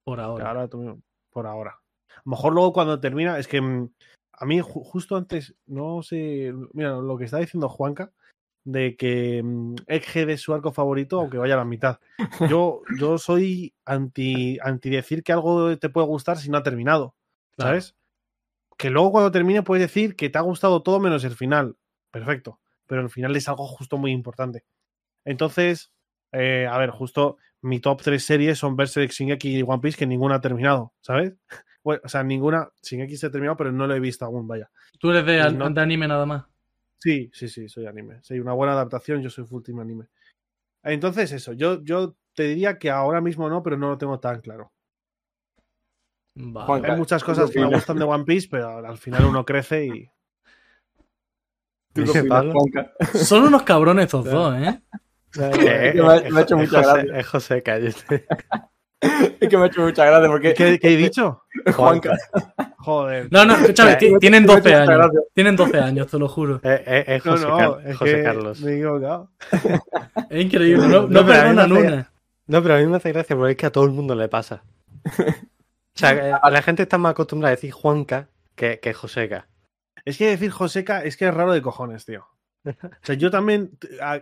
Por 0.04 0.18
que 0.18 0.22
ahora. 0.24 0.48
ahora 0.48 0.68
tú- 0.68 1.02
por 1.34 1.46
ahora. 1.46 1.72
A 2.08 2.22
lo 2.24 2.30
mejor 2.30 2.54
luego 2.54 2.72
cuando 2.72 3.00
termina, 3.00 3.38
es 3.38 3.46
que 3.48 3.60
mm, 3.60 3.90
a 4.32 4.46
mí 4.46 4.60
ju- 4.60 4.82
justo 4.84 5.16
antes, 5.16 5.54
no 5.66 6.02
sé, 6.02 6.54
mira, 6.72 6.92
lo 6.96 7.18
que 7.18 7.24
está 7.24 7.38
diciendo 7.38 7.68
Juanca, 7.68 8.12
de 8.64 8.96
que 8.96 9.42
mm, 9.42 9.74
Egghead 9.86 10.30
es 10.30 10.40
su 10.40 10.54
arco 10.54 10.72
favorito, 10.72 11.20
aunque 11.20 11.36
vaya 11.36 11.54
a 11.54 11.58
la 11.58 11.64
mitad. 11.66 11.98
Yo, 12.48 12.82
yo 12.98 13.18
soy 13.18 13.74
anti, 13.84 14.58
anti 14.62 14.88
decir 14.88 15.22
que 15.22 15.32
algo 15.32 15.76
te 15.76 15.90
puede 15.90 16.06
gustar 16.06 16.38
si 16.38 16.48
no 16.50 16.56
ha 16.58 16.62
terminado, 16.62 17.14
Claro. 17.56 17.70
¿sabes? 17.72 17.96
Que 18.78 18.90
luego 18.90 19.12
cuando 19.12 19.30
termine 19.30 19.62
puedes 19.62 19.82
decir 19.82 20.16
que 20.16 20.30
te 20.30 20.38
ha 20.38 20.42
gustado 20.42 20.82
todo 20.82 20.98
menos 21.00 21.24
el 21.24 21.34
final. 21.36 21.76
Perfecto. 22.10 22.58
Pero 22.86 23.02
el 23.02 23.10
final 23.10 23.34
es 23.36 23.48
algo 23.48 23.66
justo 23.66 23.98
muy 23.98 24.12
importante. 24.12 24.64
Entonces, 25.24 25.92
eh, 26.32 26.66
a 26.70 26.76
ver, 26.78 26.90
justo 26.90 27.36
mi 27.64 27.80
top 27.80 28.02
3 28.02 28.22
series 28.22 28.58
son 28.58 28.76
Berserk, 28.76 29.10
Shingeki 29.10 29.58
y 29.58 29.62
One 29.62 29.80
Piece, 29.80 29.96
que 29.96 30.06
ninguna 30.06 30.36
ha 30.36 30.40
terminado, 30.40 30.92
¿sabes? 31.00 31.34
Bueno, 31.84 32.00
o 32.02 32.08
sea, 32.08 32.24
ninguna, 32.24 32.70
Shingeki 32.82 33.14
se 33.18 33.26
ha 33.26 33.30
terminado, 33.30 33.58
pero 33.58 33.70
no 33.70 33.86
lo 33.86 33.94
he 33.94 34.00
visto 34.00 34.24
aún, 34.24 34.48
vaya. 34.48 34.70
Tú 34.98 35.10
eres 35.10 35.26
de, 35.26 35.42
an- 35.42 35.58
no- 35.58 35.68
de 35.68 35.80
anime 35.82 36.08
nada 36.08 36.24
más. 36.24 36.46
Sí, 36.98 37.30
sí, 37.34 37.46
sí, 37.46 37.68
soy 37.68 37.84
anime. 37.84 38.22
Soy 38.22 38.40
una 38.40 38.54
buena 38.54 38.72
adaptación, 38.72 39.20
yo 39.20 39.28
soy 39.28 39.44
full 39.44 39.62
team 39.62 39.80
anime. 39.80 40.06
Entonces, 40.82 41.30
eso, 41.32 41.52
yo, 41.52 41.82
yo 41.84 42.16
te 42.34 42.44
diría 42.44 42.78
que 42.78 42.88
ahora 42.88 43.20
mismo 43.20 43.50
no, 43.50 43.62
pero 43.62 43.76
no 43.76 43.90
lo 43.90 43.98
tengo 43.98 44.18
tan 44.18 44.40
claro. 44.40 44.72
Vale. 46.36 46.90
Hay 46.90 46.96
muchas 46.96 47.22
¿tú 47.22 47.26
cosas 47.26 47.50
que 47.50 47.60
me 47.60 47.66
gustan 47.66 47.98
de 47.98 48.04
One 48.04 48.24
Piece, 48.24 48.48
pero 48.50 48.78
al 48.86 48.96
final 48.96 49.26
uno 49.26 49.44
crece 49.44 49.86
y. 49.86 50.10
Son 53.14 53.42
unos 53.44 53.62
cabrones 53.62 54.06
estos 54.06 54.24
dos, 54.24 54.56
¿eh? 54.56 54.80
Que 55.34 55.92
me 55.94 56.00
ha- 56.00 56.30
me 56.30 56.38
ha 56.40 56.42
hecho 56.42 56.56
es 56.56 56.60
mucha 56.70 56.82
José- 56.82 56.92
gracia. 57.02 57.18
Es 57.18 57.26
José 57.26 57.62
Calle. 57.62 57.94
Es 59.40 59.48
que 59.50 59.58
me 59.58 59.64
ha 59.64 59.66
hecho 59.66 59.82
mucha 59.82 60.06
gracia 60.06 60.28
porque 60.30 60.54
¿Qué, 60.54 60.78
qué 60.78 60.94
he 60.94 60.96
dicho? 60.96 61.42
Juanca. 61.74 62.16
Joder. 62.78 63.28
No, 63.30 63.44
no, 63.44 63.54
escúchame, 63.54 63.96
ti- 63.96 64.10
me- 64.10 64.18
tienen 64.18 64.46
me 64.46 64.52
ha 64.52 64.56
12 64.56 64.68
hecho 64.70 64.80
mucha 64.80 64.94
años. 64.94 65.10
Tienen 65.34 65.56
12 65.56 65.78
años, 65.78 66.06
te 66.06 66.18
lo 66.18 66.28
juro. 66.28 66.60
Eh, 66.62 66.82
eh, 66.86 67.04
es 67.08 67.24
No, 67.26 67.32
José, 67.32 67.46
no, 67.46 67.56
Car- 67.58 67.80
es 67.86 67.96
José 67.98 68.14
que 68.14 68.22
Carlos. 68.22 68.60
me 68.62 68.70
he 68.70 68.74
equivocado. 68.76 69.30
Es 70.30 70.44
increíble, 70.44 70.86
no, 70.88 71.02
no, 71.02 71.08
No, 71.08 71.26
pero 71.26 71.40
a 71.40 71.44
mí 71.44 71.48
me 71.50 71.54
perdonan 71.56 71.72
hace- 71.72 71.86
una. 71.86 72.12
No, 72.46 72.62
pero 72.62 72.74
a 72.74 72.78
mí 72.78 72.86
me 72.86 72.96
hace 72.96 73.12
gracia 73.12 73.36
porque 73.36 73.52
es 73.52 73.56
que 73.58 73.66
a 73.66 73.72
todo 73.72 73.84
el 73.84 73.90
mundo 73.90 74.14
le 74.14 74.28
pasa. 74.28 74.62
O 75.06 75.96
sea, 75.96 76.12
eh, 76.12 76.50
la 76.50 76.62
gente 76.62 76.82
está 76.84 76.96
más 76.96 77.10
acostumbrada 77.12 77.52
a 77.52 77.56
decir 77.56 77.72
Juanca 77.72 78.28
que, 78.54 78.80
que 78.80 78.94
Joseca. 78.94 79.48
Es 80.06 80.16
que 80.16 80.28
decir 80.28 80.50
Joseca 80.50 81.02
es 81.04 81.16
que 81.18 81.26
es 81.28 81.34
raro 81.34 81.52
de 81.52 81.60
cojones, 81.62 82.04
tío. 82.06 82.26
O 82.64 82.72
sea, 83.02 83.14
yo 83.14 83.30
también, 83.30 83.78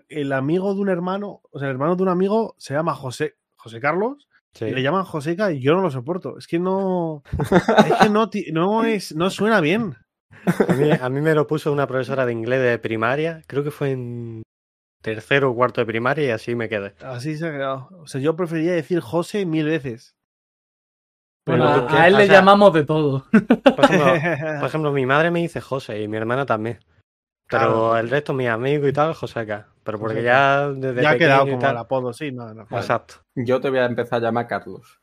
el 0.09 0.33
amigo 0.33 0.75
de 0.75 0.81
un 0.81 0.89
hermano, 0.89 1.41
o 1.51 1.59
sea, 1.59 1.69
el 1.69 1.75
hermano 1.75 1.97
de 1.97 2.03
un 2.03 2.09
amigo 2.09 2.55
se 2.59 2.75
llama 2.75 2.95
José, 2.95 3.37
José 3.57 3.81
Carlos, 3.81 4.29
Sí. 4.55 4.67
y 4.67 4.71
le 4.73 4.83
llaman 4.83 5.05
Joseca 5.05 5.51
y 5.51 5.61
yo 5.61 5.73
no 5.73 5.81
lo 5.81 5.91
soporto. 5.91 6.37
Es 6.37 6.47
que 6.47 6.59
no, 6.59 7.23
es 7.87 7.95
que 8.03 8.53
no, 8.53 8.85
es, 8.85 9.15
no 9.15 9.31
suena 9.31 9.63
bien. 9.63 9.97
A 10.69 10.73
mí, 10.75 10.91
a 10.91 11.09
mí 11.09 11.21
me 11.23 11.35
lo 11.35 11.47
puso 11.47 11.73
una 11.73 11.87
profesora 11.87 12.27
de 12.27 12.33
inglés 12.33 12.61
de 12.61 12.79
primaria, 12.79 13.43
creo 13.47 13.65
que 13.65 13.71
fue 13.71 13.93
en 13.93 14.43
tercero 15.01 15.51
o 15.51 15.55
cuarto 15.55 15.81
de 15.81 15.87
primaria 15.87 16.27
y 16.27 16.31
así 16.31 16.55
me 16.55 16.69
quedé. 16.69 16.95
Así 17.03 17.37
se 17.39 17.47
ha 17.49 17.53
quedado. 17.53 17.89
O 18.01 18.07
sea, 18.07 18.21
yo 18.21 18.37
preferiría 18.37 18.73
decir 18.73 19.01
José 19.01 19.47
mil 19.47 19.65
veces. 19.65 20.15
Bueno, 21.47 21.67
a, 21.67 21.87
¿qué 21.89 21.97
a 21.97 22.09
él 22.09 22.17
le 22.17 22.29
llamamos 22.29 22.73
de 22.75 22.85
todo. 22.85 23.25
Por 23.31 23.85
ejemplo, 23.85 24.13
por 24.61 24.69
ejemplo, 24.69 24.93
mi 24.93 25.07
madre 25.07 25.31
me 25.31 25.41
dice 25.41 25.61
José 25.61 26.03
y 26.03 26.09
mi 26.09 26.17
hermana 26.19 26.45
también. 26.47 26.79
Pero 27.53 27.73
Claro. 27.73 27.97
el 27.99 28.11
resto, 28.11 28.33
mis 28.35 28.49
amigos 28.49 28.89
y 28.89 28.93
tal, 28.93 29.15
Joseca. 29.15 29.69
Pero 29.85 29.99
porque 29.99 30.23
ya 30.23 30.69
desde 30.69 31.03
ya 31.03 31.11
ha 31.11 31.19
quedado 31.19 31.47
como 31.47 31.69
el 31.69 31.77
apodo, 31.77 32.13
sí, 32.13 32.31
no, 32.33 32.53
no. 32.55 32.63
Exacto. 32.71 33.15
Yo 33.35 33.61
te 33.61 33.69
voy 33.71 33.79
a 33.81 33.87
empezar 33.87 34.19
a 34.21 34.23
llamar 34.27 34.47
Carlos. 34.47 35.01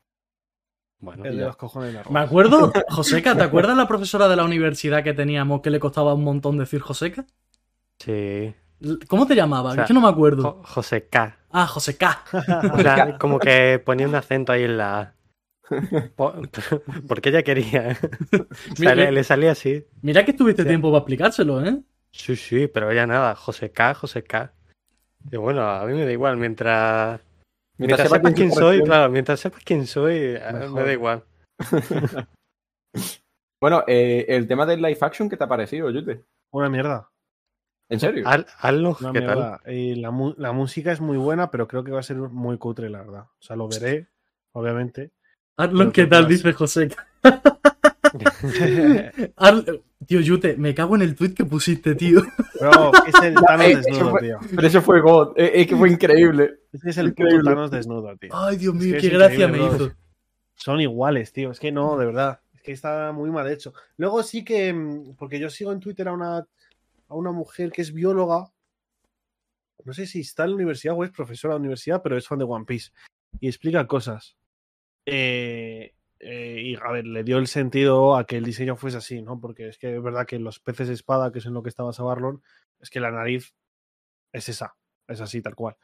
Bueno, 1.02 1.24
El 1.26 1.38
de 1.38 1.46
los 1.46 1.56
cojones 1.56 1.94
largos. 1.94 2.12
Me 2.12 2.20
acuerdo, 2.20 2.72
Joseca, 2.90 3.36
¿te 3.36 3.44
acuerdas 3.44 3.78
la 3.78 3.88
profesora 3.88 4.28
de 4.28 4.36
la 4.36 4.44
universidad 4.44 5.02
que 5.04 5.14
teníamos 5.14 5.62
que 5.62 5.70
le 5.70 5.80
costaba 5.80 6.14
un 6.14 6.24
montón 6.26 6.58
decir 6.58 6.82
Joseca? 6.82 7.26
sí. 8.00 8.54
¿Cómo 9.10 9.28
te 9.28 9.36
llamaba? 9.36 9.72
O 9.72 9.74
sea, 9.74 9.84
es 9.84 9.88
que 9.90 9.94
no 9.94 10.00
me 10.00 10.08
acuerdo. 10.08 10.42
Jo- 10.42 10.62
Joseca. 10.64 11.40
Ah, 11.52 11.68
Joseca. 11.68 12.24
O 12.74 12.80
sea, 12.80 13.18
como 13.18 13.38
que 13.38 13.78
ponía 13.86 14.08
un 14.08 14.16
acento 14.16 14.54
ahí 14.54 14.64
en 14.64 14.78
la 14.78 15.00
A. 15.02 15.14
Por- 16.16 16.50
Porque 17.10 17.28
ella 17.28 17.44
quería. 17.44 17.98
O 18.72 18.76
sea, 18.78 18.96
le, 18.96 19.12
le 19.12 19.24
salía 19.26 19.52
así. 19.52 19.86
Mira 20.02 20.24
que 20.24 20.32
tuviste 20.32 20.62
Sí. 20.64 20.70
tiempo 20.70 20.92
para 20.92 21.00
explicárselo, 21.00 21.62
¿eh? 21.66 21.78
Sí, 22.12 22.36
sí, 22.36 22.68
pero 22.68 22.92
ella 22.92 23.06
nada. 23.08 23.36
José 23.36 23.72
K, 23.72 23.94
José 23.94 24.24
K. 24.24 24.52
Y 25.32 25.38
bueno, 25.38 25.62
a 25.70 25.86
mí 25.86 25.94
me 25.94 26.06
da 26.06 26.12
igual. 26.12 26.38
Mientras, 26.38 27.22
mientras, 27.78 28.02
sepa 28.02 28.16
sepas 28.18 28.34
quién 28.34 28.52
soy, 28.52 28.84
claro, 28.84 29.12
mientras 29.12 29.40
sepas 29.40 29.64
quién 29.64 29.86
soy, 29.86 30.16
eh, 30.16 30.42
me 30.74 30.84
da 30.84 30.94
igual. 30.94 31.24
Bueno, 33.62 33.84
eh, 33.88 34.26
el 34.30 34.48
tema 34.48 34.66
del 34.66 34.82
live 34.82 34.98
action, 35.02 35.30
¿qué 35.30 35.36
te 35.36 35.44
ha 35.44 35.48
parecido, 35.48 35.90
Yute? 35.90 36.24
Una 36.54 36.70
mierda. 36.70 37.10
¿En 37.90 38.00
serio? 38.00 38.24
Haz- 38.26 38.46
Hazlo, 38.58 38.96
Una 39.02 39.12
¿qué 39.12 39.22
tal? 39.22 39.60
la, 40.02 40.12
mu- 40.12 40.34
la 40.38 40.54
música 40.54 40.92
es 40.94 41.02
muy 41.02 41.18
buena, 41.18 41.52
pero 41.52 41.68
creo 41.68 41.84
que 41.84 41.92
va 41.92 42.00
a 42.00 42.04
ser 42.04 42.16
muy 42.16 42.58
cutre, 42.58 42.90
la 42.90 43.00
verdad. 43.00 43.24
O 43.24 43.42
sea, 43.42 43.58
lo 43.58 43.68
veré, 43.68 44.08
obviamente. 44.54 45.12
Hazlo, 45.58 45.92
¿qué 45.92 46.06
tal? 46.06 46.28
Dice 46.30 46.54
Joseca. 46.54 47.06
Tío, 50.08 50.22
Yute, 50.22 50.56
me 50.58 50.74
cago 50.74 50.96
en 50.96 51.02
el 51.02 51.14
tweet 51.16 51.34
que 51.34 51.44
pusiste, 51.46 51.94
tío. 51.94 52.22
Bro, 52.60 52.92
es 53.06 53.14
el 53.24 53.34
Thanos 53.48 53.66
eh, 53.66 53.76
desnudo, 53.76 53.96
eso 54.00 54.10
fue- 54.12 54.22
tío. 54.22 54.40
Pero 54.56 54.68
eso 54.68 54.82
fue 54.82 55.02
God. 55.02 55.34
Eh, 55.38 55.52
Es 55.56 55.68
que 55.68 55.76
fue 55.76 55.90
increíble. 55.90 56.60
Es 56.72 56.82
que 56.82 56.90
es 56.92 56.98
el 56.98 57.10
puto 57.14 57.24
increíble. 57.24 57.50
Thanos 57.52 57.72
desnudo, 57.72 58.18
tío. 58.18 58.30
Ay, 58.34 58.58
Dios 58.58 58.76
Es 58.76 58.82
mío, 58.82 58.94
que 58.96 59.02
qué 59.02 59.10
gracia 59.10 59.48
me 59.50 59.58
bro. 59.60 59.76
hizo. 59.76 59.92
Son 60.56 60.80
iguales, 60.82 61.34
tío. 61.34 61.52
Es 61.52 61.60
que 61.60 61.72
no, 61.72 61.98
de 61.98 62.06
verdad. 62.06 62.40
Es 62.56 62.62
que 62.62 62.72
está 62.72 63.12
muy 63.12 63.30
mal 63.30 63.50
hecho. 63.52 63.74
Luego 63.98 64.24
sí 64.24 64.44
que, 64.46 64.74
mm, 64.74 65.16
porque 65.18 65.38
yo 65.40 65.50
sigo 65.50 65.72
en 65.74 65.80
Twitter 65.82 66.08
a 66.08 66.14
una, 66.14 66.38
a 66.38 67.16
una 67.16 67.32
mujer 67.32 67.72
que 67.72 67.82
es 67.82 67.94
bióloga. 67.94 68.46
No 69.84 69.94
sé 69.94 70.06
si 70.08 70.22
está 70.22 70.44
en 70.46 70.52
la 70.52 70.56
universidad 70.56 70.96
o 70.98 71.04
es 71.04 71.12
profesora 71.12 71.54
de 71.54 71.58
la 71.60 71.62
universidad, 71.62 72.02
pero 72.02 72.18
es 72.18 72.28
fan 72.28 72.40
de 72.40 72.46
One 72.46 72.66
Piece. 72.66 72.92
Y 73.40 73.48
explica 73.48 73.86
cosas. 73.86 74.36
Eh, 75.06 75.94
eh, 76.20 76.62
y 76.64 76.76
a 76.76 76.92
ver, 76.92 77.06
le 77.08 77.24
dio 77.24 77.38
el 77.38 77.48
sentido 77.48 78.16
a 78.16 78.26
que 78.26 78.38
el 78.38 78.44
diseño 78.46 78.76
fuese 78.76 78.98
así, 78.98 79.22
¿no? 79.22 79.40
Porque 79.40 79.68
es 79.70 79.78
que 79.78 79.96
es 79.96 80.02
verdad 80.04 80.26
que 80.28 80.40
los 80.40 80.60
peces 80.60 80.90
espada, 80.90 81.32
que 81.32 81.40
es 81.40 81.46
en 81.46 81.54
lo 81.54 81.64
que 81.64 81.70
estaba 81.70 81.94
Sabarlon, 81.94 82.42
es 82.80 82.90
que 82.90 83.00
la 83.00 83.12
nariz 83.12 83.54
es 84.34 84.50
esa. 84.50 84.76
Es 85.08 85.22
así, 85.22 85.42
tal 85.42 85.56
cual. 85.56 85.76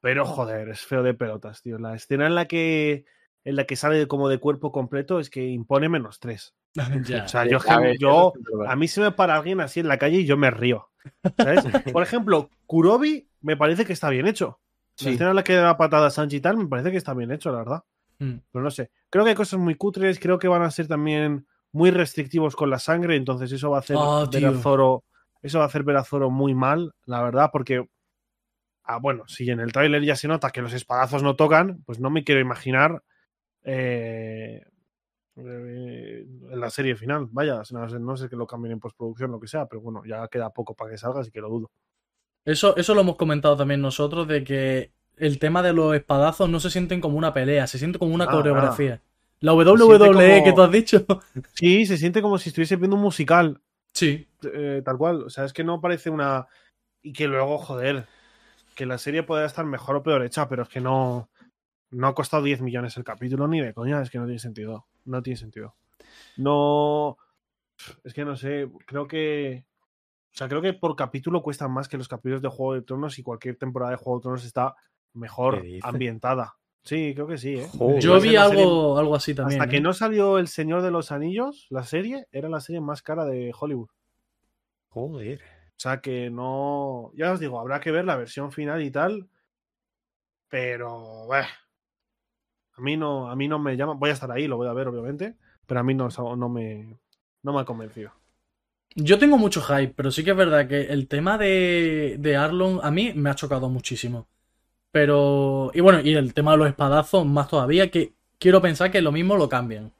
Pero 0.00 0.24
joder, 0.24 0.68
es 0.70 0.80
feo 0.80 1.02
de 1.02 1.12
pelotas, 1.14 1.60
tío. 1.62 1.78
La 1.78 1.94
escena 1.94 2.26
en 2.26 2.34
la 2.34 2.46
que 2.46 3.04
en 3.44 3.56
la 3.56 3.64
que 3.64 3.76
sale 3.76 4.06
como 4.06 4.28
de 4.28 4.38
cuerpo 4.38 4.70
completo 4.70 5.18
es 5.18 5.30
que 5.30 5.46
impone 5.46 5.88
menos 5.88 6.20
tres. 6.20 6.54
Ya. 7.04 7.24
O 7.24 7.28
sea, 7.28 7.46
yo, 7.46 7.58
A 7.68 7.80
ver, 7.80 7.96
yo- 7.98 8.32
mí 8.76 8.86
se 8.88 9.00
me 9.00 9.10
para 9.12 9.36
alguien 9.36 9.60
así 9.60 9.80
en 9.80 9.88
la 9.88 9.98
calle 9.98 10.18
y 10.18 10.26
yo 10.26 10.36
me 10.36 10.50
río. 10.50 10.88
¿Sabes? 11.36 11.64
Por 11.92 12.02
ejemplo, 12.02 12.48
Kurobi 12.66 13.28
me 13.40 13.56
parece 13.56 13.84
que 13.84 13.92
está 13.92 14.08
bien 14.10 14.26
hecho. 14.26 14.60
La 14.98 15.04
Sí. 15.04 15.10
escena 15.14 15.30
en 15.30 15.36
la 15.36 15.44
que 15.44 15.54
da 15.54 15.76
patada 15.76 16.06
a 16.08 16.10
Sanji 16.10 16.36
y 16.36 16.40
tal 16.40 16.56
me 16.58 16.66
parece 16.66 16.90
que 16.90 16.96
está 16.98 17.14
bien 17.14 17.32
hecho, 17.32 17.50
la 17.50 17.58
verdad. 17.58 17.84
Mm. 18.20 18.36
Pero 18.52 18.62
no 18.62 18.70
sé. 18.70 18.90
Creo 19.10 19.24
que 19.24 19.30
hay 19.30 19.36
cosas 19.36 19.58
muy 19.58 19.74
cutres, 19.74 20.20
creo 20.20 20.38
que 20.38 20.46
van 20.46 20.62
a 20.62 20.70
ser 20.70 20.86
también 20.86 21.46
muy 21.72 21.90
restrictivos 21.90 22.54
con 22.54 22.70
la 22.70 22.78
sangre, 22.78 23.16
entonces 23.16 23.50
eso 23.50 23.70
va 23.70 23.78
a 23.78 23.80
hacer 23.80 23.96
Ah, 23.98 24.26
ver 24.30 24.46
a. 24.46 24.52
Zoro, 24.54 25.04
eso 25.42 25.58
va 25.58 25.64
a 25.64 25.68
hacer 25.68 25.82
ver 25.82 25.96
a 25.96 26.04
Zoro 26.04 26.30
muy 26.30 26.54
mal, 26.54 26.92
la 27.06 27.22
verdad, 27.22 27.50
porque 27.52 27.84
ah, 28.84 28.98
bueno, 28.98 29.26
si 29.26 29.48
en 29.50 29.60
el 29.60 29.72
tráiler 29.72 30.02
ya 30.04 30.16
se 30.16 30.28
nota 30.28 30.50
que 30.50 30.62
los 30.62 30.72
espadazos 30.72 31.22
no 31.22 31.36
tocan, 31.36 31.82
pues 31.86 31.98
no 31.98 32.10
me 32.10 32.24
quiero 32.24 32.40
imaginar 32.40 33.02
eh, 33.62 34.62
eh, 35.36 36.26
en 36.50 36.60
la 36.60 36.70
serie 36.70 36.96
final. 36.96 37.28
Vaya, 37.30 37.62
no 37.70 37.88
sé, 37.88 37.98
no 38.00 38.16
sé 38.16 38.28
que 38.28 38.36
lo 38.36 38.46
cambien 38.46 38.72
en 38.72 38.80
postproducción, 38.80 39.30
lo 39.30 39.40
que 39.40 39.46
sea, 39.46 39.66
pero 39.66 39.80
bueno, 39.80 40.02
ya 40.04 40.26
queda 40.28 40.50
poco 40.50 40.74
para 40.74 40.90
que 40.90 40.98
salga, 40.98 41.20
así 41.20 41.30
que 41.30 41.40
lo 41.40 41.48
dudo. 41.48 41.70
Eso, 42.44 42.76
eso 42.76 42.94
lo 42.94 43.02
hemos 43.02 43.16
comentado 43.16 43.56
también 43.56 43.80
nosotros, 43.80 44.26
de 44.26 44.42
que 44.42 44.92
el 45.20 45.38
tema 45.38 45.62
de 45.62 45.72
los 45.72 45.94
espadazos 45.94 46.48
no 46.50 46.60
se 46.60 46.70
sienten 46.70 47.00
como 47.00 47.16
una 47.18 47.32
pelea, 47.34 47.66
se 47.66 47.78
siente 47.78 47.98
como 47.98 48.14
una 48.14 48.24
Nada, 48.26 48.36
coreografía. 48.36 49.00
La 49.40 49.52
siente 49.52 49.70
WWE 49.82 49.98
como- 50.08 50.44
que 50.44 50.52
tú 50.52 50.62
has 50.62 50.70
dicho. 50.72 51.06
Sí, 51.54 51.86
se 51.86 51.96
siente 51.96 52.20
como 52.22 52.38
si 52.38 52.50
estuviese 52.50 52.76
viendo 52.76 52.96
un 52.96 53.02
musical. 53.02 53.60
Sí. 53.92 54.26
eh, 54.52 54.82
tal 54.84 54.98
cual. 54.98 55.22
O 55.24 55.30
sea, 55.30 55.44
es 55.44 55.52
que 55.52 55.64
no 55.64 55.80
parece 55.80 56.10
una. 56.10 56.46
Y 57.02 57.12
que 57.12 57.26
luego, 57.26 57.58
joder, 57.58 58.06
que 58.74 58.86
la 58.86 58.98
serie 58.98 59.22
pueda 59.22 59.46
estar 59.46 59.64
mejor 59.64 59.96
o 59.96 60.02
peor 60.02 60.22
hecha, 60.24 60.48
pero 60.48 60.62
es 60.64 60.68
que 60.68 60.80
no. 60.80 61.28
No 61.90 62.06
ha 62.06 62.14
costado 62.14 62.42
10 62.44 62.60
millones 62.60 62.96
el 62.96 63.02
capítulo 63.04 63.48
ni 63.48 63.60
de 63.60 63.74
coña, 63.74 64.00
es 64.00 64.10
que 64.10 64.18
no 64.18 64.24
tiene 64.26 64.38
sentido. 64.38 64.86
No 65.04 65.22
tiene 65.22 65.36
sentido. 65.38 65.74
No. 66.36 67.16
Es 68.04 68.12
que 68.14 68.24
no 68.24 68.36
sé, 68.36 68.70
creo 68.86 69.06
que. 69.08 69.64
O 70.32 70.36
sea, 70.36 70.48
creo 70.48 70.62
que 70.62 70.72
por 70.74 70.94
capítulo 70.94 71.42
cuestan 71.42 71.72
más 71.72 71.88
que 71.88 71.98
los 71.98 72.06
capítulos 72.06 72.40
de 72.42 72.48
Juego 72.48 72.74
de 72.74 72.82
Tronos 72.82 73.18
y 73.18 73.22
cualquier 73.22 73.56
temporada 73.56 73.90
de 73.92 73.96
Juego 73.96 74.18
de 74.18 74.22
Tronos 74.22 74.44
está 74.44 74.76
mejor 75.14 75.64
ambientada. 75.82 76.54
Sí, 76.82 77.12
creo 77.14 77.26
que 77.26 77.36
sí, 77.36 77.54
¿eh? 77.56 77.68
Joder. 77.76 78.00
Yo 78.00 78.14
vi 78.14 78.20
serie- 78.30 78.38
algo, 78.38 78.98
algo 78.98 79.14
así 79.14 79.34
también. 79.34 79.60
Hasta 79.60 79.70
que 79.70 79.76
¿eh? 79.76 79.80
no 79.82 79.92
salió 79.92 80.38
El 80.38 80.48
Señor 80.48 80.82
de 80.82 80.90
los 80.90 81.12
Anillos, 81.12 81.66
la 81.70 81.84
serie, 81.84 82.26
era 82.32 82.48
la 82.48 82.60
serie 82.60 82.80
más 82.80 83.02
cara 83.02 83.24
de 83.26 83.52
Hollywood. 83.58 83.90
Joder. 84.88 85.40
O 85.40 85.78
sea 85.82 86.00
que 86.00 86.30
no. 86.30 87.10
Ya 87.14 87.32
os 87.32 87.40
digo, 87.40 87.60
habrá 87.60 87.80
que 87.80 87.90
ver 87.90 88.04
la 88.04 88.16
versión 88.16 88.50
final 88.52 88.82
y 88.82 88.90
tal. 88.90 89.28
Pero. 90.48 91.26
bah, 91.28 91.46
a 92.76 92.80
mí 92.80 92.96
no, 92.96 93.30
a 93.30 93.36
mí 93.36 93.46
no 93.48 93.58
me 93.58 93.76
llama. 93.76 93.94
Voy 93.94 94.10
a 94.10 94.14
estar 94.14 94.30
ahí, 94.32 94.46
lo 94.46 94.56
voy 94.56 94.68
a 94.68 94.72
ver, 94.72 94.88
obviamente. 94.88 95.36
Pero 95.66 95.80
a 95.80 95.82
mí 95.82 95.94
no, 95.94 96.08
no 96.36 96.48
me. 96.48 96.98
No 97.42 97.52
me 97.52 97.60
ha 97.60 97.64
convencido. 97.64 98.12
Yo 98.96 99.18
tengo 99.18 99.38
mucho 99.38 99.62
hype, 99.62 99.94
pero 99.94 100.10
sí 100.10 100.24
que 100.24 100.32
es 100.32 100.36
verdad 100.36 100.66
que 100.66 100.80
el 100.82 101.06
tema 101.08 101.38
de, 101.38 102.16
de 102.18 102.36
Arlon 102.36 102.80
a 102.82 102.90
mí 102.90 103.12
me 103.14 103.30
ha 103.30 103.34
chocado 103.34 103.68
muchísimo. 103.70 104.26
Pero. 104.92 105.70
Y 105.74 105.80
bueno, 105.80 106.00
y 106.00 106.14
el 106.14 106.34
tema 106.34 106.52
de 106.52 106.58
los 106.58 106.68
espadazos, 106.68 107.26
más 107.26 107.48
todavía, 107.48 107.90
que 107.90 108.12
quiero 108.38 108.60
pensar 108.60 108.90
que 108.90 109.02
lo 109.02 109.12
mismo 109.12 109.36
lo 109.36 109.48
cambian. 109.48 109.92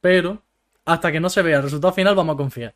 Pero, 0.00 0.42
hasta 0.84 1.12
que 1.12 1.20
no 1.20 1.28
se 1.28 1.42
vea 1.42 1.58
el 1.58 1.64
resultado 1.64 1.92
final, 1.92 2.14
vamos 2.14 2.34
a 2.34 2.38
confiar. 2.38 2.74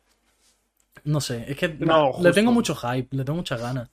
No 1.03 1.19
sé, 1.19 1.45
es 1.47 1.57
que 1.57 1.69
No, 1.69 2.11
le 2.21 2.31
tengo 2.31 2.51
mucho 2.51 2.75
hype, 2.75 3.15
le 3.15 3.23
tengo 3.23 3.37
muchas 3.37 3.59
ganas. 3.59 3.89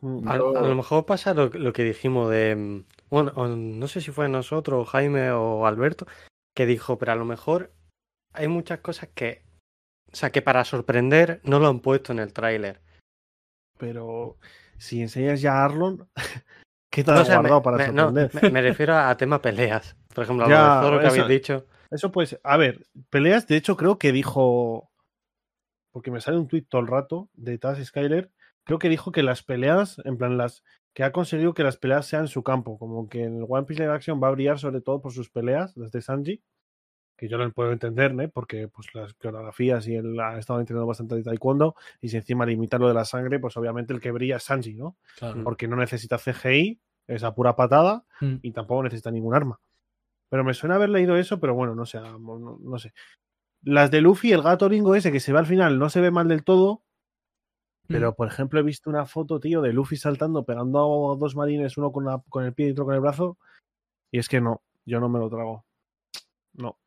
Mm. 0.00 0.28
A, 0.28 0.36
lo 0.36 0.74
mejor 0.74 1.06
pasa 1.06 1.32
lo, 1.32 1.48
lo 1.48 1.72
que 1.72 1.84
dijimos 1.84 2.28
de. 2.30 2.56
mm, 2.56 2.84
Bueno, 3.08 3.32
o 3.36 3.46
no 3.46 3.86
sé 3.88 4.00
si 4.00 4.10
fue 4.10 4.28
nosotros, 4.28 4.88
Jaime 4.88 5.30
o 5.30 5.66
Alberto, 5.66 6.06
que 6.54 6.66
dijo, 6.66 6.98
pero 6.98 7.12
a 7.12 7.16
lo 7.16 7.24
mejor 7.24 7.72
hay 8.32 8.48
muchas 8.48 8.80
cosas 8.80 9.08
que. 9.14 9.42
O 10.12 10.16
sea, 10.16 10.30
que 10.30 10.42
para 10.42 10.64
sorprender 10.64 11.40
no 11.44 11.58
lo 11.58 11.68
han 11.68 11.80
puesto 11.80 12.12
en 12.12 12.18
el 12.18 12.32
tráiler. 12.32 12.80
Pero 13.78 14.36
si 14.82 15.00
enseñas 15.00 15.40
ya 15.40 15.54
a 15.60 15.64
Arlon, 15.64 16.08
¿qué 16.90 17.04
te 17.04 17.10
has 17.12 17.20
o 17.20 17.24
sea, 17.24 17.36
me- 17.36 17.48
guardado 17.48 17.62
para 17.62 17.76
me, 17.78 17.92
no, 17.92 18.10
me, 18.12 18.28
me 18.50 18.62
refiero 18.62 18.96
a 18.96 19.16
tema 19.16 19.40
peleas. 19.40 19.96
Por 20.14 20.24
ejemplo, 20.24 20.44
a 20.44 20.48
lo 20.48 20.54
Ya, 20.54 20.74
de 20.76 20.80
Zoro 20.86 21.00
que 21.00 21.06
eso- 21.06 21.22
habéis 21.22 21.40
dicho. 21.40 21.66
Eso 21.90 22.10
pues, 22.10 22.40
a 22.42 22.56
ver, 22.56 22.86
peleas, 23.10 23.46
de 23.46 23.56
hecho 23.56 23.76
creo 23.76 23.98
que 23.98 24.12
dijo, 24.12 24.90
porque 25.92 26.10
me 26.10 26.20
sale 26.20 26.38
un 26.38 26.48
tuit 26.48 26.66
todo 26.68 26.80
el 26.80 26.86
rato 26.88 27.28
de 27.34 27.58
Taz 27.58 27.78
Skyler, 27.84 28.30
creo 28.64 28.78
que 28.78 28.88
dijo 28.88 29.12
que 29.12 29.22
las 29.22 29.42
peleas, 29.42 30.00
en 30.04 30.16
plan 30.16 30.38
las, 30.38 30.64
que 30.94 31.04
ha 31.04 31.12
conseguido 31.12 31.52
que 31.54 31.64
las 31.64 31.76
peleas 31.76 32.06
sean 32.06 32.28
su 32.28 32.42
campo, 32.42 32.78
como 32.78 33.08
que 33.08 33.24
en 33.24 33.36
el 33.38 33.46
One 33.48 33.66
Piece 33.66 33.82
Live 33.82 33.94
Action 33.94 34.22
va 34.22 34.28
a 34.28 34.32
brillar 34.32 34.58
sobre 34.58 34.80
todo 34.80 35.02
por 35.02 35.12
sus 35.12 35.28
peleas, 35.30 35.76
las 35.76 35.90
de 35.92 36.00
Sanji, 36.00 36.42
que 37.16 37.28
yo 37.28 37.38
no 37.38 37.50
puedo 37.52 37.70
entender, 37.72 38.12
¿eh? 38.20 38.28
porque 38.28 38.68
pues 38.68 38.88
las 38.94 39.14
coreografías 39.14 39.86
y 39.86 39.94
él 39.94 40.18
ha 40.18 40.38
estado 40.38 40.58
entrenando 40.60 40.86
bastante 40.86 41.14
de 41.14 41.22
taekwondo, 41.22 41.76
y 42.00 42.08
si 42.08 42.16
encima 42.16 42.44
limita 42.46 42.78
lo 42.78 42.88
de 42.88 42.94
la 42.94 43.04
sangre, 43.04 43.38
pues 43.38 43.56
obviamente 43.56 43.92
el 43.92 44.00
que 44.00 44.10
brilla 44.10 44.36
es 44.36 44.42
Sanji, 44.44 44.74
¿no? 44.74 44.96
Claro. 45.18 45.44
Porque 45.44 45.68
no 45.68 45.76
necesita 45.76 46.18
CGI, 46.18 46.80
es 47.06 47.22
a 47.24 47.34
pura 47.34 47.54
patada, 47.56 48.04
Mm. 48.20 48.36
y 48.42 48.50
tampoco 48.52 48.82
necesita 48.84 49.10
ningún 49.10 49.34
arma. 49.34 49.60
Pero 50.28 50.44
me 50.44 50.54
suena 50.54 50.76
haber 50.76 50.88
leído 50.88 51.16
eso, 51.16 51.38
pero 51.38 51.54
bueno, 51.54 51.74
no 51.74 51.84
sé, 51.86 52.00
no, 52.00 52.18
no- 52.18 52.58
no 52.60 52.78
sé. 52.78 52.92
Las 53.62 53.90
de 53.90 54.00
Luffy, 54.00 54.32
el 54.32 54.42
gato 54.42 54.68
ringo 54.68 54.94
ese 54.96 55.12
que 55.12 55.20
se 55.20 55.32
ve 55.32 55.38
al 55.38 55.46
final, 55.46 55.78
no 55.78 55.88
se 55.90 56.00
ve 56.00 56.10
mal 56.10 56.26
del 56.28 56.42
todo. 56.42 56.82
Pero, 57.88 58.14
por 58.14 58.26
ejemplo, 58.28 58.58
he 58.58 58.62
visto 58.62 58.88
una 58.88 59.04
foto, 59.06 59.38
tío, 59.38 59.60
de 59.60 59.72
Luffy 59.72 59.96
saltando, 59.96 60.44
pegando 60.44 61.12
a 61.12 61.16
dos 61.16 61.36
marines, 61.36 61.76
uno 61.76 61.92
con, 61.92 62.04
la- 62.06 62.22
con 62.28 62.44
el 62.44 62.54
pie 62.54 62.68
y 62.68 62.70
otro 62.72 62.84
con 62.86 62.94
el 62.94 63.00
brazo. 63.00 63.36
Y 64.10 64.18
es 64.18 64.28
que 64.28 64.40
no, 64.40 64.62
yo 64.86 64.98
no 64.98 65.08
me 65.08 65.18
lo 65.18 65.28
trago. 65.28 65.64
No. 66.54 66.78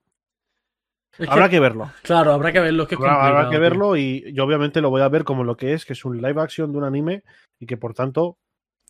Es 1.18 1.30
Habrá 1.30 1.50
que 1.50 1.60
verlo. 1.60 1.90
Claro, 2.04 2.34
habrá 2.34 2.52
que 2.52 2.60
verlo, 2.60 2.84
es 2.84 2.90
que 2.90 2.96
es 2.96 3.02
Habrá, 3.02 3.44
que 3.50 3.58
tío. 3.58 3.62
verlo 3.62 3.96
y 3.98 4.34
yo 4.34 4.44
obviamente 4.44 4.82
lo 4.82 4.90
voy 4.90 5.02
a 5.02 5.10
ver 5.10 5.24
como 5.24 5.44
lo 5.44 5.56
que 5.58 5.74
es, 5.74 5.86
que 5.86 5.94
es 5.94 6.06
un 6.06 6.18
live 6.22 6.42
action 6.42 6.72
de 6.72 6.78
un 6.78 6.84
anime 6.84 7.24
y 7.60 7.66
que 7.66 7.78
por 7.78 7.94
tanto 7.94 8.38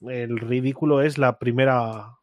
el 0.01 0.37
ridículo 0.37 1.01
es 1.01 1.17
la 1.17 1.37
primera, 1.37 2.17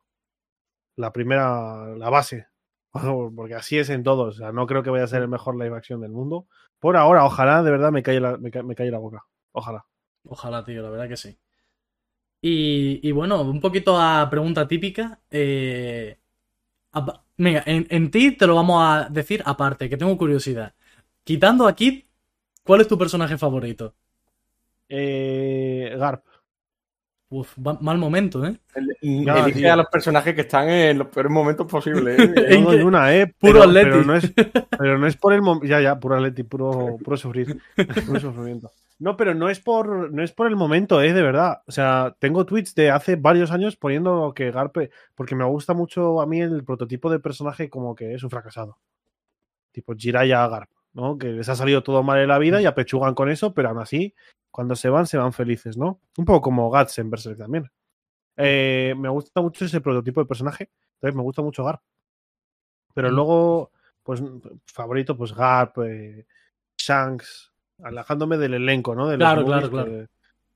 la 0.97 1.13
primera, 1.13 1.87
la 1.97 2.11
base. 2.11 2.47
Porque 3.37 3.55
así 3.55 3.79
es 3.79 3.91
en 3.91 4.03
todos. 4.03 4.37
O 4.37 4.39
sea, 4.39 4.53
no 4.53 4.67
creo 4.67 4.83
que 4.83 4.91
vaya 4.91 5.05
a 5.05 5.09
ser 5.09 5.23
el 5.23 5.29
mejor 5.29 5.57
live 5.57 5.77
action 5.77 6.01
del 6.01 6.13
mundo. 6.13 6.47
Por 6.79 6.97
ahora, 6.97 7.25
ojalá 7.25 7.63
de 7.63 7.71
verdad 7.71 7.93
me 7.93 8.03
calle 8.03 8.21
la, 8.21 8.37
me 8.39 8.51
ca- 8.51 8.63
me 8.63 8.75
calle 8.75 8.91
la 8.91 8.99
boca. 8.99 9.25
Ojalá. 9.53 9.85
Ojalá, 10.25 10.65
tío, 10.65 10.83
la 10.83 10.91
verdad 10.91 11.09
que 11.09 11.17
sí. 11.17 11.39
Y, 12.41 13.01
y 13.07 13.13
bueno, 13.13 13.41
un 13.43 13.61
poquito 13.61 13.97
a 13.99 14.29
pregunta 14.29 14.67
típica. 14.67 15.21
eh, 15.31 16.19
venga, 17.37 17.63
en, 17.67 17.87
en 17.91 18.11
ti 18.11 18.33
te 18.33 18.47
lo 18.47 18.55
vamos 18.55 18.83
a 18.83 19.09
decir 19.09 19.43
aparte, 19.45 19.89
que 19.89 19.97
tengo 19.97 20.17
curiosidad. 20.17 20.75
Quitando 21.25 21.67
a 21.67 21.75
Kid, 21.75 22.05
¿cuál 22.65 22.81
es 22.81 22.89
tu 22.89 22.99
personaje 22.99 23.39
favorito? 23.39 23.95
Eh, 24.89 25.95
Garp. 25.99 26.25
Uf, 27.31 27.57
mal 27.57 27.97
momento, 27.97 28.45
¿eh? 28.45 28.59
Elige 29.01 29.53
tío. 29.53 29.73
a 29.73 29.77
los 29.77 29.87
personajes 29.87 30.35
que 30.35 30.43
están 30.43 30.69
en 30.69 30.99
los 30.99 31.09
peores 31.09 31.33
momentos 31.33 31.67
posibles. 31.67 32.19
¿eh? 32.37 32.55
¿En 32.57 32.65
No, 32.65 32.73
en 32.75 32.85
una, 32.85 33.17
eh. 33.17 33.27
Puro 33.27 33.61
pero, 33.61 33.63
Atleti. 33.63 33.91
pero 33.91 34.05
no 34.05 34.15
es, 34.17 34.33
pero 34.79 34.99
no 34.99 35.07
es 35.07 35.17
por 35.17 35.33
el 35.33 35.41
momento. 35.41 35.67
Ya, 35.67 35.81
ya, 35.81 35.99
puro 35.99 36.17
Atleti, 36.17 36.43
puro, 36.43 36.99
puro 37.03 37.17
sufrir. 37.17 37.59
Puro 38.07 38.21
sufrimiento. 38.21 38.71
No, 38.99 39.17
pero 39.17 39.35
no 39.35 39.49
es 39.51 39.59
por 39.61 40.13
no 40.13 40.23
es 40.23 40.33
por 40.33 40.47
el 40.47 40.57
momento, 40.57 41.03
eh, 41.03 41.13
de 41.13 41.23
verdad. 41.23 41.63
O 41.67 41.73
sea, 41.73 42.17
tengo 42.21 42.47
tweets 42.47 42.75
de 42.75 42.91
hace 42.91 43.17
varios 43.17 43.51
años 43.51 43.77
poniendo 43.77 44.33
que 44.35 44.51
Garpe, 44.53 44.91
porque 45.15 45.35
me 45.35 45.45
gusta 45.45 45.75
mucho 45.75 46.21
a 46.21 46.27
mí 46.27 46.41
el 46.41 46.65
prototipo 46.65 47.11
de 47.11 47.19
personaje 47.21 47.69
como 47.71 47.95
que 47.95 48.15
es 48.15 48.23
un 48.23 48.31
fracasado. 48.31 48.79
Tipo 49.73 49.95
Jiraiya 49.97 50.49
Garp, 50.49 50.71
¿no? 50.95 51.19
Que 51.19 51.29
les 51.29 51.49
ha 51.49 51.57
salido 51.57 51.83
todo 51.83 52.03
mal 52.03 52.21
en 52.21 52.29
la 52.29 52.39
vida 52.39 52.61
y 52.63 52.67
apechugan 52.67 53.15
con 53.15 53.31
eso, 53.31 53.55
pero 53.55 53.71
aún 53.71 53.79
así, 53.81 54.15
cuando 54.51 54.77
se 54.77 54.89
van, 54.91 55.07
se 55.07 55.19
van 55.19 55.33
felices, 55.33 55.77
¿no? 55.77 56.01
Un 56.19 56.25
poco 56.25 56.43
como 56.43 56.71
Guts 56.71 56.99
en 56.99 57.11
Berserk 57.11 57.39
también. 57.39 57.71
Eh, 58.37 58.95
me 58.99 59.09
gusta 59.11 59.41
mucho 59.43 59.65
ese 59.67 59.81
prototipo 59.81 60.21
de 60.21 60.27
personaje, 60.27 60.71
entonces 60.97 61.17
me 61.17 61.23
gusta 61.23 61.43
mucho 61.43 61.65
Garp. 61.65 61.81
Pero 62.95 63.11
Mm. 63.11 63.15
luego, 63.15 63.73
pues, 64.03 64.23
favorito, 64.67 65.17
pues 65.17 65.35
Garp, 65.35 65.79
eh, 65.85 66.27
Shanks, 66.79 67.52
alejándome 67.83 68.39
del 68.39 68.55
elenco, 68.55 68.95
¿no? 68.95 69.09
De 69.09 69.17
los 69.17 69.27
Claro, 69.27 69.47
movies, 69.47 69.69
claro, 69.71 69.91
que, 69.91 70.07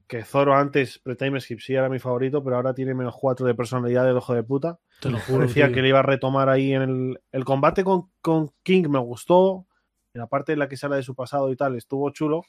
que 0.06 0.24
Zoro 0.24 0.54
antes, 0.54 0.98
pre-time 0.98 1.40
skip, 1.40 1.60
sí 1.60 1.74
era 1.74 1.88
mi 1.88 1.98
favorito, 1.98 2.42
pero 2.44 2.56
ahora 2.56 2.74
tiene 2.74 2.94
menos 2.94 3.14
4 3.18 3.46
de 3.46 3.54
personalidad 3.54 4.04
del 4.04 4.16
ojo 4.16 4.34
de 4.34 4.42
puta. 4.42 4.78
Te 5.00 5.10
lo 5.10 5.18
juro. 5.20 5.46
Tío. 5.46 5.72
que 5.72 5.82
le 5.82 5.88
iba 5.88 5.98
a 6.00 6.02
retomar 6.02 6.48
ahí 6.48 6.72
en 6.72 6.82
el, 6.82 7.20
el 7.32 7.44
combate 7.44 7.84
con, 7.84 8.10
con 8.20 8.50
King, 8.62 8.88
me 8.88 8.98
gustó. 8.98 9.66
En 10.14 10.20
la 10.20 10.26
parte 10.28 10.52
en 10.54 10.60
la 10.60 10.68
que 10.68 10.76
sale 10.78 10.96
de 10.96 11.02
su 11.02 11.14
pasado 11.14 11.50
y 11.52 11.56
tal, 11.56 11.76
estuvo 11.76 12.08
chulo. 12.10 12.42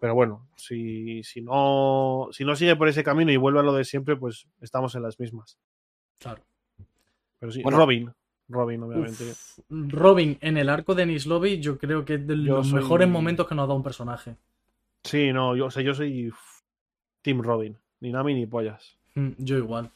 Pero 0.00 0.14
bueno, 0.14 0.48
si, 0.56 1.22
si, 1.22 1.40
no, 1.42 2.28
si 2.32 2.44
no 2.44 2.56
sigue 2.56 2.76
por 2.76 2.88
ese 2.88 3.04
camino 3.04 3.30
y 3.30 3.36
vuelve 3.36 3.60
a 3.60 3.62
lo 3.62 3.74
de 3.74 3.84
siempre, 3.84 4.16
pues 4.16 4.46
estamos 4.60 4.94
en 4.94 5.02
las 5.02 5.18
mismas. 5.20 5.58
Claro. 6.18 6.42
Pero 7.38 7.52
sí, 7.52 7.62
Bueno. 7.62 7.78
Robin. 7.78 8.12
Robin, 8.48 8.82
obviamente. 8.82 9.24
Uf, 9.30 9.58
Robin 9.70 10.36
en 10.40 10.56
el 10.58 10.68
arco 10.68 10.94
de 10.94 11.06
Nice 11.06 11.28
Lobby, 11.28 11.60
yo 11.60 11.78
creo 11.78 12.04
que 12.04 12.14
es 12.14 12.26
de 12.26 12.36
Yo 12.36 12.56
los 12.56 12.68
soy- 12.68 12.80
mejores 12.82 13.08
momentos 13.08 13.46
que 13.48 13.54
nos 13.54 13.64
ha 13.64 13.66
dado 13.66 13.76
un 13.76 13.82
personaje. 13.82 14.36
Sí, 15.02 15.32
no, 15.32 15.54
yo, 15.56 15.66
o 15.66 15.70
sea, 15.70 15.82
yo 15.82 15.94
soy 15.94 16.32
Team 17.22 17.42
Robin. 17.42 17.76
Ni 18.00 18.12
Nami 18.12 18.34
ni 18.34 18.46
pollas. 18.46 18.98
Mm, 19.14 19.30
Yo 19.38 19.56
igual. 19.58 19.90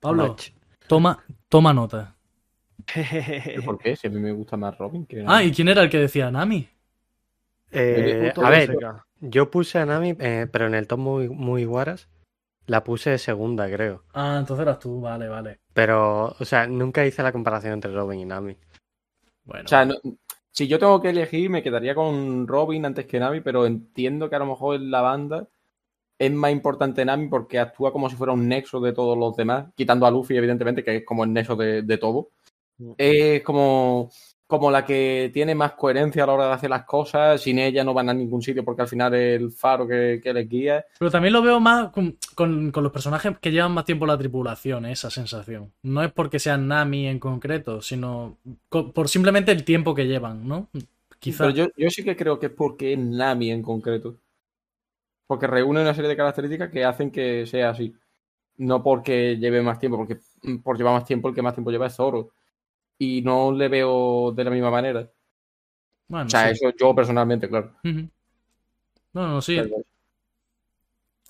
Pablo, 0.00 0.28
Match. 0.28 0.50
toma, 0.86 1.22
toma 1.48 1.72
nota. 1.74 2.16
¿Pero 2.94 3.62
¿Por 3.62 3.78
qué? 3.78 3.94
Si 3.96 4.06
a 4.06 4.10
mí 4.10 4.18
me 4.18 4.32
gusta 4.32 4.56
más 4.56 4.76
Robin 4.78 5.04
que 5.06 5.22
Ah, 5.26 5.42
¿y 5.44 5.52
quién 5.52 5.68
era 5.68 5.82
el 5.82 5.90
que 5.90 5.98
decía 5.98 6.30
Nami? 6.30 6.66
Eh, 7.72 8.32
Puto 8.34 8.46
a 8.46 8.50
ver, 8.50 8.76
yo 9.20 9.50
puse 9.50 9.78
a 9.78 9.86
Nami, 9.86 10.16
eh, 10.18 10.46
pero 10.50 10.66
en 10.66 10.74
el 10.74 10.86
top 10.86 10.98
muy, 10.98 11.28
muy 11.28 11.64
guaras 11.66 12.08
la 12.70 12.84
puse 12.84 13.10
de 13.10 13.18
segunda, 13.18 13.68
creo. 13.68 14.04
Ah, 14.14 14.36
entonces 14.38 14.62
eras 14.62 14.78
tú, 14.78 15.00
vale, 15.00 15.28
vale. 15.28 15.58
Pero, 15.74 16.26
o 16.38 16.44
sea, 16.44 16.68
nunca 16.68 17.04
hice 17.04 17.22
la 17.22 17.32
comparación 17.32 17.72
entre 17.74 17.92
Robin 17.92 18.20
y 18.20 18.24
Nami. 18.24 18.56
Bueno, 19.44 19.64
O 19.64 19.68
sea, 19.68 19.84
no- 19.84 19.96
si 20.52 20.68
yo 20.68 20.78
tengo 20.78 21.00
que 21.02 21.10
elegir, 21.10 21.50
me 21.50 21.62
quedaría 21.64 21.94
con 21.96 22.46
Robin 22.46 22.86
antes 22.86 23.06
que 23.06 23.18
Nami, 23.18 23.40
pero 23.40 23.66
entiendo 23.66 24.30
que 24.30 24.36
a 24.36 24.40
lo 24.40 24.46
mejor 24.46 24.76
en 24.76 24.90
la 24.90 25.00
banda 25.00 25.48
es 26.16 26.30
más 26.30 26.52
importante 26.52 27.04
Nami 27.04 27.28
porque 27.28 27.58
actúa 27.58 27.92
como 27.92 28.08
si 28.08 28.14
fuera 28.14 28.32
un 28.32 28.46
nexo 28.46 28.78
de 28.80 28.92
todos 28.92 29.18
los 29.18 29.34
demás, 29.36 29.72
quitando 29.74 30.06
a 30.06 30.10
Luffy, 30.10 30.36
evidentemente, 30.36 30.84
que 30.84 30.96
es 30.98 31.04
como 31.04 31.24
el 31.24 31.32
nexo 31.32 31.56
de, 31.56 31.82
de 31.82 31.98
todo. 31.98 32.30
Mm. 32.78 32.92
Es 32.98 33.42
como, 33.42 34.10
como 34.50 34.70
la 34.70 34.84
que 34.84 35.30
tiene 35.32 35.54
más 35.54 35.72
coherencia 35.72 36.24
a 36.24 36.26
la 36.26 36.32
hora 36.34 36.46
de 36.48 36.52
hacer 36.52 36.68
las 36.68 36.84
cosas. 36.84 37.40
Sin 37.40 37.58
ella 37.58 37.82
no 37.84 37.94
van 37.94 38.10
a 38.10 38.14
ningún 38.14 38.42
sitio 38.42 38.62
porque 38.62 38.82
al 38.82 38.88
final 38.88 39.14
es 39.14 39.40
el 39.40 39.50
faro 39.50 39.88
que, 39.88 40.20
que 40.22 40.34
les 40.34 40.46
guía. 40.46 40.84
pero 40.98 41.10
también 41.10 41.32
lo 41.32 41.40
veo 41.40 41.58
más 41.60 41.90
con, 41.90 42.18
con- 42.34 42.70
con 42.70 42.82
los 42.82 42.92
personajes 42.92 43.38
que 43.40 43.50
llevan 43.50 43.72
más 43.72 43.86
tiempo 43.86 44.04
en 44.04 44.10
la 44.10 44.18
tripulación, 44.18 44.84
esa 44.84 45.08
sensación. 45.10 45.72
No 45.82 46.02
es 46.04 46.12
porque 46.12 46.38
sean 46.38 46.68
Nami 46.68 47.06
en 47.06 47.18
concreto, 47.18 47.80
sino 47.80 48.36
por 48.68 49.08
simplemente 49.08 49.52
el 49.52 49.64
tiempo 49.64 49.94
que 49.94 50.06
llevan, 50.06 50.46
¿no? 50.46 50.68
Quizá. 51.18 51.44
Pero 51.44 51.56
yo, 51.56 51.66
yo 51.76 51.88
sí 51.90 52.02
que 52.04 52.16
creo 52.16 52.38
que 52.38 52.46
es 52.46 52.52
porque 52.52 52.92
es 52.92 52.98
Nami 52.98 53.50
en 53.50 53.62
concreto. 53.62 54.16
Porque 55.26 55.46
reúne 55.46 55.80
una 55.82 55.94
serie 55.94 56.08
de 56.10 56.16
características 56.16 56.70
que 56.70 56.84
hacen 56.84 57.10
que 57.10 57.46
sea 57.46 57.70
así. 57.70 57.94
No 58.56 58.82
porque 58.82 59.36
lleve 59.38 59.62
más 59.62 59.78
tiempo, 59.78 59.96
porque 59.96 60.18
mm, 60.42 60.58
por 60.58 60.76
llevar 60.76 60.94
más 60.94 61.04
tiempo, 61.04 61.28
el 61.28 61.34
que 61.34 61.42
más 61.42 61.54
tiempo 61.54 61.70
lleva 61.70 61.86
es 61.86 61.94
Zoro. 61.94 62.30
Y 63.02 63.22
no 63.22 63.50
le 63.50 63.68
veo 63.68 64.30
de 64.32 64.44
la 64.44 64.50
misma 64.50 64.70
manera. 64.70 65.08
Bueno, 66.06 66.26
O 66.26 66.28
sea, 66.28 66.48
sí. 66.48 66.52
eso 66.66 66.76
yo 66.78 66.94
personalmente, 66.94 67.48
claro. 67.48 67.72
No, 67.82 69.26
no, 69.26 69.40
sí. 69.40 69.56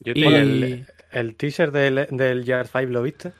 Yo 0.01 0.12
Y- 0.14 0.25
el, 0.25 0.87
el 1.12 1.37
teaser 1.37 1.71
del, 1.71 2.09
del 2.11 2.45
Gear 2.45 2.66
5 2.66 2.87
lo 2.91 3.03
viste. 3.03 3.33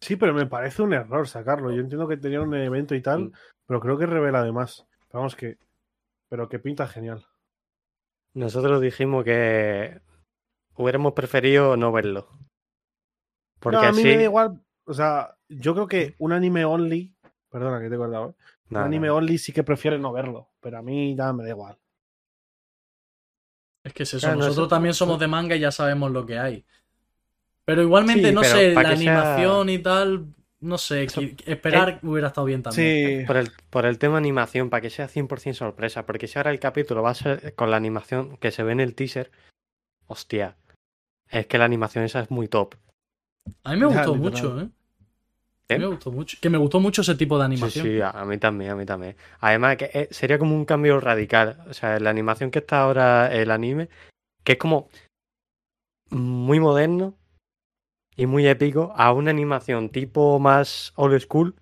Sí, 0.00 0.16
pero 0.16 0.32
me 0.32 0.46
parece 0.46 0.80
un 0.82 0.94
error 0.94 1.28
sacarlo. 1.28 1.70
Yo 1.72 1.80
entiendo 1.82 2.08
que 2.08 2.16
tenía 2.16 2.40
un 2.40 2.54
evento 2.54 2.94
y 2.94 3.02
tal, 3.02 3.24
Mm. 3.26 3.32
pero 3.66 3.80
creo 3.80 3.98
que 3.98 4.06
revela 4.06 4.40
además. 4.40 4.86
Vamos 5.12 5.36
que. 5.36 5.58
Pero 6.30 6.48
que 6.48 6.58
pinta 6.58 6.86
genial. 6.86 7.26
Nosotros 8.32 8.80
dijimos 8.80 9.24
que 9.24 10.00
hubiéramos 10.76 11.12
preferido 11.12 11.76
no 11.76 11.92
verlo. 11.92 12.28
Porque 13.58 13.76
no, 13.76 13.82
a 13.82 13.92
mí 13.92 13.98
así. 13.98 14.04
me 14.04 14.16
da 14.16 14.22
igual. 14.22 14.60
O 14.84 14.94
sea, 14.94 15.36
yo 15.50 15.74
creo 15.74 15.86
que 15.88 16.14
un 16.18 16.32
anime 16.32 16.64
only. 16.64 17.14
Perdona 17.50 17.80
que 17.80 17.88
te 17.88 17.94
he 17.94 17.96
acordado. 17.96 18.30
¿eh? 18.30 18.34
Un 18.70 18.76
anime 18.78 19.10
only 19.10 19.36
sí 19.38 19.52
que 19.52 19.62
prefiere 19.64 19.98
no 19.98 20.12
verlo. 20.12 20.48
Pero 20.60 20.78
a 20.78 20.82
mí 20.82 21.14
ya 21.16 21.32
me 21.32 21.42
da 21.44 21.50
igual. 21.50 21.76
Es 23.84 23.92
que 23.92 24.02
es 24.04 24.14
eso. 24.14 24.26
Claro, 24.26 24.38
no, 24.38 24.44
Nosotros 24.44 24.68
también 24.68 24.94
somos 24.94 25.18
de 25.18 25.26
manga 25.26 25.56
y 25.56 25.60
ya 25.60 25.70
sabemos 25.72 26.10
lo 26.10 26.26
que 26.26 26.38
hay. 26.38 26.64
Pero 27.64 27.82
igualmente, 27.82 28.28
Sí, 28.28 28.34
no 28.34 28.40
pero 28.42 28.52
sé, 28.54 28.74
la 28.74 28.82
sea- 28.82 28.90
animación 28.92 29.68
y 29.68 29.78
tal, 29.78 30.26
no 30.60 30.76
sé, 30.78 31.04
Eso- 31.04 31.22
esperar 31.46 31.98
hubiera 32.02 32.28
estado 32.28 32.46
bien 32.46 32.62
también. 32.62 33.20
Sí. 33.20 33.26
Por 33.26 33.36
el, 33.36 33.50
por 33.70 33.86
el 33.86 33.98
tema 33.98 34.18
animación, 34.18 34.70
para 34.70 34.80
que 34.82 34.90
sea 34.90 35.08
100% 35.08 35.54
sorpresa. 35.54 36.04
Porque 36.04 36.26
si 36.26 36.38
ahora 36.38 36.50
el 36.50 36.60
capítulo 36.60 37.02
va 37.02 37.10
a 37.10 37.14
ser 37.14 37.54
con 37.54 37.70
la 37.70 37.76
animación 37.76 38.36
que 38.36 38.50
se 38.50 38.62
ve 38.62 38.72
en 38.72 38.80
el 38.80 38.94
teaser, 38.94 39.30
hostia. 40.06 40.56
Es 41.28 41.46
que 41.46 41.58
la 41.58 41.64
animación 41.64 42.04
esa 42.04 42.20
es 42.20 42.30
muy 42.30 42.48
top. 42.48 42.74
A 43.64 43.72
mí 43.72 43.80
me 43.80 43.86
gustó 43.86 44.14
mucho, 44.14 44.60
¿eh? 44.60 44.68
¿Eh? 45.74 45.78
mí 45.78 45.84
me 45.84 45.90
gustó 45.90 46.10
mucho. 46.10 46.38
Que 46.40 46.50
me 46.50 46.58
gustó 46.58 46.80
mucho 46.80 47.02
ese 47.02 47.14
tipo 47.14 47.38
de 47.38 47.44
animación. 47.44 47.86
sí, 47.86 48.00
a 48.00 48.10
a 48.10 48.24
mí 48.24 48.38
también, 48.38 48.72
a 48.72 48.76
mí 48.76 48.84
también. 48.84 49.16
Además, 49.40 49.76
que 49.76 49.90
eh, 49.92 50.08
sería 50.10 50.38
como 50.38 50.54
un 50.54 50.64
cambio 50.64 51.00
radical. 51.00 51.64
O 51.68 51.74
sea, 51.74 51.98
la 52.00 52.10
animación 52.10 52.50
que 52.50 52.60
está 52.60 52.82
ahora 52.82 53.32
el 53.34 53.50
anime, 53.50 53.88
que 54.44 54.52
es 54.52 54.58
como 54.58 54.88
muy 56.10 56.60
moderno 56.60 57.14
y 58.16 58.26
muy 58.26 58.46
épico, 58.46 58.92
a 58.96 59.12
una 59.12 59.30
animación 59.30 59.88
tipo 59.88 60.38
más 60.38 60.92
old 60.96 61.18
school. 61.20 61.54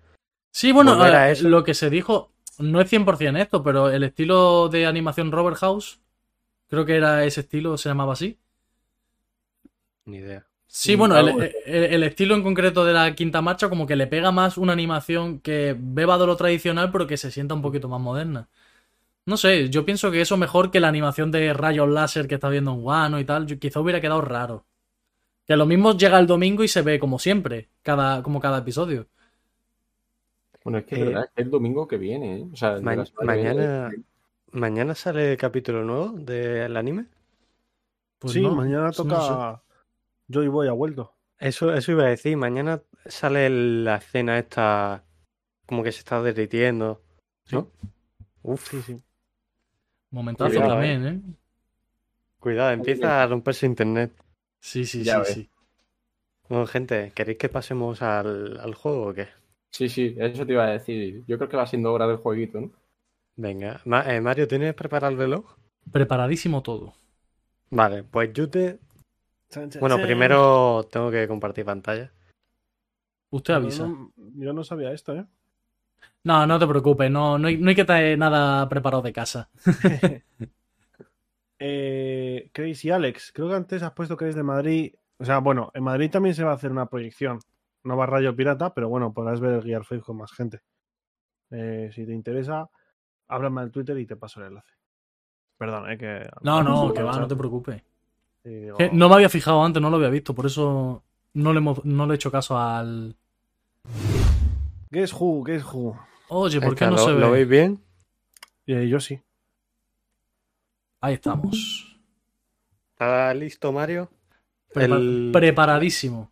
Sí, 0.51 0.71
bueno, 0.71 1.05
eh, 1.05 1.35
lo 1.41 1.63
que 1.63 1.73
se 1.73 1.89
dijo, 1.89 2.33
no 2.57 2.81
es 2.81 2.91
100% 2.91 3.39
esto, 3.39 3.63
pero 3.63 3.89
el 3.89 4.03
estilo 4.03 4.67
de 4.69 4.85
animación 4.85 5.31
Robert 5.31 5.57
House, 5.57 6.01
creo 6.67 6.85
que 6.85 6.97
era 6.97 7.23
ese 7.23 7.41
estilo, 7.41 7.77
se 7.77 7.89
llamaba 7.89 8.13
así. 8.13 8.39
Ni 10.05 10.17
idea. 10.17 10.47
Sí, 10.71 10.95
bueno, 10.95 11.17
el, 11.17 11.29
algo. 11.29 11.39
el- 11.65 11.83
el 11.85 12.03
estilo 12.03 12.35
en 12.35 12.43
concreto 12.43 12.85
de 12.85 12.93
la 12.93 13.15
quinta 13.15 13.41
marcha 13.41 13.69
como 13.69 13.87
que 13.87 13.95
le 13.95 14.05
pega 14.07 14.31
más 14.31 14.57
una 14.57 14.73
animación 14.73 15.39
que 15.39 15.75
beba 15.77 16.17
de 16.19 16.27
lo 16.27 16.35
tradicional, 16.37 16.91
pero 16.91 17.07
que 17.07 17.17
se 17.17 17.31
sienta 17.31 17.55
un 17.55 17.61
poquito 17.63 17.89
más 17.89 17.99
moderna. 17.99 18.47
No 19.25 19.37
sé, 19.37 19.69
yo 19.69 19.85
pienso 19.85 20.11
que 20.11 20.21
eso 20.21 20.37
mejor 20.37 20.71
que 20.71 20.79
la 20.81 20.89
animación 20.89 21.31
de 21.31 21.53
rayos 21.53 21.89
láser 21.89 22.27
que 22.27 22.35
está 22.35 22.49
viendo 22.49 22.73
en 22.73 22.83
Wano 22.83 23.19
y 23.19 23.25
tal, 23.25 23.47
yo- 23.47 23.59
quizá 23.59 23.79
hubiera 23.81 24.01
quedado 24.01 24.21
raro. 24.21 24.65
Que 25.47 25.57
lo 25.57 25.65
mismo 25.67 25.97
llega 25.97 26.19
el 26.19 26.27
domingo 26.27 26.63
y 26.63 26.69
se 26.69 26.81
ve 26.83 26.99
como 26.99 27.19
siempre, 27.19 27.69
cada, 27.83 28.23
como 28.23 28.39
cada 28.41 28.59
episodio. 28.59 29.07
Bueno, 30.63 30.77
es 30.79 30.85
que 30.85 30.95
es 30.95 30.99
Eh, 30.99 31.01
verdad, 31.01 31.23
es 31.25 31.31
que 31.35 31.41
el 31.43 31.49
domingo 31.51 31.87
que 31.87 31.97
viene, 31.97 32.37
¿eh? 32.41 32.47
O 32.53 32.55
sea, 32.55 32.79
de 32.79 32.83
Ma- 32.85 33.05
que 33.19 33.27
viene. 33.27 33.73
mañana, 33.73 33.91
mañana 34.51 34.95
sale 34.95 35.31
el 35.33 35.37
capítulo 35.37 35.83
nuevo 35.83 36.09
del 36.17 36.75
anime. 36.77 37.05
Pues 38.19 38.33
sí, 38.33 38.39
no, 38.39 38.51
mañana 38.51 38.85
no 38.85 38.93
toca. 38.93 39.61
Yo 40.29 40.43
y 40.43 40.47
voy 40.47 40.69
a 40.69 40.71
vuelto. 40.71 41.13
Eso, 41.39 41.73
eso 41.73 41.91
iba 41.91 42.03
a 42.03 42.07
decir. 42.09 42.37
Mañana 42.37 42.81
sale 43.05 43.49
la 43.49 43.95
escena 43.97 44.37
esta 44.39 45.03
como 45.67 45.83
que 45.83 45.91
se 45.91 45.99
está 45.99 46.21
derritiendo. 46.21 47.03
¿No? 47.51 47.71
Uf, 48.43 48.69
Sí, 48.69 48.81
sí. 48.81 49.03
Momentazo 50.11 50.63
Cuidado, 50.63 50.63
también, 50.63 51.05
¿eh? 51.07 51.21
cuidado, 52.39 52.71
empieza 52.71 53.21
a 53.23 53.27
romperse 53.27 53.65
internet. 53.65 54.11
Sí, 54.61 54.85
sí, 54.85 55.03
Ya 55.03 55.19
sí, 55.19 55.23
ves. 55.23 55.25
sí. 55.25 55.49
Bueno, 56.49 56.67
gente, 56.67 57.13
¿queréis 57.15 57.37
que 57.37 57.47
pasemos 57.47 58.01
al, 58.01 58.59
al 58.59 58.75
juego 58.75 59.07
o 59.07 59.13
qué? 59.13 59.29
Sí, 59.71 59.89
sí, 59.89 60.15
eso 60.19 60.45
te 60.45 60.53
iba 60.53 60.65
a 60.65 60.71
decir. 60.73 61.23
Yo 61.27 61.37
creo 61.37 61.49
que 61.49 61.57
va 61.57 61.65
siendo 61.67 61.91
hora 61.93 62.07
del 62.07 62.17
jueguito, 62.17 62.61
¿no? 62.61 62.71
Venga, 63.37 63.81
Ma- 63.85 64.03
eh, 64.13 64.21
Mario, 64.21 64.47
¿tienes 64.47 64.75
preparado 64.75 65.11
el 65.11 65.17
reloj? 65.17 65.55
Preparadísimo 65.91 66.63
todo. 66.63 66.95
Vale, 67.71 68.03
pues 68.03 68.31
yo 68.33 68.47
te... 68.49 68.79
Bueno, 69.79 69.95
primero 70.03 70.83
tengo 70.91 71.09
que 71.11 71.27
compartir 71.27 71.65
pantalla. 71.65 72.11
Usted 73.31 73.53
avisa. 73.53 73.87
no- 73.87 74.11
yo 74.17 74.53
no 74.53 74.63
sabía 74.63 74.91
esto, 74.91 75.15
¿eh? 75.15 75.25
No, 76.23 76.45
no 76.45 76.59
te 76.59 76.67
preocupes, 76.67 77.09
no, 77.09 77.37
no, 77.37 77.47
hay, 77.47 77.57
no 77.57 77.69
hay 77.69 77.75
que 77.75 77.85
traer 77.85 78.17
nada 78.17 78.67
preparado 78.69 79.01
de 79.01 79.13
casa. 79.13 79.49
Eh, 81.61 82.49
Crazy 82.53 82.89
Alex, 82.89 83.31
creo 83.33 83.49
que 83.49 83.55
antes 83.55 83.83
has 83.83 83.91
puesto 83.91 84.15
que 84.15 84.25
eres 84.25 84.35
de 84.35 84.43
Madrid. 84.43 84.93
O 85.17 85.25
sea, 85.25 85.39
bueno, 85.39 85.71
en 85.73 85.83
Madrid 85.83 86.09
también 86.09 86.33
se 86.33 86.43
va 86.43 86.51
a 86.51 86.55
hacer 86.55 86.71
una 86.71 86.85
proyección. 86.85 87.39
No 87.83 87.97
va 87.97 88.05
Rayo 88.05 88.33
Pirata, 88.35 88.73
pero 88.73 88.87
bueno, 88.87 89.13
podrás 89.13 89.39
ver 89.41 89.53
el 89.55 89.63
Gear 89.63 89.83
5 89.85 90.05
con 90.05 90.17
más 90.17 90.31
gente. 90.31 90.61
Eh, 91.51 91.89
si 91.93 92.05
te 92.05 92.13
interesa, 92.13 92.69
háblame 93.27 93.61
al 93.61 93.71
Twitter 93.71 93.97
y 93.97 94.05
te 94.05 94.15
paso 94.15 94.39
el 94.39 94.47
enlace. 94.47 94.71
Perdón, 95.57 95.91
eh, 95.91 95.97
que. 95.97 96.29
No, 96.41 96.63
no, 96.63 96.93
que 96.93 97.03
va, 97.03 97.11
no 97.19 97.27
te 97.27 97.35
preocupes. 97.35 97.83
Sí, 98.49 98.67
Que 98.79 98.89
no 98.91 99.09
me 99.09 99.15
había 99.15 99.29
fijado 99.29 99.63
antes, 99.63 99.79
no 99.79 99.91
lo 99.91 99.97
había 99.97 100.09
visto, 100.09 100.33
por 100.33 100.47
eso 100.47 101.03
no 101.35 101.53
le, 101.53 101.59
hemos- 101.59 101.85
no 101.85 102.07
le 102.07 102.13
he 102.13 102.15
hecho 102.15 102.31
caso 102.31 102.57
al... 102.57 103.15
Guess 104.89 105.13
who, 105.13 105.43
guess 105.43 105.63
who. 105.63 105.95
Oye, 106.29 106.59
¿por 106.59 106.75
qué 106.75 106.85
no 106.85 106.91
¿lo, 106.91 106.97
se 106.97 107.11
¿Lo 107.11 107.31
ve? 107.31 107.37
veis 107.45 107.47
bien? 107.49 107.83
Eh, 108.65 108.87
yo 108.87 108.99
sí. 108.99 109.21
Ahí 111.01 111.13
estamos. 111.13 111.95
¿Está 112.93 113.31
listo, 113.35 113.71
Mario? 113.71 114.09
Prepa- 114.73 114.97
El- 114.97 115.29
Preparadísimo. 115.31 116.31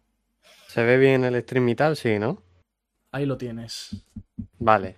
¿Se 0.68 0.84
ve 0.84 0.98
bien 0.98 1.24
el 1.24 1.40
stream 1.44 1.70
y 1.70 1.76
tal? 1.76 1.96
Sí, 1.96 2.18
¿no? 2.18 2.42
Ahí 3.12 3.26
lo 3.28 3.38
tienes. 3.38 4.04
Vale. 4.60 4.98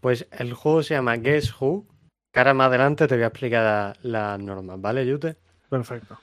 Pues 0.00 0.26
el 0.30 0.54
juego 0.54 0.82
se 0.84 0.94
llama 0.94 1.16
Guess 1.16 1.60
Who. 1.60 1.84
Que 2.32 2.38
ahora 2.40 2.54
más 2.54 2.68
adelante 2.68 3.08
te 3.08 3.14
voy 3.16 3.24
a 3.24 3.28
explicar 3.28 3.96
las 4.02 4.38
normas, 4.38 4.80
¿vale, 4.80 5.04
Yute? 5.04 5.36
Perfecto. 5.68 6.18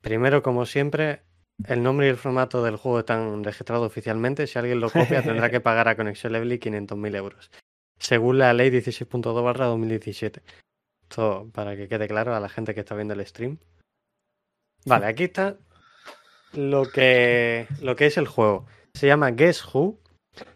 Primero, 0.00 0.42
como 0.42 0.66
siempre, 0.66 1.22
el 1.66 1.82
nombre 1.82 2.06
y 2.06 2.10
el 2.10 2.16
formato 2.16 2.62
del 2.62 2.76
juego 2.76 3.00
están 3.00 3.44
registrados 3.44 3.86
oficialmente. 3.86 4.46
Si 4.46 4.58
alguien 4.58 4.80
lo 4.80 4.90
copia, 4.90 5.22
tendrá 5.22 5.50
que 5.50 5.60
pagar 5.60 5.88
a 5.88 5.96
Conexión 5.96 6.32
Lebly 6.32 6.58
500.000 6.58 7.16
euros. 7.16 7.50
Según 7.98 8.38
la 8.38 8.52
ley 8.52 8.70
16.2 8.70 9.44
barra 9.44 9.66
2017. 9.66 10.42
Esto 11.02 11.50
para 11.52 11.76
que 11.76 11.88
quede 11.88 12.08
claro 12.08 12.34
a 12.34 12.40
la 12.40 12.48
gente 12.48 12.74
que 12.74 12.80
está 12.80 12.94
viendo 12.94 13.14
el 13.14 13.26
stream. 13.26 13.58
Vale, 14.86 15.06
aquí 15.06 15.24
está 15.24 15.58
lo 16.52 16.90
que, 16.90 17.66
lo 17.82 17.96
que 17.96 18.06
es 18.06 18.16
el 18.16 18.26
juego. 18.26 18.66
Se 18.94 19.06
llama 19.06 19.30
Guess 19.30 19.66
Who, 19.66 19.98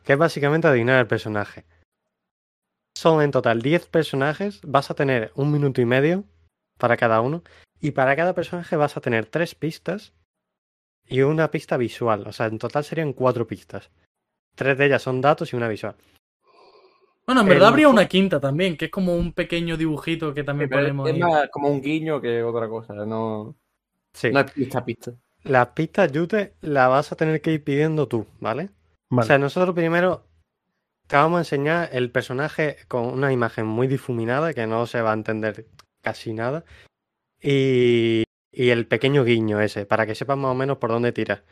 que 0.04 0.14
es 0.14 0.18
básicamente 0.18 0.68
adivinar 0.68 1.00
el 1.00 1.06
personaje. 1.06 1.64
Son 2.96 3.20
en 3.22 3.30
total 3.30 3.60
10 3.60 3.88
personajes. 3.88 4.60
Vas 4.62 4.90
a 4.90 4.94
tener 4.94 5.32
un 5.34 5.52
minuto 5.52 5.80
y 5.80 5.84
medio 5.84 6.24
para 6.78 6.96
cada 6.96 7.20
uno. 7.20 7.42
Y 7.84 7.90
para 7.90 8.16
cada 8.16 8.32
personaje 8.34 8.76
vas 8.76 8.96
a 8.96 9.02
tener 9.02 9.26
tres 9.26 9.54
pistas 9.54 10.14
y 11.06 11.20
una 11.20 11.50
pista 11.50 11.76
visual. 11.76 12.26
O 12.26 12.32
sea, 12.32 12.46
en 12.46 12.58
total 12.58 12.82
serían 12.82 13.12
cuatro 13.12 13.46
pistas. 13.46 13.90
Tres 14.54 14.78
de 14.78 14.86
ellas 14.86 15.02
son 15.02 15.20
datos 15.20 15.52
y 15.52 15.56
una 15.56 15.68
visual. 15.68 15.94
Bueno, 17.26 17.42
en 17.42 17.46
El 17.48 17.52
verdad 17.54 17.68
habría 17.68 17.88
una 17.90 18.08
quinta 18.08 18.40
también, 18.40 18.78
que 18.78 18.86
es 18.86 18.90
como 18.90 19.14
un 19.14 19.34
pequeño 19.34 19.76
dibujito 19.76 20.32
que 20.32 20.44
también 20.44 20.70
Pero 20.70 20.80
podemos 20.80 21.08
es 21.10 21.14
ir. 21.16 21.20
más 21.22 21.50
como 21.50 21.68
un 21.68 21.82
guiño 21.82 22.22
que 22.22 22.42
otra 22.42 22.68
cosa. 22.68 22.94
No, 22.94 23.54
Sí. 24.14 24.30
no 24.30 24.40
es 24.40 24.50
pista 24.52 24.78
a 24.78 24.84
pista. 24.86 25.12
Las 25.42 25.66
pistas, 25.68 26.10
Yute, 26.10 26.54
las 26.62 26.88
vas 26.88 27.12
a 27.12 27.16
tener 27.16 27.42
que 27.42 27.52
ir 27.52 27.64
pidiendo 27.64 28.08
tú, 28.08 28.26
¿vale? 28.40 28.70
Vale. 29.10 29.24
O 29.24 29.26
sea, 29.26 29.36
nosotros 29.36 29.74
primero 29.74 30.24
te 31.06 31.16
vamos 31.16 31.36
a 31.36 31.40
enseñar 31.40 31.90
el 31.92 32.10
personaje 32.10 32.76
con 32.88 33.04
una 33.04 33.30
imagen 33.30 33.66
muy 33.66 33.88
difuminada 33.88 34.54
que 34.54 34.66
no 34.66 34.86
se 34.86 35.02
va 35.02 35.10
a 35.10 35.14
entender 35.14 35.66
casi 36.02 36.32
nada. 36.32 36.64
Y, 37.44 38.24
y 38.52 38.70
el 38.70 38.86
pequeño 38.86 39.24
guiño 39.24 39.60
ese, 39.60 39.84
para 39.86 40.06
que 40.06 40.14
sepas 40.14 40.38
más 40.38 40.50
o 40.50 40.54
menos 40.54 40.78
por 40.78 40.90
dónde 40.90 41.12
tirar. 41.12 41.44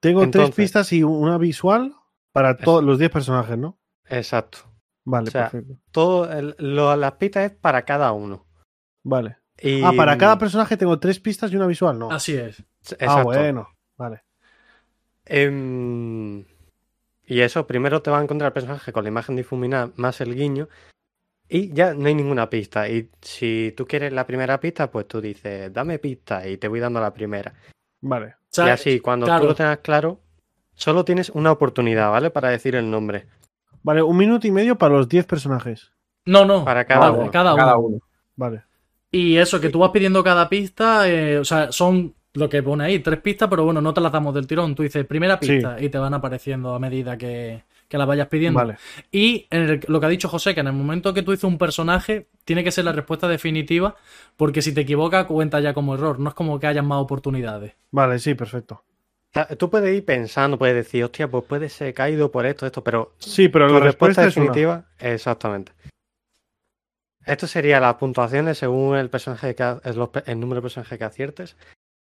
Tengo 0.00 0.22
entonces- 0.24 0.54
tres 0.54 0.64
pistas 0.64 0.92
y 0.92 1.02
una 1.02 1.38
visual 1.38 1.94
para 2.32 2.56
todos 2.56 2.82
los 2.84 2.98
10 2.98 3.10
personajes, 3.10 3.56
¿no? 3.56 3.78
Exacto. 4.08 4.58
Vale, 5.04 5.28
O 5.28 5.30
sea, 5.30 5.50
perfecto. 5.50 5.80
Todo 5.90 6.30
el- 6.32 6.54
lo- 6.58 6.94
las 6.96 7.12
pistas 7.12 7.50
es 7.50 7.56
para 7.56 7.84
cada 7.84 8.12
uno. 8.12 8.46
Vale. 9.04 9.38
Y, 9.60 9.82
Ah, 9.82 9.92
para 9.96 10.16
cada 10.18 10.38
personaje 10.38 10.76
tengo 10.76 10.98
tres 10.98 11.20
pistas 11.20 11.52
y 11.52 11.56
una 11.56 11.66
visual, 11.66 11.98
¿no? 11.98 12.10
Así 12.10 12.34
es. 12.34 12.60
Exacto. 12.82 13.06
Ah, 13.08 13.22
bueno. 13.22 13.68
Vale. 13.96 14.22
Em, 15.24 16.44
y 17.26 17.40
eso, 17.40 17.66
primero 17.66 18.02
te 18.02 18.10
va 18.10 18.18
a 18.18 18.22
encontrar 18.22 18.48
el 18.48 18.52
personaje 18.52 18.92
con 18.92 19.04
la 19.04 19.08
imagen 19.08 19.36
difuminada 19.36 19.90
más 19.96 20.20
el 20.20 20.34
guiño. 20.34 20.68
Y 21.54 21.70
ya 21.74 21.92
no 21.92 22.06
hay 22.06 22.14
ninguna 22.14 22.48
pista. 22.48 22.88
Y 22.88 23.10
si 23.20 23.74
tú 23.76 23.86
quieres 23.86 24.10
la 24.12 24.26
primera 24.26 24.58
pista, 24.58 24.90
pues 24.90 25.06
tú 25.06 25.20
dices, 25.20 25.70
dame 25.70 25.98
pista 25.98 26.48
y 26.48 26.56
te 26.56 26.66
voy 26.66 26.80
dando 26.80 26.98
la 26.98 27.12
primera. 27.12 27.52
Vale. 28.00 28.28
O 28.28 28.48
sea, 28.48 28.68
y 28.68 28.70
así, 28.70 29.00
cuando 29.00 29.26
claro. 29.26 29.42
tú 29.42 29.48
lo 29.48 29.54
tengas 29.54 29.78
claro, 29.80 30.20
solo 30.74 31.04
tienes 31.04 31.28
una 31.28 31.52
oportunidad, 31.52 32.10
¿vale? 32.10 32.30
Para 32.30 32.48
decir 32.48 32.74
el 32.74 32.90
nombre. 32.90 33.26
Vale, 33.82 34.02
un 34.02 34.16
minuto 34.16 34.46
y 34.46 34.50
medio 34.50 34.78
para 34.78 34.94
los 34.94 35.08
10 35.10 35.26
personajes. 35.26 35.92
No, 36.24 36.46
no. 36.46 36.64
Para 36.64 36.86
cada 36.86 37.10
vale, 37.10 37.22
uno. 37.24 37.30
cada 37.30 37.52
uno. 37.52 37.62
Cada 37.62 37.76
uno. 37.76 37.98
Vale. 38.34 38.62
Y 39.10 39.36
eso, 39.36 39.60
que 39.60 39.68
tú 39.68 39.80
vas 39.80 39.90
pidiendo 39.90 40.24
cada 40.24 40.48
pista, 40.48 41.06
eh, 41.06 41.36
o 41.38 41.44
sea, 41.44 41.70
son 41.70 42.14
lo 42.32 42.48
que 42.48 42.62
pone 42.62 42.84
ahí, 42.84 43.00
tres 43.00 43.20
pistas, 43.20 43.50
pero 43.50 43.64
bueno, 43.64 43.82
no 43.82 43.92
te 43.92 44.00
las 44.00 44.10
damos 44.12 44.32
del 44.34 44.46
tirón. 44.46 44.74
Tú 44.74 44.84
dices 44.84 45.04
primera 45.04 45.38
Sí. 45.42 45.48
pista 45.48 45.76
y 45.78 45.90
te 45.90 45.98
van 45.98 46.14
apareciendo 46.14 46.74
a 46.74 46.78
medida 46.78 47.18
que, 47.18 47.64
que 47.92 47.98
las 47.98 48.08
vayas 48.08 48.26
pidiendo. 48.28 48.58
Vale. 48.58 48.76
Y 49.12 49.46
en 49.50 49.62
el- 49.62 49.80
lo 49.86 50.00
que 50.00 50.06
ha 50.06 50.08
dicho 50.08 50.28
José, 50.28 50.54
que 50.54 50.60
en 50.60 50.66
el 50.66 50.72
momento 50.72 51.14
que 51.14 51.22
tú 51.22 51.30
dices 51.30 51.44
un 51.44 51.58
personaje, 51.58 52.26
tiene 52.44 52.64
que 52.64 52.72
ser 52.72 52.84
la 52.84 52.92
respuesta 52.92 53.28
definitiva, 53.28 53.94
porque 54.36 54.62
si 54.62 54.74
te 54.74 54.80
equivocas, 54.80 55.26
cuenta 55.26 55.60
ya 55.60 55.74
como 55.74 55.94
error. 55.94 56.18
No 56.18 56.30
es 56.30 56.34
como 56.34 56.58
que 56.58 56.66
hayan 56.66 56.86
más 56.86 57.00
oportunidades. 57.00 57.74
Vale, 57.92 58.18
sí, 58.18 58.34
perfecto. 58.34 58.82
Tú 59.58 59.70
puedes 59.70 59.96
ir 59.96 60.04
pensando, 60.04 60.58
puedes 60.58 60.74
decir, 60.74 61.04
hostia, 61.04 61.26
pues 61.30 61.44
puede 61.44 61.68
ser 61.68 61.94
caído 61.94 62.30
por 62.32 62.44
esto, 62.44 62.66
esto, 62.66 62.82
pero 62.84 63.14
Sí, 63.18 63.48
pero 63.48 63.66
la 63.68 63.78
respuesta 63.80 64.22
respuesta 64.22 64.26
es 64.26 64.36
una. 64.36 64.44
definitiva, 64.46 64.84
exactamente. 64.98 65.72
Esto 67.24 67.46
sería 67.46 67.78
las 67.80 67.94
puntuaciones 67.94 68.58
según 68.58 68.96
el 68.96 69.08
personaje 69.08 69.54
que 69.54 69.62
ha- 69.62 69.80
es 69.84 69.96
los 69.96 70.08
pe- 70.08 70.24
el 70.26 70.40
número 70.40 70.56
de 70.56 70.62
personajes 70.62 70.98
que 70.98 71.04
aciertes. 71.04 71.56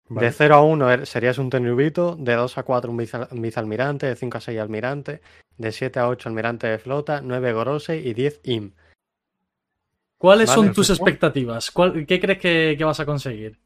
Vale. 0.10 0.28
De 0.28 0.34
0 0.34 0.56
a 0.56 0.62
1 0.62 0.92
er- 0.92 1.06
serías 1.06 1.38
un 1.38 1.50
tenubito, 1.50 2.16
de 2.20 2.34
2 2.34 2.58
a 2.58 2.64
4 2.64 2.92
un 2.92 2.98
vice- 2.98 3.28
un 3.32 3.42
vicealmirante, 3.42 4.08
de 4.08 4.16
5 4.16 4.39
a 4.39 4.42
6 4.42 4.60
almirante, 4.60 5.22
de 5.58 5.72
7 5.72 5.99
a 5.99 6.08
8 6.08 6.30
almirante 6.30 6.68
de 6.68 6.80
flota, 6.80 7.22
9 7.22 7.54
gorosei 7.54 8.08
y 8.08 8.14
10 8.14 8.39
im. 8.43 8.72
¿Cuáles 10.18 10.49
Vale, 10.49 10.68
son 10.68 10.74
tus 10.74 10.89
expectativas? 10.89 11.72
¿Cuál- 11.72 12.06
¿Qué 12.06 12.20
crees 12.20 12.39
que, 12.39 12.76
que 12.78 12.84
vas 12.84 12.99
a 12.99 13.06
conseguir? 13.06 13.60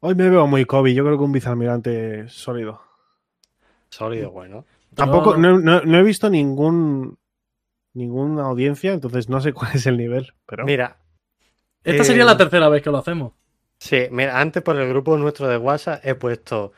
Hoy 0.00 0.14
me 0.14 0.28
veo 0.28 0.46
muy 0.46 0.64
Kobe. 0.64 0.94
Yo 0.94 1.04
creo 1.04 1.16
que 1.18 1.24
un 1.24 1.32
vicealmirante 1.32 2.28
sólido. 2.28 2.80
Sólido, 3.90 4.30
bueno. 4.30 4.64
Tampoco, 4.94 5.36
no- 5.36 5.58
no, 5.58 5.60
no- 5.60 5.82
no 5.82 5.98
he 5.98 6.02
visto 6.02 6.30
ningún 6.30 7.18
ninguna 7.94 8.42
audiencia, 8.44 8.92
entonces 8.92 9.28
no 9.30 9.40
sé 9.40 9.52
cuál 9.54 9.72
es 9.74 9.86
el 9.86 9.96
nivel. 9.96 10.32
Pero 10.46 10.64
Mira, 10.64 10.98
Esta 11.82 12.02
Eh, 12.02 12.06
sería 12.06 12.24
la 12.24 12.36
tercera 12.36 12.68
vez 12.68 12.82
que 12.82 12.90
lo 12.90 12.98
hacemos. 12.98 13.32
sí, 13.78 14.06
mira, 14.10 14.40
antes 14.40 14.62
por 14.62 14.76
el 14.76 14.88
grupo 14.88 15.16
nuestro 15.16 15.48
de 15.48 15.56
WhatsApp 15.56 16.04
he 16.04 16.14
puesto. 16.14 16.72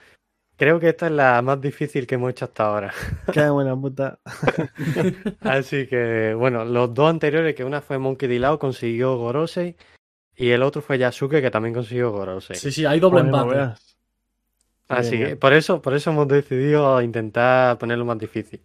Creo 0.59 0.81
que 0.81 0.89
esta 0.89 1.07
es 1.07 1.13
la 1.13 1.41
más 1.41 1.61
difícil 1.61 2.07
que 2.07 2.17
hemos 2.17 2.31
hecho 2.31 2.45
hasta 2.47 2.67
ahora. 2.67 2.93
qué 3.33 3.49
buena 3.49 3.75
puta. 3.77 4.19
Así 5.41 5.87
que, 5.87 6.35
bueno, 6.35 6.65
los 6.65 6.93
dos 6.93 7.09
anteriores, 7.11 7.55
que 7.55 7.65
una 7.65 7.81
fue 7.81 7.99
Monkey 7.99 8.29
D. 8.29 8.39
Lao, 8.39 8.59
consiguió 8.59 9.17
Gorosei. 9.17 9.77
Y 10.37 10.51
el 10.51 10.63
otro 10.63 10.83
fue 10.83 10.99
Yasuke, 10.99 11.41
que 11.41 11.51
también 11.51 11.75
consiguió 11.75 12.11
Gorosei. 12.13 12.57
Sí, 12.57 12.71
sí, 12.73 12.85
hay 12.85 13.01
doble 13.01 13.21
Joder, 13.21 13.33
no 13.33 13.39
empate. 13.43 13.57
veas. 13.57 13.97
Así 14.89 15.11
Bien, 15.11 15.21
que, 15.21 15.27
bien. 15.27 15.39
por 15.39 15.53
eso, 15.53 15.83
por 15.83 15.95
eso 15.95 16.11
hemos 16.11 16.27
decidido 16.29 17.01
intentar 17.03 17.77
ponerlo 17.79 18.05
más 18.05 18.19
difícil. 18.19 18.61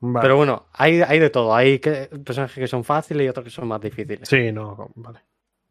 Vale. 0.00 0.22
Pero 0.22 0.36
bueno, 0.36 0.66
hay, 0.72 1.00
hay 1.02 1.18
de 1.18 1.30
todo. 1.30 1.54
Hay 1.54 1.78
que- 1.78 2.08
personajes 2.24 2.56
que 2.58 2.66
son 2.68 2.82
fáciles 2.84 3.24
y 3.24 3.28
otros 3.28 3.44
que 3.44 3.50
son 3.50 3.68
más 3.68 3.80
difíciles. 3.80 4.28
Sí, 4.28 4.50
no, 4.52 4.90
vale. 4.94 5.20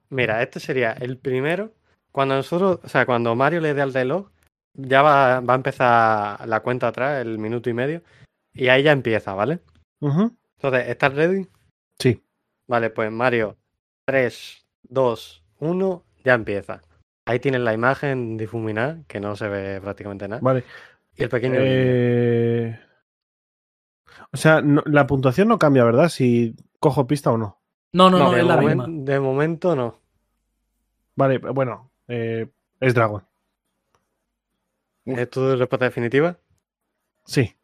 Mira, 0.09 0.41
este 0.41 0.59
sería 0.59 0.91
el 0.93 1.17
primero. 1.17 1.71
Cuando 2.11 2.36
nosotros, 2.36 2.80
o 2.84 2.88
sea, 2.88 3.05
cuando 3.05 3.36
Mario 3.36 3.59
le 3.61 3.73
dé 3.73 3.82
al 3.82 3.93
reloj, 3.93 4.28
ya 4.76 5.01
va, 5.01 5.39
va 5.41 5.53
a 5.53 5.57
empezar 5.57 6.47
la 6.47 6.59
cuenta 6.61 6.88
atrás, 6.89 7.21
el 7.26 7.38
minuto 7.39 7.69
y 7.69 7.73
medio. 7.73 8.01
Y 8.53 8.67
ahí 8.69 8.84
ya 8.84 8.91
empieza, 8.91 9.34
¿vale? 9.34 9.59
Entonces, 10.01 10.88
¿estás 10.88 11.13
ready? 11.13 11.47
Sí. 11.99 12.21
Vale, 12.67 12.89
pues 12.89 13.11
Mario, 13.11 13.57
3, 14.05 14.65
2, 14.84 15.43
1, 15.59 16.03
ya 16.23 16.34
empieza. 16.34 16.82
Ahí 17.28 17.39
tienes 17.39 17.61
la 17.61 17.73
imagen 17.73 18.38
difuminada, 18.38 18.99
que 19.07 19.19
no 19.19 19.36
se 19.36 19.47
ve 19.49 19.82
prácticamente 19.82 20.28
nada. 20.28 20.41
Vale. 20.43 20.63
Y 21.15 21.23
el 21.23 21.30
pequeño. 21.30 21.55
Eh, 21.59 22.80
O 24.32 24.38
sea, 24.38 24.61
no- 24.61 24.84
la 24.86 25.07
puntuación 25.07 25.47
no 25.47 25.57
cambia, 25.59 25.84
¿verdad? 25.84 26.09
Si 26.09 26.55
cojo 26.80 27.07
pista 27.07 27.32
o 27.32 27.38
no. 27.38 27.59
No, 27.93 28.09
no, 28.09 28.19
no, 28.19 28.32
de, 28.32 28.41
es 28.41 28.45
la 28.45 28.57
misma. 28.57 28.86
de 28.88 29.19
momento 29.19 29.76
no. 29.76 29.99
Vale, 31.15 31.38
bueno, 31.39 31.91
eh, 32.07 32.47
es 32.80 32.93
Dragon. 32.93 33.23
¿Es 35.06 35.30
tu 35.30 35.56
respuesta 35.56 35.86
definitiva? 35.86 36.38
Sí. 37.26 37.56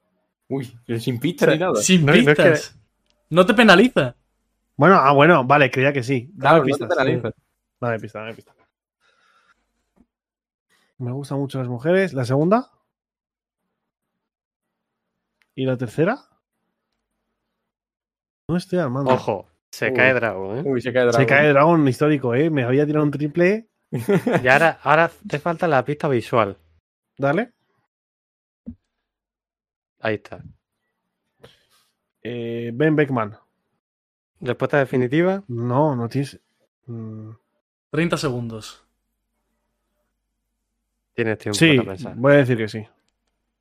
Uy, 0.47 0.65
sin 0.99 1.19
pista 1.19 1.47
ni 1.47 1.57
nada. 1.57 1.75
Sin 1.75 2.05
No, 2.05 2.11
no 2.13 2.17
es 2.17 2.25
que- 2.25 2.33
pistas. 2.35 2.77
No 3.29 3.45
te 3.45 3.53
penaliza. 3.53 4.15
Bueno, 4.75 4.95
ah, 4.95 5.11
bueno, 5.13 5.43
vale, 5.45 5.71
creía 5.71 5.93
que 5.93 6.03
sí. 6.03 6.29
Dame 6.33 6.39
Claro, 6.39 6.57
no 6.57 6.63
te 6.63 6.69
pistas. 6.71 6.89
penalizas. 6.89 7.33
Dame 7.79 7.99
pista, 7.99 8.19
dame 8.19 8.33
pista. 8.33 8.55
Me 10.97 11.11
gustan 11.11 11.39
mucho 11.39 11.57
las 11.59 11.67
mujeres. 11.67 12.13
¿La 12.13 12.25
segunda? 12.25 12.69
¿Y 15.55 15.65
la 15.65 15.77
tercera? 15.77 16.17
No 18.47 18.57
estoy 18.57 18.79
armando. 18.79 19.11
Ojo, 19.11 19.47
se 19.71 19.87
Uy. 19.89 19.93
cae 19.95 20.13
Dragon, 20.13 20.57
¿eh? 20.57 20.63
Uy, 20.65 20.81
se 20.81 20.91
cae 20.93 21.03
Se 21.03 21.07
Dragon. 21.11 21.25
cae 21.27 21.49
Dragon 21.49 21.87
histórico, 21.87 22.35
¿eh? 22.35 22.49
Me 22.49 22.63
había 22.63 22.85
tirado 22.85 23.05
un 23.05 23.11
triple. 23.11 23.69
Y 23.91 24.47
ahora, 24.47 24.79
ahora 24.83 25.11
te 25.27 25.39
falta 25.39 25.67
la 25.67 25.83
pista 25.83 26.07
visual. 26.07 26.57
Dale. 27.21 27.51
Ahí 29.99 30.15
está. 30.15 30.43
Eh, 32.23 32.71
ben 32.73 32.95
Beckman. 32.95 33.37
Respuesta 34.39 34.79
definitiva. 34.79 35.43
No, 35.47 35.95
no 35.95 36.09
tienes. 36.09 36.39
Mm, 36.87 37.29
30 37.91 38.17
segundos. 38.17 38.83
Tienes 41.13 41.37
tiempo 41.37 41.59
Sí, 41.59 41.77
para 41.77 41.89
pensar. 41.89 42.15
voy 42.15 42.33
a 42.33 42.37
decir 42.37 42.57
que 42.57 42.67
sí. 42.67 42.87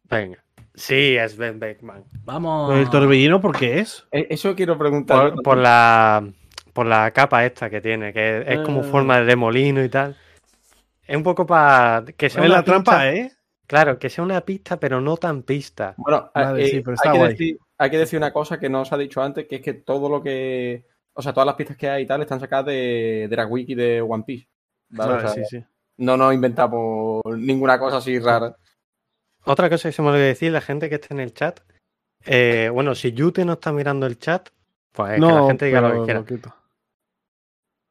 Venga. 0.04 0.42
Sí, 0.74 1.16
es 1.16 1.36
Ben 1.36 1.58
Beckman. 1.58 2.04
Vamos. 2.24 2.72
¿El 2.74 2.88
torbellino 2.88 3.42
por 3.42 3.58
qué 3.58 3.80
es? 3.80 4.06
Eh, 4.10 4.28
Eso 4.30 4.54
quiero 4.56 4.78
preguntar. 4.78 5.34
Por, 5.34 5.42
por 5.42 5.58
la, 5.58 6.26
por 6.72 6.86
la 6.86 7.10
capa 7.10 7.44
esta 7.44 7.68
que 7.68 7.82
tiene, 7.82 8.12
que 8.14 8.44
es 8.46 8.60
como 8.60 8.80
Ah. 8.80 8.84
forma 8.84 9.18
de 9.18 9.24
remolino 9.24 9.84
y 9.84 9.90
tal. 9.90 10.16
Es 11.06 11.14
un 11.16 11.22
poco 11.24 11.44
para 11.44 12.04
que 12.16 12.30
sea 12.30 12.42
Es 12.44 12.48
la 12.50 12.62
trampa, 12.62 13.10
¿eh? 13.10 13.32
Claro, 13.70 14.00
que 14.00 14.10
sea 14.10 14.24
una 14.24 14.40
pista, 14.40 14.80
pero 14.80 15.00
no 15.00 15.16
tan 15.16 15.44
pista. 15.44 15.94
Bueno, 15.96 16.28
Vale, 16.34 16.64
eh, 16.64 16.66
sí, 16.66 16.80
pero 16.80 16.96
hay, 17.04 17.12
que 17.12 17.18
guay. 17.18 17.30
decir, 17.30 17.58
hay 17.78 17.90
que 17.90 17.98
decir 17.98 18.16
una 18.18 18.32
cosa 18.32 18.58
que 18.58 18.68
no 18.68 18.80
os 18.80 18.92
ha 18.92 18.98
dicho 18.98 19.22
antes, 19.22 19.46
que 19.46 19.56
es 19.56 19.62
que 19.62 19.74
todo 19.74 20.08
lo 20.08 20.20
que. 20.20 20.84
O 21.12 21.22
sea, 21.22 21.32
todas 21.32 21.46
las 21.46 21.54
pistas 21.54 21.76
que 21.76 21.88
hay 21.88 22.02
y 22.02 22.06
tal 22.06 22.20
están 22.20 22.40
sacadas 22.40 22.66
de, 22.66 23.28
de 23.30 23.36
la 23.36 23.46
wiki 23.46 23.76
de 23.76 24.00
One 24.00 24.24
Piece. 24.26 24.48
¿vale? 24.88 25.12
Vale, 25.14 25.24
O 25.28 25.32
sea, 25.32 25.44
sí, 25.44 25.58
sí. 25.58 25.64
No 25.98 26.16
nos 26.16 26.34
inventamos 26.34 27.22
ninguna 27.36 27.78
cosa 27.78 27.98
así 27.98 28.18
rara. 28.18 28.56
Otra 29.44 29.70
cosa 29.70 29.88
que 29.88 29.92
se 29.92 30.02
me 30.02 30.08
olvidó 30.08 30.24
decir, 30.24 30.50
la 30.50 30.60
gente 30.62 30.88
que 30.88 30.96
esté 30.96 31.14
en 31.14 31.20
el 31.20 31.32
chat. 31.32 31.60
eh, 32.24 32.70
bueno, 32.72 32.96
si 32.96 33.12
Yute 33.12 33.44
no 33.44 33.52
está 33.52 33.72
mirando 33.72 34.06
el 34.06 34.18
chat, 34.18 34.48
pues 34.92 35.12
que 35.14 35.20
la 35.20 35.26
No, 35.28 35.46
gente 35.46 35.66
diga 35.66 35.80
lo 35.80 35.92
que 36.00 36.04
quiera. 36.12 36.20
lo. 36.28 36.56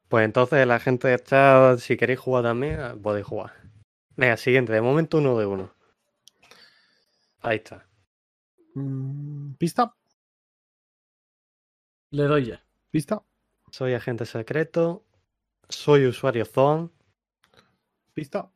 Pues 0.08 0.24
entonces 0.26 0.66
la 0.66 0.78
gente 0.78 1.08
del 1.08 1.22
chat, 1.24 1.78
si 1.78 1.96
queréis 1.96 2.18
jugar 2.18 2.42
también, 2.42 2.78
eh, 2.80 2.94
podéis 3.02 3.24
jugar. 3.26 3.52
Venga, 4.20 4.36
siguiente, 4.36 4.74
de 4.74 4.82
momento 4.82 5.16
uno 5.16 5.38
de 5.38 5.46
uno. 5.46 5.74
Ahí 7.40 7.56
está. 7.56 7.88
Mm, 8.74 9.54
¿Pista? 9.54 9.96
Le 12.10 12.24
doy 12.24 12.44
ya. 12.48 12.62
¿Pista? 12.90 13.22
Soy 13.70 13.94
agente 13.94 14.26
secreto. 14.26 15.06
Soy 15.70 16.04
usuario 16.04 16.44
Zone. 16.44 16.90
¿Pista? 18.12 18.50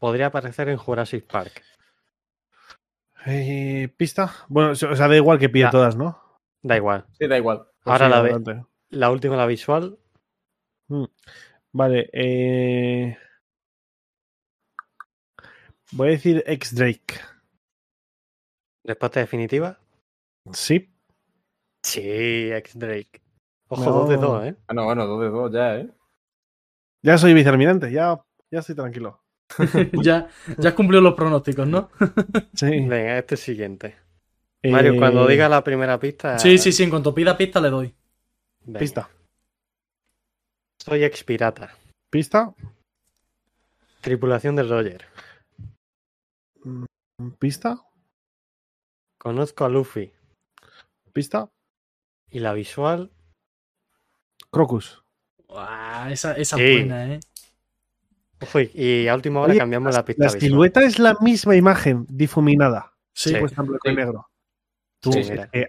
Podría 0.00 0.26
aparecer 0.26 0.68
en 0.70 0.76
Jurassic 0.76 1.24
Park. 1.24 1.62
Eh, 3.26 3.94
¿Pista? 3.96 4.28
Bueno, 4.48 4.70
o 4.72 4.74
sea, 4.74 5.06
da 5.06 5.14
igual 5.14 5.38
que 5.38 5.50
pille 5.50 5.66
Ya. 5.66 5.70
todas, 5.70 5.94
¿no? 5.94 6.20
Da 6.62 6.76
igual. 6.76 7.06
Sí, 7.12 7.28
da 7.28 7.38
igual. 7.38 7.68
Pues 7.84 7.92
Ahora 7.92 8.08
la 8.08 8.22
ve-. 8.22 8.64
La 8.88 9.12
última, 9.12 9.36
la 9.36 9.46
visual. 9.46 10.00
Vale, 11.70 12.10
eh... 12.12 13.16
Voy 15.92 16.08
a 16.08 16.10
decir 16.12 16.42
ex 16.46 16.74
Drake. 16.74 17.20
Respuesta 18.84 19.20
definitiva. 19.20 19.78
Sí. 20.52 20.92
Sí, 21.82 22.50
ex 22.52 22.78
Drake. 22.78 23.20
Ojo, 23.68 23.84
No. 23.84 23.90
dos 23.92 24.08
de 24.08 24.16
dos, 24.16 24.44
¿eh? 24.46 24.56
Bueno, 24.68 24.84
bueno, 24.84 25.06
dos 25.06 25.20
de 25.20 25.28
dos 25.28 25.52
ya, 25.52 25.76
¿eh? 25.76 25.90
Ya 27.02 27.18
soy 27.18 27.34
vicealmirante, 27.34 27.90
ya, 27.90 28.20
ya 28.50 28.60
estoy 28.60 28.74
tranquilo. 28.74 29.22
ya, 30.02 30.28
ya 30.58 30.68
has 30.70 30.74
cumplido 30.74 31.00
los 31.02 31.14
pronósticos, 31.14 31.66
¿no? 31.66 31.90
Sí. 32.54 32.66
Venga, 32.66 33.18
este 33.18 33.36
siguiente. 33.36 33.96
Mario, 34.64 34.92
Eh, 34.94 34.98
cuando 34.98 35.26
diga 35.26 35.48
la 35.48 35.64
primera 35.64 35.98
pista. 35.98 36.38
Sí, 36.38 36.56
sí, 36.58 36.70
sí. 36.72 36.84
En 36.84 36.90
cuanto 36.90 37.14
pida 37.14 37.36
pista, 37.36 37.60
le 37.60 37.70
doy. 37.70 37.94
venga. 38.64 38.78
Pista. 38.78 39.10
Soy 40.78 41.02
ex 41.04 41.24
pirata. 41.24 41.74
Pista. 42.10 42.54
Tripulación 44.00 44.54
de 44.56 44.62
Roger. 44.64 45.04
Pista. 47.38 47.80
Conozco 49.18 49.64
a 49.64 49.68
Luffy. 49.68 50.12
Pista. 51.12 51.50
Y 52.30 52.40
la 52.40 52.52
visual. 52.52 53.12
Crocus. 54.50 55.02
Uah, 55.48 56.10
esa 56.10 56.32
esa 56.36 56.56
Sí. 56.56 56.62
es 56.62 56.78
buena, 56.78 57.14
¿eh? 57.14 57.20
Ojo, 58.40 58.58
y- 58.60 59.06
a 59.06 59.14
última 59.14 59.40
hora 59.40 59.50
Oye, 59.52 59.58
cambiamos 59.58 59.94
la 59.94 60.04
pista 60.04 60.24
La 60.24 60.32
visual. 60.32 60.40
silueta 60.40 60.82
es 60.82 60.98
la 60.98 61.14
misma 61.20 61.54
imagen 61.54 62.06
difuminada, 62.08 62.92
Sí. 63.14 63.30
Sí. 63.30 63.36
puesta 63.36 63.60
en 63.62 63.68
blanco 63.68 63.90
y 63.90 63.94
negro. 63.94 64.28
Tú, 65.00 65.12
Sí, 65.12 65.22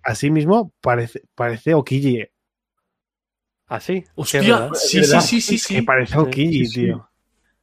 así 0.03 0.29
mismo 0.31 0.73
parece, 0.81 1.23
parece 1.35 1.73
Okiji. 1.73 2.21
eh, 2.21 2.33
¿Ah, 3.67 3.79
sí? 3.79 3.93
Sí, 3.93 4.01
es 4.01 4.11
Hostia, 4.15 4.41
verdad. 4.41 4.73
sí, 4.75 5.03
sí, 5.03 5.21
sí, 5.21 5.41
sí, 5.41 5.51
Que 5.51 5.79
sí. 5.79 5.81
parece 5.81 6.13
Sí, 6.13 6.19
Okiji, 6.19 6.51
sí, 6.51 6.65
sí. 6.67 6.81
tío. 6.85 7.09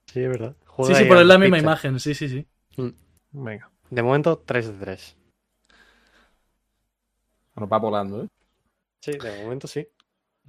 Sí, 0.07 0.21
es 0.21 0.29
verdad. 0.29 0.57
Sí, 0.59 0.65
Juega 0.67 0.95
sí, 0.99 1.05
pero 1.09 1.21
es 1.21 1.27
la 1.27 1.39
misma 1.39 1.57
pizza. 1.57 1.67
imagen, 1.67 2.01
sí, 2.01 2.15
sí, 2.15 2.29
sí. 2.29 2.47
Venga. 3.33 3.71
De 3.91 4.03
momento, 4.03 4.39
3 4.39 4.67
de 4.69 4.85
3. 4.85 5.17
Bueno, 7.55 7.69
va 7.69 7.79
volando, 7.79 8.23
¿eh? 8.25 8.29
Sí, 9.03 9.13
de 9.13 9.43
momento 9.43 9.67
sí. 9.67 9.87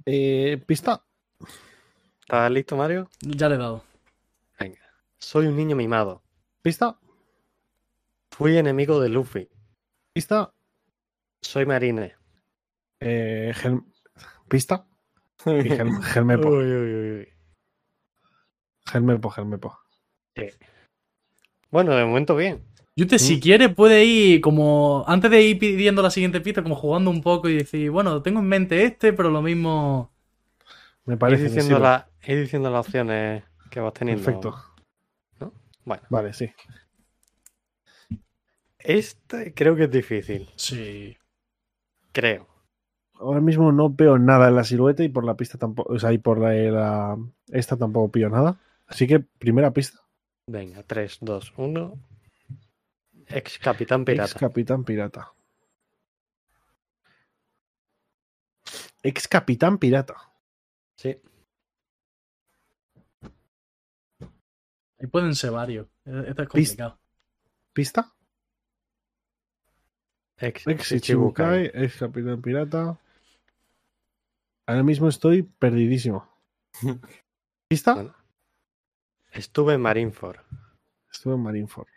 Eh, 0.06 0.62
pista. 0.66 1.04
¿Estás 2.20 2.50
listo, 2.50 2.76
Mario? 2.76 3.08
Ya 3.20 3.48
le 3.48 3.56
he 3.56 3.58
dado. 3.58 3.84
Venga. 4.58 4.80
Soy 5.18 5.46
un 5.46 5.56
niño 5.56 5.76
mimado. 5.76 6.22
Pista. 6.62 6.98
Fui 8.30 8.56
enemigo 8.56 9.00
de 9.00 9.08
Luffy. 9.08 9.48
Pista. 10.12 10.52
Soy 11.42 11.66
marine. 11.66 12.14
Eh, 13.00 13.52
Gel- 13.54 13.84
Pista. 14.48 14.86
Y 15.46 15.50
Gel- 15.68 16.00
Gelmepo. 16.02 16.48
Uy, 16.48 16.64
uy, 16.64 16.94
uy, 16.94 17.10
uy. 17.20 17.28
Gelmepo, 18.86 19.30
Gelmepo. 19.30 19.78
Bueno, 21.70 21.94
de 21.94 22.04
momento 22.04 22.36
bien. 22.36 22.62
Yute, 22.94 23.18
si 23.18 23.40
quiere, 23.40 23.70
puede 23.70 24.04
ir 24.04 24.40
como. 24.42 25.04
Antes 25.06 25.30
de 25.30 25.42
ir 25.42 25.58
pidiendo 25.58 26.02
la 26.02 26.10
siguiente 26.10 26.40
pista, 26.42 26.62
como 26.62 26.74
jugando 26.76 27.10
un 27.10 27.22
poco 27.22 27.48
y 27.48 27.56
decir, 27.56 27.90
bueno, 27.90 28.20
tengo 28.22 28.40
en 28.40 28.46
mente 28.48 28.84
este, 28.84 29.12
pero 29.14 29.30
lo 29.30 29.40
mismo. 29.40 30.12
Me 31.06 31.14
Ir 31.14 31.18
parece 31.18 31.44
que 31.44 31.48
diciendo, 31.50 31.78
la- 31.78 32.08
ir 32.26 32.38
diciendo 32.40 32.70
las 32.70 32.86
opciones 32.86 33.44
que 33.70 33.80
vas 33.80 33.94
teniendo. 33.94 34.22
Perfecto. 34.22 34.54
Bueno, 35.84 36.02
Vale, 36.10 36.32
sí. 36.32 36.48
este 38.78 39.54
creo 39.54 39.74
que 39.76 39.84
es 39.84 39.90
difícil. 39.90 40.48
Sí. 40.56 41.16
Creo. 42.12 42.46
Ahora 43.14 43.40
mismo 43.40 43.72
no 43.72 43.88
veo 43.90 44.18
nada 44.18 44.48
en 44.48 44.56
la 44.56 44.64
silueta 44.64 45.02
y 45.04 45.08
por 45.08 45.24
la 45.24 45.36
pista 45.36 45.56
tampoco. 45.58 45.92
O 45.94 45.98
sea, 45.98 46.12
y 46.12 46.18
por 46.18 46.38
la, 46.38 46.52
la- 46.52 47.18
esta 47.48 47.76
tampoco 47.76 48.10
pillo 48.12 48.28
nada. 48.28 48.60
Así 48.86 49.06
que, 49.06 49.20
primera 49.20 49.72
pista. 49.72 49.98
Venga, 50.46 50.82
3, 50.82 51.18
2, 51.20 51.52
1. 51.56 51.94
Ex 53.32 53.58
capitán 53.58 54.02
Ex 54.02 54.06
pirata. 54.06 54.38
Capitán 54.38 54.84
Pirata. 54.84 55.32
Ex 59.02 59.26
Capitán 59.28 59.78
Pirata. 59.78 60.14
Sí. 60.96 61.20
Ahí 65.00 65.06
pueden 65.08 65.34
ser 65.34 65.50
varios. 65.50 65.88
Eh, 66.04 66.24
Esto 66.28 66.42
es 66.42 66.48
complicado. 66.48 66.98
¿Pista? 67.72 68.12
Ex, 70.36 70.66
Ex 70.66 70.92
Ichibukai. 70.92 71.66
Ichibukai, 71.66 71.84
ex 71.84 71.96
Capitán 71.98 72.42
Pirata. 72.42 72.98
Ahora 74.66 74.82
mismo 74.82 75.08
estoy 75.08 75.42
perdidísimo. 75.42 76.28
¿Pista? 77.68 77.94
Bueno. 77.94 78.14
Estuve 79.32 79.74
en 79.74 79.80
Marineford. 79.80 80.38
Estuve 81.10 81.34
en 81.34 81.42
Marineford. 81.42 81.88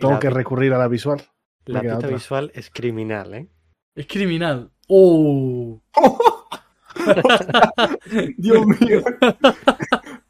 Tengo 0.00 0.14
la 0.14 0.20
que 0.20 0.30
recurrir 0.30 0.72
a 0.74 0.78
la 0.78 0.88
visual. 0.88 1.22
La 1.66 1.80
pista 1.80 1.96
otra. 1.98 2.08
visual 2.08 2.50
es 2.54 2.70
criminal, 2.70 3.34
¿eh? 3.34 3.48
Es 3.94 4.06
criminal. 4.06 4.70
¡Oh! 4.88 5.80
Dios 8.36 8.66
mío. 8.66 9.02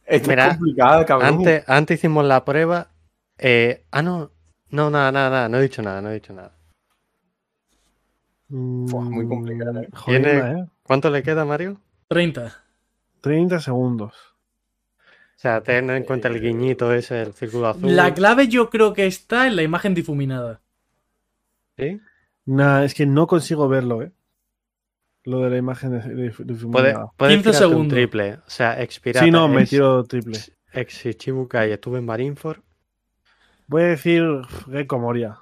Esto 0.05 0.29
Mira, 0.29 0.49
es 0.49 0.57
complicado, 0.57 1.07
cabrón. 1.07 1.29
Antes, 1.29 1.69
antes 1.69 1.99
hicimos 1.99 2.25
la 2.25 2.45
prueba. 2.45 2.89
eh, 3.39 3.85
ah, 3.91 4.03
no. 4.03 4.31
No, 4.71 4.91
nada, 4.91 5.11
nada, 5.11 5.31
nada. 5.31 5.49
No 5.49 5.59
he 5.59 5.63
dicho 5.63 5.83
nada, 5.83 6.01
no 6.01 6.11
he 6.11 6.15
dicho 6.15 6.33
nada. 6.33 6.53
Fua, 8.49 9.03
muy 9.03 9.27
complicada, 9.29 9.83
¿eh? 9.83 9.89
Mm, 9.91 10.05
Tiene- 10.05 10.39
¿eh? 10.39 10.67
¿Cuánto 10.83 11.11
le 11.11 11.23
queda, 11.23 11.45
Mario? 11.45 11.81
30. 12.09 12.53
30 13.21 13.61
segundos. 13.61 14.30
O 15.41 15.43
sea, 15.43 15.63
ten 15.63 15.89
en 15.89 16.05
cuenta 16.05 16.29
el 16.29 16.39
guiñito 16.39 16.93
ese, 16.93 17.23
el 17.23 17.33
círculo 17.33 17.69
azul. 17.69 17.97
La 17.97 18.13
clave 18.13 18.47
yo 18.49 18.69
creo 18.69 18.93
que 18.93 19.07
está 19.07 19.47
en 19.47 19.57
la 19.57 19.63
imagen 19.63 19.95
difuminada. 19.95 20.61
¿Sí? 21.79 21.99
Nah, 22.45 22.85
es 22.85 22.93
que 22.93 23.07
no 23.07 23.27
consigo 23.27 23.67
verlo, 23.67 24.03
¿eh? 24.03 24.13
Lo 25.25 25.41
de 25.41 25.49
la 25.49 25.57
imagen 25.57 26.31
difuminada. 26.45 27.11
puede 27.17 27.33
15 27.37 27.43
tirarte 27.51 27.65
un 27.65 27.71
segundos. 27.71 27.95
triple. 27.97 28.35
O 28.35 28.51
sea, 28.51 28.83
expirata. 28.83 29.25
Sí, 29.25 29.31
no, 29.31 29.49
me 29.49 29.63
ex, 29.63 29.71
tiro 29.71 30.05
triple. 30.05 30.39
ex 30.75 31.07
Ichibukai 31.07 31.73
estuve 31.73 32.01
en 32.01 32.05
Marineford. 32.05 32.59
Voy 33.67 33.81
a 33.83 33.87
decir 33.87 34.23
Gecko 34.71 34.99
Moria. 34.99 35.39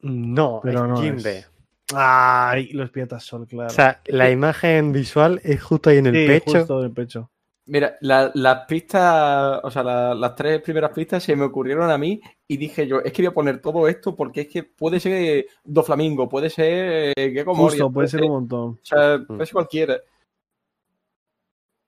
No, 0.00 0.58
Pero 0.64 0.84
es 0.86 0.88
no 0.88 0.96
Jinbe. 1.00 1.38
es. 1.38 1.50
Ay, 1.94 2.72
los 2.72 2.90
piratas 2.90 3.22
son, 3.22 3.46
claro. 3.46 3.68
O 3.68 3.70
sea, 3.70 4.00
la 4.06 4.28
imagen 4.28 4.90
visual 4.90 5.40
es 5.44 5.62
justo 5.62 5.90
ahí 5.90 5.98
en 5.98 6.06
el 6.06 6.14
Sí, 6.16 6.26
pecho. 6.26 6.58
justo 6.58 6.78
en 6.80 6.84
el 6.86 6.92
pecho. 6.92 7.30
Mira, 7.72 7.96
la- 8.00 8.32
las 8.34 8.66
pistas, 8.66 9.60
o 9.62 9.70
sea, 9.70 9.84
la- 9.84 10.12
las 10.14 10.34
tres 10.34 10.60
primeras 10.60 10.90
pistas 10.90 11.22
se 11.22 11.36
me 11.36 11.44
ocurrieron 11.44 11.88
a 11.88 11.96
mí 11.96 12.20
y 12.48 12.56
dije 12.56 12.84
yo, 12.86 12.98
es 13.00 13.12
que 13.12 13.22
voy 13.22 13.26
a 13.28 13.34
poner 13.34 13.60
todo 13.60 13.86
esto 13.86 14.16
porque 14.16 14.40
es 14.42 14.48
que 14.48 14.64
puede 14.64 14.98
ser 14.98 15.46
Do 15.62 15.84
Flamingo, 15.84 16.28
puede 16.28 16.50
ser 16.50 17.12
eh, 17.16 17.32
Gecko 17.32 17.54
Moria, 17.54 17.84
Justo, 17.84 17.92
puede 17.92 18.08
ser 18.08 18.22
un 18.24 18.30
montón. 18.30 18.70
o 18.70 18.78
sea, 18.82 19.20
puede 19.24 19.46
ser 19.46 19.52
cualquiera. 19.52 19.96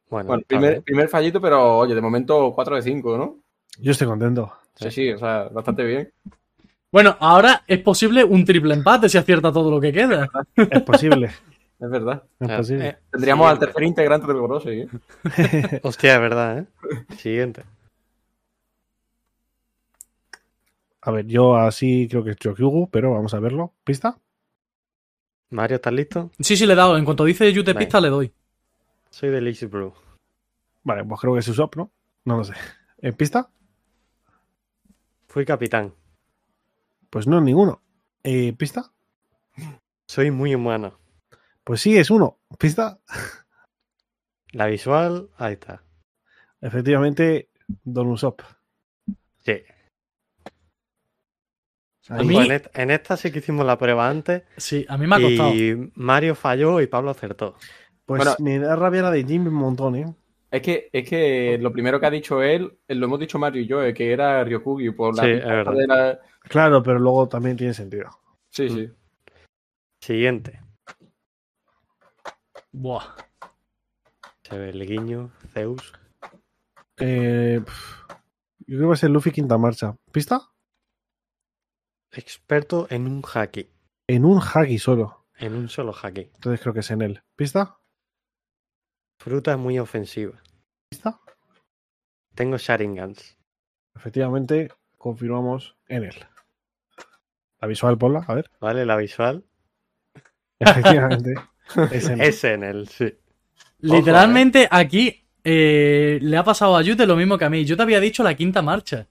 Bueno, 0.09 0.41
primer, 0.47 0.83
primer 0.83 1.09
fallito, 1.09 1.41
pero 1.41 1.79
oye, 1.79 1.95
de 1.95 2.01
momento 2.01 2.53
4 2.55 2.77
de 2.77 2.83
5, 2.83 3.17
¿no? 3.17 3.39
Yo 3.79 3.93
estoy 3.93 4.07
contento. 4.07 4.53
Sí, 4.75 4.91
sí, 4.91 5.11
o 5.11 5.19
sea, 5.19 5.49
bastante 5.49 5.83
bien. 5.85 6.13
Bueno, 6.93 7.17
ahora 7.19 7.65
es 7.67 7.79
posible 7.81 8.23
un 8.23 8.45
triple 8.45 8.75
empate 8.75 9.09
si 9.09 9.17
acierta 9.19 9.51
todo 9.53 9.71
lo 9.71 9.81
que 9.81 9.93
queda. 9.93 10.29
Es 10.57 10.83
posible. 10.83 11.31
Es 11.83 11.91
verdad. 11.91 12.23
Es 12.39 12.49
Ah, 12.49 12.57
posible. 12.59 12.89
eh, 12.89 12.99
Tendríamos 13.11 13.51
al 13.51 13.59
tercer 13.59 13.83
integrante 13.83 14.27
del 14.29 14.37
Gorose, 14.39 14.83
¿eh? 14.83 14.89
Hostia, 15.83 16.15
es 16.15 16.21
verdad, 16.21 16.59
¿eh? 16.61 16.67
Siguiente. 17.17 17.65
A 21.01 21.11
ver, 21.11 21.27
yo 21.27 21.57
así 21.57 22.07
creo 22.09 22.23
que 22.23 22.31
es 22.31 22.37
Chokyugu, 22.37 22.89
pero 22.89 23.13
vamos 23.13 23.35
a 23.35 23.41
verlo. 23.41 23.73
¿Pista? 23.83 24.17
Mario, 25.51 25.77
¿estás 25.77 25.93
listo? 25.93 26.31
Sí, 26.39 26.57
sí, 26.57 26.67
le 26.67 26.75
he 26.75 26.77
dado. 26.77 26.97
En 26.97 27.05
cuanto 27.05 27.25
dice 27.25 27.53
Yute 27.53 27.75
pista, 27.75 28.01
le 28.01 28.09
doy. 28.09 28.33
Soy 29.11 29.31
de 29.31 29.41
Lizzie 29.41 29.67
Brew. 29.69 29.93
Vale, 30.85 31.05
pues 31.05 31.21
creo 31.21 31.33
que 31.35 31.41
es 31.41 31.49
Usopp, 31.49 31.77
¿no? 31.77 31.91
No 32.25 32.37
lo 32.39 32.45
sé. 32.45 32.55
¿En 32.99 33.15
pista? 33.15 33.51
Fui 35.27 35.45
capitán. 35.45 35.93
Pues 37.11 37.27
no, 37.27 37.41
ninguno. 37.41 37.83
Eh, 38.23 38.53
¿Pista? 38.57 38.93
Soy 40.07 40.31
muy 40.31 40.55
humano. 40.55 40.99
Pues 41.65 41.81
sí, 41.81 41.97
es 41.97 42.11
uno. 42.11 42.39
¿Pista? 42.59 42.99
La 44.53 44.67
visual, 44.67 45.31
ahí 45.39 45.55
está. 45.55 45.83
Efectivamente, 46.61 47.49
Don 47.85 48.09
Usopp. 48.09 48.43
Sí. 49.41 49.63
A 52.09 52.23
mí- 52.23 52.37
en, 52.75 52.91
esta 52.91 53.17
sí 53.17 53.31
que 53.33 53.39
hicimos 53.39 53.65
la 53.65 53.79
prueba 53.79 54.09
antes. 54.09 54.43
Sí, 54.57 54.85
a 54.89 54.99
mí 54.99 55.07
me 55.07 55.17
ha 55.17 55.21
costado. 55.21 55.55
Y 55.55 55.91
Mario 55.95 56.35
falló 56.35 56.81
y 56.81 56.87
Pablo 56.87 57.11
acertó. 57.11 57.55
Pues 58.05 58.19
Bueno. 58.25 58.35
me 58.41 58.59
da 58.59 58.77
rabia 58.77 59.03
la 59.03 59.11
de 59.11 59.25
Jimmy 59.25 59.49
un 59.49 59.55
montón, 59.55 59.95
¿eh? 59.97 60.15
Es 60.51 60.61
que, 60.61 60.91
es 60.93 61.09
que 61.09 61.57
lo 61.59 61.73
primero 61.73 61.99
que 61.99 62.07
ha 62.07 62.11
dicho 62.11 62.43
él, 62.43 62.77
eh, 62.87 62.95
lo 62.95 63.07
hemos 63.07 63.21
dicho 63.21 63.39
Mario 63.39 63.63
y 63.63 63.67
yo, 63.67 63.83
es 63.83 63.95
que 63.95 64.13
era 64.13 64.45
Ryokugi 64.45 64.91
por 64.91 65.17
la 65.17 65.23
Sí, 65.23 65.29
de 65.31 65.87
la- 65.87 66.21
Claro, 66.43 66.83
pero 66.83 66.99
luego 66.99 67.27
también 67.29 67.57
tiene 67.57 67.73
sentido. 67.73 68.11
Sí, 68.51 68.69
sí. 68.69 68.91
Siguiente. 70.01 70.61
Buah. 72.73 73.17
Se 74.43 74.59
ve 74.59 74.71
el 74.71 74.87
guiño, 74.87 75.31
Zeus. 75.53 75.93
Eh, 76.99 77.61
yo 77.65 78.67
creo 78.67 78.81
que 78.81 78.87
va 78.87 78.95
a 78.95 78.97
ser 78.97 79.11
Luffy 79.11 79.31
quinta 79.31 79.59
marcha. 79.59 79.97
¿Pista? 80.11 80.51
Experto 82.11 82.87
en 82.91 83.07
un 83.07 83.23
haki. 83.23 83.69
En 84.07 84.25
un 84.25 84.41
haki 84.41 84.79
solo. 84.79 85.27
En 85.39 85.55
un 85.55 85.69
solo 85.69 85.93
haki. 85.93 86.31
Entonces 86.35 86.61
creo 86.61 86.73
que 86.75 86.81
es 86.81 86.91
en 86.91 87.03
él. 87.03 87.23
¿Pista? 87.37 87.79
Fruta 89.19 89.57
muy 89.57 89.79
ofensiva. 89.79 90.43
¿Pista? 90.91 91.21
Tengo 92.35 92.57
Sharingans. 92.57 93.39
Efectivamente, 93.95 94.71
confirmamos 94.97 95.77
en 95.89 96.05
él. 96.05 96.15
La 97.61 97.69
visual, 97.69 97.99
ponla, 97.99 98.25
a 98.27 98.35
ver. 98.35 98.51
¿Vale? 98.61 98.87
La 98.87 98.97
visual. 98.97 99.45
Efectivamente, 100.59 101.35
es 101.89 102.09
en 102.09 102.21
él. 102.65 102.89
Sí. 102.89 103.13
Literalmente 103.81 104.69
aquí 104.71 105.25
eh, 105.45 106.19
le 106.23 106.37
ha 106.37 106.45
pasado 106.45 106.77
a 106.77 106.83
Yute 106.83 107.07
lo 107.07 107.17
mismo 107.17 107.37
que 107.39 107.45
a 107.45 107.51
mí. 107.51 107.65
Yo 107.65 107.77
te 107.77 107.83
había 107.83 108.01
dicho 108.01 108.23
la 108.23 108.35
quinta 108.35 108.63
marcha. 108.63 109.07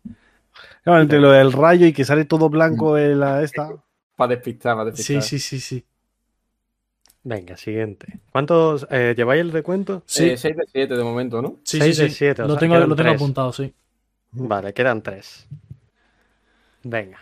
Entre 0.86 1.20
lo 1.20 1.32
del 1.32 1.52
rayo 1.54 1.86
y 1.86 1.94
que 1.94 2.04
sale 2.06 2.26
todo 2.26 2.50
blanco 2.50 2.98
en 2.98 3.20
la 3.20 3.44
esta. 3.44 3.70
Para 4.16 4.36
despistar, 4.36 4.76
para 4.76 4.92
Sí, 4.96 4.98
despistar. 5.14 5.24
sí, 5.24 5.40
sí, 5.40 5.60
sí. 5.60 5.86
Venga, 7.24 7.56
siguiente. 7.56 8.20
¿Cuántos 8.32 8.88
eh, 8.90 9.14
lleváis 9.16 9.42
el 9.42 9.52
recuento? 9.52 10.02
Sí, 10.08 10.36
6 10.38 10.56
de 10.58 10.64
7 10.72 10.96
de 10.96 11.04
momento, 11.04 11.42
¿no? 11.42 11.60
sí, 11.64 11.80
seis 11.80 11.96
sí, 11.96 12.04
de 12.04 12.10
sí. 12.10 12.16
siete, 12.16 12.42
o 12.42 12.48
lo 12.48 12.54
sea, 12.54 12.60
tengo, 12.60 12.80
lo 12.80 12.96
tengo 12.96 13.12
apuntado, 13.12 13.54
sí. 13.54 13.72
Vale, 14.34 14.74
quedan 14.74 15.02
tres. 15.02 15.48
Venga. 16.84 17.20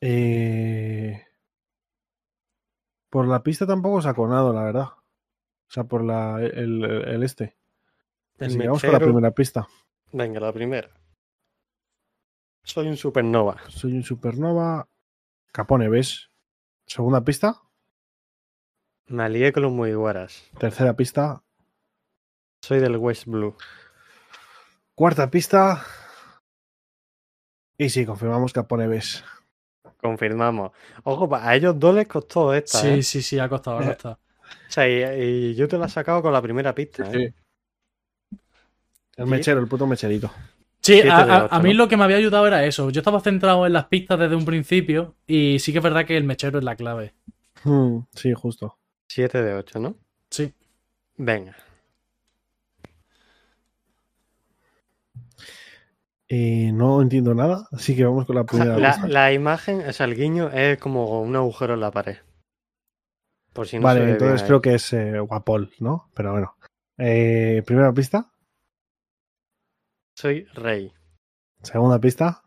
Eh, 0.00 1.24
Por 3.14 3.28
la 3.28 3.44
pista 3.44 3.64
tampoco 3.64 4.02
sacó 4.02 4.26
nada, 4.26 4.52
la 4.52 4.64
verdad. 4.64 4.88
O 4.88 5.68
sea, 5.68 5.84
por 5.84 6.02
la, 6.02 6.42
el, 6.42 6.84
el 6.84 7.22
este. 7.22 7.56
El 8.38 8.58
vamos 8.58 8.82
con 8.82 8.90
la 8.90 8.98
primera 8.98 9.30
pista. 9.30 9.68
Venga, 10.10 10.40
la 10.40 10.52
primera. 10.52 10.90
Soy 12.64 12.88
un 12.88 12.96
supernova. 12.96 13.60
Soy 13.68 13.92
un 13.92 14.02
supernova. 14.02 14.88
Capone, 15.52 15.88
¿ves? 15.88 16.28
Segunda 16.88 17.22
pista. 17.22 17.62
Me 19.06 19.22
alié 19.22 19.52
con 19.52 19.62
los 19.62 19.70
Mugiwaras. 19.70 20.50
Tercera 20.58 20.96
pista. 20.96 21.44
Soy 22.62 22.80
del 22.80 22.96
West 22.96 23.26
Blue. 23.26 23.56
Cuarta 24.96 25.30
pista. 25.30 25.86
Y 27.78 27.90
sí, 27.90 28.06
confirmamos 28.06 28.52
Capone, 28.52 28.88
¿ves? 28.88 29.22
Confirmamos. 30.04 30.72
Ojo, 31.04 31.34
a 31.34 31.56
ellos 31.56 31.78
dos 31.80 31.94
les 31.94 32.06
costó 32.06 32.52
esta, 32.52 32.78
Sí, 32.78 32.88
¿eh? 32.88 33.02
sí, 33.02 33.22
sí, 33.22 33.38
ha 33.38 33.48
costado, 33.48 33.78
ha 33.78 33.84
Eh, 33.84 33.86
costado. 33.94 34.18
O 34.68 34.70
sea, 34.70 34.86
y, 34.86 35.22
y 35.50 35.54
yo 35.54 35.66
te 35.66 35.78
la 35.78 35.86
he 35.86 35.88
sacado 35.88 36.20
con 36.20 36.30
la 36.30 36.42
primera 36.42 36.74
pista, 36.74 37.04
¿eh? 37.10 37.32
Sí. 38.30 38.36
El 39.16 39.24
Sí. 39.24 39.30
mechero, 39.30 39.60
el 39.60 39.66
puto 39.66 39.86
mecherito. 39.86 40.30
Sí, 40.82 41.00
a, 41.10 41.58
mí 41.62 41.72
lo 41.72 41.88
que 41.88 41.96
me 41.96 42.04
había 42.04 42.18
ayudado 42.18 42.46
era 42.46 42.66
eso. 42.66 42.90
Yo 42.90 43.00
estaba 43.00 43.18
centrado 43.20 43.64
en 43.64 43.72
las 43.72 43.86
pistas 43.86 44.18
desde 44.18 44.36
un 44.36 44.44
principio 44.44 45.14
y 45.26 45.58
sí 45.58 45.72
que 45.72 45.78
es 45.78 45.84
verdad 45.84 46.04
que 46.04 46.18
el 46.18 46.24
mechero 46.24 46.58
es 46.58 46.64
la 46.64 46.76
clave. 46.76 47.14
Hmm, 47.62 48.00
sí, 48.12 48.34
justo. 48.34 48.76
7 49.08 49.42
de 49.42 49.54
8, 49.54 49.78
¿no? 49.78 49.96
Sí. 50.28 50.52
Venga. 51.16 51.56
Eh, 56.28 56.72
no 56.72 57.02
entiendo 57.02 57.34
nada, 57.34 57.68
así 57.72 57.94
que 57.94 58.04
vamos 58.04 58.24
con 58.26 58.36
la 58.36 58.44
primera 58.44 58.78
la, 58.78 58.92
pista. 58.92 59.08
la 59.08 59.32
imagen, 59.32 59.86
o 59.86 59.92
sea, 59.92 60.06
el 60.06 60.14
guiño 60.14 60.50
es 60.50 60.78
como 60.78 61.20
un 61.20 61.36
agujero 61.36 61.74
en 61.74 61.80
la 61.80 61.90
pared. 61.90 62.16
Por 63.52 63.68
si 63.68 63.78
no 63.78 63.84
vale, 63.84 64.10
entonces 64.10 64.42
ahí. 64.42 64.46
creo 64.48 64.62
que 64.62 64.74
es 64.74 64.92
eh, 64.92 65.18
Guapol, 65.20 65.70
¿no? 65.78 66.10
Pero 66.14 66.32
bueno. 66.32 66.56
Eh, 66.98 67.62
primera 67.66 67.92
pista. 67.92 68.32
Soy 70.16 70.44
rey. 70.54 70.92
Segunda 71.62 72.00
pista. 72.00 72.42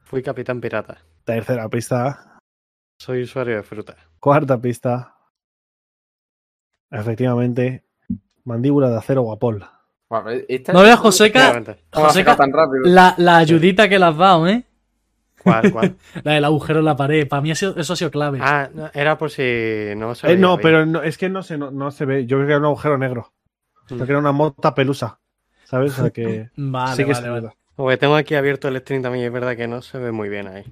Fui 0.00 0.22
capitán 0.22 0.60
pirata. 0.60 1.04
Tercera 1.24 1.68
pista. 1.68 2.38
Soy 2.98 3.22
usuario 3.22 3.56
de 3.56 3.62
fruta. 3.62 3.96
Cuarta 4.18 4.60
pista. 4.60 5.16
Efectivamente. 6.90 7.84
Mandíbula 8.44 8.90
de 8.90 8.96
acero 8.96 9.22
Guapol. 9.22 9.64
Bueno, 10.08 10.30
esta 10.48 10.72
No 10.72 10.82
veas, 10.82 10.98
Joseca, 10.98 11.60
Joseca, 11.92 12.36
tan 12.36 12.52
rápido. 12.52 12.84
la, 12.84 13.14
la 13.18 13.38
ayudita 13.38 13.88
que 13.88 13.98
le 13.98 14.04
has 14.04 14.16
dado, 14.16 14.46
¿eh? 14.48 14.64
¿Cuál, 15.42 15.72
cuál? 15.72 15.96
La 16.24 16.32
del 16.32 16.44
agujero 16.44 16.78
en 16.78 16.84
la 16.86 16.96
pared. 16.96 17.28
Para 17.28 17.42
mí 17.42 17.54
sido- 17.54 17.76
eso 17.76 17.92
ha 17.92 17.96
sido 17.96 18.10
clave. 18.10 18.38
Ah, 18.40 18.70
no, 18.72 18.90
era 18.94 19.18
por 19.18 19.30
si 19.30 19.42
no 19.96 20.14
se 20.14 20.32
Eh, 20.32 20.36
no, 20.36 20.56
bien. 20.56 20.62
pero 20.62 20.86
no- 20.86 21.02
es 21.02 21.18
que 21.18 21.28
no 21.28 21.42
se, 21.42 21.58
no, 21.58 21.70
no 21.70 21.90
se 21.90 22.06
ve. 22.06 22.24
Yo 22.26 22.38
creo 22.38 22.46
que 22.46 22.52
era 22.52 22.58
un 22.60 22.64
agujero 22.66 22.96
negro. 22.96 23.32
Mm. 23.90 23.94
Creo 23.96 24.06
que 24.06 24.12
era 24.12 24.18
una 24.20 24.32
mota 24.32 24.74
pelusa. 24.74 25.18
¿Sabes? 25.64 25.98
O 25.98 26.02
sea 26.02 26.10
que. 26.10 26.50
Vale, 26.56 26.96
sí 26.96 27.04
que 27.04 27.12
vale, 27.12 27.28
vale. 27.28 27.50
Porque 27.76 27.96
tengo 27.98 28.14
aquí 28.16 28.34
abierto 28.36 28.68
el 28.68 28.78
stream 28.80 29.02
también 29.02 29.24
y 29.24 29.26
es 29.26 29.32
verdad 29.32 29.56
que 29.56 29.66
no 29.68 29.82
se 29.82 29.98
ve 29.98 30.12
muy 30.12 30.28
bien 30.30 30.46
ahí. 30.46 30.64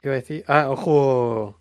¿Qué 0.00 0.08
iba 0.08 0.12
a 0.14 0.16
decir? 0.16 0.44
Ah, 0.48 0.66
ojo. 0.70 1.60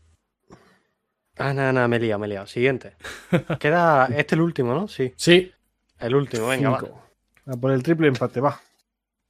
Ah, 1.37 1.53
nada, 1.53 1.73
nada, 1.73 1.87
me 1.87 1.97
he 1.97 1.99
liado, 1.99 2.19
me 2.19 2.27
he 2.27 2.29
liado. 2.29 2.45
Siguiente. 2.47 2.93
Queda. 3.59 4.05
Este 4.07 4.21
es 4.21 4.33
el 4.33 4.41
último, 4.41 4.73
¿no? 4.73 4.87
Sí, 4.87 5.13
Sí. 5.15 5.51
el 5.99 6.15
último, 6.15 6.47
venga, 6.47 6.69
va. 6.71 6.79
Cinco. 6.79 7.03
A 7.47 7.57
por 7.57 7.71
el 7.71 7.83
triple 7.83 8.07
empate, 8.07 8.39
va. 8.39 8.59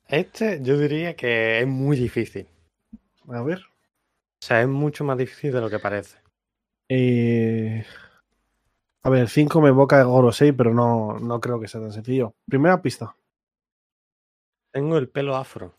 Este 0.07 0.59
yo 0.61 0.77
diría 0.77 1.15
que 1.15 1.61
es 1.61 1.67
muy 1.67 1.95
difícil. 1.97 2.47
A 3.29 3.41
ver. 3.41 3.59
O 3.59 4.45
sea, 4.45 4.61
es 4.61 4.67
mucho 4.67 5.03
más 5.05 5.17
difícil 5.17 5.51
de 5.53 5.61
lo 5.61 5.69
que 5.69 5.79
parece. 5.79 6.17
Eh, 6.89 7.85
A 9.03 9.09
ver, 9.09 9.27
5 9.29 9.61
me 9.61 9.69
evoca 9.69 9.97
de 9.97 10.03
Gorosei, 10.03 10.51
pero 10.51 10.73
no, 10.73 11.17
no 11.19 11.39
creo 11.41 11.59
que 11.59 11.67
sea 11.67 11.81
tan 11.81 11.91
sencillo. 11.93 12.35
Primera 12.47 12.81
pista. 12.81 13.15
Tengo 14.71 14.97
el 14.97 15.09
pelo 15.09 15.35
afro. 15.35 15.73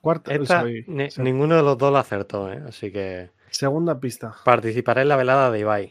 Cuarta. 0.00 0.34
Esta, 0.34 0.62
soy- 0.62 0.84
ni- 0.88 1.10
se- 1.10 1.22
ninguno 1.22 1.56
de 1.56 1.62
los 1.62 1.76
dos 1.78 1.92
lo 1.92 1.98
acertó, 1.98 2.50
¿eh? 2.52 2.62
Así 2.66 2.90
que 2.92 3.30
Segunda 3.50 3.98
pista. 4.00 4.34
participaré 4.44 5.02
en 5.02 5.08
la 5.08 5.16
velada 5.16 5.50
de 5.50 5.60
Ibai. 5.60 5.90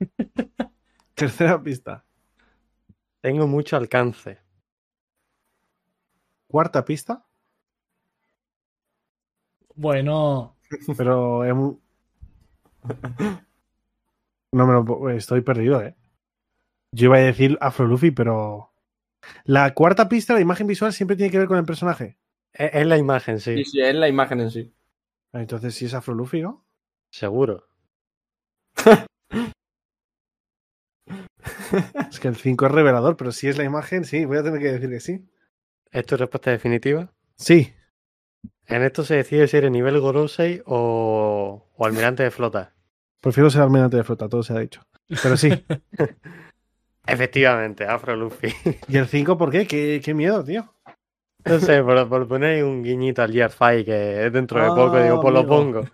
Tercera 1.14 1.62
pista. 1.62 2.04
Tengo 3.20 3.46
mucho 3.46 3.76
alcance. 3.76 4.38
Cuarta 6.48 6.84
pista. 6.84 7.26
Bueno. 9.74 10.56
Pero 10.96 11.42
No 14.52 14.66
me 14.66 14.72
lo 14.72 14.84
puedo- 14.84 15.10
Estoy 15.10 15.42
perdido, 15.42 15.80
eh. 15.82 15.94
Yo 16.92 17.06
iba 17.06 17.16
a 17.18 17.20
decir 17.20 17.56
Afro 17.60 17.86
Luffy, 17.86 18.10
pero. 18.10 18.69
La 19.44 19.74
cuarta 19.74 20.08
pista, 20.08 20.34
la 20.34 20.40
imagen 20.40 20.66
visual, 20.66 20.92
siempre 20.92 21.16
tiene 21.16 21.30
que 21.30 21.38
ver 21.38 21.48
con 21.48 21.58
el 21.58 21.64
personaje. 21.64 22.18
Es, 22.52 22.70
es 22.74 22.86
la 22.86 22.98
imagen, 22.98 23.40
sí, 23.40 23.56
Sí, 23.58 23.64
sí, 23.64 23.80
es 23.80 23.94
la 23.94 24.08
imagen 24.08 24.40
en 24.40 24.50
sí. 24.50 24.72
Entonces, 25.32 25.74
si 25.74 25.86
es 25.86 25.94
Afro 25.94 26.14
Luffy, 26.14 26.42
¿no? 26.42 26.64
seguro. 27.10 27.66
Es 32.10 32.20
que 32.20 32.28
el 32.28 32.36
5 32.36 32.66
es 32.66 32.72
revelador, 32.72 33.16
pero 33.16 33.32
si 33.32 33.48
es 33.48 33.58
la 33.58 33.64
imagen, 33.64 34.04
sí, 34.04 34.24
voy 34.24 34.38
a 34.38 34.42
tener 34.42 34.60
que 34.60 34.72
decir 34.72 34.90
que 34.90 35.00
sí. 35.00 35.28
¿Es 35.90 36.06
tu 36.06 36.16
respuesta 36.16 36.50
definitiva? 36.50 37.12
Sí. 37.36 37.72
En 38.66 38.82
esto 38.82 39.04
se 39.04 39.16
decide 39.16 39.48
si 39.48 39.56
eres 39.56 39.70
nivel 39.70 40.00
Gorosei 40.00 40.62
o, 40.66 41.68
o 41.76 41.86
almirante 41.86 42.22
de 42.22 42.30
flota. 42.30 42.74
Prefiero 43.20 43.50
ser 43.50 43.62
almirante 43.62 43.96
de 43.96 44.04
flota, 44.04 44.28
todo 44.28 44.42
se 44.42 44.52
ha 44.52 44.58
dicho. 44.58 44.82
Pero 45.22 45.36
sí. 45.36 45.50
Efectivamente, 47.12 47.84
Afro 47.84 48.16
Luffy. 48.16 48.48
¿Y 48.88 48.96
el 48.96 49.06
5 49.06 49.36
por 49.38 49.50
qué? 49.50 49.66
¿Qué, 49.66 50.00
qué 50.04 50.14
miedo, 50.14 50.42
tío. 50.44 50.72
No 51.44 51.58
sé, 51.58 51.82
por, 51.82 52.08
por 52.08 52.28
poner 52.28 52.62
un 52.64 52.82
guiñito 52.82 53.22
al 53.22 53.32
Gear 53.32 53.50
5 53.50 53.84
que 53.86 54.26
es 54.26 54.32
dentro 54.32 54.60
de 54.62 54.68
poco, 54.68 54.96
Ah, 54.96 55.02
digo, 55.04 55.20
pues 55.22 55.32
lo 55.32 55.40
amigo. 55.40 55.56
pongo. 55.56 55.84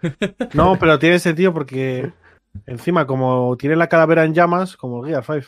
No, 0.54 0.76
pero 0.78 0.98
tiene 0.98 1.18
sentido 1.20 1.52
porque 1.54 2.12
encima, 2.66 3.06
como 3.06 3.56
tiene 3.56 3.76
la 3.76 3.88
calavera 3.88 4.24
en 4.24 4.34
llamas, 4.34 4.76
como 4.76 5.04
el 5.04 5.10
Gear 5.12 5.24
5. 5.24 5.46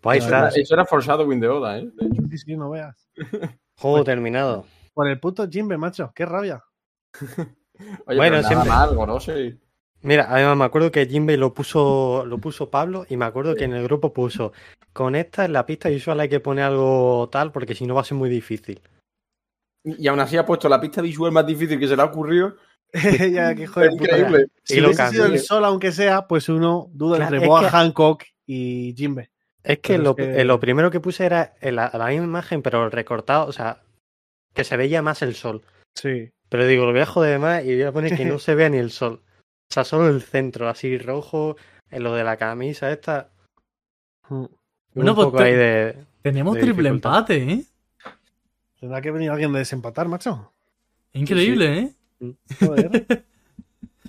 Pues 0.00 0.26
ya. 0.28 0.48
Eso 0.48 0.74
era 0.74 0.84
forzado 0.84 1.24
Win 1.26 1.40
de 1.40 1.48
Oda, 1.48 1.78
¿eh? 1.78 1.88
De 1.94 2.06
hecho. 2.06 2.22
Sí, 2.30 2.38
sí, 2.38 2.56
no 2.56 2.68
veas. 2.70 3.08
juego 3.78 4.04
terminado. 4.04 4.66
Por 4.92 5.08
el 5.08 5.18
puto 5.18 5.48
Jimbe, 5.48 5.78
macho. 5.78 6.12
Qué 6.14 6.26
rabia. 6.26 6.62
Oye, 8.06 8.16
Bueno, 8.18 8.22
pero 8.22 8.30
nada 8.36 8.48
siempre- 8.48 8.68
mal, 8.70 8.94
Gorosei. 8.94 9.58
Mira, 10.04 10.26
además 10.28 10.56
me 10.56 10.64
acuerdo 10.64 10.92
que 10.92 11.06
Jinbei 11.06 11.36
lo 11.36 11.52
puso, 11.54 12.24
lo 12.26 12.38
puso 12.38 12.70
Pablo 12.70 13.06
y 13.08 13.16
me 13.16 13.24
acuerdo 13.24 13.54
que 13.56 13.64
en 13.64 13.72
el 13.74 13.82
grupo 13.84 14.12
puso 14.12 14.52
con 14.92 15.16
esta 15.16 15.44
en 15.46 15.52
la 15.54 15.66
pista 15.66 15.88
visual 15.88 16.20
hay 16.20 16.28
que 16.28 16.38
poner 16.40 16.64
algo 16.64 17.28
tal 17.32 17.50
porque 17.50 17.74
si 17.74 17.86
no 17.86 17.94
va 17.94 18.02
a 18.02 18.04
ser 18.04 18.16
muy 18.16 18.28
difícil. 18.30 18.80
Y 19.84 20.06
aún 20.08 20.20
así 20.20 20.36
ha 20.36 20.46
puesto 20.46 20.68
la 20.68 20.80
pista 20.80 21.02
visual 21.02 21.32
más 21.32 21.46
difícil 21.46 21.78
que 21.78 21.88
se 21.88 21.96
le 21.96 22.02
ha 22.02 22.06
ocurrido. 22.06 22.56
ya, 23.32 23.54
qué 23.56 23.62
hijo 23.62 23.80
de 23.80 23.86
Es 23.88 23.96
puta. 23.96 24.04
increíble. 24.18 24.46
Si 24.62 24.80
lo 24.80 24.88
hubiese 24.88 25.08
sido 25.08 25.26
el 25.26 25.38
sol, 25.40 25.64
aunque 25.64 25.90
sea, 25.92 26.26
pues 26.28 26.48
uno 26.48 26.88
duda 26.92 27.16
Claro, 27.16 27.34
entre 27.36 27.48
Boa 27.48 27.60
que- 27.62 27.68
Hancock 27.70 28.24
y 28.46 28.94
Jimbe. 28.96 29.30
Es 29.62 29.78
que, 29.78 29.94
Pero 29.94 30.02
lo, 30.02 30.10
es 30.10 30.16
que- 30.16 30.40
eh, 30.40 30.44
lo 30.44 30.60
primero 30.60 30.90
que 30.90 31.00
puse 31.00 31.24
era 31.24 31.54
la, 31.62 31.90
la 31.94 32.06
misma 32.08 32.24
imagen 32.24 32.60
pero 32.62 32.88
recortado, 32.90 33.46
o 33.46 33.52
sea, 33.52 33.80
que 34.54 34.62
se 34.64 34.76
veía 34.76 35.00
más 35.02 35.22
el 35.22 35.34
sol. 35.34 35.62
Sí. 35.94 36.30
Pero 36.50 36.66
digo, 36.66 36.84
lo 36.84 36.92
voy 36.92 37.00
a 37.00 37.06
joder 37.06 37.38
más 37.38 37.64
y 37.64 37.72
voy 37.74 37.82
a 37.84 37.92
poner 37.92 38.14
que 38.16 38.24
no 38.26 38.38
se 38.38 38.54
vea 38.54 38.68
ni 38.68 38.76
el 38.78 38.90
sol. 38.90 39.22
O 39.74 39.78
sea, 39.82 39.82
solo 39.84 40.08
el 40.08 40.22
centro, 40.22 40.68
así 40.68 40.96
rojo, 40.98 41.56
en 41.90 42.04
lo 42.04 42.14
de 42.14 42.22
la 42.22 42.36
camisa 42.36 42.92
esta. 42.92 43.30
Mm. 44.28 44.44
Bueno, 44.94 45.10
un 45.10 45.16
pues 45.16 45.24
poco 45.26 45.38
te- 45.38 45.42
ahí 45.42 45.52
de... 45.54 45.96
Tenemos 46.22 46.54
de 46.54 46.60
triple 46.60 46.90
dificultad. 46.90 47.10
empate, 47.18 47.52
¿eh? 47.54 47.64
Tendrá 48.78 49.00
que 49.00 49.10
venir 49.10 49.30
alguien 49.30 49.52
de 49.52 49.58
desempatar, 49.58 50.06
macho. 50.06 50.52
Increíble, 51.12 51.78
¿eh? 52.20 52.34
Joder. 52.60 53.24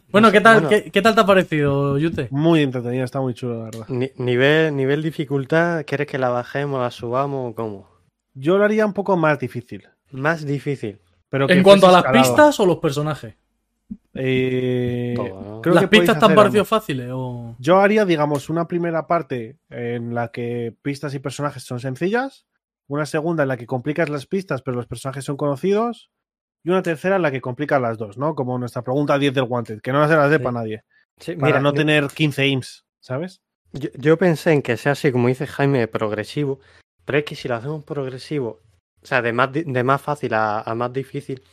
Bueno, 0.10 0.32
¿qué 0.32 0.40
tal, 0.40 0.62
Bueno. 0.62 0.70
qué, 0.70 0.92
qué 0.92 1.02
tal 1.02 1.14
te 1.16 1.22
ha 1.22 1.26
parecido, 1.26 1.98
Yute? 1.98 2.28
muy 2.32 2.62
entretenido, 2.62 3.04
está 3.04 3.20
muy 3.20 3.34
chulo, 3.34 3.58
la 3.58 3.64
verdad. 3.66 3.86
Ni- 3.90 4.12
nivel, 4.18 4.74
nivel 4.76 5.02
dificultad, 5.02 5.84
¿quieres 5.86 6.08
que 6.08 6.18
la 6.18 6.30
bajemos, 6.30 6.80
la 6.80 6.90
subamos 6.92 7.52
o 7.52 7.56
cómo? 7.56 7.90
Yo 8.34 8.58
lo 8.58 8.64
haría 8.64 8.86
un 8.86 8.94
poco 8.94 9.18
más 9.18 9.40
difícil. 9.40 9.86
Más 10.12 10.46
difícil. 10.46 11.00
Pero 11.28 11.50
¿En 11.50 11.64
cuanto 11.64 11.88
a 11.88 11.92
las 11.92 12.06
escalado. 12.06 12.24
pistas 12.24 12.60
o 12.62 12.66
los 12.66 12.78
personajes? 12.78 13.36
Eh, 14.16 15.14
Todo, 15.16 15.42
¿no? 15.42 15.62
creo 15.62 15.76
¿Las 15.76 15.84
que 15.84 15.88
pistas 15.90 16.18
te 16.20 16.26
han 16.26 16.32
hacer 16.32 16.36
parecido 16.36 16.66
fáciles? 16.66 17.10
O... 17.12 17.56
Yo 17.60 17.80
haría, 17.80 18.06
digamos, 18.06 18.50
una 18.50 18.68
primera 18.68 19.08
parte 19.08 19.58
en 19.70 20.16
la 20.16 20.30
que 20.30 20.76
pistas 20.82 21.14
y 21.14 21.20
personajes 21.20 21.64
son 21.64 21.80
sencillas, 21.80 22.46
una 22.88 23.06
segunda 23.06 23.44
en 23.44 23.50
la 23.50 23.58
que 23.58 23.66
complicas 23.68 24.10
las 24.10 24.26
pistas 24.26 24.62
pero 24.62 24.78
los 24.78 24.88
personajes 24.88 25.26
son 25.26 25.38
conocidos, 25.38 26.10
y 26.64 26.70
una 26.70 26.82
tercera 26.82 27.18
en 27.18 27.22
la 27.22 27.32
que 27.32 27.42
complicas 27.42 27.80
las 27.82 27.98
dos, 27.98 28.18
¿no? 28.18 28.34
Como 28.36 28.58
nuestra 28.58 28.82
pregunta 28.82 29.20
10 29.20 29.34
del 29.34 29.44
Wanted, 29.48 29.82
que 29.82 29.92
no 29.92 30.08
se 30.08 30.16
la 30.16 30.30
sepa 30.30 30.50
Sí. 30.50 30.56
nadie, 30.56 30.84
Sí, 31.20 31.36
para 31.36 31.48
mira, 31.48 31.60
no 31.60 31.70
yo- 31.72 31.76
tener 31.76 32.08
15 32.08 32.48
IMS, 32.48 32.84
¿sabes? 33.00 33.42
Yo, 33.74 33.90
yo 33.96 34.18
pensé 34.18 34.54
en 34.54 34.62
que 34.62 34.78
sea 34.78 34.94
así, 34.94 35.12
como 35.12 35.28
dice 35.28 35.46
Jaime, 35.46 35.88
progresivo, 35.88 36.60
pero 37.04 37.18
es 37.20 37.26
que 37.26 37.36
si 37.36 37.48
lo 37.48 37.56
hacemos 37.56 37.84
progresivo, 37.84 38.62
o 39.04 39.06
sea, 39.06 39.22
de 39.22 39.34
más, 39.34 39.50
de 39.52 39.84
más 39.84 40.02
fácil 40.02 40.34
a, 40.34 40.62
a 40.62 40.74
más 40.76 40.92
difícil, 40.94 41.44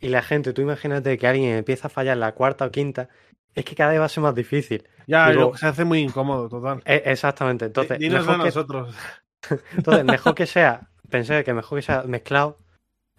y 0.00 0.08
la 0.08 0.22
gente, 0.22 0.52
tú 0.52 0.62
imagínate 0.62 1.16
que 1.18 1.26
alguien 1.26 1.56
empieza 1.56 1.88
a 1.88 1.90
fallar 1.90 2.16
la 2.16 2.32
cuarta 2.32 2.66
o 2.66 2.70
quinta, 2.70 3.08
es 3.54 3.64
que 3.64 3.74
cada 3.74 3.90
vez 3.92 4.00
va 4.00 4.04
a 4.06 4.08
ser 4.08 4.22
más 4.22 4.34
difícil. 4.34 4.86
Ya, 5.06 5.30
Digo- 5.30 5.42
lo 5.42 5.52
que 5.52 5.58
se 5.58 5.66
hace 5.66 5.84
muy 5.84 6.00
incómodo, 6.00 6.48
total. 6.48 6.82
E- 6.84 7.02
exactamente, 7.06 7.66
entonces, 7.66 7.98
a 7.98 8.10
mejor 8.10 8.38
que, 8.38 8.44
nosotros. 8.44 8.96
entonces, 9.76 10.04
mejor 10.04 10.34
que 10.34 10.46
sea, 10.46 10.88
pensé 11.10 11.44
que 11.44 11.54
mejor 11.54 11.78
que 11.78 11.82
sea 11.82 12.02
mezclado, 12.02 12.58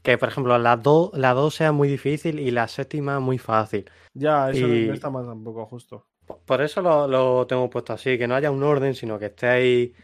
que 0.03 0.17
por 0.17 0.29
ejemplo 0.29 0.57
la 0.59 0.77
2 0.77 1.11
la 1.13 1.33
dos 1.33 1.55
sea 1.55 1.71
muy 1.71 1.87
difícil 1.87 2.39
y 2.39 2.51
la 2.51 2.67
séptima 2.67 3.19
muy 3.19 3.37
fácil. 3.39 3.89
Ya, 4.13 4.51
eso 4.51 4.67
no- 4.67 4.75
Y- 4.75 4.87
no 4.87 4.93
está 4.93 5.09
mal 5.09 5.25
tampoco, 5.25 5.65
justo. 5.65 6.05
Por- 6.27 6.39
Por 6.39 6.61
eso 6.61 6.81
lo, 6.81 7.07
lo 7.07 7.47
tengo 7.47 7.69
puesto 7.69 7.93
así, 7.93 8.17
que 8.17 8.27
no 8.27 8.35
haya 8.35 8.51
un 8.51 8.63
orden, 8.63 8.93
sino 8.95 9.17
que 9.19 9.27
esté 9.27 9.47
ahí 9.47 9.95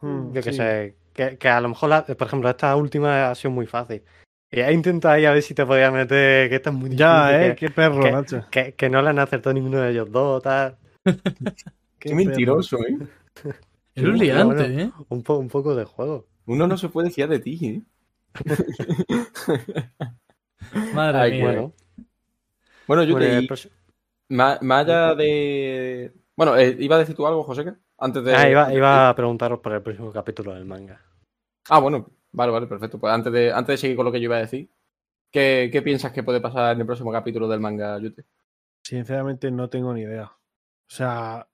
Hmm, 0.00 0.32
Yo 0.32 0.42
qué 0.42 0.52
sí. 0.52 0.56
sé, 0.58 0.96
que, 1.12 1.38
que 1.38 1.48
a 1.48 1.60
lo 1.60 1.68
mejor, 1.70 1.88
la- 1.90 2.04
por 2.04 2.26
ejemplo, 2.26 2.48
esta 2.48 2.74
última 2.76 3.30
ha 3.30 3.34
sido 3.34 3.50
muy 3.50 3.66
fácil. 3.66 4.04
Y 4.50 4.60
he 4.60 4.72
intentado 4.72 5.14
ahí 5.14 5.26
a 5.26 5.32
ver 5.32 5.42
si 5.42 5.54
te 5.54 5.66
podía 5.66 5.90
meter, 5.90 6.48
que 6.48 6.56
esta 6.56 6.70
es 6.70 6.76
muy 6.76 6.88
difícil, 6.88 6.98
Ya, 6.98 7.44
eh, 7.44 7.54
que, 7.54 7.66
qué 7.66 7.70
perro, 7.70 8.02
que- 8.02 8.12
macho. 8.12 8.46
que, 8.50 8.74
que 8.74 8.88
no 8.88 9.02
le 9.02 9.10
han 9.10 9.18
acertado 9.18 9.52
ninguno 9.54 9.78
de 9.80 9.90
ellos 9.90 10.10
dos, 10.10 10.42
tal. 10.42 10.76
Qué 11.98 12.14
mentiroso, 12.14 12.78
¿eh? 12.86 12.96
Es 13.94 14.04
un 14.04 14.16
liante, 14.18 14.44
bueno. 14.44 14.62
¿eh? 14.82 14.90
Un, 15.08 15.22
po- 15.22 15.38
un 15.38 15.48
poco 15.48 15.74
de 15.74 15.84
juego. 15.84 16.26
Uno 16.46 16.66
no 16.68 16.78
se 16.78 16.88
puede 16.88 17.10
fiar 17.10 17.28
de 17.28 17.40
ti, 17.40 17.58
¿eh? 17.66 17.82
Madre 20.94 21.18
Ay, 21.18 21.32
mía. 21.32 21.44
Bueno, 21.44 21.72
Bueno, 22.86 23.02
yo 23.04 23.14
pues, 23.14 23.24
te... 23.24 23.42
y 23.42 23.48
pues- 23.48 23.68
Más, 24.28 24.62
más 24.62 24.84
allá 24.86 25.14
de... 25.14 26.12
Bueno, 26.36 26.56
eh, 26.56 26.76
¿iba 26.78 26.96
a 26.96 27.00
decir 27.00 27.16
tú 27.16 27.26
algo, 27.26 27.42
José? 27.42 27.74
Antes 27.98 28.22
de... 28.24 28.34
ah, 28.34 28.48
iba, 28.48 28.72
iba 28.72 29.08
a 29.08 29.14
preguntaros 29.16 29.58
por 29.58 29.72
el 29.72 29.82
próximo 29.82 30.12
capítulo 30.12 30.54
del 30.54 30.64
manga. 30.64 31.00
Ah, 31.68 31.80
bueno, 31.80 32.08
vale, 32.32 32.52
vale, 32.52 32.66
perfecto. 32.66 32.98
Pues 32.98 33.12
antes 33.12 33.32
de, 33.32 33.52
antes 33.52 33.74
de 33.74 33.78
seguir 33.78 33.96
con 33.96 34.06
lo 34.06 34.12
que 34.12 34.20
yo 34.20 34.24
iba 34.24 34.36
a 34.36 34.40
decir, 34.40 34.70
¿qué, 35.30 35.68
qué 35.72 35.82
piensas 35.82 36.12
que 36.12 36.22
puede 36.22 36.40
pasar 36.40 36.74
en 36.74 36.80
el 36.80 36.86
próximo 36.86 37.12
capítulo 37.12 37.48
del 37.48 37.60
manga, 37.60 37.98
Yute? 37.98 38.24
Sinceramente 38.82 39.50
no 39.50 39.68
tengo 39.68 39.92
ni 39.92 40.02
idea. 40.02 40.24
O 40.26 40.90
sea, 40.90 41.48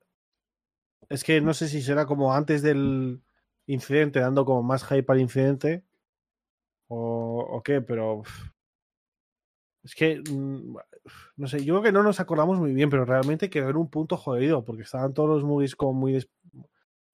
es 1.09 1.25
que 1.25 1.41
no 1.41 1.55
sé 1.55 1.69
si 1.69 1.83
será 1.83 2.07
como 2.07 2.35
antes 2.35 2.63
del 2.63 3.23
incidente, 3.67 4.21
dando 4.21 4.45
como 4.45 4.63
más 4.63 4.85
hype 4.87 5.11
al 5.13 5.21
incidente 5.21 5.85
o, 6.89 7.63
qué, 7.65 7.81
pero 7.81 8.23
es 9.83 9.95
que 9.95 10.21
mm, 10.21 10.77
no 11.37 11.47
sé, 11.49 11.65
yo 11.65 11.75
creo 11.75 11.83
que 11.83 11.93
no 11.93 12.03
nos 12.03 12.21
acordamos 12.21 12.59
muy 12.59 12.73
bien, 12.73 12.91
pero 12.91 13.05
realmente 13.05 13.51
quedó 13.51 13.71
en 13.71 13.77
un 13.77 13.91
punto 13.91 14.17
jodido 14.17 14.65
porque 14.65 14.83
estaban 14.83 15.15
todos 15.15 15.29
los 15.29 15.45
movies 15.45 15.77
como 15.77 15.93
muy 15.93 16.13
des- 16.13 16.31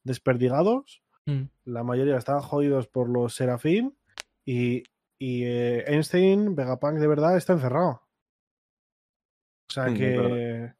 desperdigados, 0.05 1.03
Mm. 1.27 1.43
la 1.67 1.83
mayoría 1.85 2.17
estaban 2.17 2.43
jodidos 2.43 2.87
por 2.89 3.09
los 3.09 3.35
Serafín 3.35 3.95
y, 4.45 4.83
y 5.19 5.45
eh, 5.45 5.85
Einstein, 5.87 6.55
Vegapunk 6.55 6.99
de 6.99 7.07
verdad 7.07 7.37
está 7.37 7.53
encerrado. 7.53 8.03
O 9.69 9.73
sea 9.73 9.87
Mm, 9.87 9.95
que... 9.95 10.73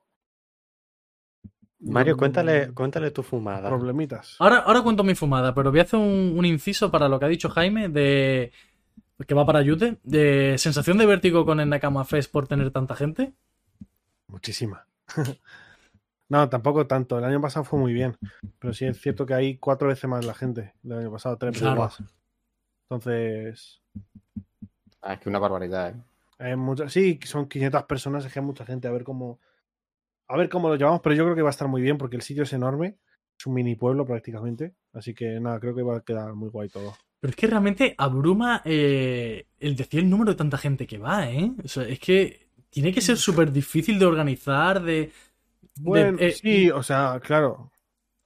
Mario, 1.83 2.17
cuéntale, 2.17 2.73
cuéntale 2.75 3.11
tu 3.11 3.23
fumada. 3.23 3.69
Problemitas. 3.69 4.37
Ahora, 4.39 4.59
ahora 4.59 4.83
cuento 4.83 5.03
mi 5.03 5.15
fumada, 5.15 5.55
pero 5.55 5.71
voy 5.71 5.81
a 5.81 5.85
hacer 5.85 5.99
un, 5.99 6.35
un 6.37 6.45
inciso 6.45 6.91
para 6.91 7.09
lo 7.09 7.19
que 7.19 7.25
ha 7.25 7.29
dicho 7.29 7.49
Jaime 7.49 7.89
de 7.89 8.53
que 9.27 9.35
va 9.35 9.47
para 9.47 9.63
Yute. 9.63 9.99
De 10.03 10.57
sensación 10.59 10.99
de 10.99 11.07
vértigo 11.07 11.45
con 11.47 11.61
el 11.61 11.69
Nakama 11.69 12.05
Fest 12.05 12.31
por 12.33 12.49
tener 12.49 12.71
tanta 12.71 12.97
gente. 12.97 13.33
Muchísima. 14.27 14.87
no, 16.31 16.49
tampoco 16.49 16.87
tanto. 16.87 17.19
El 17.19 17.25
año 17.25 17.41
pasado 17.41 17.65
fue 17.65 17.79
muy 17.79 17.93
bien. 17.93 18.17
Pero 18.59 18.73
sí 18.73 18.87
es 18.87 18.99
cierto 19.01 19.27
que 19.27 19.35
hay 19.35 19.59
cuatro 19.59 19.89
veces 19.89 20.09
más 20.09 20.25
la 20.25 20.33
gente 20.35 20.73
del 20.83 20.99
año 21.01 21.11
pasado, 21.13 21.37
tres 21.37 21.51
veces 21.53 21.63
Claro. 21.63 21.83
más. 21.83 22.03
Entonces, 22.89 23.83
Ah, 25.03 25.15
es 25.15 25.21
que 25.21 25.29
una 25.29 25.39
barbaridad, 25.39 25.95
¿eh? 26.39 26.57
sí, 26.89 27.19
son 27.25 27.49
500 27.49 27.85
personas, 27.85 28.25
es 28.25 28.33
que 28.33 28.39
hay 28.39 28.45
mucha 28.45 28.65
gente. 28.67 28.87
A 28.89 28.91
ver 28.93 29.05
cómo. 29.05 29.41
A 30.29 30.37
ver 30.37 30.49
cómo 30.49 30.69
lo 30.69 30.77
llevamos, 30.77 31.01
pero 31.01 31.15
yo 31.15 31.25
creo 31.25 31.35
que 31.35 31.43
va 31.43 31.49
a 31.49 31.51
estar 31.51 31.69
muy 31.69 31.83
bien 31.83 31.99
porque 31.99 32.17
el 32.17 32.23
sitio 32.23 32.43
es 32.45 32.53
enorme. 32.53 32.99
Es 33.39 33.47
un 33.47 33.55
mini 33.55 33.75
pueblo 33.75 34.05
prácticamente. 34.05 34.75
Así 34.93 35.15
que 35.15 35.41
nada, 35.41 35.59
creo 35.59 35.75
que 35.75 35.83
va 35.83 35.97
a 35.97 36.01
quedar 36.03 36.35
muy 36.35 36.51
guay 36.51 36.69
todo. 36.69 36.95
Pero 37.19 37.31
es 37.31 37.37
que 37.37 37.47
realmente 37.47 37.95
abruma 37.99 38.63
eh, 38.65 39.47
el 39.59 39.75
decir 39.77 40.01
el 40.01 40.11
número 40.11 40.33
de 40.33 40.37
tanta 40.37 40.57
gente 40.59 40.87
que 40.87 40.99
va, 40.99 41.29
¿eh? 41.31 41.51
O 41.65 41.69
sea, 41.69 41.83
es 41.85 41.99
que 41.99 42.49
tiene 42.71 42.93
que 42.93 43.01
ser 43.01 43.17
súper 43.17 43.51
difícil 43.51 43.99
de 43.99 44.07
organizar, 44.07 44.83
de... 44.83 45.11
Bueno, 45.83 46.19
eh, 46.21 46.33
sí, 46.33 46.71
o 46.71 46.83
sea, 46.83 47.21
claro, 47.23 47.71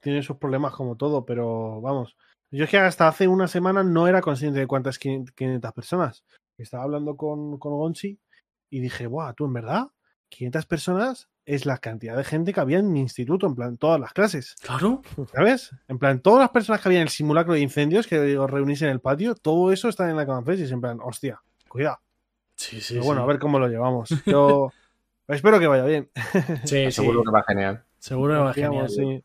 tiene 0.01 0.23
sus 0.23 0.37
problemas 0.37 0.73
como 0.75 0.97
todo, 0.97 1.25
pero 1.25 1.81
vamos. 1.81 2.17
Yo 2.51 2.65
es 2.65 2.71
que 2.71 2.79
hasta 2.79 3.09
hace 3.09 3.27
una 3.27 3.49
semana 3.49 3.83
no 3.83 4.07
era 4.07 4.21
consciente 4.21 4.61
de 4.61 4.67
cuántas 4.67 4.99
500 4.99 5.73
personas. 5.73 6.25
Estaba 6.57 6.85
hablando 6.85 7.17
con, 7.17 7.59
con 7.59 7.73
Gonchi 7.73 8.19
y 8.71 8.81
dije, 8.81 9.07
¡buah, 9.07 9.33
tú 9.35 9.47
en 9.47 9.53
verdad! 9.55 9.89
500 10.29 10.67
personas 10.67 11.29
es 11.47 11.67
la 11.67 11.79
cantidad 11.79 12.17
de 12.17 12.25
gente 12.25 12.53
que 12.53 12.61
había 12.61 12.79
en 12.79 12.93
mi 12.93 13.01
instituto, 13.01 13.47
en 13.47 13.55
plan, 13.55 13.77
todas 13.77 14.01
las 14.01 14.13
clases, 14.13 14.55
Claro. 14.63 15.03
¿sabes? 15.33 15.71
En 15.89 15.99
plan, 15.99 16.21
todas 16.21 16.41
las 16.41 16.51
personas 16.51 16.81
que 16.81 16.89
había 16.89 17.01
en 17.01 17.05
el 17.05 17.09
simulacro 17.11 17.53
de 17.55 17.61
incendios 17.61 18.07
que 18.07 18.39
os 18.39 18.51
reunís 18.51 18.83
en 18.83 18.89
el 18.89 19.01
patio, 19.01 19.35
todo 19.35 19.71
eso 19.73 19.89
está 19.89 20.09
en 20.09 20.17
la 20.17 20.23
es 20.49 20.73
en 20.73 20.81
plan, 20.81 20.99
hostia, 21.03 21.43
cuidado. 21.69 21.99
Sí, 22.57 22.81
sí, 22.81 22.95
Pero 22.95 23.05
bueno, 23.05 23.21
sí. 23.21 23.25
a 23.25 23.27
ver 23.27 23.39
cómo 23.39 23.59
lo 23.59 23.69
llevamos. 23.69 24.09
Yo 24.27 24.73
espero 25.29 25.59
que 25.59 25.67
vaya 25.67 25.85
bien. 25.85 26.11
Sí, 26.65 26.85
sí. 26.87 26.93
Seguro 26.93 27.23
que 27.23 27.31
va 27.31 27.43
genial. 27.47 27.85
Seguro 27.99 28.35
que 28.35 28.41
va 28.41 28.55
genial. 28.55 28.89
Sí. 28.91 29.25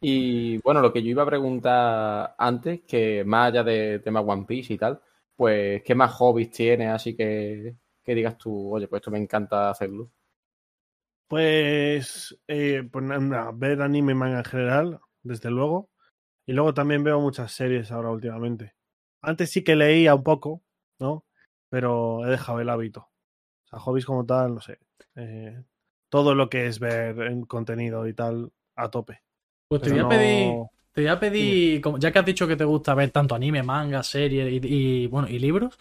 Y 0.00 0.58
bueno, 0.58 0.80
lo 0.80 0.92
que 0.92 1.02
yo 1.02 1.10
iba 1.10 1.22
a 1.22 1.26
preguntar 1.26 2.34
antes, 2.38 2.80
que 2.86 3.24
más 3.24 3.48
allá 3.48 3.62
de 3.64 3.98
tema 3.98 4.20
One 4.20 4.44
Piece 4.46 4.74
y 4.74 4.78
tal, 4.78 5.00
pues, 5.36 5.82
¿qué 5.82 5.94
más 5.94 6.12
hobbies 6.12 6.50
tienes? 6.50 6.88
Así 6.90 7.14
que, 7.14 7.74
que 8.02 8.14
digas 8.14 8.38
tú, 8.38 8.74
oye, 8.74 8.88
pues 8.88 9.00
esto 9.00 9.10
me 9.10 9.18
encanta 9.18 9.70
hacerlo. 9.70 10.10
Pues, 11.28 12.36
eh, 12.48 12.82
pues 12.90 13.04
na- 13.04 13.18
na, 13.18 13.50
ver 13.52 13.82
anime 13.82 14.12
y 14.12 14.14
manga 14.16 14.38
en 14.38 14.44
general, 14.44 15.00
desde 15.22 15.50
luego. 15.50 15.90
Y 16.46 16.54
luego 16.54 16.74
también 16.74 17.04
veo 17.04 17.20
muchas 17.20 17.52
series 17.52 17.92
ahora 17.92 18.10
últimamente. 18.10 18.74
Antes 19.22 19.50
sí 19.50 19.64
que 19.64 19.76
leía 19.76 20.14
un 20.14 20.24
poco, 20.24 20.62
¿no? 21.00 21.26
Pero 21.70 22.26
he 22.26 22.30
dejado 22.30 22.60
el 22.60 22.70
hábito. 22.70 23.09
O 23.70 23.76
sea, 23.76 23.78
hobbies 23.80 24.04
como 24.06 24.24
tal, 24.26 24.54
no 24.54 24.60
sé. 24.60 24.78
eh, 25.16 25.62
todo 26.08 26.34
lo 26.34 26.48
que 26.48 26.66
es 26.66 26.78
ver 26.80 27.20
en 27.22 27.42
contenido 27.44 28.06
y 28.08 28.14
tal, 28.14 28.52
a 28.76 28.90
tope. 28.90 29.22
Pues 29.68 29.82
te 29.82 29.90
voy 29.90 29.98
a 30.00 30.02
no- 30.02 30.08
pedir, 30.08 30.54
te 30.92 31.00
voy 31.02 31.08
a 31.10 31.20
pedir, 31.20 31.80
como- 31.80 31.98
ya 31.98 32.10
que 32.12 32.18
has 32.18 32.24
dicho 32.26 32.48
que 32.48 32.56
te 32.56 32.64
gusta 32.64 32.94
ver 32.94 33.10
tanto 33.10 33.34
anime, 33.34 33.62
manga, 33.62 34.02
series 34.02 34.52
y, 34.52 34.66
y, 34.66 35.06
bueno, 35.06 35.28
y 35.28 35.38
libros, 35.38 35.78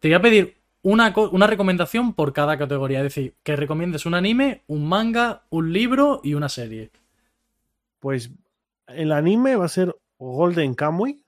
te 0.00 0.08
voy 0.08 0.14
a 0.14 0.22
pedir 0.22 0.56
una, 0.82 1.12
una 1.32 1.46
recomendación 1.46 2.14
por 2.14 2.32
cada 2.32 2.56
categoría. 2.58 2.98
Es 2.98 3.04
decir, 3.04 3.34
que 3.42 3.56
recomiendes 3.56 4.06
un 4.06 4.14
anime, 4.14 4.62
un 4.68 4.88
manga, 4.88 5.42
un 5.50 5.72
libro 5.72 6.20
y 6.24 6.34
una 6.34 6.48
serie. 6.48 6.90
Pues 8.00 8.30
el 8.86 9.12
anime 9.12 9.56
va 9.56 9.64
a 9.66 9.68
ser 9.68 9.96
Golden 10.18 10.74
Kamuy. 10.74 11.22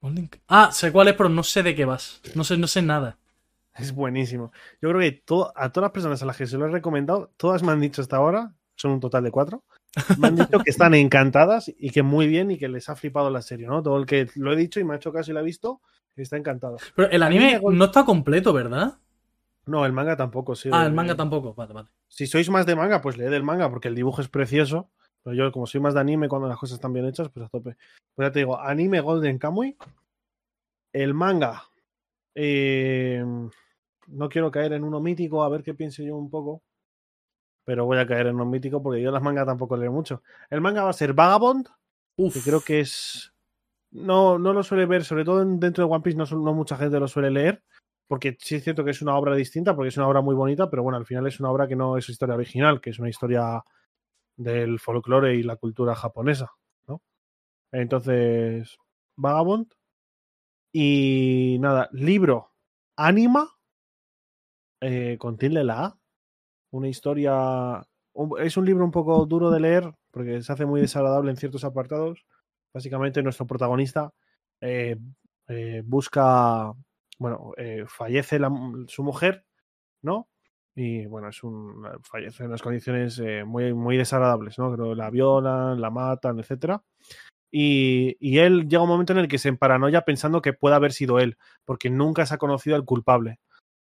Golden- 0.00 0.30
Ah, 0.48 0.70
sé 0.72 0.92
cuál 0.92 1.08
es, 1.08 1.14
pero 1.14 1.28
no 1.28 1.42
sé 1.42 1.62
de 1.62 1.74
qué 1.74 1.84
vas. 1.84 2.20
No 2.34 2.44
sé, 2.44 2.56
no 2.58 2.66
sé 2.66 2.82
nada. 2.82 3.18
Es 3.74 3.92
buenísimo. 3.92 4.52
Yo 4.80 4.90
creo 4.90 5.00
que 5.00 5.22
a 5.56 5.70
todas 5.70 5.84
las 5.86 5.90
personas 5.90 6.22
a 6.22 6.26
las 6.26 6.36
que 6.36 6.46
se 6.46 6.56
lo 6.56 6.66
he 6.66 6.70
recomendado, 6.70 7.32
todas 7.36 7.62
me 7.62 7.72
han 7.72 7.80
dicho 7.80 8.02
hasta 8.02 8.16
ahora, 8.16 8.52
son 8.76 8.92
un 8.92 9.00
total 9.00 9.24
de 9.24 9.30
cuatro, 9.30 9.64
me 10.18 10.28
han 10.28 10.36
dicho 10.36 10.58
que 10.60 10.70
están 10.70 10.94
encantadas 10.94 11.72
y 11.76 11.90
que 11.90 12.02
muy 12.02 12.26
bien 12.26 12.50
y 12.50 12.58
que 12.58 12.68
les 12.68 12.88
ha 12.88 12.96
flipado 12.96 13.30
la 13.30 13.42
serie, 13.42 13.66
¿no? 13.66 13.82
Todo 13.82 13.98
el 13.98 14.06
que 14.06 14.28
lo 14.36 14.52
he 14.52 14.56
dicho 14.56 14.80
y 14.80 14.84
me 14.84 14.94
ha 14.94 14.96
hecho 14.96 15.12
caso 15.12 15.30
y 15.30 15.34
lo 15.34 15.40
ha 15.40 15.44
visto, 15.44 15.80
está 16.16 16.36
encantado. 16.36 16.76
Pero 16.94 17.10
el 17.10 17.22
anime 17.22 17.60
no 17.72 17.84
está 17.86 18.04
completo, 18.04 18.52
¿verdad? 18.52 18.98
No, 19.66 19.86
el 19.86 19.92
manga 19.92 20.16
tampoco, 20.16 20.54
sí. 20.54 20.68
Ah, 20.72 20.84
el 20.86 20.92
manga 20.92 21.16
tampoco. 21.16 21.54
Vale, 21.54 21.72
vale. 21.72 21.88
Si 22.06 22.26
sois 22.26 22.48
más 22.50 22.66
de 22.66 22.76
manga, 22.76 23.00
pues 23.00 23.16
leed 23.16 23.32
el 23.32 23.42
manga 23.42 23.70
porque 23.70 23.88
el 23.88 23.94
dibujo 23.94 24.20
es 24.20 24.28
precioso. 24.28 24.90
Pero 25.22 25.34
yo, 25.34 25.52
como 25.52 25.66
soy 25.66 25.80
más 25.80 25.94
de 25.94 26.00
anime, 26.00 26.28
cuando 26.28 26.48
las 26.48 26.58
cosas 26.58 26.74
están 26.74 26.92
bien 26.92 27.06
hechas, 27.06 27.30
pues 27.30 27.46
a 27.46 27.48
tope. 27.48 27.76
Pues 28.14 28.28
ya 28.28 28.30
te 28.30 28.40
digo, 28.40 28.60
anime 28.60 29.00
Golden 29.00 29.38
Kamuy. 29.38 29.76
El 30.92 31.14
manga. 31.14 31.64
eh, 32.34 33.24
no 34.08 34.28
quiero 34.28 34.50
caer 34.50 34.72
en 34.74 34.84
uno 34.84 35.00
mítico, 35.00 35.42
a 35.42 35.48
ver 35.48 35.62
qué 35.62 35.74
pienso 35.74 36.02
yo 36.02 36.16
un 36.16 36.30
poco. 36.30 36.62
Pero 37.64 37.86
voy 37.86 37.98
a 37.98 38.06
caer 38.06 38.26
en 38.26 38.34
uno 38.34 38.44
mítico 38.46 38.82
porque 38.82 39.00
yo 39.00 39.10
las 39.10 39.22
mangas 39.22 39.46
tampoco 39.46 39.76
leo 39.76 39.90
mucho. 39.92 40.22
El 40.50 40.60
manga 40.60 40.82
va 40.84 40.90
a 40.90 40.94
ser 40.94 41.14
Vagabond, 41.14 41.66
Uf. 42.16 42.34
que 42.34 42.40
creo 42.40 42.60
que 42.60 42.80
es. 42.80 43.32
No, 43.90 44.38
no 44.38 44.52
lo 44.52 44.62
suele 44.62 44.86
ver, 44.86 45.04
sobre 45.04 45.24
todo 45.24 45.40
en- 45.42 45.58
dentro 45.60 45.86
de 45.86 45.92
One 45.92 46.02
Piece, 46.02 46.18
no, 46.18 46.24
no 46.26 46.52
mucha 46.52 46.76
gente 46.76 46.98
lo 47.00 47.08
suele 47.08 47.30
leer. 47.30 47.62
porque 48.06 48.36
sí 48.38 48.56
es 48.56 48.62
cierto 48.64 48.84
que 48.84 48.90
es 48.90 49.00
una 49.00 49.16
obra 49.16 49.34
distinta, 49.34 49.74
porque 49.74 49.88
es 49.88 49.96
una 49.96 50.06
obra 50.06 50.20
muy 50.20 50.34
bonita, 50.34 50.68
pero 50.68 50.82
bueno, 50.82 50.98
al 50.98 51.06
final 51.06 51.26
es 51.26 51.40
una 51.40 51.50
obra 51.50 51.66
que 51.66 51.74
no 51.74 51.96
es 51.96 52.06
historia 52.10 52.34
original, 52.34 52.80
que 52.82 52.90
es 52.90 52.98
una 52.98 53.08
historia 53.08 53.64
del 54.36 54.78
folclore 54.78 55.34
y 55.36 55.42
la 55.42 55.56
cultura 55.56 55.94
japonesa, 55.94 56.52
¿no? 56.86 57.00
Entonces, 57.72 58.76
Vagabond. 59.16 59.72
Y 60.72 61.56
nada, 61.60 61.88
libro 61.92 62.50
Anima, 62.96 63.53
eh, 64.84 65.16
con 65.18 65.36
tilde 65.38 65.64
la 65.64 65.84
A. 65.86 65.98
Una 66.70 66.88
historia. 66.88 67.86
Es 68.40 68.56
un 68.56 68.66
libro 68.66 68.84
un 68.84 68.90
poco 68.90 69.26
duro 69.26 69.50
de 69.50 69.60
leer, 69.60 69.92
porque 70.10 70.42
se 70.42 70.52
hace 70.52 70.66
muy 70.66 70.80
desagradable 70.80 71.30
en 71.30 71.36
ciertos 71.36 71.64
apartados. 71.64 72.24
Básicamente, 72.72 73.22
nuestro 73.22 73.46
protagonista 73.46 74.12
eh, 74.60 74.96
eh, 75.48 75.82
busca. 75.84 76.72
Bueno, 77.18 77.52
eh, 77.56 77.84
fallece 77.86 78.38
su 78.88 79.02
mujer, 79.04 79.44
¿no? 80.02 80.28
Y 80.74 81.06
bueno, 81.06 81.28
es 81.28 81.42
un. 81.42 81.86
fallece 82.02 82.42
en 82.42 82.50
unas 82.50 82.62
condiciones 82.62 83.22
muy, 83.46 83.72
muy 83.72 83.96
desagradables, 83.96 84.58
¿no? 84.58 84.76
Que 84.76 84.94
la 84.96 85.10
violan, 85.10 85.80
la 85.80 85.90
matan, 85.90 86.40
etcétera. 86.40 86.82
Y, 87.50 88.16
y 88.18 88.38
él 88.38 88.68
llega 88.68 88.82
un 88.82 88.88
momento 88.88 89.12
en 89.12 89.20
el 89.20 89.28
que 89.28 89.38
se 89.38 89.48
emparanoia 89.48 90.02
pensando 90.02 90.42
que 90.42 90.52
puede 90.52 90.74
haber 90.74 90.92
sido 90.92 91.20
él, 91.20 91.38
porque 91.64 91.88
nunca 91.88 92.26
se 92.26 92.34
ha 92.34 92.38
conocido 92.38 92.74
al 92.74 92.84
culpable. 92.84 93.38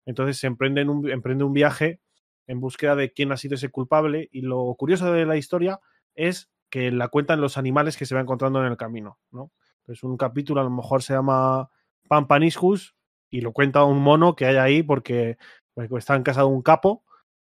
Entonces 0.10 0.40
se 0.40 0.48
emprende, 0.48 0.82
en 0.82 0.90
un, 0.90 1.08
emprende 1.08 1.44
un 1.44 1.54
viaje 1.54 2.00
en 2.48 2.60
búsqueda 2.60 2.96
de 2.96 3.14
quién 3.14 3.32
ha 3.32 3.38
sido 3.38 3.54
ese 3.54 3.70
culpable. 3.70 4.28
Y 4.32 4.42
lo 4.42 4.74
curioso 4.74 5.14
de 5.14 5.24
la 5.28 5.38
historia 5.38 5.80
es 6.16 6.50
que 6.72 6.92
la 6.92 7.10
cuentan 7.10 7.42
los 7.42 7.60
animales 7.60 7.96
que 7.96 8.08
se 8.08 8.16
va 8.16 8.22
encontrando 8.22 8.60
en 8.60 8.72
el 8.72 8.76
camino. 8.76 9.20
¿no? 9.32 9.52
Entonces 9.82 10.04
un 10.04 10.18
capítulo 10.18 10.62
a 10.62 10.64
lo 10.64 10.72
mejor 10.72 11.04
se 11.04 11.14
llama 11.14 11.70
Pampaniscus 12.08 12.96
y 13.30 13.42
lo 13.42 13.54
cuenta 13.54 13.84
un 13.84 14.02
mono 14.02 14.36
que 14.36 14.48
hay 14.48 14.56
ahí 14.56 14.82
porque, 14.82 15.38
porque 15.76 15.96
está 15.98 16.16
en 16.16 16.24
casa 16.24 16.42
de 16.42 16.48
un 16.48 16.64
capo 16.64 17.04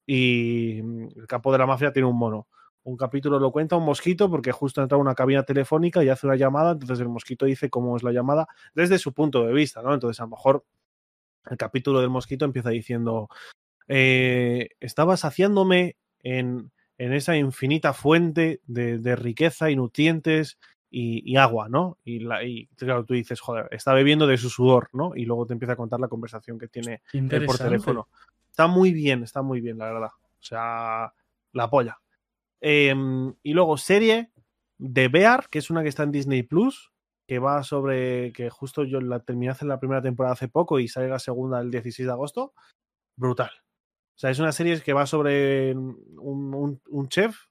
y 0.06 0.80
el 0.80 1.26
capo 1.26 1.54
de 1.54 1.58
la 1.58 1.66
mafia 1.66 1.94
tiene 1.94 2.10
un 2.10 2.18
mono. 2.18 2.50
Un 2.84 2.98
capítulo 2.98 3.40
lo 3.40 3.54
cuenta 3.54 3.78
un 3.78 3.86
mosquito 3.86 4.30
porque 4.30 4.52
justo 4.52 4.82
entra 4.82 4.98
una 4.98 5.16
cabina 5.16 5.44
telefónica 5.44 6.04
y 6.04 6.10
hace 6.10 6.28
una 6.28 6.36
llamada, 6.36 6.72
entonces 6.72 7.00
el 7.00 7.08
mosquito 7.08 7.46
dice 7.46 7.70
cómo 7.70 7.96
es 7.96 8.04
la 8.04 8.12
llamada 8.12 8.48
desde 8.74 8.98
su 8.98 9.14
punto 9.14 9.46
de 9.46 9.54
vista, 9.54 9.82
¿no? 9.82 9.94
Entonces 9.94 10.20
a 10.20 10.24
lo 10.24 10.32
mejor 10.32 10.66
el 11.50 11.58
capítulo 11.58 12.02
del 12.02 12.10
mosquito 12.10 12.46
empieza 12.46 12.70
diciendo, 12.70 13.30
eh, 13.88 14.70
estaba 14.80 15.18
saciándome 15.18 15.98
en, 16.20 16.72
en 16.98 17.14
esa 17.14 17.36
infinita 17.38 17.94
fuente 17.94 18.62
de, 18.66 19.00
de 19.00 19.16
riqueza 19.16 19.72
y 19.72 19.76
nutrientes 19.76 20.60
y, 20.90 21.30
y 21.30 21.38
agua, 21.38 21.70
¿no? 21.70 21.98
Y, 22.04 22.20
la, 22.20 22.44
y 22.44 22.68
claro, 22.76 23.06
tú 23.06 23.14
dices, 23.14 23.40
joder, 23.40 23.68
está 23.72 23.94
bebiendo 23.94 24.28
de 24.28 24.38
su 24.38 24.50
sudor, 24.50 24.90
¿no? 24.94 25.14
Y 25.16 25.26
luego 25.26 25.46
te 25.46 25.54
empieza 25.54 25.74
a 25.74 25.78
contar 25.78 26.00
la 26.00 26.10
conversación 26.10 26.60
que 26.60 26.68
tiene 26.68 27.02
él 27.14 27.46
por 27.46 27.58
teléfono. 27.58 28.10
Está 28.50 28.68
muy 28.68 28.92
bien, 28.92 29.24
está 29.24 29.42
muy 29.42 29.62
bien, 29.62 29.78
la 29.78 29.86
verdad. 29.86 30.10
O 30.14 30.44
sea, 30.44 31.14
la 31.54 31.70
polla. 31.70 32.00
Eh, 32.60 32.94
y 33.42 33.54
luego 33.54 33.78
serie 33.78 34.32
de 34.78 35.08
Bear, 35.08 35.48
que 35.50 35.60
es 35.60 35.70
una 35.70 35.82
que 35.84 35.90
está 35.90 36.04
en 36.04 36.12
Disney 36.12 36.44
Plus, 36.44 36.91
que 37.32 37.40
va 37.40 37.64
sobre. 37.64 38.34
que 38.34 38.50
justo 38.50 38.84
yo 38.84 39.00
la 39.00 39.22
terminé 39.22 39.52
hace 39.52 39.64
la 39.66 39.80
primera 39.80 40.02
temporada 40.02 40.34
hace 40.34 40.50
poco 40.50 40.80
y 40.80 40.90
sale 40.90 41.08
la 41.08 41.18
segunda 41.18 41.62
el 41.62 41.72
16 41.72 42.06
de 42.06 42.12
agosto. 42.12 42.54
Brutal. 43.18 43.50
O 43.56 44.20
sea, 44.20 44.32
es 44.32 44.40
una 44.40 44.52
serie 44.52 44.82
que 44.82 44.92
va 44.92 45.06
sobre 45.06 45.74
un, 45.74 46.82
un- 46.90 47.08
chef. 47.08 47.46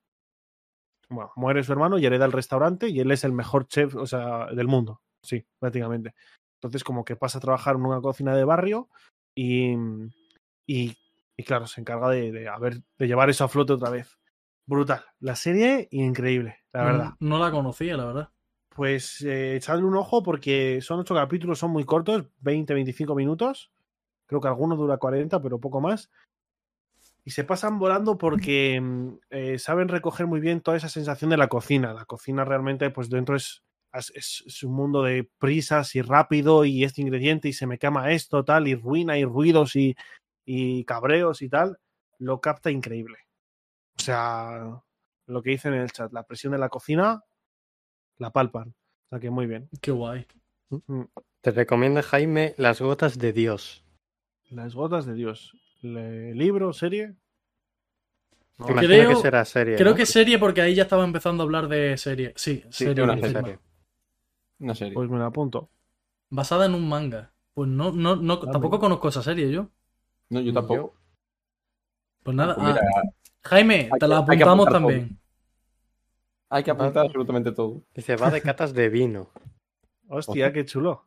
Bueno, 1.09 1.33
muere 1.35 1.65
su 1.65 1.73
hermano 1.73 1.97
y 1.99 2.05
hereda 2.05 2.27
el 2.27 2.33
restaurante 2.33 2.91
y 2.91 3.01
él 3.01 3.11
es 3.11 3.25
el 3.25 3.33
mejor 3.33 3.69
chef, 3.69 3.97
o 3.97 4.05
sea, 4.05 4.49
del 4.55 4.69
mundo. 4.69 5.01
Sí, 5.25 5.47
prácticamente. 5.59 6.15
Entonces, 6.61 6.85
como 6.85 7.03
que 7.03 7.17
pasa 7.17 7.39
a 7.39 7.41
trabajar 7.41 7.77
en 7.77 7.87
una 7.87 8.03
cocina 8.03 8.37
de 8.37 8.45
barrio 8.45 8.91
y, 9.35 9.73
y, 10.69 10.95
y 11.39 11.43
claro, 11.43 11.67
se 11.67 11.81
encarga 11.81 12.11
de, 12.11 12.33
de, 12.33 12.83
de 12.99 13.07
llevar 13.09 13.31
eso 13.31 13.45
a 13.45 13.49
flote 13.49 13.73
otra 13.73 13.89
vez. 13.89 14.19
Brutal. 14.69 15.03
La 15.21 15.37
serie, 15.37 15.89
increíble, 15.91 16.59
la 16.75 16.85
verdad. 16.85 17.11
No, 17.19 17.39
no 17.39 17.39
la 17.39 17.51
conocía, 17.51 17.97
la 17.97 18.05
verdad. 18.05 18.29
Pues 18.81 19.21
eh, 19.21 19.57
echadle 19.57 19.85
un 19.85 19.95
ojo 19.95 20.23
porque 20.23 20.81
son 20.81 21.01
ocho 21.01 21.15
capítulos, 21.15 21.59
son 21.59 21.71
muy 21.71 21.85
cortos, 21.85 22.25
20-25 22.43 23.15
minutos. 23.15 23.71
Creo 24.25 24.41
que 24.41 24.49
alguno 24.49 24.75
dura 24.75 24.97
40, 24.97 25.43
pero 25.43 25.61
poco 25.61 25.83
más. 25.83 26.11
Y 27.23 27.33
se 27.33 27.45
pasan 27.45 27.79
volando 27.79 28.17
porque 28.17 28.81
mm, 28.81 29.09
eh, 29.29 29.59
saben 29.59 29.89
recoger 29.89 30.27
muy 30.27 30.41
bien 30.41 30.63
toda 30.63 30.79
esa 30.79 30.89
sensación 30.89 31.29
de 31.29 31.37
la 31.37 31.49
cocina. 31.49 31.93
La 31.93 32.07
cocina 32.07 32.43
realmente, 32.47 32.89
pues 32.89 33.11
dentro 33.11 33.37
es, 33.37 33.63
es, 34.15 34.63
un 34.63 34.73
mundo 34.73 35.03
de 35.03 35.29
prisas 35.39 35.95
y 35.95 36.01
rápido 36.01 36.65
y 36.65 36.83
este 36.83 37.03
ingrediente 37.03 37.49
y 37.49 37.53
se 37.53 37.67
me 37.67 37.77
quema 37.77 38.13
esto, 38.13 38.47
tal, 38.47 38.67
y 38.67 38.77
ruina 38.77 39.19
y 39.19 39.27
ruidos 39.27 39.77
y, 39.77 39.95
y 40.47 40.87
cabreos 40.87 41.43
y 41.43 41.51
tal. 41.51 41.77
Lo 42.17 42.41
capta 42.41 42.71
increíble. 42.71 43.19
O 43.99 44.03
sea, 44.03 44.83
lo 45.27 45.43
que 45.43 45.51
dicen 45.51 45.75
en 45.75 45.83
el 45.83 45.93
chat, 45.93 46.11
la 46.15 46.23
presión 46.23 46.55
de 46.55 46.59
la 46.59 46.71
cocina 46.71 47.23
la 48.21 48.31
palpan. 48.31 48.69
O 48.69 49.09
sea 49.11 49.19
que 49.19 49.31
muy 49.31 49.47
bien. 49.47 49.69
Qué 49.81 49.91
guay. 49.91 50.27
Mm. 50.71 51.03
Te 51.41 51.51
recomiendo, 51.51 52.03
Jaime, 52.03 52.55
Las 52.59 52.81
Gotas 52.81 53.19
de 53.19 53.33
Dios. 53.33 53.83
Las 54.51 54.75
gotas 54.75 55.07
de 55.07 55.15
Dios. 55.15 55.57
Le- 55.81 56.35
¿Libro? 56.35 56.73
¿Serie? 56.73 57.15
No, 58.59 58.67
Imagino 58.71 58.89
Creo- 58.95 59.09
que 59.11 59.17
será 59.17 59.45
serie. 59.45 59.77
Creo 59.77 59.91
¿no? 59.93 59.97
que 59.97 60.05
serie 60.07 60.39
porque 60.39 60.61
ahí 60.61 60.75
ya 60.75 60.83
estaba 60.83 61.05
empezando 61.05 61.43
a 61.43 61.45
hablar 61.47 61.67
de 61.69 61.97
serie. 61.97 62.33
Sí, 62.37 62.63
Sí, 62.69 62.85
serie. 62.85 63.05
una 63.05 63.17
serie. 63.19 63.59
Una 64.59 64.75
serie. 64.75 64.93
Pues 64.93 65.09
me 65.09 65.19
la 65.19 65.27
apunto. 65.27 65.71
Basada 66.29 66.67
en 66.67 66.75
un 66.75 66.87
manga. 66.89 67.33
Pues 67.55 67.69
no, 67.71 67.91
no, 67.91 68.17
no, 68.17 68.35
Ah, 68.35 68.51
tampoco 68.53 68.79
conozco 68.79 69.09
esa 69.09 69.23
serie 69.23 69.51
yo. 69.51 69.69
no, 70.29 70.41
yo 70.41 70.53
tampoco. 70.53 70.95
Pues 72.23 72.37
nada. 72.37 72.55
Pues 72.55 72.67
mira, 72.69 72.81
ah, 72.97 73.03
Jaime, 73.45 73.89
te 73.93 73.99
que- 73.99 74.07
la 74.09 74.19
apuntamos 74.19 74.69
también. 74.69 75.19
Hay 76.51 76.63
que 76.63 76.71
apuntar 76.71 77.07
absolutamente 77.07 77.53
todo. 77.53 77.83
Dice, 77.95 78.17
va 78.17 78.31
de 78.31 78.43
catas 78.43 78.75
de 78.75 78.89
vino. 78.89 79.31
Hostia, 80.09 80.53
qué 80.53 80.65
chulo. 80.65 81.07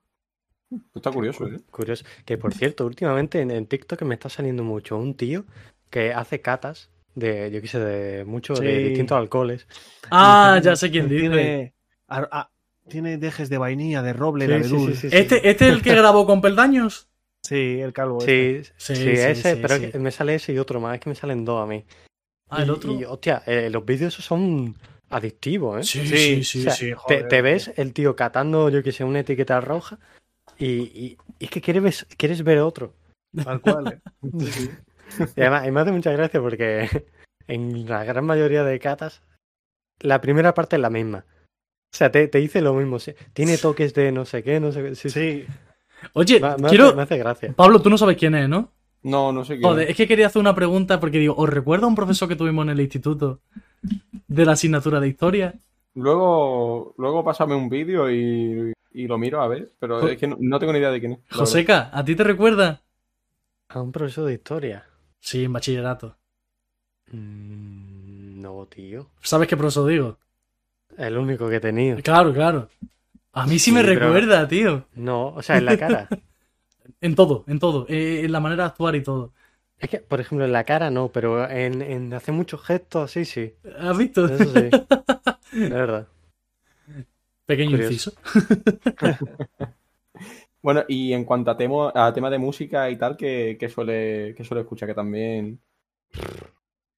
Está 0.95 1.11
curioso, 1.11 1.45
¿eh? 1.48 1.60
Curioso. 1.70 2.06
Que 2.26 2.38
por 2.38 2.53
cierto, 2.53 2.86
últimamente 2.86 3.40
en, 3.41 3.52
en 3.52 3.68
TikTok 3.68 4.02
me 4.03 4.15
está 4.15 4.30
saliendo 4.30 4.64
mucho 4.64 4.98
un 4.98 5.14
tío 5.15 5.45
que 5.91 6.14
hace 6.14 6.41
catas 6.41 6.90
de, 7.14 7.52
yo 7.52 7.61
qué 7.61 7.68
sé, 7.68 7.80
de 7.80 8.26
mucho, 8.26 8.56
de 8.56 8.78
Sí. 8.80 8.84
distintos 8.86 9.18
alcoholes. 9.18 9.68
Ah, 10.10 10.57
Y 10.60 10.64
ya 10.64 10.76
sé 10.76 10.90
quién 10.90 11.07
dice. 11.10 11.20
tiene, 11.22 11.74
ah, 12.07 12.49
tiene 12.88 13.18
dejes 13.18 13.49
de 13.49 13.57
vainilla, 13.60 14.02
de 14.02 14.14
roble, 14.14 14.45
Sí, 14.48 14.52
de 14.52 14.64
sí, 14.64 14.70
abedul. 14.74 14.90
sí, 14.90 14.95
Sí, 14.95 15.02
sí, 15.02 15.10
sí. 15.11 15.18
¿Este, 15.18 15.49
¿Este 15.49 15.68
es 15.68 15.74
el 15.76 15.82
que 15.84 15.94
grabó 15.95 16.26
con 16.26 16.41
peldaños? 16.41 17.07
el 17.49 17.91
calvo. 17.94 18.20
este. 18.20 18.64
Sí, 18.64 18.72
Sí, 18.78 18.95
sí, 18.95 19.03
sí, 19.03 19.10
ese, 19.10 19.56
sí, 19.56 19.60
pero 19.61 19.76
sí. 19.76 19.91
me 19.99 20.10
sale 20.11 20.36
ese 20.36 20.53
y 20.53 20.57
otro 20.57 20.80
más, 20.80 20.95
es 20.95 21.02
que 21.02 21.10
me 21.10 21.15
salen 21.15 21.44
dos 21.45 21.61
a 21.61 21.68
mí. 21.68 21.84
Ah, 22.49 22.61
el 22.64 22.70
Y- 22.70 22.72
otro. 22.72 22.94
Y, 22.94 23.03
hostia, 23.03 23.44
eh, 23.45 23.70
los 23.70 23.86
vídeos 23.86 24.14
esos 24.14 24.26
son 24.26 24.76
adictivos, 25.15 25.80
¿eh? 25.80 25.84
Sí, 25.84 26.07
Sí, 26.07 26.18
sí, 26.18 26.44
sí. 26.44 26.60
O 26.60 26.64
sea, 26.64 26.73
sí. 26.73 26.85
sí, 26.85 26.91
te, 26.91 26.95
joder, 26.95 27.27
te 27.27 27.35
tío. 27.38 27.44
ves 27.44 27.72
el 27.77 27.94
tío 27.94 28.15
catando, 28.15 28.69
yo 28.69 28.84
que 28.84 28.91
sé, 28.91 29.03
una 29.03 29.19
etiqueta 29.19 29.60
roja 29.61 29.99
y, 30.57 30.65
y- 30.68 31.18
y 31.40 31.45
es 31.45 31.49
que 31.49 31.61
quieres, 31.61 31.84
ver- 31.84 32.07
quieres 32.18 32.44
ver 32.44 32.60
otro. 32.60 32.94
Tal 33.44 33.61
cual. 33.61 33.88
eh. 33.94 33.99
Sí. 34.56 34.69
Y 35.35 35.41
además, 35.41 35.68
y 35.68 35.72
me 35.72 35.81
hace 35.81 35.91
mucha 35.91 36.11
gracia 36.11 36.41
porque 36.41 36.88
en 37.48 37.88
la 37.88 38.03
gran 38.03 38.26
mayoría 38.26 38.64
de 38.64 38.80
catas, 38.80 39.22
la 39.99 40.19
primera 40.22 40.53
parte 40.56 40.76
es 40.77 40.81
la 40.81 40.90
misma. 40.90 41.26
O 41.94 41.95
sea, 41.95 42.11
te, 42.11 42.27
te 42.27 42.40
dice 42.40 42.61
lo 42.61 42.73
mismo. 42.73 42.98
sí, 42.99 43.14
Tiene 43.34 43.57
toques 43.60 43.94
de 43.94 44.11
no 44.11 44.26
sé 44.26 44.41
qué, 44.44 44.60
no 44.60 44.72
sé 44.72 44.81
qué. 44.81 44.95
Sí, 44.95 45.10
sí. 45.10 45.19
Sí, 45.45 45.48
Oye, 46.14 46.40
Me, 46.40 46.57
me 46.57 46.69
quiero. 46.69 46.85
hace, 46.88 46.95
me 46.95 47.02
hace 47.03 47.18
gracia. 47.18 47.53
Pablo, 47.53 47.81
tú 47.81 47.90
no 47.91 47.98
sabes 47.98 48.18
quién 48.18 48.34
es, 48.35 48.49
¿no? 48.49 48.72
No, 49.03 49.31
no 49.31 49.45
sé 49.45 49.57
qué. 49.57 49.61
Joder, 49.64 49.90
es 49.90 49.95
que 49.95 50.07
quería 50.07 50.27
hacer 50.27 50.40
una 50.40 50.56
pregunta 50.56 50.99
porque 50.99 51.19
digo, 51.19 51.35
¿os 51.38 51.48
recuerda 51.49 51.85
un 51.88 51.95
profesor 51.95 52.27
que 52.27 52.35
tuvimos 52.35 52.64
en 52.64 52.69
el 52.72 52.81
instituto 52.81 53.41
de 54.27 54.45
la 54.45 54.53
asignatura 54.53 54.99
de 54.99 55.07
historia? 55.10 55.53
Luego, 55.95 56.93
luego 56.97 57.23
pásame 57.23 57.55
un 57.55 57.69
vídeo 57.69 58.10
y, 58.11 58.73
y 58.93 59.07
lo 59.07 59.18
miro 59.18 59.41
a 59.41 59.47
ver, 59.47 59.72
pero 59.80 60.01
Jo- 60.01 60.07
es 60.07 60.18
que 60.18 60.27
no, 60.27 60.38
no 60.39 60.60
tengo 60.60 60.73
ni 60.73 60.80
idea 60.80 60.91
de 60.91 60.99
quién 60.99 61.11
es. 61.14 61.19
Joseca, 61.31 61.89
¿a 61.93 62.03
ti 62.03 62.15
te 62.15 62.23
recuerda? 62.23 62.81
A 63.69 63.81
un 63.81 63.91
profesor 63.91 64.26
de 64.26 64.34
historia. 64.34 64.85
Sí, 65.19 65.43
en 65.43 65.53
bachillerato. 65.53 66.18
Mm, 67.11 68.41
no, 68.41 68.65
tío. 68.68 69.10
¿Sabes 69.22 69.47
qué 69.47 69.57
profesor 69.57 69.88
digo? 69.89 70.18
El 70.97 71.18
único 71.18 71.49
que 71.49 71.55
he 71.57 71.60
tenido. 71.60 71.97
Claro, 72.01 72.34
claro. 72.34 72.69
A 73.34 73.47
mí 73.47 73.57
sí, 73.60 73.72
me 73.72 73.84
pero- 73.84 73.99
recuerda, 73.99 74.47
tío. 74.47 74.85
No, 74.95 75.27
o 75.30 75.41
sea, 75.41 75.57
en 75.57 75.65
la 75.65 75.77
cara. 75.77 76.07
En 76.99 77.15
todo, 77.15 77.43
en 77.47 77.60
todo. 77.60 77.85
Eh, 77.89 78.22
en 78.26 78.31
la 78.31 78.39
manera 78.41 78.64
de 78.64 78.68
actuar 78.69 78.95
y 78.95 79.03
todo. 79.03 79.34
Es 79.84 79.89
que, 79.89 79.99
por 79.99 80.19
ejemplo, 80.22 80.45
en 80.45 80.53
la 80.53 80.64
cara 80.64 80.89
no, 80.89 81.11
pero 81.11 81.47
en, 81.49 81.81
en 81.81 82.14
hacer 82.14 82.34
muchos 82.34 82.61
gestos, 82.64 83.11
sí, 83.11 83.26
sí. 83.26 83.53
¿Has 83.77 83.97
visto? 83.97 84.26
Eso 84.26 84.45
sí. 84.53 84.69
De 85.51 85.69
verdad. 85.69 86.07
Pequeño 87.45 87.77
Curioso. 87.77 87.91
inciso. 87.93 88.14
Bueno, 90.61 90.84
y 90.88 91.11
en 91.14 91.26
cuanto 91.26 91.51
a, 91.51 91.57
temo, 91.57 91.91
a 91.93 92.14
tema 92.14 92.30
de 92.30 92.38
música 92.38 92.89
y 92.89 92.97
tal, 92.97 93.18
que, 93.18 93.57
que 93.60 93.68
suele, 93.69 94.34
que 94.35 94.45
suele 94.45 94.61
escuchar, 94.61 94.88
que 94.88 94.95
también. 94.95 95.60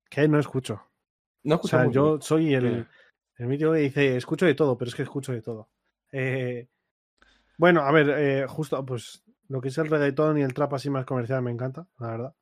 que 0.10 0.28
no 0.28 0.40
escucho. 0.40 0.82
No 1.44 1.56
O 1.56 1.57
escucha 1.57 1.78
sea, 1.78 1.86
mucho. 1.86 2.18
yo 2.18 2.22
soy 2.22 2.53
el, 2.53 2.88
el 3.38 3.48
mítico 3.48 3.74
que 3.74 3.80
dice, 3.80 4.18
escucho 4.18 4.45
de 4.45 4.56
todo, 4.56 4.78
pero 4.78 4.90
es 4.90 4.95
que 4.95 5.03
escucho 5.03 5.32
de 5.32 5.41
todo. 5.41 5.70
Eh, 6.12 6.68
bueno, 7.57 7.82
a 7.82 7.91
ver, 7.91 8.10
eh, 8.18 8.48
justo, 8.48 8.86
pues 8.86 9.24
Lo 9.48 9.62
que 9.62 9.70
es 9.70 9.78
el 9.78 9.90
reggaetón 9.90 10.38
y 10.38 10.41
el 10.44 10.53
trap 10.53 10.74
así 10.74 10.90
más 10.90 11.06
comercial 11.06 11.41
me 11.41 11.52
encanta, 11.52 11.88
la 11.99 12.07
verdad. 12.07 12.36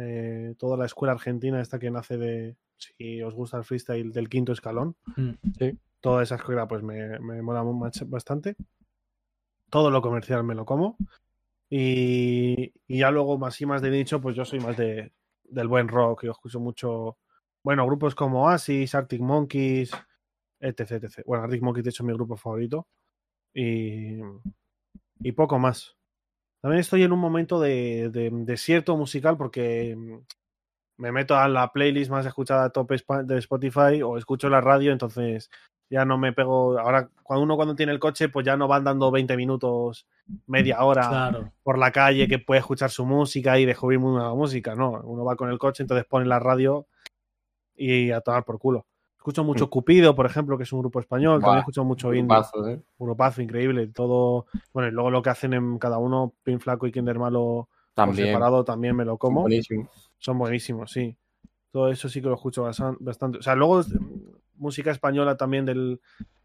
Eh, 0.00 0.54
toda 0.58 0.76
la 0.76 0.86
escuela 0.86 1.12
argentina 1.12 1.60
esta 1.60 1.80
que 1.80 1.90
nace 1.90 2.16
de, 2.16 2.56
si 2.76 3.20
os 3.22 3.34
gusta 3.34 3.56
el 3.58 3.64
freestyle, 3.64 4.12
del 4.12 4.28
quinto 4.28 4.52
escalón. 4.52 4.96
Mm. 5.16 5.30
Toda 6.00 6.22
esa 6.22 6.36
escuela 6.36 6.68
pues 6.68 6.82
me, 6.82 7.18
me 7.18 7.42
mola 7.42 7.64
bastante. 8.06 8.56
Todo 9.70 9.90
lo 9.90 10.00
comercial 10.00 10.44
me 10.44 10.54
lo 10.54 10.64
como. 10.64 10.96
Y, 11.68 12.72
y 12.86 12.98
ya 12.98 13.10
luego 13.10 13.36
más 13.38 13.60
y 13.60 13.66
más 13.66 13.82
de 13.82 13.90
nicho, 13.90 14.20
pues 14.20 14.36
yo 14.36 14.44
soy 14.44 14.60
más 14.60 14.76
de, 14.76 15.12
del 15.44 15.68
buen 15.68 15.88
rock. 15.88 16.24
Yo 16.24 16.30
escucho 16.30 16.60
mucho, 16.60 17.18
bueno, 17.64 17.84
grupos 17.84 18.14
como 18.14 18.44
Oasis, 18.44 18.94
Arctic 18.94 19.20
Monkeys, 19.20 19.90
etc, 20.60 20.92
etc. 20.92 21.22
Bueno, 21.26 21.44
Arctic 21.44 21.62
Monkeys 21.62 21.84
de 21.84 21.90
hecho 21.90 22.04
es 22.04 22.06
mi 22.06 22.14
grupo 22.14 22.36
favorito. 22.36 22.86
Y, 23.52 24.20
y 25.20 25.32
poco 25.32 25.58
más. 25.58 25.97
También 26.60 26.80
estoy 26.80 27.02
en 27.04 27.12
un 27.12 27.20
momento 27.20 27.60
de, 27.60 28.10
de 28.10 28.30
desierto 28.32 28.96
musical 28.96 29.36
porque 29.36 29.96
me 30.98 31.12
meto 31.12 31.36
a 31.36 31.48
la 31.48 31.72
playlist 31.72 32.10
más 32.10 32.26
escuchada 32.26 32.70
top 32.70 32.90
de 33.24 33.38
Spotify 33.38 34.02
o 34.02 34.18
escucho 34.18 34.48
la 34.48 34.60
radio, 34.60 34.90
entonces 34.92 35.50
ya 35.88 36.04
no 36.04 36.18
me 36.18 36.32
pego. 36.32 36.78
Ahora, 36.78 37.08
cuando 37.22 37.44
uno 37.44 37.56
cuando 37.56 37.76
tiene 37.76 37.92
el 37.92 38.00
coche, 38.00 38.28
pues 38.28 38.44
ya 38.44 38.56
no 38.56 38.66
van 38.66 38.84
dando 38.84 39.10
20 39.10 39.36
minutos, 39.36 40.06
media 40.46 40.82
hora 40.82 41.08
Claro. 41.08 41.52
por 41.62 41.78
la 41.78 41.92
calle 41.92 42.26
que 42.28 42.40
puede 42.40 42.60
escuchar 42.60 42.90
su 42.90 43.06
música 43.06 43.58
y 43.58 43.64
descubrir 43.64 44.00
nueva 44.00 44.34
música. 44.34 44.74
No, 44.74 45.00
uno 45.04 45.24
va 45.24 45.36
con 45.36 45.50
el 45.50 45.58
coche, 45.58 45.84
entonces 45.84 46.04
pone 46.06 46.26
la 46.26 46.40
radio 46.40 46.88
y 47.76 48.10
a 48.10 48.20
tomar 48.20 48.44
por 48.44 48.58
culo. 48.58 48.87
Escucho 49.28 49.44
mucho 49.44 49.66
Mm. 49.66 49.68
Cupido, 49.68 50.14
por 50.14 50.24
ejemplo, 50.24 50.56
que 50.56 50.62
es 50.62 50.72
un 50.72 50.80
grupo 50.80 51.00
español. 51.00 51.40
Buah, 51.40 51.42
También 51.42 51.58
escucho 51.60 51.84
mucho 51.84 52.14
indie. 52.14 52.34
Grupazo, 52.34 52.66
¿eh? 52.66 52.80
Un 52.96 53.06
grupazo 53.06 53.42
increíble. 53.42 53.86
Todo. 53.88 54.46
Bueno, 54.72 54.88
y 54.88 54.92
luego 54.92 55.10
lo 55.10 55.20
que 55.20 55.28
hacen 55.28 55.52
en 55.52 55.78
cada 55.78 55.98
uno, 55.98 56.32
Pin 56.42 56.60
Flaco 56.60 56.86
y 56.86 56.92
Kinder 56.92 57.18
Malo 57.18 57.68
También. 57.92 58.28
separado, 58.28 58.64
también 58.64 58.96
me 58.96 59.04
lo 59.04 59.18
como. 59.18 59.42
Buenísimo. 59.42 59.86
Son 60.16 60.38
buenísimos, 60.38 60.90
sí. 60.90 61.14
Todo 61.70 61.90
eso 61.90 62.08
sí 62.08 62.22
que 62.22 62.28
lo 62.28 62.36
escucho 62.36 62.62
bastante. 62.62 63.38
O 63.38 63.42
sea, 63.42 63.54
luego 63.54 63.80
mm, 63.80 64.30
música 64.56 64.90
española 64.92 65.36
también 65.36 65.66
del, 65.66 66.00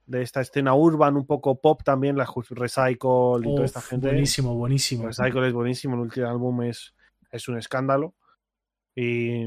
de 0.05 0.21
esta 0.21 0.41
escena 0.41 0.75
urban, 0.75 1.15
un 1.15 1.25
poco 1.25 1.55
pop 1.61 1.81
también, 1.83 2.17
la 2.17 2.25
Recycle 2.49 3.39
y 3.49 3.55
toda 3.55 3.63
esta 3.63 3.79
gente. 3.79 4.07
buenísimo, 4.07 4.55
buenísimo. 4.55 5.05
Recycle 5.07 5.47
es 5.47 5.53
buenísimo, 5.53 5.95
el 5.95 6.01
último 6.01 6.27
álbum 6.27 6.63
es, 6.63 6.93
es 7.31 7.47
un 7.47 7.57
escándalo. 7.57 8.13
Y, 8.93 9.45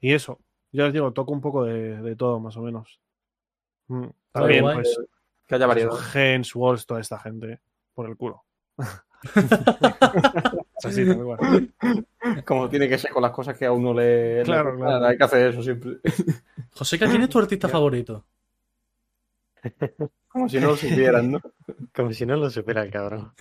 y 0.00 0.12
eso, 0.12 0.38
ya 0.76 0.86
os 0.86 0.92
digo, 0.92 1.12
toco 1.12 1.32
un 1.32 1.40
poco 1.40 1.64
de, 1.64 2.02
de 2.02 2.16
todo, 2.16 2.40
más 2.40 2.56
o 2.56 2.62
menos. 2.62 3.00
Mm, 3.88 4.06
También, 4.32 4.64
pues, 4.64 4.98
Que 5.46 5.54
haya 5.54 5.66
variedad. 5.66 5.92
Gens, 5.92 6.54
Walls, 6.54 6.86
toda 6.86 7.00
esta 7.00 7.18
gente, 7.18 7.60
por 7.94 8.08
el 8.08 8.16
culo. 8.16 8.44
Es 10.78 10.84
así, 10.84 11.06
cual. 11.14 11.72
Como 12.44 12.68
tiene 12.68 12.88
que 12.88 12.98
ser 12.98 13.12
con 13.12 13.22
las 13.22 13.32
cosas 13.32 13.56
que 13.56 13.66
a 13.66 13.72
uno 13.72 13.94
le. 13.94 14.42
Claro, 14.44 14.76
claro. 14.76 15.06
Hay 15.06 15.16
que 15.16 15.24
hacer 15.24 15.48
eso 15.48 15.62
siempre. 15.62 15.98
Joseca, 16.72 17.08
¿quién 17.08 17.22
es 17.22 17.28
tu 17.28 17.38
artista 17.38 17.68
favorito? 17.70 18.24
Como 20.28 20.48
si 20.48 20.60
no 20.60 20.68
lo 20.68 20.76
supieran, 20.76 21.30
¿no? 21.32 21.40
Como 21.94 22.12
si 22.12 22.26
no 22.26 22.36
lo 22.36 22.50
supiera 22.50 22.82
el 22.82 22.90
cabrón. 22.90 23.32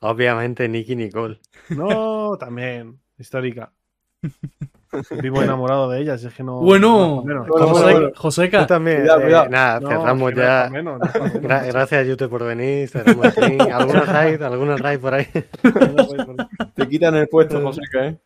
Obviamente 0.00 0.68
Nicky 0.68 0.96
Nicole. 0.96 1.40
No, 1.70 2.36
también, 2.38 2.98
histórica. 3.18 3.72
Vivo 5.22 5.42
enamorado 5.42 5.90
de 5.90 6.00
ella, 6.00 6.16
si 6.18 6.26
es 6.26 6.34
que 6.34 6.42
no. 6.42 6.60
Bueno, 6.60 7.22
no. 7.24 7.44
Bueno, 7.46 8.10
Joseca, 8.16 8.60
Tú 8.60 8.66
también. 8.66 9.00
Cuidado, 9.02 9.44
eh, 9.46 9.48
nada, 9.50 9.80
No, 9.80 9.88
cerramos 9.88 10.34
ya. 10.34 10.68
menos. 10.70 11.00
Gra- 11.00 11.66
gracias, 11.66 12.06
Yute, 12.06 12.28
por 12.28 12.44
venir. 12.44 12.88
Cerramos 12.88 13.26
aquí. 13.26 13.58
¿Alguna 13.72 14.00
raid? 14.02 14.42
¿Alguna 14.42 14.76
raid 14.76 14.98
por 15.00 15.14
ahí? 15.14 15.26
Te 16.74 16.88
quitan 16.88 17.14
el 17.16 17.28
puesto, 17.28 17.60
Joseca, 17.60 18.06
¿eh? 18.06 18.18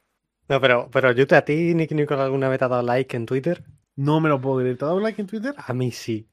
No, 0.48 0.60
pero, 0.60 0.88
pero 0.90 1.12
Yute, 1.12 1.36
¿a 1.36 1.44
ti 1.44 1.74
Nicky 1.74 1.94
Nicole 1.94 2.22
alguna 2.22 2.48
vez 2.48 2.58
te 2.58 2.64
ha 2.64 2.68
dado 2.68 2.82
like 2.82 3.16
en 3.16 3.26
Twitter? 3.26 3.62
No 3.96 4.20
me 4.20 4.28
lo 4.28 4.40
puedo 4.40 4.60
creer. 4.60 4.78
¿Te 4.78 4.84
ha 4.84 4.88
dado 4.88 5.00
like 5.00 5.20
en 5.20 5.26
Twitter? 5.28 5.54
A 5.58 5.72
mí 5.74 5.90
sí. 5.90 6.28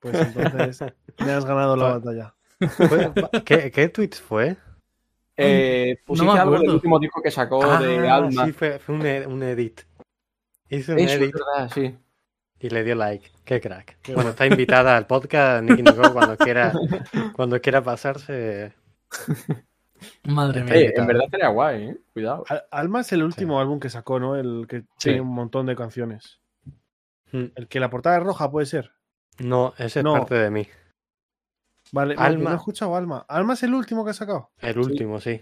Pues 0.00 0.14
entonces 0.14 0.92
me 1.24 1.32
has 1.32 1.44
ganado 1.44 1.76
la 1.76 1.98
batalla. 1.98 2.34
Fue- 2.76 3.10
¿Qué, 3.44 3.70
qué 3.70 3.88
tweets 3.88 4.20
fue? 4.20 4.56
Eh, 5.36 5.96
pusiste 6.06 6.32
me 6.32 6.38
algo 6.38 6.58
del 6.58 6.70
último 6.70 6.98
disco 6.98 7.20
que 7.22 7.30
sacó 7.30 7.60
de 7.78 8.08
Ah, 8.08 8.16
Alma. 8.16 8.46
sí, 8.46 8.52
fue, 8.52 8.78
fue 8.78 8.94
un, 8.94 9.04
e- 9.06 9.26
un 9.26 9.42
edit. 9.42 9.80
Hizo 10.68 10.92
un 10.92 10.98
Eso 11.00 11.14
es 11.14 11.20
edit 11.20 11.32
verdad, 11.34 11.70
sí. 11.74 11.94
y 12.60 12.70
le 12.70 12.84
dio 12.84 12.94
like. 12.94 13.30
Qué 13.44 13.60
crack. 13.60 13.98
Qué 14.00 14.14
bueno, 14.14 14.30
está 14.30 14.46
invitada 14.46 14.96
al 14.96 15.06
podcast 15.06 15.62
Nicky 15.64 15.82
Nicole 15.82 16.10
cuando 16.12 16.36
quiera, 16.36 16.72
cuando 17.36 17.60
quiera 17.60 17.82
pasarse. 17.82 18.72
madre 20.24 20.62
mía. 20.64 20.90
En 20.94 21.06
verdad 21.06 21.24
sería 21.30 21.48
guay, 21.48 21.84
¿eh? 21.88 21.96
Cuidado. 22.12 22.44
Al- 22.48 22.64
Alma 22.70 23.00
es 23.00 23.12
el 23.12 23.22
último 23.22 23.60
álbum 23.60 23.80
que 23.80 23.90
sacó, 23.90 24.18
¿no? 24.20 24.36
El 24.36 24.66
que 24.68 24.80
Sí. 24.82 24.86
tiene 25.10 25.20
un 25.20 25.34
montón 25.34 25.66
de 25.66 25.76
canciones. 25.76 26.40
Hmm. 27.32 27.46
El 27.56 27.68
que 27.68 27.80
la 27.80 27.90
portada 27.90 28.18
es 28.18 28.22
roja 28.22 28.50
puede 28.50 28.66
ser. 28.66 28.92
No, 29.38 29.74
ese 29.78 30.00
es 30.00 30.04
No. 30.04 30.12
parte 30.14 30.36
de 30.36 30.50
mí. 30.50 30.68
Vale, 31.94 32.14
no, 32.16 32.20
Alma. 32.20 32.50
no 32.50 32.56
he 32.56 32.58
escuchado 32.58 32.96
Alma. 32.96 33.24
Alma 33.28 33.52
es 33.54 33.62
el 33.62 33.72
último 33.74 34.04
que 34.04 34.10
ha 34.10 34.14
sacado. 34.14 34.50
El 34.58 34.78
último, 34.78 35.20
sí. 35.20 35.40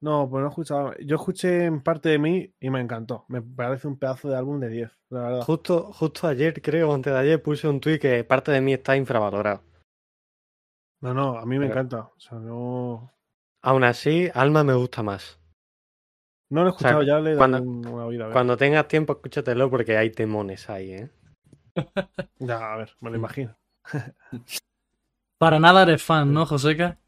No, 0.00 0.28
pues 0.30 0.40
no 0.40 0.46
he 0.46 0.50
escuchado. 0.50 0.94
Yo 1.04 1.16
escuché 1.16 1.64
en 1.64 1.82
parte 1.82 2.08
de 2.08 2.18
mí 2.18 2.54
y 2.60 2.70
me 2.70 2.80
encantó. 2.80 3.24
Me 3.28 3.42
parece 3.42 3.88
un 3.88 3.98
pedazo 3.98 4.28
de 4.28 4.36
álbum 4.36 4.58
de 4.60 4.68
10, 4.68 4.90
la 5.10 5.20
verdad. 5.22 5.40
Justo, 5.42 5.92
justo 5.92 6.28
ayer, 6.28 6.62
creo, 6.62 6.94
antes 6.94 7.12
de 7.12 7.18
ayer, 7.18 7.42
puse 7.42 7.68
un 7.68 7.80
tweet 7.80 7.98
que 7.98 8.24
parte 8.24 8.52
de 8.52 8.60
mí 8.60 8.72
está 8.72 8.96
infravalorado. 8.96 9.62
No, 11.00 11.12
no, 11.14 11.36
a 11.38 11.44
mí 11.46 11.58
me 11.58 11.66
Pero- 11.66 11.80
encanta. 11.80 11.98
O 12.16 12.20
sea, 12.20 12.38
no. 12.38 13.12
Aún 13.62 13.84
así, 13.84 14.30
Alma 14.34 14.62
me 14.64 14.74
gusta 14.74 15.02
más. 15.02 15.38
No 16.50 16.62
lo 16.62 16.68
he 16.68 16.70
escuchado, 16.70 17.02
ya 17.02 17.18
le 17.18 17.32
he 17.32 17.34
dado 17.34 17.38
cuando- 17.38 17.90
una 17.90 18.06
vida. 18.06 18.24
A 18.24 18.26
ver. 18.28 18.32
Cuando 18.32 18.56
tengas 18.56 18.88
tiempo, 18.88 19.12
escúchatelo 19.14 19.68
porque 19.68 19.96
hay 19.98 20.10
temones 20.10 20.70
ahí, 20.70 20.92
¿eh? 20.92 21.10
Ya, 22.38 22.72
a 22.72 22.76
ver, 22.78 22.90
me 23.00 23.10
lo 23.10 23.16
imagino. 23.16 23.56
Para 25.38 25.58
nada 25.60 25.82
eres 25.82 26.02
fan, 26.02 26.32
¿no, 26.32 26.44
Joseca? 26.46 26.98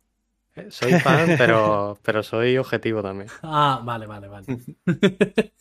Eh, 0.56 0.66
Soy 0.70 0.92
fan, 0.94 1.34
pero, 1.38 1.98
pero 2.02 2.22
soy 2.22 2.56
objetivo 2.56 3.02
también. 3.02 3.28
Ah, 3.42 3.80
vale, 3.84 4.06
vale, 4.06 4.28
vale. 4.28 4.46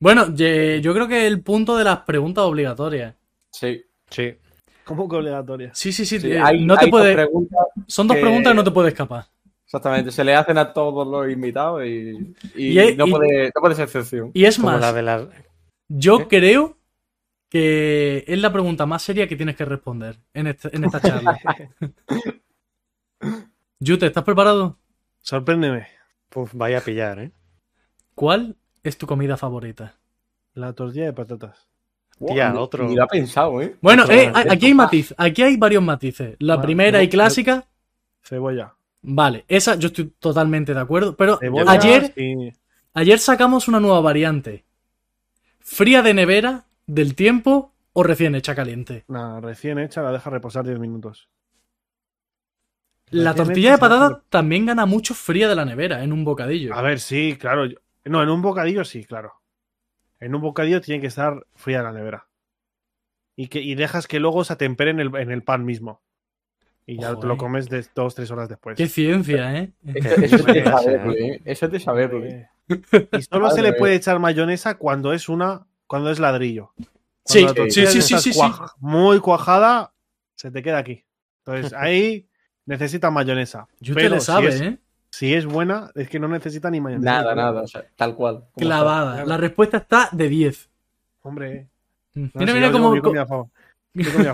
bueno, 0.00 0.34
yo 0.34 0.92
creo 0.94 1.08
que 1.08 1.26
el 1.26 1.42
punto 1.42 1.76
de 1.76 1.84
las 1.84 1.98
preguntas 2.00 2.44
obligatorias. 2.44 3.14
Sí. 3.50 3.82
Sí. 4.10 4.34
¿Cómo 4.84 5.08
que 5.08 5.16
obligatoria? 5.16 5.70
Sí, 5.74 5.92
sí, 5.92 6.06
sí. 6.06 6.20
Sí, 6.20 6.30
eh, 6.30 6.40
hay, 6.40 6.64
no 6.64 6.76
te 6.76 6.84
hay 6.84 6.90
dos 6.90 7.00
puede... 7.00 7.14
preguntas, 7.14 7.66
Son 7.88 8.06
dos 8.06 8.16
que- 8.16 8.20
preguntas 8.22 8.52
que 8.52 8.56
no 8.56 8.64
te 8.64 8.70
puedes 8.70 8.92
escapar. 8.92 9.26
exactamente, 9.64 10.12
se 10.12 10.22
le 10.22 10.34
hacen 10.34 10.58
a 10.58 10.72
todos 10.72 11.06
los 11.08 11.28
invitados 11.32 11.84
y, 11.84 12.34
y 12.54 12.68
Y 12.72 12.78
hay- 12.78 12.96
no, 12.96 13.06
y- 13.06 13.10
puede, 13.10 13.46
no 13.54 13.60
puede 13.60 13.74
ser 13.74 13.84
excepción. 13.84 14.30
Y 14.32 14.44
es 14.44 14.58
Como 14.58 14.70
más, 14.70 14.94
la 15.02 15.28
yo 15.88 16.18
¿Qué? 16.18 16.28
creo 16.38 16.76
que 17.56 18.24
es 18.26 18.38
la 18.38 18.52
pregunta 18.52 18.84
más 18.86 19.02
seria 19.02 19.26
que 19.26 19.36
tienes 19.36 19.56
que 19.56 19.64
responder 19.64 20.18
en, 20.34 20.46
este- 20.48 20.74
en 20.76 20.84
esta 20.84 21.00
charla. 21.00 21.38
Yute, 23.80 24.06
¿estás 24.06 24.24
preparado? 24.24 24.78
Sorpréndeme. 25.20 25.86
Puf, 26.28 26.52
vaya 26.54 26.78
a 26.78 26.82
pillar, 26.82 27.18
¿eh? 27.18 27.32
¿Cuál 28.14 28.56
es 28.82 28.96
tu 28.98 29.06
comida 29.06 29.36
favorita? 29.36 29.98
La 30.54 30.72
tortilla 30.72 31.06
de 31.06 31.12
patatas. 31.12 31.68
Tía, 32.26 32.54
otro- 32.58 32.88
Ni 32.88 32.94
lo 32.96 33.04
ha 33.04 33.06
pensado, 33.06 33.60
¿eh? 33.60 33.76
Bueno, 33.82 34.04
eh, 34.10 34.32
aquí 34.34 34.66
hay 34.66 34.74
matiz, 34.74 35.14
aquí 35.18 35.42
hay 35.42 35.56
varios 35.56 35.82
matices. 35.82 36.36
La 36.38 36.60
primera 36.62 37.02
y 37.02 37.08
clásica, 37.08 37.66
Cebolla. 38.22 38.74
vale, 39.02 39.44
esa 39.48 39.74
yo 39.74 39.88
estoy 39.88 40.06
totalmente 40.18 40.72
de 40.72 40.80
acuerdo, 40.80 41.14
pero 41.16 41.36
Cebolla, 41.38 41.70
ayer, 41.70 42.12
sí. 42.14 42.52
ayer 42.94 43.18
sacamos 43.18 43.68
una 43.68 43.80
nueva 43.80 44.00
variante. 44.00 44.64
Fría 45.60 46.00
de 46.00 46.14
nevera, 46.14 46.64
del 46.86 47.14
tiempo 47.14 47.72
o 47.92 48.02
recién 48.02 48.34
hecha 48.34 48.54
caliente. 48.54 49.04
Nah, 49.08 49.40
recién 49.40 49.78
hecha, 49.78 50.02
la 50.02 50.12
deja 50.12 50.30
reposar 50.30 50.64
10 50.64 50.78
minutos. 50.78 51.28
La 53.10 53.34
tortilla 53.34 53.72
de 53.72 53.78
patata 53.78 54.22
también 54.28 54.66
gana 54.66 54.84
mucho 54.84 55.14
fría 55.14 55.48
de 55.48 55.54
la 55.54 55.64
nevera 55.64 56.02
en 56.02 56.12
un 56.12 56.24
bocadillo. 56.24 56.74
A 56.74 56.82
ver, 56.82 56.98
sí, 56.98 57.36
claro. 57.38 57.66
yo- 57.66 57.78
No, 58.04 58.22
en 58.22 58.28
un 58.28 58.42
bocadillo 58.42 58.84
sí, 58.84 59.04
claro. 59.04 59.34
En 60.18 60.34
un 60.34 60.40
bocadillo 60.40 60.80
tiene 60.80 61.00
que 61.00 61.06
estar 61.06 61.46
fría 61.54 61.82
la 61.82 61.92
nevera. 61.92 62.26
Y, 63.36 63.48
que, 63.48 63.60
y 63.60 63.74
dejas 63.74 64.06
que 64.08 64.18
luego 64.18 64.44
se 64.44 64.54
atempere 64.54 64.90
en 64.90 65.00
el, 65.00 65.14
en 65.16 65.30
el 65.30 65.42
pan 65.42 65.64
mismo. 65.64 66.02
Y 66.86 66.98
ya 67.00 67.12
Ojo, 67.12 67.20
te 67.20 67.26
lo 67.26 67.36
comes 67.36 67.68
de 67.68 67.84
dos, 67.94 68.14
tres 68.14 68.30
horas 68.30 68.48
después. 68.48 68.76
Qué 68.76 68.86
ciencia, 68.88 69.56
¿eh? 69.56 69.72
Eso, 69.84 70.08
eso 70.22 70.36
es 70.36 70.46
de 70.46 70.52
Gracias, 70.62 70.82
saberlo, 70.84 71.12
¿eh? 71.12 71.42
Eso 71.44 71.66
es 71.66 71.72
de 71.72 71.80
saberlo. 71.80 72.24
¿eh? 72.24 72.48
Y 73.12 73.22
solo 73.22 73.50
se 73.50 73.62
le 73.62 73.72
puede 73.74 73.94
echar 73.94 74.18
mayonesa 74.18 74.78
cuando 74.78 75.12
es 75.12 75.28
una, 75.28 75.66
cuando 75.86 76.10
es 76.10 76.18
ladrillo. 76.18 76.72
Sí, 77.24 77.42
Cuando 77.42 77.64
sí, 77.70 77.86
sí, 77.86 78.02
sí, 78.02 78.18
sí, 78.18 78.32
sí. 78.32 78.38
cuaj- 78.38 78.72
Muy 78.78 79.18
cuajada, 79.20 79.92
se 80.34 80.50
te 80.50 80.62
queda 80.62 80.78
aquí. 80.78 81.04
Entonces 81.44 81.72
ahí 81.78 82.28
necesita 82.66 83.10
mayonesa. 83.10 83.66
Yute 83.80 84.00
Pero 84.00 84.14
le 84.14 84.20
si 84.20 84.26
sabe, 84.26 84.48
es- 84.48 84.60
¿eh? 84.60 84.78
Si 85.10 85.32
es 85.32 85.46
buena, 85.46 85.90
es 85.94 86.08
que 86.10 86.18
no 86.18 86.28
necesita 86.28 86.68
ni 86.70 86.80
mayonesa. 86.80 87.10
Nada, 87.10 87.34
nada. 87.34 87.62
O 87.62 87.66
sea, 87.66 87.84
tal 87.96 88.14
cual. 88.14 88.44
Clavada. 88.56 89.24
La 89.24 89.36
respuesta 89.38 89.78
está 89.78 90.10
de 90.12 90.28
10. 90.28 90.68
Hombre. 91.22 91.68
Mira, 92.14 92.30
No, 92.34 92.54
mira 92.54 92.66
yo 92.66 92.72
cómo. 92.72 93.50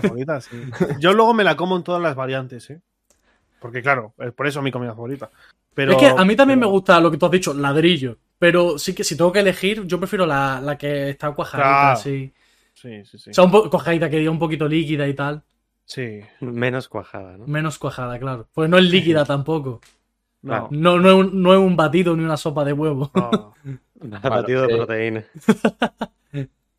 favorita, 0.01 0.41
sí. 0.41 0.61
Yo 0.99 1.13
luego 1.13 1.33
me 1.33 1.43
la 1.43 1.55
como 1.55 1.77
en 1.77 1.83
todas 1.83 2.01
las 2.01 2.15
variantes, 2.15 2.69
¿eh? 2.69 2.81
Porque 3.59 3.81
claro, 3.81 4.13
es 4.17 4.33
por 4.33 4.45
eso 4.47 4.61
mi 4.61 4.71
comida 4.71 4.91
favorita. 4.93 5.29
Pero, 5.73 5.93
es 5.93 5.97
que 5.97 6.07
a 6.07 6.25
mí 6.25 6.35
también 6.35 6.59
pero- 6.59 6.69
me 6.69 6.73
gusta 6.73 6.99
lo 6.99 7.09
que 7.09 7.17
tú 7.17 7.25
has 7.27 7.31
dicho, 7.31 7.53
ladrillo. 7.53 8.17
Pero 8.43 8.77
sí 8.77 8.93
que 8.93 9.05
si 9.05 9.15
tengo 9.15 9.31
que 9.31 9.39
elegir, 9.39 9.85
yo 9.85 9.97
prefiero 9.99 10.25
la, 10.25 10.59
la 10.59 10.77
que 10.77 11.11
está 11.11 11.31
cuajadita, 11.31 11.69
Claro. 11.69 11.93
así. 11.93 12.33
Sí, 12.73 13.05
sí, 13.05 13.17
sí. 13.17 13.29
O 13.29 13.33
sea, 13.33 13.45
un 13.45 13.51
poco 13.51 13.69
cuajadita, 13.69 14.09
que 14.09 14.17
diga 14.17 14.31
un 14.31 14.37
poquito 14.39 14.67
líquida 14.67 15.07
y 15.07 15.13
tal. 15.13 15.41
Sí. 15.85 16.19
Menos 16.41 16.89
cuajada, 16.89 17.37
¿no? 17.37 17.47
Menos 17.47 17.79
cuajada, 17.79 18.19
claro. 18.19 18.49
Pues 18.53 18.69
no 18.69 18.77
es 18.77 18.83
líquida 18.83 19.23
tampoco. 19.35 19.79
No. 20.41 20.67
No, 20.71 20.99
no, 20.99 21.09
es 21.09 21.15
un, 21.15 21.41
no 21.41 21.53
es 21.53 21.59
un 21.59 21.77
batido 21.77 22.17
ni 22.17 22.25
una 22.25 22.35
sopa 22.35 22.65
de 22.65 22.73
huevo. 22.73 23.09
no. 23.15 23.55
Batido 24.29 24.67
de 24.67 24.73
eh, 24.73 24.75
proteína. 24.77 25.23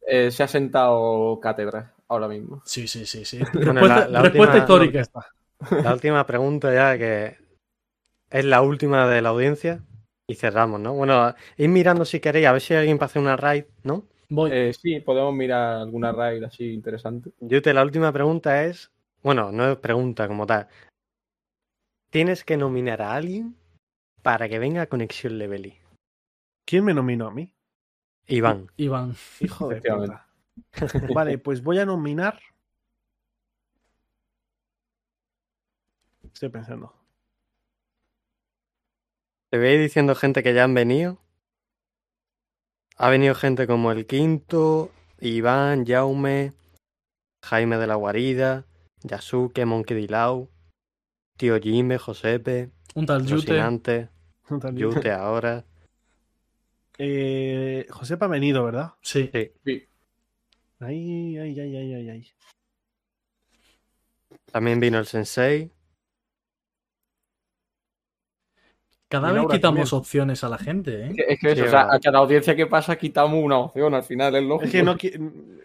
Eh, 0.06 0.30
se 0.30 0.42
ha 0.42 0.48
sentado 0.48 1.40
cátedra 1.40 1.94
ahora 2.08 2.28
mismo. 2.28 2.60
Sí, 2.66 2.86
sí, 2.86 3.06
sí, 3.06 3.24
sí. 3.24 3.38
Bueno, 3.54 3.72
Respuesta, 3.72 4.00
la- 4.00 4.08
la 4.08 4.20
respuesta 4.22 4.54
última- 4.74 5.00
histórica. 5.00 5.82
La 5.82 5.94
última 5.94 6.26
pregunta 6.26 6.74
ya 6.74 6.98
que 6.98 7.38
es 8.28 8.44
la 8.44 8.60
última 8.60 9.08
de 9.08 9.22
la 9.22 9.30
audiencia 9.30 9.80
y 10.26 10.34
cerramos, 10.34 10.80
¿no? 10.80 10.94
Bueno, 10.94 11.34
ir 11.56 11.68
mirando 11.68 12.04
si 12.04 12.20
queréis, 12.20 12.46
a 12.46 12.52
ver 12.52 12.60
si 12.60 12.74
hay 12.74 12.80
alguien 12.80 12.98
para 12.98 13.06
hacer 13.06 13.22
una 13.22 13.36
raid, 13.36 13.64
¿no? 13.82 14.04
Voy. 14.28 14.50
Eh, 14.52 14.72
sí, 14.72 15.00
podemos 15.00 15.34
mirar 15.34 15.82
alguna 15.82 16.12
raid 16.12 16.42
así 16.44 16.72
interesante. 16.72 17.32
Yo 17.40 17.60
te 17.60 17.74
la 17.74 17.82
última 17.82 18.12
pregunta 18.12 18.64
es, 18.64 18.90
bueno, 19.22 19.52
no 19.52 19.70
es 19.70 19.76
pregunta 19.78 20.26
como 20.26 20.46
tal. 20.46 20.68
Tienes 22.10 22.44
que 22.44 22.56
nominar 22.56 23.02
a 23.02 23.14
alguien 23.14 23.56
para 24.22 24.48
que 24.48 24.58
venga 24.58 24.82
a 24.82 24.86
Conexión 24.86 25.38
Levely. 25.38 25.78
¿Quién 26.64 26.84
me 26.84 26.94
nominó 26.94 27.26
a 27.26 27.30
mí? 27.30 27.52
Iván. 28.26 28.70
Iván. 28.76 29.14
Hijo 29.40 29.68
de 29.68 29.82
puta. 29.82 30.26
Vale, 31.14 31.38
pues 31.38 31.62
voy 31.62 31.78
a 31.78 31.84
nominar. 31.84 32.40
Estoy 36.22 36.48
pensando. 36.48 37.03
Te 39.54 39.58
voy 39.58 39.68
a 39.68 39.74
ir 39.74 39.80
diciendo 39.82 40.16
gente 40.16 40.42
que 40.42 40.52
ya 40.52 40.64
han 40.64 40.74
venido. 40.74 41.16
Ha 42.96 43.08
venido 43.08 43.36
gente 43.36 43.68
como 43.68 43.92
el 43.92 44.04
Quinto, 44.04 44.90
Iván, 45.20 45.86
Jaume, 45.86 46.54
Jaime 47.44 47.76
de 47.76 47.86
la 47.86 47.94
Guarida, 47.94 48.66
Yasuke, 49.04 49.64
Monkey 49.64 49.96
Dilau, 49.96 50.50
Tío 51.38 51.60
Jimbe, 51.60 51.98
Josepe, 51.98 52.72
Un 52.96 53.06
tal 53.06 53.22
Yute. 53.22 53.34
Rocinante, 53.34 54.08
olvides. 54.50 54.74
Yute 54.96 55.12
ahora. 55.12 55.64
Eh, 56.98 57.86
Josepa 57.90 58.24
ha 58.24 58.30
venido, 58.30 58.64
¿verdad? 58.64 58.94
Sí. 59.02 59.30
Sí. 59.32 59.86
Ay, 60.80 61.38
ay, 61.38 61.60
ay, 61.60 61.76
ay, 61.76 61.94
ay, 61.94 62.10
ay. 62.10 62.32
También 64.50 64.80
vino 64.80 64.98
el 64.98 65.06
Sensei. 65.06 65.70
Cada 69.20 69.32
vez 69.32 69.42
quitamos 69.50 69.60
también. 69.90 69.98
opciones 70.00 70.44
a 70.44 70.48
la 70.48 70.58
gente, 70.58 71.04
Es 71.04 71.10
¿eh? 71.10 71.14
que, 71.16 71.32
es 71.34 71.40
que 71.40 71.46
eso, 71.52 71.62
Sí, 71.62 71.68
o 71.68 71.70
sea, 71.70 71.92
a 71.92 72.00
cada 72.00 72.18
audiencia 72.18 72.54
que 72.56 72.66
pasa 72.66 72.96
quitamos 72.96 73.42
una 73.42 73.58
opción 73.58 73.94
al 73.94 74.02
final, 74.02 74.34
es 74.36 74.42
lógico. 74.42 74.64
Es 74.66 74.70
que 74.72 74.82
no, 74.82 74.96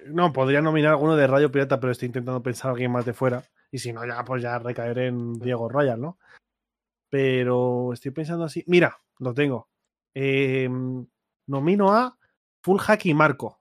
no, 0.07 0.33
podría 0.33 0.61
nominar 0.61 0.91
alguno 0.91 1.15
de 1.15 1.27
Radio 1.27 1.51
Pirata, 1.51 1.79
pero 1.79 1.91
estoy 1.91 2.07
intentando 2.07 2.41
pensar 2.43 2.69
a 2.69 2.71
alguien 2.73 2.91
más 2.91 3.05
de 3.05 3.13
fuera. 3.13 3.43
Y 3.71 3.77
si 3.79 3.93
no, 3.93 4.05
ya 4.05 4.23
pues 4.23 4.41
ya 4.41 4.57
recaeré 4.59 5.07
en 5.07 5.33
Diego 5.39 5.69
Royal, 5.69 5.99
¿no? 6.01 6.17
Pero 7.09 7.93
estoy 7.93 8.11
pensando 8.11 8.45
así. 8.45 8.63
Mira, 8.67 8.97
lo 9.19 9.33
tengo. 9.33 9.67
Eh, 10.13 10.69
nomino 11.47 11.91
a 11.91 12.17
Full 12.61 12.79
Hack 12.79 13.05
y 13.05 13.13
Marco. 13.13 13.59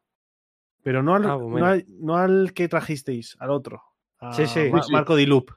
Pero 0.83 1.03
no 1.03 1.15
al, 1.15 1.25
Ah, 1.27 1.37
no, 1.39 1.67
al, 1.67 1.85
no 1.89 2.17
al 2.17 2.53
que 2.55 2.69
trajisteis, 2.69 3.37
al 3.41 3.51
otro. 3.51 3.83
A 4.21 4.33
Sí, 4.33 4.47
sí. 4.47 4.71
Ma- 4.71 4.81
Sí, 4.83 4.89
sí. 4.89 4.93
Marco 4.93 5.17
Di 5.17 5.27
Loop. 5.27 5.51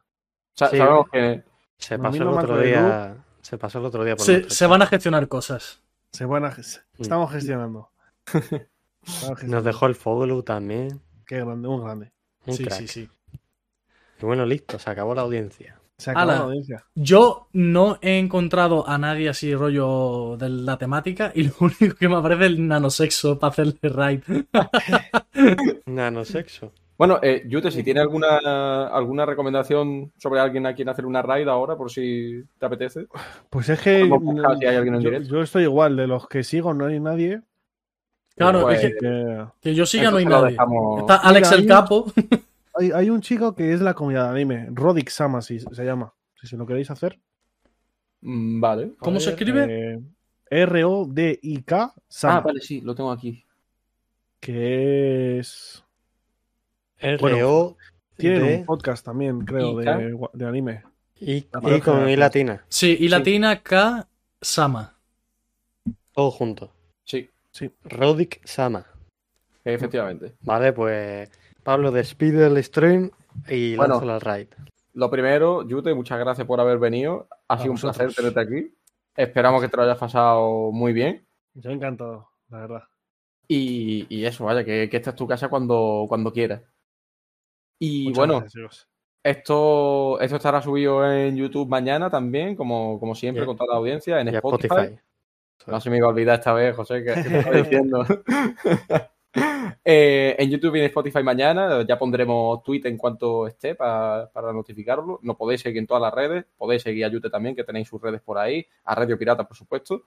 Sa- 0.53 0.69
Sí. 0.69 0.77
sabemos 0.77 1.09
que 1.11 1.43
Se 1.77 1.97
pasó 1.97 2.21
el 2.21 2.27
otro 2.27 2.59
día. 2.59 3.20
Se 3.41 3.57
pasó 3.57 3.79
el 3.79 3.85
otro 3.85 4.03
día 4.03 4.15
por 4.15 4.25
Se, 4.25 4.49
se 4.49 4.67
van 4.67 4.81
a 4.81 4.85
gestionar 4.87 5.27
cosas. 5.27 5.81
Se 6.11 6.25
van 6.25 6.45
a 6.45 6.49
Mm. 6.49 6.61
Estamos 7.01 7.31
gestionando. 7.31 7.89
Nos 9.47 9.63
dejó 9.63 9.85
el 9.87 9.95
Foglu 9.95 10.43
también. 10.43 11.01
Qué 11.25 11.37
grande, 11.39 11.67
un 11.67 11.83
grande. 11.83 12.11
Un 12.45 12.53
Sí, 12.55 12.63
crack. 12.65 12.79
sí, 12.79 12.87
sí. 12.87 13.09
Y 14.21 14.25
bueno, 14.25 14.45
listo, 14.45 14.77
se 14.77 14.89
acabó 14.89 15.15
la 15.15 15.21
audiencia. 15.21 15.79
Se 15.97 16.11
acabó 16.11 16.23
Ala. 16.31 16.33
la 16.39 16.45
audiencia. 16.45 16.85
Yo 16.95 17.47
no 17.53 17.97
he 18.01 18.17
encontrado 18.19 18.87
a 18.87 18.97
nadie 18.97 19.29
así 19.29 19.53
rollo 19.55 20.35
de 20.37 20.49
la 20.49 20.77
temática 20.77 21.31
y 21.33 21.43
lo 21.47 21.53
único 21.59 21.95
que 21.95 22.09
me 22.09 22.15
aparece 22.15 22.45
es 22.45 22.51
el 22.51 22.67
nanosexo 22.67 23.39
para 23.39 23.51
hacerle 23.51 23.77
raid. 23.83 24.21
Nanosexo. 25.85 26.73
Bueno, 27.01 27.17
eh, 27.23 27.41
Yute, 27.47 27.71
si 27.71 27.81
tiene 27.81 27.99
alguna, 27.99 28.85
alguna 28.89 29.25
recomendación 29.25 30.11
sobre 30.17 30.39
alguien 30.39 30.67
a 30.67 30.75
quien 30.75 30.87
hacer 30.87 31.07
una 31.07 31.23
raid 31.23 31.47
ahora, 31.47 31.75
por 31.75 31.89
si 31.89 32.43
te 32.59 32.65
apetece. 32.67 33.07
Pues 33.49 33.69
es 33.69 33.81
que 33.81 34.07
si 34.59 34.65
hay 34.67 34.75
alguien 34.75 34.93
en 34.93 35.01
yo, 35.01 35.09
directo. 35.09 35.29
yo 35.33 35.41
estoy 35.41 35.63
igual, 35.63 35.95
de 35.97 36.05
los 36.05 36.27
que 36.27 36.43
sigo 36.43 36.75
no 36.75 36.85
hay 36.85 36.99
nadie. 36.99 37.41
Claro, 38.35 38.61
Pues, 38.61 38.83
es 38.83 38.93
que, 38.93 38.99
que- 38.99 39.45
que 39.61 39.73
yo 39.73 39.87
siga 39.87 40.11
no 40.11 40.17
hay 40.17 40.25
nadie. 40.25 40.51
dejamos- 40.51 40.99
Está 40.99 41.15
Alex 41.15 41.47
Mira, 41.49 41.55
el 41.55 41.61
hay- 41.63 41.67
Capo. 41.67 42.13
Hay, 42.75 42.91
hay 42.91 43.09
un 43.09 43.21
chico 43.21 43.55
que 43.55 43.73
es 43.73 43.79
de 43.79 43.85
la 43.85 43.95
comunidad 43.95 44.25
de 44.25 44.29
anime, 44.39 44.67
Rodic 44.71 45.09
Sama 45.09 45.41
si 45.41 45.59
se 45.59 45.83
llama. 45.83 46.13
Si 46.35 46.45
se 46.45 46.55
lo 46.55 46.67
queréis 46.67 46.91
hacer. 46.91 47.19
Mm, 48.21 48.61
Vale. 48.61 48.91
¿Cómo 48.99 49.19
se 49.19 49.31
escribe? 49.31 49.65
Eh, 49.95 49.99
R-O-D-I-K 50.51 51.93
Sama. 52.07 52.37
Ah, 52.37 52.41
vale, 52.41 52.61
sí, 52.61 52.79
lo 52.81 52.93
tengo 52.93 53.11
aquí. 53.11 53.43
Que 54.39 55.39
es. 55.39 55.83
R-O. 57.01 57.77
Tienen 58.17 58.43
D 58.43 58.57
un 58.59 58.65
podcast 58.65 59.03
también, 59.05 59.41
creo, 59.41 59.75
de, 59.77 60.15
de 60.33 60.45
anime. 60.45 60.83
y, 61.19 61.41
con 61.41 62.05
de 62.05 62.11
I 62.11 62.15
la- 62.15 62.25
latina. 62.27 62.65
Sí, 62.69 62.95
y 62.99 63.07
latina 63.09 63.61
K 63.63 64.07
Sama. 64.41 64.95
Todo 66.13 66.31
junto. 66.31 66.71
Sí, 67.03 67.69
Rodic 67.83 68.39
Sama. 68.45 68.85
efectivamente. 69.65 70.35
Vale, 70.41 70.71
pues 70.73 71.29
Pablo 71.63 71.91
despide 71.91 72.47
el 72.47 72.63
stream 72.63 73.11
y 73.49 73.75
Bueno. 73.75 73.95
lanza 73.95 74.05
la 74.05 74.19
raid. 74.19 74.47
Lo 74.93 75.09
primero, 75.09 75.67
Yute, 75.67 75.93
muchas 75.93 76.17
gracias 76.19 76.47
por 76.47 76.59
haber 76.61 76.77
venido. 76.79 77.27
Ha 77.49 77.55
A 77.55 77.57
sido 77.59 77.73
un 77.73 77.77
placer 77.79 78.13
tenerte 78.13 78.39
aquí. 78.39 78.73
Esperamos 79.15 79.61
que 79.61 79.67
te 79.67 79.75
lo 79.77 79.83
hayas 79.83 79.97
pasado 79.97 80.71
muy 80.71 80.93
bien. 80.93 81.25
Yo 81.55 81.71
encantado, 81.71 82.29
la 82.49 82.59
verdad. 82.59 82.83
Y, 83.47 84.05
y 84.09 84.25
eso, 84.25 84.45
vaya, 84.45 84.63
que, 84.63 84.89
que 84.89 84.97
esta 84.97 85.09
es 85.09 85.15
tu 85.17 85.27
casa 85.27 85.49
cuando, 85.49 86.05
cuando 86.07 86.31
quieras. 86.31 86.61
Y 87.83 88.03
Muchas 88.05 88.17
bueno, 88.17 88.39
gracias, 88.41 88.87
esto, 89.23 90.19
esto 90.19 90.35
estará 90.37 90.61
subido 90.61 91.09
en 91.11 91.35
YouTube 91.35 91.67
mañana 91.67 92.09
también, 92.09 92.55
como, 92.55 92.99
como 92.99 93.15
siempre, 93.15 93.45
con 93.45 93.57
toda 93.57 93.73
la 93.73 93.79
audiencia, 93.79 94.19
en 94.21 94.27
Spotify. 94.29 94.67
Spotify. 94.75 94.99
No 95.67 95.79
se 95.81 95.89
me 95.89 95.97
iba 95.97 96.07
a 96.07 96.09
olvidar 96.09 96.39
esta 96.39 96.53
vez, 96.53 96.75
José, 96.75 97.03
que, 97.03 97.13
que 97.13 97.29
te 97.29 97.39
estoy 97.39 97.61
diciendo. 97.63 98.05
Eh, 99.85 100.35
en 100.37 100.49
YouTube 100.49 100.75
y 100.75 100.79
en 100.79 100.85
Spotify 100.87 101.23
mañana, 101.23 101.85
ya 101.87 101.97
pondremos 101.97 102.61
tweet 102.63 102.81
en 102.83 102.97
cuanto 102.97 103.47
esté 103.47 103.75
pa- 103.75 104.29
para 104.33 104.51
notificarlo. 104.51 105.19
Nos 105.23 105.37
podéis 105.37 105.61
seguir 105.61 105.79
en 105.79 105.87
todas 105.87 106.01
las 106.01 106.13
redes, 106.13 106.45
podéis 106.57 106.81
seguir 106.83 107.05
a 107.05 107.07
Yute 107.07 107.29
también, 107.29 107.55
que 107.55 107.63
tenéis 107.63 107.87
sus 107.87 108.01
redes 108.01 108.19
por 108.21 108.37
ahí, 108.37 108.65
a 108.83 108.93
Radio 108.93 109.17
Pirata, 109.17 109.47
por 109.47 109.55
supuesto. 109.55 110.03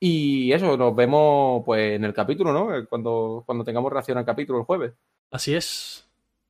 Y 0.00 0.52
eso, 0.52 0.76
nos 0.76 0.94
vemos 0.94 1.62
pues 1.64 1.92
en 1.94 2.04
el 2.04 2.12
capítulo, 2.12 2.52
¿no? 2.52 2.68
Cuando, 2.88 3.44
cuando 3.46 3.62
tengamos 3.64 3.92
reacción 3.92 4.18
al 4.18 4.24
capítulo 4.24 4.58
el 4.58 4.64
jueves. 4.64 4.92
Así 5.30 5.54
es. 5.54 6.07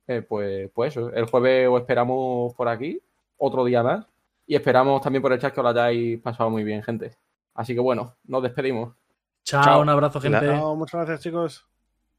Eh, 0.09 0.23
pues, 0.23 0.71
pues 0.73 0.97
eso, 0.97 1.13
el 1.13 1.25
jueves 1.25 1.69
os 1.69 1.81
esperamos 1.81 2.55
por 2.55 2.67
aquí, 2.67 2.99
otro 3.37 3.63
día 3.63 3.83
más. 3.83 4.07
Y 4.47 4.55
esperamos 4.55 5.03
también 5.03 5.21
por 5.21 5.31
el 5.31 5.39
chat 5.39 5.53
que 5.53 5.59
os 5.59 5.63
lo 5.63 5.69
hayáis 5.69 6.19
pasado 6.19 6.49
muy 6.49 6.63
bien, 6.63 6.81
gente. 6.81 7.15
Así 7.53 7.75
que 7.75 7.79
bueno, 7.79 8.15
nos 8.23 8.41
despedimos. 8.41 8.95
Chao, 9.43 9.63
Chao. 9.63 9.81
un 9.81 9.89
abrazo, 9.89 10.19
gente. 10.19 10.39
Chao, 10.39 10.75
muchas 10.75 11.05
gracias, 11.05 11.21
chicos. 11.21 11.67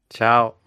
Chao. 0.09 0.60